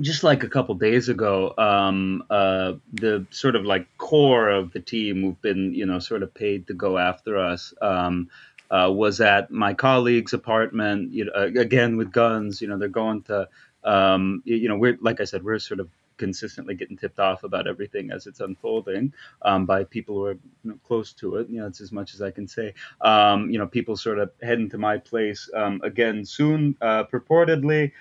just 0.00 0.24
like 0.24 0.42
a 0.42 0.48
couple 0.48 0.74
days 0.76 1.08
ago, 1.08 1.52
um, 1.58 2.24
uh, 2.30 2.74
the 2.92 3.26
sort 3.30 3.54
of 3.54 3.64
like 3.64 3.86
core 3.98 4.48
of 4.48 4.72
the 4.72 4.80
team 4.80 5.22
who've 5.22 5.40
been, 5.42 5.74
you 5.74 5.84
know, 5.84 5.98
sort 5.98 6.22
of 6.22 6.32
paid 6.32 6.66
to 6.68 6.74
go 6.74 6.98
after 6.98 7.36
us. 7.38 7.74
Um, 7.82 8.30
uh, 8.68 8.90
was 8.92 9.20
at 9.20 9.48
my 9.50 9.74
colleague's 9.74 10.32
apartment, 10.32 11.12
you 11.12 11.26
know, 11.26 11.32
again 11.34 11.96
with 11.96 12.10
guns. 12.10 12.60
You 12.60 12.66
know, 12.66 12.78
they're 12.78 12.88
going 12.88 13.22
to, 13.24 13.48
um, 13.84 14.42
you 14.44 14.68
know, 14.68 14.76
we're 14.76 14.98
like 15.00 15.20
I 15.20 15.24
said, 15.24 15.44
we're 15.44 15.60
sort 15.60 15.80
of 15.80 15.88
consistently 16.16 16.74
getting 16.74 16.96
tipped 16.96 17.18
off 17.18 17.44
about 17.44 17.66
everything 17.66 18.10
as 18.10 18.26
it's 18.26 18.40
unfolding 18.40 19.12
um, 19.42 19.66
by 19.66 19.84
people 19.84 20.16
who 20.16 20.24
are 20.24 20.32
you 20.32 20.40
know, 20.64 20.78
close 20.86 21.12
to 21.14 21.36
it. 21.36 21.48
You 21.48 21.60
know, 21.60 21.66
it's 21.66 21.80
as 21.80 21.92
much 21.92 22.14
as 22.14 22.22
I 22.22 22.30
can 22.30 22.46
say. 22.48 22.74
Um, 23.00 23.50
you 23.50 23.58
know, 23.58 23.66
people 23.66 23.96
sort 23.96 24.18
of 24.18 24.30
heading 24.42 24.70
to 24.70 24.78
my 24.78 24.98
place 24.98 25.50
um, 25.54 25.80
again 25.82 26.24
soon, 26.24 26.76
uh, 26.80 27.04
purportedly. 27.04 27.92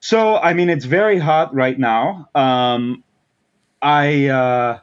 So, 0.00 0.36
I 0.36 0.54
mean, 0.54 0.68
it's 0.68 0.84
very 0.84 1.18
hot 1.18 1.54
right 1.54 1.78
now. 1.78 2.28
Um, 2.34 3.04
I 3.80 4.26
uh, 4.26 4.78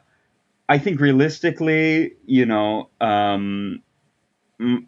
I 0.68 0.78
think 0.78 1.00
realistically, 1.00 2.14
you 2.26 2.46
know, 2.46 2.90
um, 3.00 3.82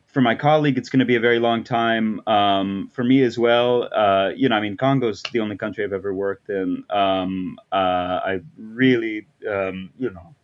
for 0.06 0.20
my 0.20 0.34
colleague, 0.34 0.76
it's 0.76 0.88
going 0.88 1.00
to 1.00 1.06
be 1.06 1.16
a 1.16 1.20
very 1.20 1.38
long 1.38 1.64
time. 1.64 2.20
Um, 2.26 2.90
for 2.92 3.02
me 3.02 3.22
as 3.22 3.38
well, 3.38 3.88
uh, 3.92 4.30
you 4.36 4.48
know, 4.48 4.56
I 4.56 4.60
mean, 4.60 4.76
Congo's 4.76 5.22
the 5.32 5.40
only 5.40 5.56
country 5.56 5.84
I've 5.84 5.92
ever 5.92 6.12
worked 6.12 6.50
in. 6.50 6.84
Um, 6.90 7.58
uh, 7.70 8.20
I 8.24 8.40
really, 8.56 9.26
um, 9.48 9.90
you 9.98 10.10
know, 10.10 10.34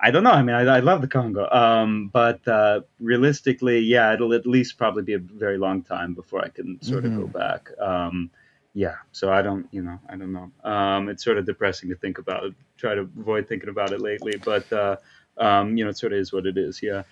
I 0.00 0.10
don't 0.10 0.24
know. 0.24 0.32
I 0.32 0.42
mean, 0.42 0.56
I, 0.56 0.62
I 0.62 0.80
love 0.80 1.00
the 1.02 1.08
Congo, 1.08 1.48
um, 1.50 2.10
but 2.12 2.46
uh, 2.48 2.80
realistically, 2.98 3.78
yeah, 3.78 4.12
it'll 4.12 4.34
at 4.34 4.46
least 4.46 4.76
probably 4.76 5.02
be 5.02 5.14
a 5.14 5.18
very 5.18 5.56
long 5.56 5.82
time 5.82 6.14
before 6.14 6.44
I 6.44 6.48
can 6.48 6.82
sort 6.82 7.04
of 7.04 7.16
go 7.16 7.26
back. 7.26 7.70
Um, 7.80 8.30
yeah, 8.74 8.96
so 9.12 9.32
I 9.32 9.40
don't, 9.40 9.68
you 9.70 9.82
know, 9.82 10.00
I 10.08 10.16
don't 10.16 10.32
know. 10.32 10.50
Um, 10.68 11.08
it's 11.08 11.22
sort 11.22 11.38
of 11.38 11.46
depressing 11.46 11.90
to 11.90 11.94
think 11.94 12.18
about. 12.18 12.52
Try 12.76 12.96
to 12.96 13.02
avoid 13.02 13.48
thinking 13.48 13.68
about 13.68 13.92
it 13.92 14.00
lately, 14.00 14.36
but 14.36 14.70
uh, 14.72 14.96
um, 15.38 15.76
you 15.76 15.84
know, 15.84 15.90
it 15.90 15.96
sort 15.98 16.12
of 16.12 16.18
is 16.18 16.32
what 16.32 16.44
it 16.44 16.58
is. 16.58 16.82
Yeah. 16.82 17.04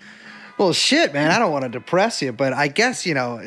Well, 0.58 0.72
shit, 0.72 1.12
man. 1.12 1.30
I 1.30 1.38
don't 1.38 1.52
want 1.52 1.64
to 1.64 1.68
depress 1.68 2.22
you, 2.22 2.32
but 2.32 2.52
I 2.52 2.68
guess 2.68 3.06
you 3.06 3.14
know. 3.14 3.38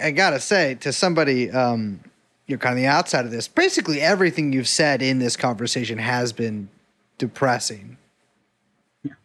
I, 0.00 0.10
gotta 0.10 0.40
say 0.40 0.74
to 0.76 0.92
somebody, 0.92 1.50
um, 1.50 2.00
you're 2.46 2.58
kind 2.58 2.74
of 2.74 2.82
the 2.82 2.86
outside 2.86 3.24
of 3.24 3.30
this. 3.30 3.48
Basically, 3.48 4.00
everything 4.00 4.52
you've 4.52 4.68
said 4.68 5.02
in 5.02 5.18
this 5.18 5.36
conversation 5.36 5.98
has 5.98 6.32
been 6.32 6.68
depressing 7.18 7.96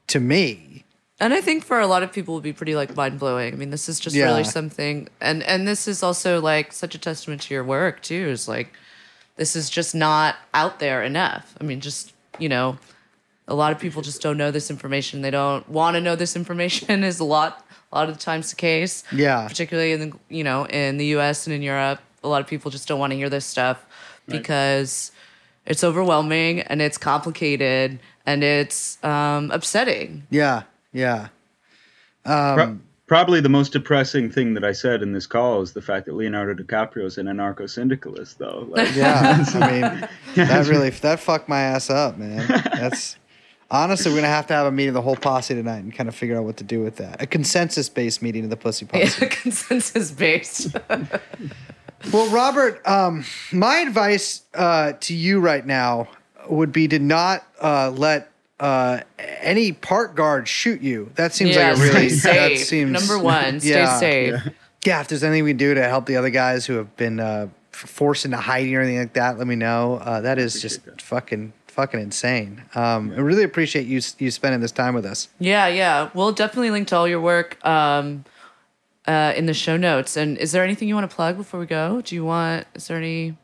to 0.07 0.19
me. 0.19 0.83
And 1.19 1.33
I 1.33 1.41
think 1.41 1.63
for 1.63 1.79
a 1.79 1.87
lot 1.87 2.03
of 2.03 2.13
people 2.13 2.35
will 2.35 2.41
be 2.41 2.53
pretty 2.53 2.75
like 2.75 2.95
mind 2.95 3.19
blowing. 3.19 3.53
I 3.53 3.57
mean, 3.57 3.71
this 3.71 3.89
is 3.89 3.99
just 3.99 4.15
Yeah. 4.15 4.25
really 4.25 4.43
something 4.43 5.09
and 5.19 5.41
and 5.43 5.67
this 5.67 5.87
is 5.87 6.03
also 6.03 6.39
like 6.39 6.71
such 6.71 6.93
a 6.93 6.99
testament 6.99 7.41
to 7.43 7.53
your 7.53 7.63
work 7.63 8.01
too. 8.03 8.27
Is 8.27 8.47
like 8.47 8.71
this 9.35 9.55
is 9.55 9.69
just 9.69 9.95
not 9.95 10.35
out 10.53 10.79
there 10.79 11.03
enough. 11.03 11.55
I 11.59 11.63
mean, 11.63 11.79
just, 11.79 12.13
you 12.39 12.49
know, 12.49 12.77
a 13.47 13.55
lot 13.55 13.71
of 13.71 13.79
people 13.79 14.01
just 14.01 14.21
don't 14.21 14.37
know 14.37 14.51
this 14.51 14.69
information. 14.69 15.21
They 15.21 15.31
don't 15.31 15.67
want 15.69 15.95
to 15.95 16.01
know 16.01 16.15
this 16.15 16.35
information 16.35 17.03
is 17.03 17.19
a 17.19 17.23
lot 17.23 17.63
a 17.91 17.95
lot 17.95 18.09
of 18.09 18.17
the 18.17 18.21
times 18.21 18.49
the 18.49 18.55
case. 18.55 19.03
Yeah. 19.11 19.47
Particularly 19.47 19.93
in 19.93 19.99
the 20.09 20.17
you 20.29 20.43
know, 20.43 20.65
in 20.65 20.97
the 20.97 21.05
US 21.17 21.47
and 21.47 21.53
in 21.53 21.61
Europe, 21.61 21.99
a 22.23 22.27
lot 22.27 22.41
of 22.41 22.47
people 22.47 22.71
just 22.71 22.87
don't 22.87 22.99
want 22.99 23.11
to 23.11 23.17
hear 23.17 23.29
this 23.29 23.45
stuff 23.45 23.85
because 24.27 25.11
it's 25.65 25.83
overwhelming 25.83 26.61
and 26.61 26.81
it's 26.81 26.97
complicated 26.97 27.99
and 28.25 28.43
it's 28.43 29.01
um, 29.03 29.51
upsetting. 29.51 30.27
Yeah, 30.29 30.63
yeah. 30.91 31.29
Pro- 32.25 32.77
probably 33.07 33.39
the 33.39 33.49
most 33.49 33.71
depressing 33.71 34.29
thing 34.29 34.53
that 34.53 34.65
I 34.65 34.73
said 34.73 35.01
in 35.01 35.13
this 35.13 35.25
call 35.25 35.61
is 35.61 35.71
the 35.71 35.81
fact 35.81 36.05
that 36.05 36.15
Leonardo 36.15 36.61
DiCaprio 36.61 37.05
is 37.05 37.17
an 37.17 37.27
anarcho 37.27 37.69
syndicalist, 37.69 38.37
though. 38.37 38.67
Like, 38.69 38.93
Yeah, 38.95 39.45
I 39.53 39.71
mean, 39.71 40.07
that 40.35 40.67
really 40.67 40.89
that 40.89 41.19
fucked 41.19 41.47
my 41.47 41.61
ass 41.61 41.89
up, 41.89 42.17
man. 42.17 42.45
That's 42.47 43.15
honestly, 43.71 44.11
we're 44.11 44.17
gonna 44.17 44.27
have 44.27 44.47
to 44.47 44.53
have 44.53 44.67
a 44.67 44.71
meeting 44.71 44.89
of 44.89 44.93
the 44.95 45.01
whole 45.01 45.15
posse 45.15 45.53
tonight 45.53 45.77
and 45.79 45.93
kind 45.93 46.07
of 46.09 46.15
figure 46.15 46.37
out 46.37 46.43
what 46.43 46.57
to 46.57 46.63
do 46.63 46.81
with 46.81 46.97
that. 46.97 47.21
A 47.21 47.27
consensus-based 47.27 48.21
meeting 48.21 48.43
of 48.43 48.49
the 48.49 48.57
pussy 48.57 48.85
posse. 48.91 49.21
Yeah, 49.21 49.27
consensus 49.29 50.11
based. 50.11 50.75
Well, 52.13 52.29
Robert, 52.29 52.87
um, 52.87 53.25
my 53.51 53.77
advice 53.79 54.43
uh, 54.53 54.93
to 55.01 55.15
you 55.15 55.39
right 55.39 55.65
now 55.65 56.07
would 56.47 56.71
be 56.71 56.87
to 56.89 56.99
not 56.99 57.43
uh, 57.59 57.89
let 57.89 58.29
uh, 58.59 59.01
any 59.17 59.71
park 59.71 60.15
guard 60.15 60.47
shoot 60.47 60.81
you. 60.81 61.11
That 61.15 61.33
seems 61.33 61.55
yeah, 61.55 61.71
like 61.71 61.77
a 61.79 61.81
really 61.81 62.09
stay 62.09 62.33
that 62.49 62.57
safe. 62.59 62.67
seems 62.67 62.91
Number 62.91 63.21
one, 63.21 63.59
stay 63.59 63.71
Yeah. 63.71 63.97
safe. 63.99 64.35
Yeah, 64.85 65.01
if 65.01 65.07
there's 65.07 65.23
anything 65.23 65.43
we 65.43 65.49
can 65.51 65.57
do 65.57 65.73
to 65.73 65.83
help 65.89 66.05
the 66.05 66.17
other 66.17 66.29
guys 66.29 66.67
who 66.67 66.75
have 66.75 66.95
been 66.97 67.19
uh, 67.19 67.47
forced 67.71 68.25
into 68.25 68.37
hiding 68.37 68.75
or 68.75 68.81
anything 68.81 68.99
like 68.99 69.13
that, 69.13 69.39
let 69.39 69.47
me 69.47 69.55
know. 69.55 69.95
Uh, 69.95 70.21
that 70.21 70.37
is 70.37 70.61
just 70.61 70.85
that. 70.85 71.01
fucking 71.01 71.51
fucking 71.77 71.99
insane. 72.01 72.63
Um, 72.75 73.11
I 73.15 73.19
really 73.21 73.43
appreciate 73.43 73.85
you 73.85 74.01
you 74.17 74.31
spending 74.31 74.59
this 74.61 74.71
time 74.73 74.93
with 74.95 75.05
us. 75.05 75.29
Yeah, 75.39 75.67
yeah. 75.67 76.09
We'll 76.15 76.31
definitely 76.33 76.71
link 76.71 76.87
to 76.89 76.97
all 76.97 77.07
your 77.07 77.21
work 77.21 77.63
um, 77.65 78.25
uh, 79.07 79.33
in 79.37 79.45
the 79.45 79.53
show 79.53 79.77
notes. 79.77 80.17
And 80.17 80.37
is 80.39 80.51
there 80.51 80.63
anything 80.63 80.87
you 80.89 80.95
want 80.95 81.09
to 81.09 81.15
plug 81.15 81.37
before 81.37 81.59
we 81.59 81.67
go? 81.67 82.01
Do 82.01 82.15
you 82.15 82.25
want? 82.25 82.65
Is 82.73 82.87
there 82.87 82.97
any 82.97 83.37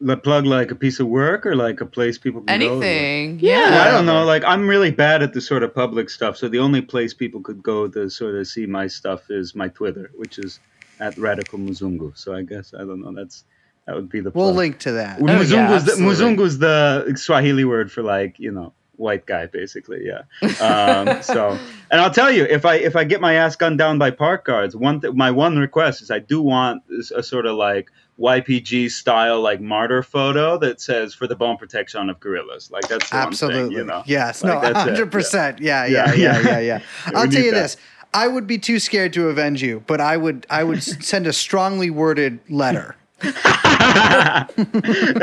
Let 0.00 0.22
plug 0.24 0.44
like 0.44 0.70
a 0.72 0.74
piece 0.74 0.98
of 1.00 1.06
work 1.06 1.46
or 1.46 1.54
like 1.54 1.80
a 1.80 1.86
place 1.86 2.18
people 2.18 2.40
can 2.42 2.58
go. 2.60 2.66
anything? 2.66 3.38
Well, 3.40 3.50
Yeah. 3.70 3.84
I 3.86 3.90
don't 3.92 4.06
know. 4.06 4.24
Like, 4.24 4.42
I'm 4.44 4.66
really 4.68 4.90
bad 4.90 5.22
at 5.22 5.32
the 5.32 5.40
sort 5.40 5.62
of 5.62 5.72
public 5.72 6.10
stuff. 6.10 6.36
So 6.36 6.48
the 6.48 6.58
only 6.58 6.82
place 6.82 7.14
people 7.14 7.40
could 7.40 7.62
go 7.62 7.86
to 7.88 8.10
sort 8.10 8.34
of 8.34 8.46
see 8.48 8.66
my 8.66 8.88
stuff 8.88 9.30
is 9.30 9.54
my 9.54 9.68
Twitter, 9.68 10.10
which 10.16 10.38
is 10.38 10.58
at 10.98 11.16
Radical 11.16 11.58
Muzungu. 11.60 12.10
So 12.18 12.34
I 12.34 12.42
guess 12.42 12.74
I 12.74 12.78
don't 12.88 13.00
know. 13.04 13.14
That's 13.14 13.44
that 13.86 13.94
would 13.94 14.08
be 14.08 14.20
the. 14.20 14.30
Point. 14.30 14.36
We'll 14.36 14.46
plug. 14.48 14.56
link 14.56 14.78
to 14.80 14.92
that. 14.92 15.20
Oh, 15.20 15.26
yeah, 15.26 15.78
the. 15.78 15.92
Muzungu's 15.92 16.58
the 16.58 17.14
Swahili 17.16 17.64
word 17.64 17.90
for 17.90 18.02
like 18.02 18.38
you 18.38 18.50
know 18.50 18.72
white 18.98 19.26
guy 19.26 19.44
basically 19.44 20.02
yeah 20.06 20.22
um, 20.58 21.22
so 21.22 21.50
and 21.90 22.00
I'll 22.00 22.10
tell 22.10 22.32
you 22.32 22.44
if 22.44 22.64
I 22.64 22.76
if 22.76 22.96
I 22.96 23.04
get 23.04 23.20
my 23.20 23.34
ass 23.34 23.54
gunned 23.54 23.76
down 23.76 23.98
by 23.98 24.10
park 24.10 24.46
guards 24.46 24.74
one 24.74 25.02
th- 25.02 25.12
my 25.12 25.30
one 25.30 25.58
request 25.58 26.00
is 26.00 26.10
I 26.10 26.18
do 26.18 26.40
want 26.40 26.82
a 27.14 27.22
sort 27.22 27.44
of 27.44 27.56
like 27.56 27.90
YPG 28.18 28.90
style 28.90 29.42
like 29.42 29.60
martyr 29.60 30.02
photo 30.02 30.56
that 30.60 30.80
says 30.80 31.12
for 31.12 31.26
the 31.26 31.36
bone 31.36 31.58
protection 31.58 32.08
of 32.08 32.18
gorillas 32.20 32.70
like 32.70 32.88
that's 32.88 33.10
the 33.10 33.16
one 33.16 33.26
Absolutely. 33.26 33.62
thing, 33.64 33.72
you 33.72 33.84
know 33.84 34.02
Yes. 34.06 34.42
Like, 34.42 34.62
no. 34.62 34.72
Hundred 34.80 35.12
percent. 35.12 35.60
Yeah. 35.60 35.84
Yeah. 35.84 36.14
Yeah. 36.14 36.14
Yeah. 36.14 36.40
Yeah. 36.40 36.58
Yeah. 36.58 36.58
Yeah. 37.06 37.12
I'll 37.14 37.28
tell 37.28 37.42
you 37.42 37.50
that. 37.50 37.62
this. 37.62 37.76
I 38.14 38.28
would 38.28 38.46
be 38.46 38.56
too 38.56 38.78
scared 38.78 39.12
to 39.12 39.28
avenge 39.28 39.62
you, 39.62 39.82
but 39.86 40.00
I 40.00 40.16
would. 40.16 40.46
I 40.48 40.64
would 40.64 40.82
send 41.04 41.26
a 41.26 41.34
strongly 41.34 41.90
worded 41.90 42.38
letter. 42.48 42.96
and 43.22 43.32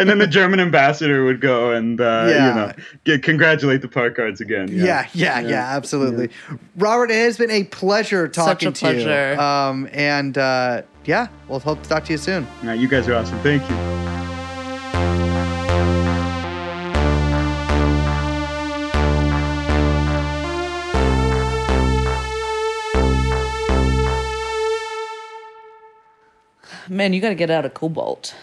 then 0.10 0.18
the 0.18 0.28
German 0.28 0.60
ambassador 0.60 1.24
would 1.26 1.40
go 1.42 1.72
and 1.72 2.02
uh, 2.02 2.26
Yeah. 2.30 2.48
you 2.50 2.56
know 2.56 2.74
get, 3.04 3.24
congratulate 3.24 3.82
the 3.82 3.88
park 3.88 4.16
guards 4.18 4.42
again 4.42 4.68
Yeah, 4.72 5.08
yeah, 5.14 5.40
yeah, 5.40 5.76
absolutely. 5.76 6.30
Robert, 6.78 7.12
it 7.12 7.16
has 7.16 7.38
been 7.38 7.52
a 7.52 7.64
pleasure 7.66 8.28
talking 8.28 8.74
to 8.74 8.80
pleasure. 8.80 9.34
you. 9.34 9.40
Um, 9.40 9.88
and 9.94 10.38
uh, 10.38 10.82
yeah, 11.06 11.28
we'll 11.48 11.60
hope 11.60 11.84
to 11.84 11.90
talk 11.90 12.06
to 12.06 12.12
you 12.14 12.18
soon. 12.18 12.48
All 12.62 12.68
right, 12.70 12.80
you 12.80 12.88
guys 12.88 13.08
are 13.08 13.14
awesome 13.16 13.40
thank 13.40 13.62
you. 13.70 14.23
Man, 26.94 27.14
you 27.14 27.22
got 27.22 27.30
to 27.30 27.36
get 27.36 27.50
out 27.50 27.66
of 27.66 27.74
Cobalt. 27.74 28.36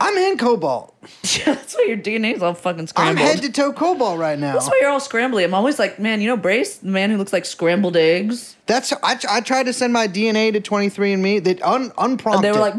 I'm 0.00 0.16
in 0.16 0.36
Cobalt. 0.36 0.94
Yeah, 1.22 1.44
that's 1.54 1.74
why 1.74 1.84
your 1.86 1.96
DNA's 1.96 2.42
all 2.42 2.54
fucking 2.54 2.88
scrambled. 2.88 3.18
I'm 3.18 3.24
head 3.24 3.42
to 3.42 3.52
toe 3.52 3.72
Cobalt 3.72 4.18
right 4.18 4.38
now. 4.38 4.54
that's 4.54 4.66
why 4.66 4.78
you're 4.80 4.90
all 4.90 5.00
scrambly. 5.00 5.44
I'm 5.44 5.54
always 5.54 5.78
like, 5.78 5.98
man, 5.98 6.20
you 6.20 6.28
know 6.28 6.36
Brace, 6.36 6.78
the 6.78 6.88
man 6.88 7.10
who 7.10 7.16
looks 7.16 7.32
like 7.32 7.44
scrambled 7.44 7.96
eggs. 7.96 8.56
That's 8.66 8.92
I, 9.02 9.18
I 9.30 9.40
tried 9.40 9.64
to 9.64 9.72
send 9.72 9.92
my 9.92 10.08
DNA 10.08 10.52
to 10.52 10.60
23andMe. 10.60 11.44
They 11.44 11.60
un, 11.60 11.92
unprompted. 11.96 12.34
And 12.34 12.44
they 12.44 12.52
were 12.52 12.58
like, 12.58 12.74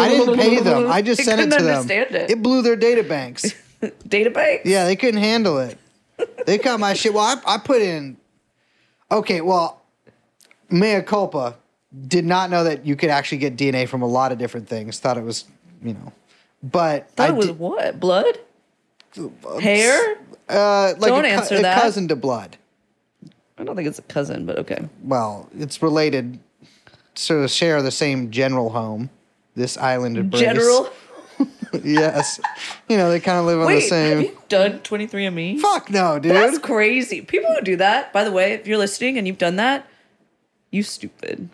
I 0.00 0.08
didn't 0.10 0.36
pay 0.36 0.60
them. 0.60 0.90
I 0.90 1.02
just 1.02 1.24
sent 1.24 1.40
it 1.40 1.56
to 1.58 1.64
them. 1.64 1.90
it. 1.90 2.30
It 2.30 2.42
blew 2.42 2.62
their 2.62 2.76
data 2.76 3.02
banks. 3.02 3.54
Database. 3.82 4.60
Yeah, 4.64 4.84
they 4.84 4.96
couldn't 4.96 5.20
handle 5.20 5.58
it. 5.58 5.78
They 6.44 6.58
got 6.58 6.78
my 6.78 6.92
shit. 6.92 7.14
Well, 7.14 7.24
I, 7.24 7.54
I 7.54 7.58
put 7.58 7.80
in. 7.80 8.18
Okay, 9.10 9.40
well, 9.40 9.80
mea 10.68 11.00
culpa. 11.00 11.56
Did 12.06 12.24
not 12.24 12.50
know 12.50 12.64
that 12.64 12.86
you 12.86 12.94
could 12.94 13.10
actually 13.10 13.38
get 13.38 13.56
DNA 13.56 13.88
from 13.88 14.02
a 14.02 14.06
lot 14.06 14.30
of 14.32 14.38
different 14.38 14.68
things. 14.68 14.98
Thought 15.00 15.18
it 15.18 15.24
was, 15.24 15.44
you 15.82 15.92
know, 15.94 16.12
but 16.62 17.10
Thought 17.12 17.30
I 17.30 17.32
it 17.32 17.36
was 17.36 17.46
did- 17.48 17.58
what? 17.58 17.98
Blood? 17.98 18.38
Hair? 19.60 20.18
uh, 20.48 20.94
like 20.98 21.10
Don't 21.10 21.24
a, 21.24 21.28
answer 21.28 21.56
a 21.56 21.62
that. 21.62 21.80
cousin 21.82 22.06
to 22.08 22.16
blood. 22.16 22.56
I 23.58 23.64
don't 23.64 23.74
think 23.76 23.88
it's 23.88 23.98
a 23.98 24.02
cousin, 24.02 24.46
but 24.46 24.58
okay. 24.58 24.88
Well, 25.02 25.48
it's 25.58 25.82
related. 25.82 26.38
Sort 27.14 27.42
of 27.44 27.50
share 27.50 27.82
the 27.82 27.90
same 27.90 28.30
general 28.30 28.70
home. 28.70 29.10
This 29.56 29.76
island 29.76 30.16
of. 30.16 30.30
General. 30.30 30.88
yes. 31.82 32.40
You 32.88 32.96
know, 32.96 33.10
they 33.10 33.18
kind 33.18 33.38
of 33.38 33.46
live 33.46 33.60
on 33.60 33.66
the 33.72 33.80
same. 33.80 34.16
have 34.18 34.26
you 34.26 34.38
done 34.48 34.78
23andMe? 34.80 35.58
Fuck 35.58 35.90
no, 35.90 36.18
dude. 36.20 36.32
That's 36.36 36.58
crazy. 36.58 37.20
People 37.20 37.52
who 37.52 37.60
do 37.62 37.76
that, 37.76 38.12
by 38.12 38.22
the 38.24 38.30
way, 38.32 38.52
if 38.52 38.66
you're 38.68 38.78
listening 38.78 39.18
and 39.18 39.26
you've 39.26 39.38
done 39.38 39.56
that, 39.56 39.86
you 40.70 40.82
stupid. 40.84 41.48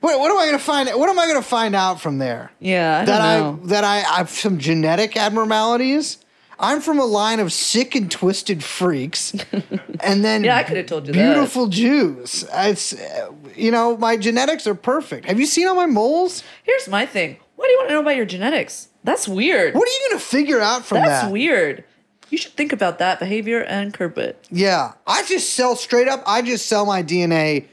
What, 0.00 0.18
what 0.20 0.30
am 0.30 0.38
I 0.38 0.46
gonna 0.46 0.58
find? 0.58 0.88
What 0.90 1.08
am 1.08 1.18
I 1.18 1.26
gonna 1.26 1.42
find 1.42 1.74
out 1.74 2.00
from 2.00 2.18
there? 2.18 2.52
Yeah, 2.60 3.00
I 3.00 3.04
that 3.04 3.18
don't 3.40 3.56
know. 3.60 3.64
I 3.64 3.66
that 3.68 3.84
I 3.84 3.96
have 4.16 4.30
some 4.30 4.58
genetic 4.58 5.16
abnormalities. 5.16 6.18
I'm 6.60 6.80
from 6.80 6.98
a 6.98 7.04
line 7.04 7.38
of 7.38 7.52
sick 7.52 7.94
and 7.94 8.10
twisted 8.10 8.64
freaks, 8.64 9.32
and 10.00 10.24
then 10.24 10.42
Yeah, 10.44 10.56
I 10.56 10.64
could 10.64 10.76
have 10.76 10.86
told 10.86 11.06
you 11.06 11.12
that. 11.12 11.18
beautiful 11.34 11.68
Jews. 11.68 12.44
It's 12.52 12.94
uh, 12.94 13.30
you 13.56 13.70
know 13.70 13.96
my 13.96 14.16
genetics 14.16 14.66
are 14.66 14.74
perfect. 14.74 15.26
Have 15.26 15.38
you 15.40 15.46
seen 15.46 15.66
all 15.68 15.74
my 15.76 15.86
moles? 15.86 16.42
Here's 16.64 16.88
my 16.88 17.04
thing. 17.06 17.38
What 17.56 17.66
do 17.66 17.72
you 17.72 17.78
want 17.78 17.88
to 17.90 17.94
know 17.94 18.00
about 18.00 18.16
your 18.16 18.26
genetics? 18.26 18.88
That's 19.04 19.26
weird. 19.28 19.74
What 19.74 19.88
are 19.88 19.92
you 19.92 20.08
gonna 20.10 20.20
figure 20.20 20.60
out 20.60 20.84
from 20.84 20.98
That's 20.98 21.24
that? 21.24 21.32
weird. 21.32 21.84
You 22.30 22.38
should 22.38 22.52
think 22.52 22.72
about 22.72 22.98
that 22.98 23.18
behavior 23.18 23.62
and 23.64 23.92
curb 23.94 24.18
it. 24.18 24.46
Yeah, 24.50 24.92
I 25.06 25.24
just 25.24 25.54
sell 25.54 25.74
straight 25.76 26.08
up. 26.08 26.22
I 26.26 26.42
just 26.42 26.66
sell 26.66 26.84
my 26.86 27.02
DNA 27.02 27.66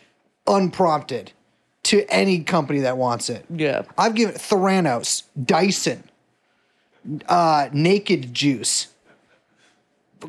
unprompted 0.47 1.31
to 1.85 2.03
any 2.09 2.43
company 2.43 2.79
that 2.79 2.97
wants 2.97 3.29
it. 3.29 3.45
Yeah. 3.49 3.83
I've 3.97 4.15
given 4.15 4.35
Theranos, 4.35 5.23
Dyson, 5.43 6.03
uh, 7.27 7.69
Naked 7.71 8.33
Juice. 8.33 8.87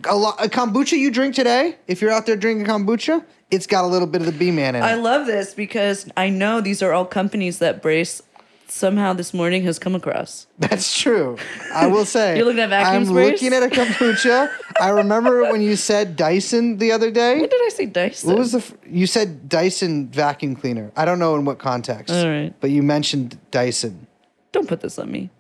A, 0.05 0.15
lo- 0.15 0.35
a 0.39 0.49
kombucha 0.49 0.99
you 0.99 1.11
drink 1.11 1.35
today, 1.35 1.77
if 1.87 2.03
you're 2.03 2.13
out 2.13 2.27
there 2.27 2.37
drinking 2.37 2.67
kombucha, 2.67 3.25
it's 3.51 3.67
got 3.67 3.85
a 3.85 3.87
little 3.87 4.07
bit 4.07 4.21
of 4.21 4.27
the 4.27 4.33
B 4.33 4.51
man 4.51 4.75
in 4.75 4.83
it. 4.83 4.87
I 4.87 4.95
love 4.95 5.27
this 5.27 5.55
because 5.55 6.07
I 6.17 6.29
know 6.29 6.61
these 6.61 6.83
are 6.83 6.93
all 6.93 7.07
companies 7.07 7.59
that 7.61 7.81
Brace 7.81 8.23
somehow 8.69 9.13
this 9.13 9.33
morning 9.35 9.63
has 9.65 9.79
come 9.79 9.95
across. 9.95 10.47
That's 10.59 10.99
true. 10.99 11.37
I 11.73 11.87
will 11.87 12.05
say. 12.17 12.37
You're 12.37 12.47
looking 12.47 12.61
at 12.61 12.71
vacuum 12.71 13.09
I'm 13.09 13.15
looking 13.15 13.53
at 13.53 13.63
a 13.63 13.69
kombucha. 13.69 14.51
I 14.81 14.89
remember 14.91 15.43
when 15.51 15.61
you 15.63 15.77
said 15.77 16.17
Dyson 16.17 16.79
the 16.79 16.93
other 16.93 17.11
day. 17.11 17.41
When 17.41 17.49
did 17.49 17.61
I 17.65 17.69
say 17.71 17.87
Dyson? 17.87 18.29
What 18.31 18.39
was 18.39 18.53
the? 18.53 18.59
f- 18.59 18.75
You 18.91 19.07
said 19.07 19.49
Dyson 19.49 20.09
vacuum 20.09 20.57
cleaner. 20.57 20.91
I 20.97 21.05
don't 21.05 21.19
know 21.19 21.35
in 21.37 21.45
what 21.45 21.59
context. 21.59 22.13
All 22.15 22.29
right. 22.29 22.53
But 22.61 22.71
you 22.71 22.83
mentioned 22.83 23.39
Dyson. 23.51 24.07
Don't 24.53 24.69
put 24.69 24.81
this 24.81 24.99
on 24.99 25.11
me. 25.11 25.31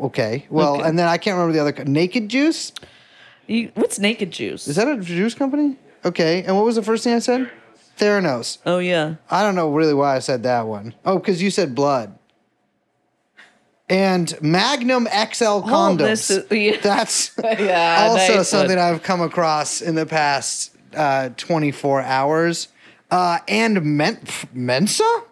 Okay. 0.00 0.46
Well, 0.50 0.74
Okay. 0.76 0.84
and 0.88 0.98
then 0.98 1.08
I 1.08 1.16
can't 1.18 1.34
remember 1.34 1.52
the 1.54 1.60
other. 1.60 1.72
co- 1.72 1.84
Naked 1.84 2.28
Juice. 2.28 2.72
You, 3.46 3.72
what's 3.74 3.98
Naked 3.98 4.30
Juice? 4.30 4.68
Is 4.68 4.76
that 4.76 4.86
a 4.86 4.98
juice 4.98 5.34
company? 5.34 5.76
Okay. 6.04 6.42
And 6.44 6.54
what 6.56 6.64
was 6.64 6.76
the 6.76 6.82
first 6.82 7.02
thing 7.04 7.14
I 7.14 7.18
said? 7.18 7.50
Theranos. 7.98 8.58
oh 8.64 8.78
yeah. 8.78 9.16
I 9.30 9.42
don't 9.42 9.54
know 9.54 9.70
really 9.72 9.92
why 9.92 10.16
I 10.16 10.20
said 10.20 10.42
that 10.44 10.66
one. 10.66 10.94
Oh, 11.04 11.18
because 11.18 11.42
you 11.42 11.50
said 11.50 11.74
blood. 11.74 12.16
And 13.90 14.40
Magnum 14.40 15.06
XL 15.06 15.62
condoms. 15.66 16.00
Oh, 16.30 16.36
is- 16.38 16.46
yeah. 16.50 16.76
That's 16.80 17.32
Yeah, 17.42 18.06
also 18.08 18.36
nice 18.36 18.48
something 18.48 18.78
one. 18.78 18.86
I've 18.94 19.02
come 19.02 19.20
across 19.20 19.82
in 19.82 19.96
the 19.96 20.06
past 20.06 20.74
uh, 20.94 21.30
24 21.36 22.00
hours. 22.02 22.68
Uh, 23.10 23.40
and 23.48 23.82
Men- 23.84 24.20
Mensa? 24.52 25.22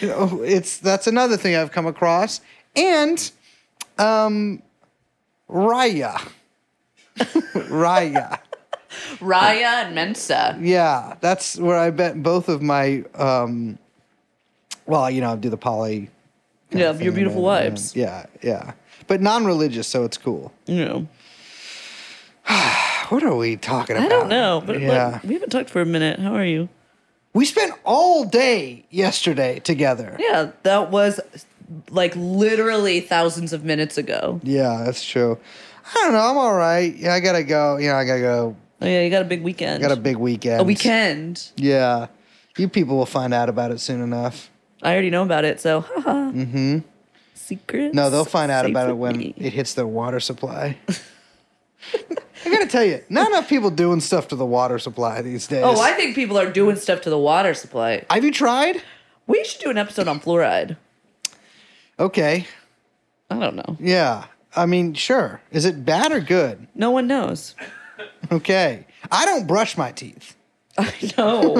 It's 0.00 0.78
that's 0.78 1.06
another 1.08 1.36
thing 1.36 1.56
I've 1.56 1.72
come 1.72 1.86
across. 1.86 2.40
And 2.76 3.30
um, 3.98 4.62
Raya. 5.50 6.30
Raya. 7.16 8.38
Raya 9.18 9.84
and 9.84 9.94
Mensa. 9.94 10.56
Yeah, 10.60 11.16
that's 11.20 11.56
where 11.58 11.76
I 11.76 11.90
bet 11.90 12.22
both 12.22 12.48
of 12.48 12.62
my 12.62 13.04
um 13.14 13.78
well, 14.86 15.10
you 15.10 15.20
know, 15.20 15.36
do 15.36 15.50
the 15.50 15.56
poly 15.56 16.10
Yeah, 16.78 16.90
of 16.90 17.02
your 17.02 17.12
beautiful 17.12 17.48
and- 17.50 17.64
and- 17.66 17.72
wives. 17.74 17.96
Yeah, 17.96 18.26
yeah. 18.42 18.72
But 19.06 19.20
non-religious, 19.20 19.86
so 19.86 20.04
it's 20.04 20.16
cool. 20.18 20.52
You 20.66 20.84
know. 20.84 21.08
What 23.10 23.22
are 23.22 23.36
we 23.36 23.56
talking 23.56 23.96
about? 23.96 24.06
I 24.06 24.08
don't 24.08 24.28
know, 24.30 24.62
but 24.64 24.80
yeah. 24.80 25.20
we 25.24 25.34
haven't 25.34 25.50
talked 25.50 25.68
for 25.68 25.82
a 25.82 25.86
minute. 25.86 26.18
How 26.18 26.34
are 26.34 26.44
you? 26.44 26.70
We 27.34 27.44
spent 27.44 27.74
all 27.84 28.24
day 28.24 28.86
yesterday 28.88 29.60
together. 29.60 30.16
Yeah, 30.18 30.52
that 30.62 30.90
was 30.90 31.20
like 31.90 32.14
literally 32.16 33.00
thousands 33.00 33.52
of 33.52 33.62
minutes 33.62 33.98
ago. 33.98 34.40
Yeah, 34.42 34.84
that's 34.86 35.04
true. 35.04 35.38
I 35.86 35.94
don't 36.02 36.12
know. 36.12 36.20
I'm 36.20 36.38
all 36.38 36.54
right. 36.54 36.96
Yeah, 36.96 37.12
I 37.12 37.20
gotta 37.20 37.44
go. 37.44 37.76
You 37.76 37.88
know, 37.88 37.96
I 37.96 38.04
gotta 38.06 38.20
go. 38.20 38.56
Oh 38.80 38.86
yeah, 38.86 39.02
you 39.02 39.10
got 39.10 39.22
a 39.22 39.26
big 39.26 39.42
weekend. 39.42 39.82
Got 39.82 39.92
a 39.92 39.96
big 39.96 40.16
weekend. 40.16 40.60
a 40.60 40.64
weekend. 40.64 41.50
Yeah. 41.56 42.06
You 42.56 42.68
people 42.68 42.96
will 42.96 43.06
find 43.06 43.34
out 43.34 43.48
about 43.48 43.70
it 43.70 43.80
soon 43.80 44.00
enough. 44.00 44.50
I 44.84 44.92
already 44.92 45.10
know 45.10 45.22
about 45.22 45.44
it, 45.44 45.60
so 45.60 45.80
haha. 45.80 46.30
Mm-hmm. 46.32 46.78
Secrets. 47.34 47.94
No, 47.94 48.08
they'll 48.10 48.24
find 48.24 48.50
out 48.50 48.62
safe 48.64 48.70
about 48.70 48.88
it 48.88 48.96
when 48.96 49.18
me. 49.18 49.34
it 49.36 49.52
hits 49.52 49.74
their 49.74 49.86
water 49.86 50.18
supply. 50.20 50.78
I 51.92 52.50
gotta 52.50 52.66
tell 52.66 52.84
you, 52.84 53.02
not 53.10 53.28
enough 53.28 53.48
people 53.48 53.70
doing 53.70 54.00
stuff 54.00 54.28
to 54.28 54.36
the 54.36 54.46
water 54.46 54.78
supply 54.78 55.20
these 55.20 55.46
days. 55.46 55.62
Oh, 55.64 55.80
I 55.80 55.92
think 55.92 56.14
people 56.14 56.38
are 56.38 56.50
doing 56.50 56.76
stuff 56.76 57.02
to 57.02 57.10
the 57.10 57.18
water 57.18 57.52
supply. 57.54 58.04
have 58.08 58.24
you 58.24 58.30
tried? 58.32 58.82
We 59.26 59.44
should 59.44 59.60
do 59.60 59.70
an 59.70 59.76
episode 59.78 60.08
on 60.08 60.20
fluoride. 60.20 60.76
Okay, 61.98 62.46
I 63.30 63.38
don't 63.38 63.56
know. 63.56 63.76
yeah. 63.78 64.24
I 64.56 64.66
mean, 64.66 64.94
sure. 64.94 65.40
Is 65.50 65.64
it 65.64 65.84
bad 65.84 66.12
or 66.12 66.20
good? 66.20 66.68
No 66.76 66.92
one 66.92 67.08
knows. 67.08 67.56
Okay. 68.30 68.86
I 69.10 69.24
don't 69.26 69.46
brush 69.48 69.76
my 69.76 69.90
teeth. 69.90 70.36
I 70.78 70.92
know. 71.16 71.56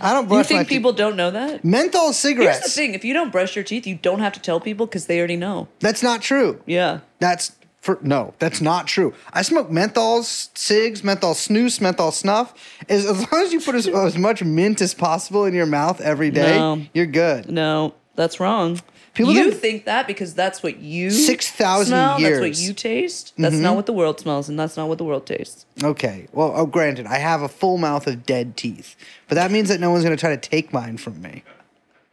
I 0.00 0.12
don't 0.12 0.24
you 0.24 0.28
brush 0.28 0.50
my 0.50 0.58
think 0.58 0.68
people 0.68 0.92
don't 0.92 1.16
know 1.16 1.30
that? 1.32 1.62
teeth. 1.62 1.64
Menthol 1.64 2.12
Here's 2.12 2.60
the 2.60 2.68
thing: 2.68 2.94
if 2.94 3.04
you 3.04 3.12
don't 3.12 3.32
brush 3.32 3.56
your 3.56 3.64
teeth, 3.64 3.86
you 3.86 3.96
don't 3.96 4.20
have 4.20 4.32
to 4.34 4.40
tell 4.40 4.60
people 4.60 4.86
because 4.86 5.06
they 5.06 5.18
already 5.18 5.36
know. 5.36 5.68
That's 5.80 6.02
not 6.02 6.22
true. 6.22 6.62
Yeah. 6.66 7.00
That's 7.18 7.52
for 7.80 7.98
no, 8.02 8.32
that's 8.38 8.60
not 8.60 8.86
true. 8.86 9.12
I 9.32 9.42
smoke 9.42 9.68
menthols, 9.68 10.56
cigs, 10.56 11.02
menthol 11.04 11.34
snus, 11.34 11.80
menthol 11.80 12.12
snuff. 12.12 12.54
As, 12.88 13.04
as 13.04 13.30
long 13.32 13.42
as 13.42 13.52
you 13.52 13.60
put 13.60 13.74
as, 13.74 13.86
as 13.88 14.16
much 14.16 14.42
mint 14.42 14.80
as 14.80 14.94
possible 14.94 15.44
in 15.44 15.52
your 15.54 15.66
mouth 15.66 16.00
every 16.00 16.30
day, 16.30 16.56
No. 16.56 16.80
you're 16.94 17.04
good. 17.06 17.50
No, 17.50 17.94
that's 18.14 18.40
wrong. 18.40 18.80
People 19.14 19.32
you 19.32 19.50
that- 19.50 19.56
think 19.56 19.84
that 19.84 20.08
because 20.08 20.34
that's 20.34 20.62
what 20.62 20.78
you 20.78 21.10
6,000 21.10 21.86
smell, 21.86 22.18
That's 22.18 22.40
what 22.40 22.58
you 22.58 22.74
taste. 22.74 23.32
That's 23.38 23.54
not 23.54 23.68
mm-hmm. 23.68 23.76
what 23.76 23.86
the 23.86 23.92
world 23.92 24.18
smells, 24.18 24.48
and 24.48 24.58
that's 24.58 24.76
not 24.76 24.88
what 24.88 24.98
the 24.98 25.04
world 25.04 25.24
tastes. 25.24 25.66
Okay. 25.82 26.26
Well, 26.32 26.52
oh, 26.54 26.66
granted, 26.66 27.06
I 27.06 27.18
have 27.18 27.40
a 27.40 27.48
full 27.48 27.78
mouth 27.78 28.08
of 28.08 28.26
dead 28.26 28.56
teeth, 28.56 28.96
but 29.28 29.36
that 29.36 29.52
means 29.52 29.68
that 29.68 29.78
no 29.78 29.90
one's 29.90 30.02
going 30.04 30.16
to 30.16 30.20
try 30.20 30.34
to 30.34 30.40
take 30.40 30.72
mine 30.72 30.96
from 30.96 31.22
me, 31.22 31.44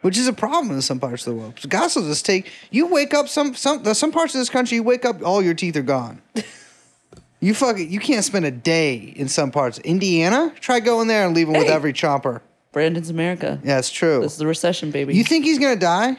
which 0.02 0.15
is 0.15 0.28
a 0.28 0.34
problem 0.34 0.76
in 0.76 0.82
some 0.84 0.99
parts 0.99 1.26
of 1.26 1.34
the 1.34 1.40
world. 1.40 1.60
Will 1.64 2.07
just 2.07 2.23
take. 2.23 2.52
You 2.69 2.86
wake 2.86 3.15
up 3.15 3.28
some 3.28 3.56
some 3.56 3.84
some 3.95 4.11
parts 4.11 4.36
of 4.36 4.40
this 4.40 4.49
country. 4.49 4.76
You 4.76 4.84
wake 4.84 5.03
up, 5.03 5.23
all 5.23 5.41
your 5.41 5.56
teeth 5.56 5.76
are 5.76 5.82
gone. 5.82 6.22
you 7.40 7.56
fucking 7.56 7.91
you 7.91 7.99
can't 7.99 8.23
spend 8.23 8.45
a 8.45 8.52
day 8.52 8.95
in 9.15 9.28
some 9.28 9.49
parts. 9.49 9.80
Indiana, 9.80 10.53
try 10.60 10.80
going 10.80 11.07
there 11.07 11.26
and 11.26 11.36
leaving 11.36 11.57
with 11.57 11.68
every 11.68 11.94
chomper. 11.94 12.41
Brandon's 12.72 13.10
America. 13.10 13.60
Yeah, 13.64 13.80
it's 13.80 13.90
true. 13.90 14.22
This 14.22 14.34
is 14.34 14.38
the 14.38 14.48
recession, 14.48 14.91
baby. 14.91 15.15
You 15.15 15.23
think 15.23 15.45
he's 15.45 15.57
gonna 15.57 15.76
die? 15.76 16.18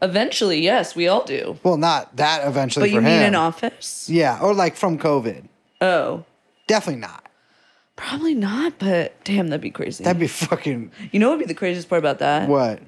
Eventually, 0.00 0.60
yes, 0.60 0.94
we 0.94 1.08
all 1.08 1.24
do. 1.24 1.58
Well, 1.62 1.76
not 1.76 2.16
that 2.16 2.46
eventually 2.46 2.84
But 2.84 2.90
for 2.90 2.94
you 2.96 3.00
mean 3.00 3.20
him. 3.20 3.26
in 3.28 3.34
office? 3.34 4.08
Yeah, 4.08 4.38
or 4.40 4.54
like 4.54 4.76
from 4.76 4.98
COVID. 4.98 5.44
Oh, 5.80 6.24
Definitely 6.68 7.00
not. 7.00 7.24
probably 7.96 8.34
not. 8.34 8.78
But 8.78 9.24
damn, 9.24 9.48
that'd 9.48 9.60
be 9.60 9.70
crazy. 9.70 10.04
That'd 10.04 10.20
be 10.20 10.26
fucking 10.28 10.92
you 11.12 11.18
know 11.18 11.28
what 11.30 11.38
would 11.38 11.46
be 11.46 11.52
the 11.52 11.58
craziest 11.58 11.88
part 11.88 11.98
about 11.98 12.18
that? 12.20 12.48
what? 12.48 12.80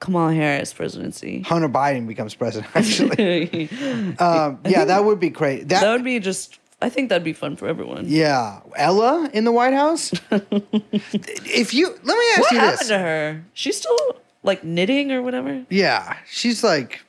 Kamala 0.00 0.34
Harris 0.34 0.72
presidency. 0.74 1.40
Hunter 1.42 1.68
Biden 1.68 2.06
becomes 2.06 2.34
president. 2.34 2.70
Actually, 2.76 3.70
um, 4.18 4.58
yeah, 4.66 4.84
that 4.84 5.04
would 5.04 5.18
be 5.20 5.30
great. 5.30 5.68
That, 5.68 5.80
that 5.80 5.92
would 5.92 6.04
be 6.04 6.18
just. 6.20 6.58
I 6.82 6.90
think 6.90 7.08
that'd 7.08 7.24
be 7.24 7.32
fun 7.32 7.56
for 7.56 7.66
everyone. 7.68 8.04
yeah, 8.08 8.60
Ella 8.76 9.30
in 9.32 9.44
the 9.44 9.52
White 9.52 9.72
House. 9.72 10.12
if 10.30 11.72
you 11.72 11.88
let 12.02 12.18
me 12.18 12.24
ask 12.32 12.40
What 12.40 12.52
you 12.52 12.58
happened 12.58 12.88
to 12.88 12.98
her? 12.98 13.44
She's 13.54 13.78
still 13.78 13.96
like 14.44 14.62
knitting 14.62 15.10
or 15.10 15.20
whatever. 15.22 15.64
Yeah, 15.70 16.16
she's 16.30 16.62
like 16.62 17.00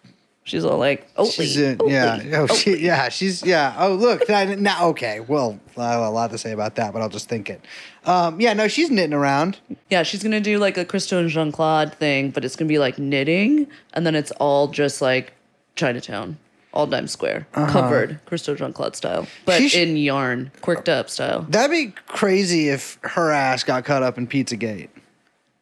She's 0.47 0.63
all 0.63 0.77
like, 0.77 1.07
oh, 1.17 1.27
she's 1.27 1.57
in, 1.57 1.79
yeah, 1.87 2.21
oh, 2.33 2.45
she, 2.45 2.77
yeah, 2.77 3.09
she's 3.09 3.43
yeah. 3.43 3.75
Oh 3.79 3.95
look, 3.95 4.27
that, 4.27 4.59
now 4.59 4.89
okay. 4.89 5.19
Well, 5.19 5.59
I 5.75 5.93
have 5.93 6.01
a 6.01 6.09
lot 6.11 6.29
to 6.29 6.37
say 6.37 6.51
about 6.51 6.75
that, 6.75 6.93
but 6.93 7.01
I'll 7.01 7.09
just 7.09 7.27
think 7.27 7.49
it. 7.49 7.61
Um, 8.05 8.39
yeah, 8.39 8.53
no, 8.53 8.67
she's 8.67 8.91
knitting 8.91 9.15
around. 9.15 9.57
Yeah, 9.89 10.03
she's 10.03 10.21
gonna 10.21 10.39
do 10.39 10.59
like 10.59 10.77
a 10.77 10.85
Christo 10.85 11.17
and 11.17 11.29
Jeanne-Claude 11.29 11.95
thing, 11.95 12.29
but 12.29 12.45
it's 12.45 12.55
gonna 12.55 12.69
be 12.69 12.77
like 12.77 12.99
knitting, 12.99 13.65
and 13.93 14.05
then 14.05 14.13
it's 14.13 14.29
all 14.33 14.67
just 14.67 15.01
like 15.01 15.33
Chinatown, 15.75 16.37
all 16.75 16.85
Dimes 16.85 17.09
Square, 17.11 17.47
covered 17.51 18.19
Christo 18.27 18.53
Jeanne-Claude 18.53 18.95
style, 18.95 19.25
but 19.45 19.55
Uh-huh. 19.55 19.67
Sh- 19.67 19.75
in 19.77 19.97
yarn, 19.97 20.51
quirked 20.61 20.89
up 20.89 21.09
style. 21.09 21.41
That'd 21.49 21.71
be 21.71 21.91
crazy 22.05 22.69
if 22.69 22.99
her 23.01 23.31
ass 23.31 23.63
got 23.63 23.83
caught 23.83 24.03
up 24.03 24.19
in 24.19 24.27
Pizzagate. 24.27 24.89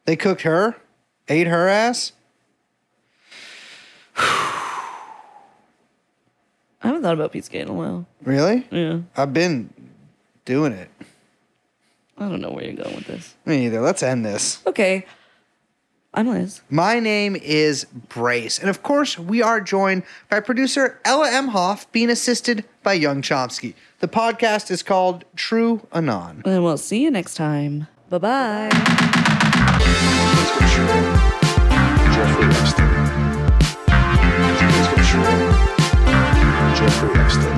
They 0.04 0.18
cooked 0.18 0.42
her, 0.42 0.76
ate 1.28 1.48
her 1.48 1.68
ass. 1.68 2.14
I 6.84 6.88
haven't 6.88 7.02
thought 7.02 7.14
about 7.14 7.32
Pizzagate 7.32 7.62
in 7.62 7.70
a 7.70 7.74
while. 7.74 8.06
Really? 8.24 8.68
Yeah, 8.70 9.00
I've 9.16 9.34
been 9.34 9.74
doing 10.46 10.74
it. 10.74 10.90
I 12.18 12.28
don't 12.30 12.42
know 12.42 12.52
where 12.52 12.66
you're 12.66 12.74
going 12.84 12.96
with 12.96 13.08
this. 13.08 13.36
Me 13.46 13.66
either. 13.66 13.82
Let's 13.82 14.04
end 14.04 14.26
this. 14.26 14.62
Okay, 14.68 15.06
I'm 16.14 16.28
Liz. 16.28 16.62
My 16.70 17.00
name 17.00 17.36
is 17.36 17.86
Brace. 17.86 18.60
And 18.60 18.70
of 18.70 18.84
course, 18.84 19.18
we 19.18 19.42
are 19.42 19.60
joined 19.60 20.04
by 20.30 20.42
producer 20.42 21.00
Ella 21.04 21.30
Emhoff, 21.30 21.88
being 21.92 22.12
assisted 22.12 22.66
by 22.84 22.94
Yung 22.94 23.24
Chomsky. 23.24 23.74
The 24.00 24.08
podcast 24.08 24.70
is 24.70 24.84
called 24.84 25.26
TrueAnon. 25.36 26.46
And 26.46 26.64
we'll 26.64 26.78
see 26.78 27.02
you 27.02 27.10
next 27.10 27.34
time. 27.34 27.88
Bye 28.10 28.18
bye. 28.20 28.70
Jeffrey 32.24 32.46
Epstein. 32.46 32.90
Jeffrey 36.76 37.20
Epstein. 37.20 37.53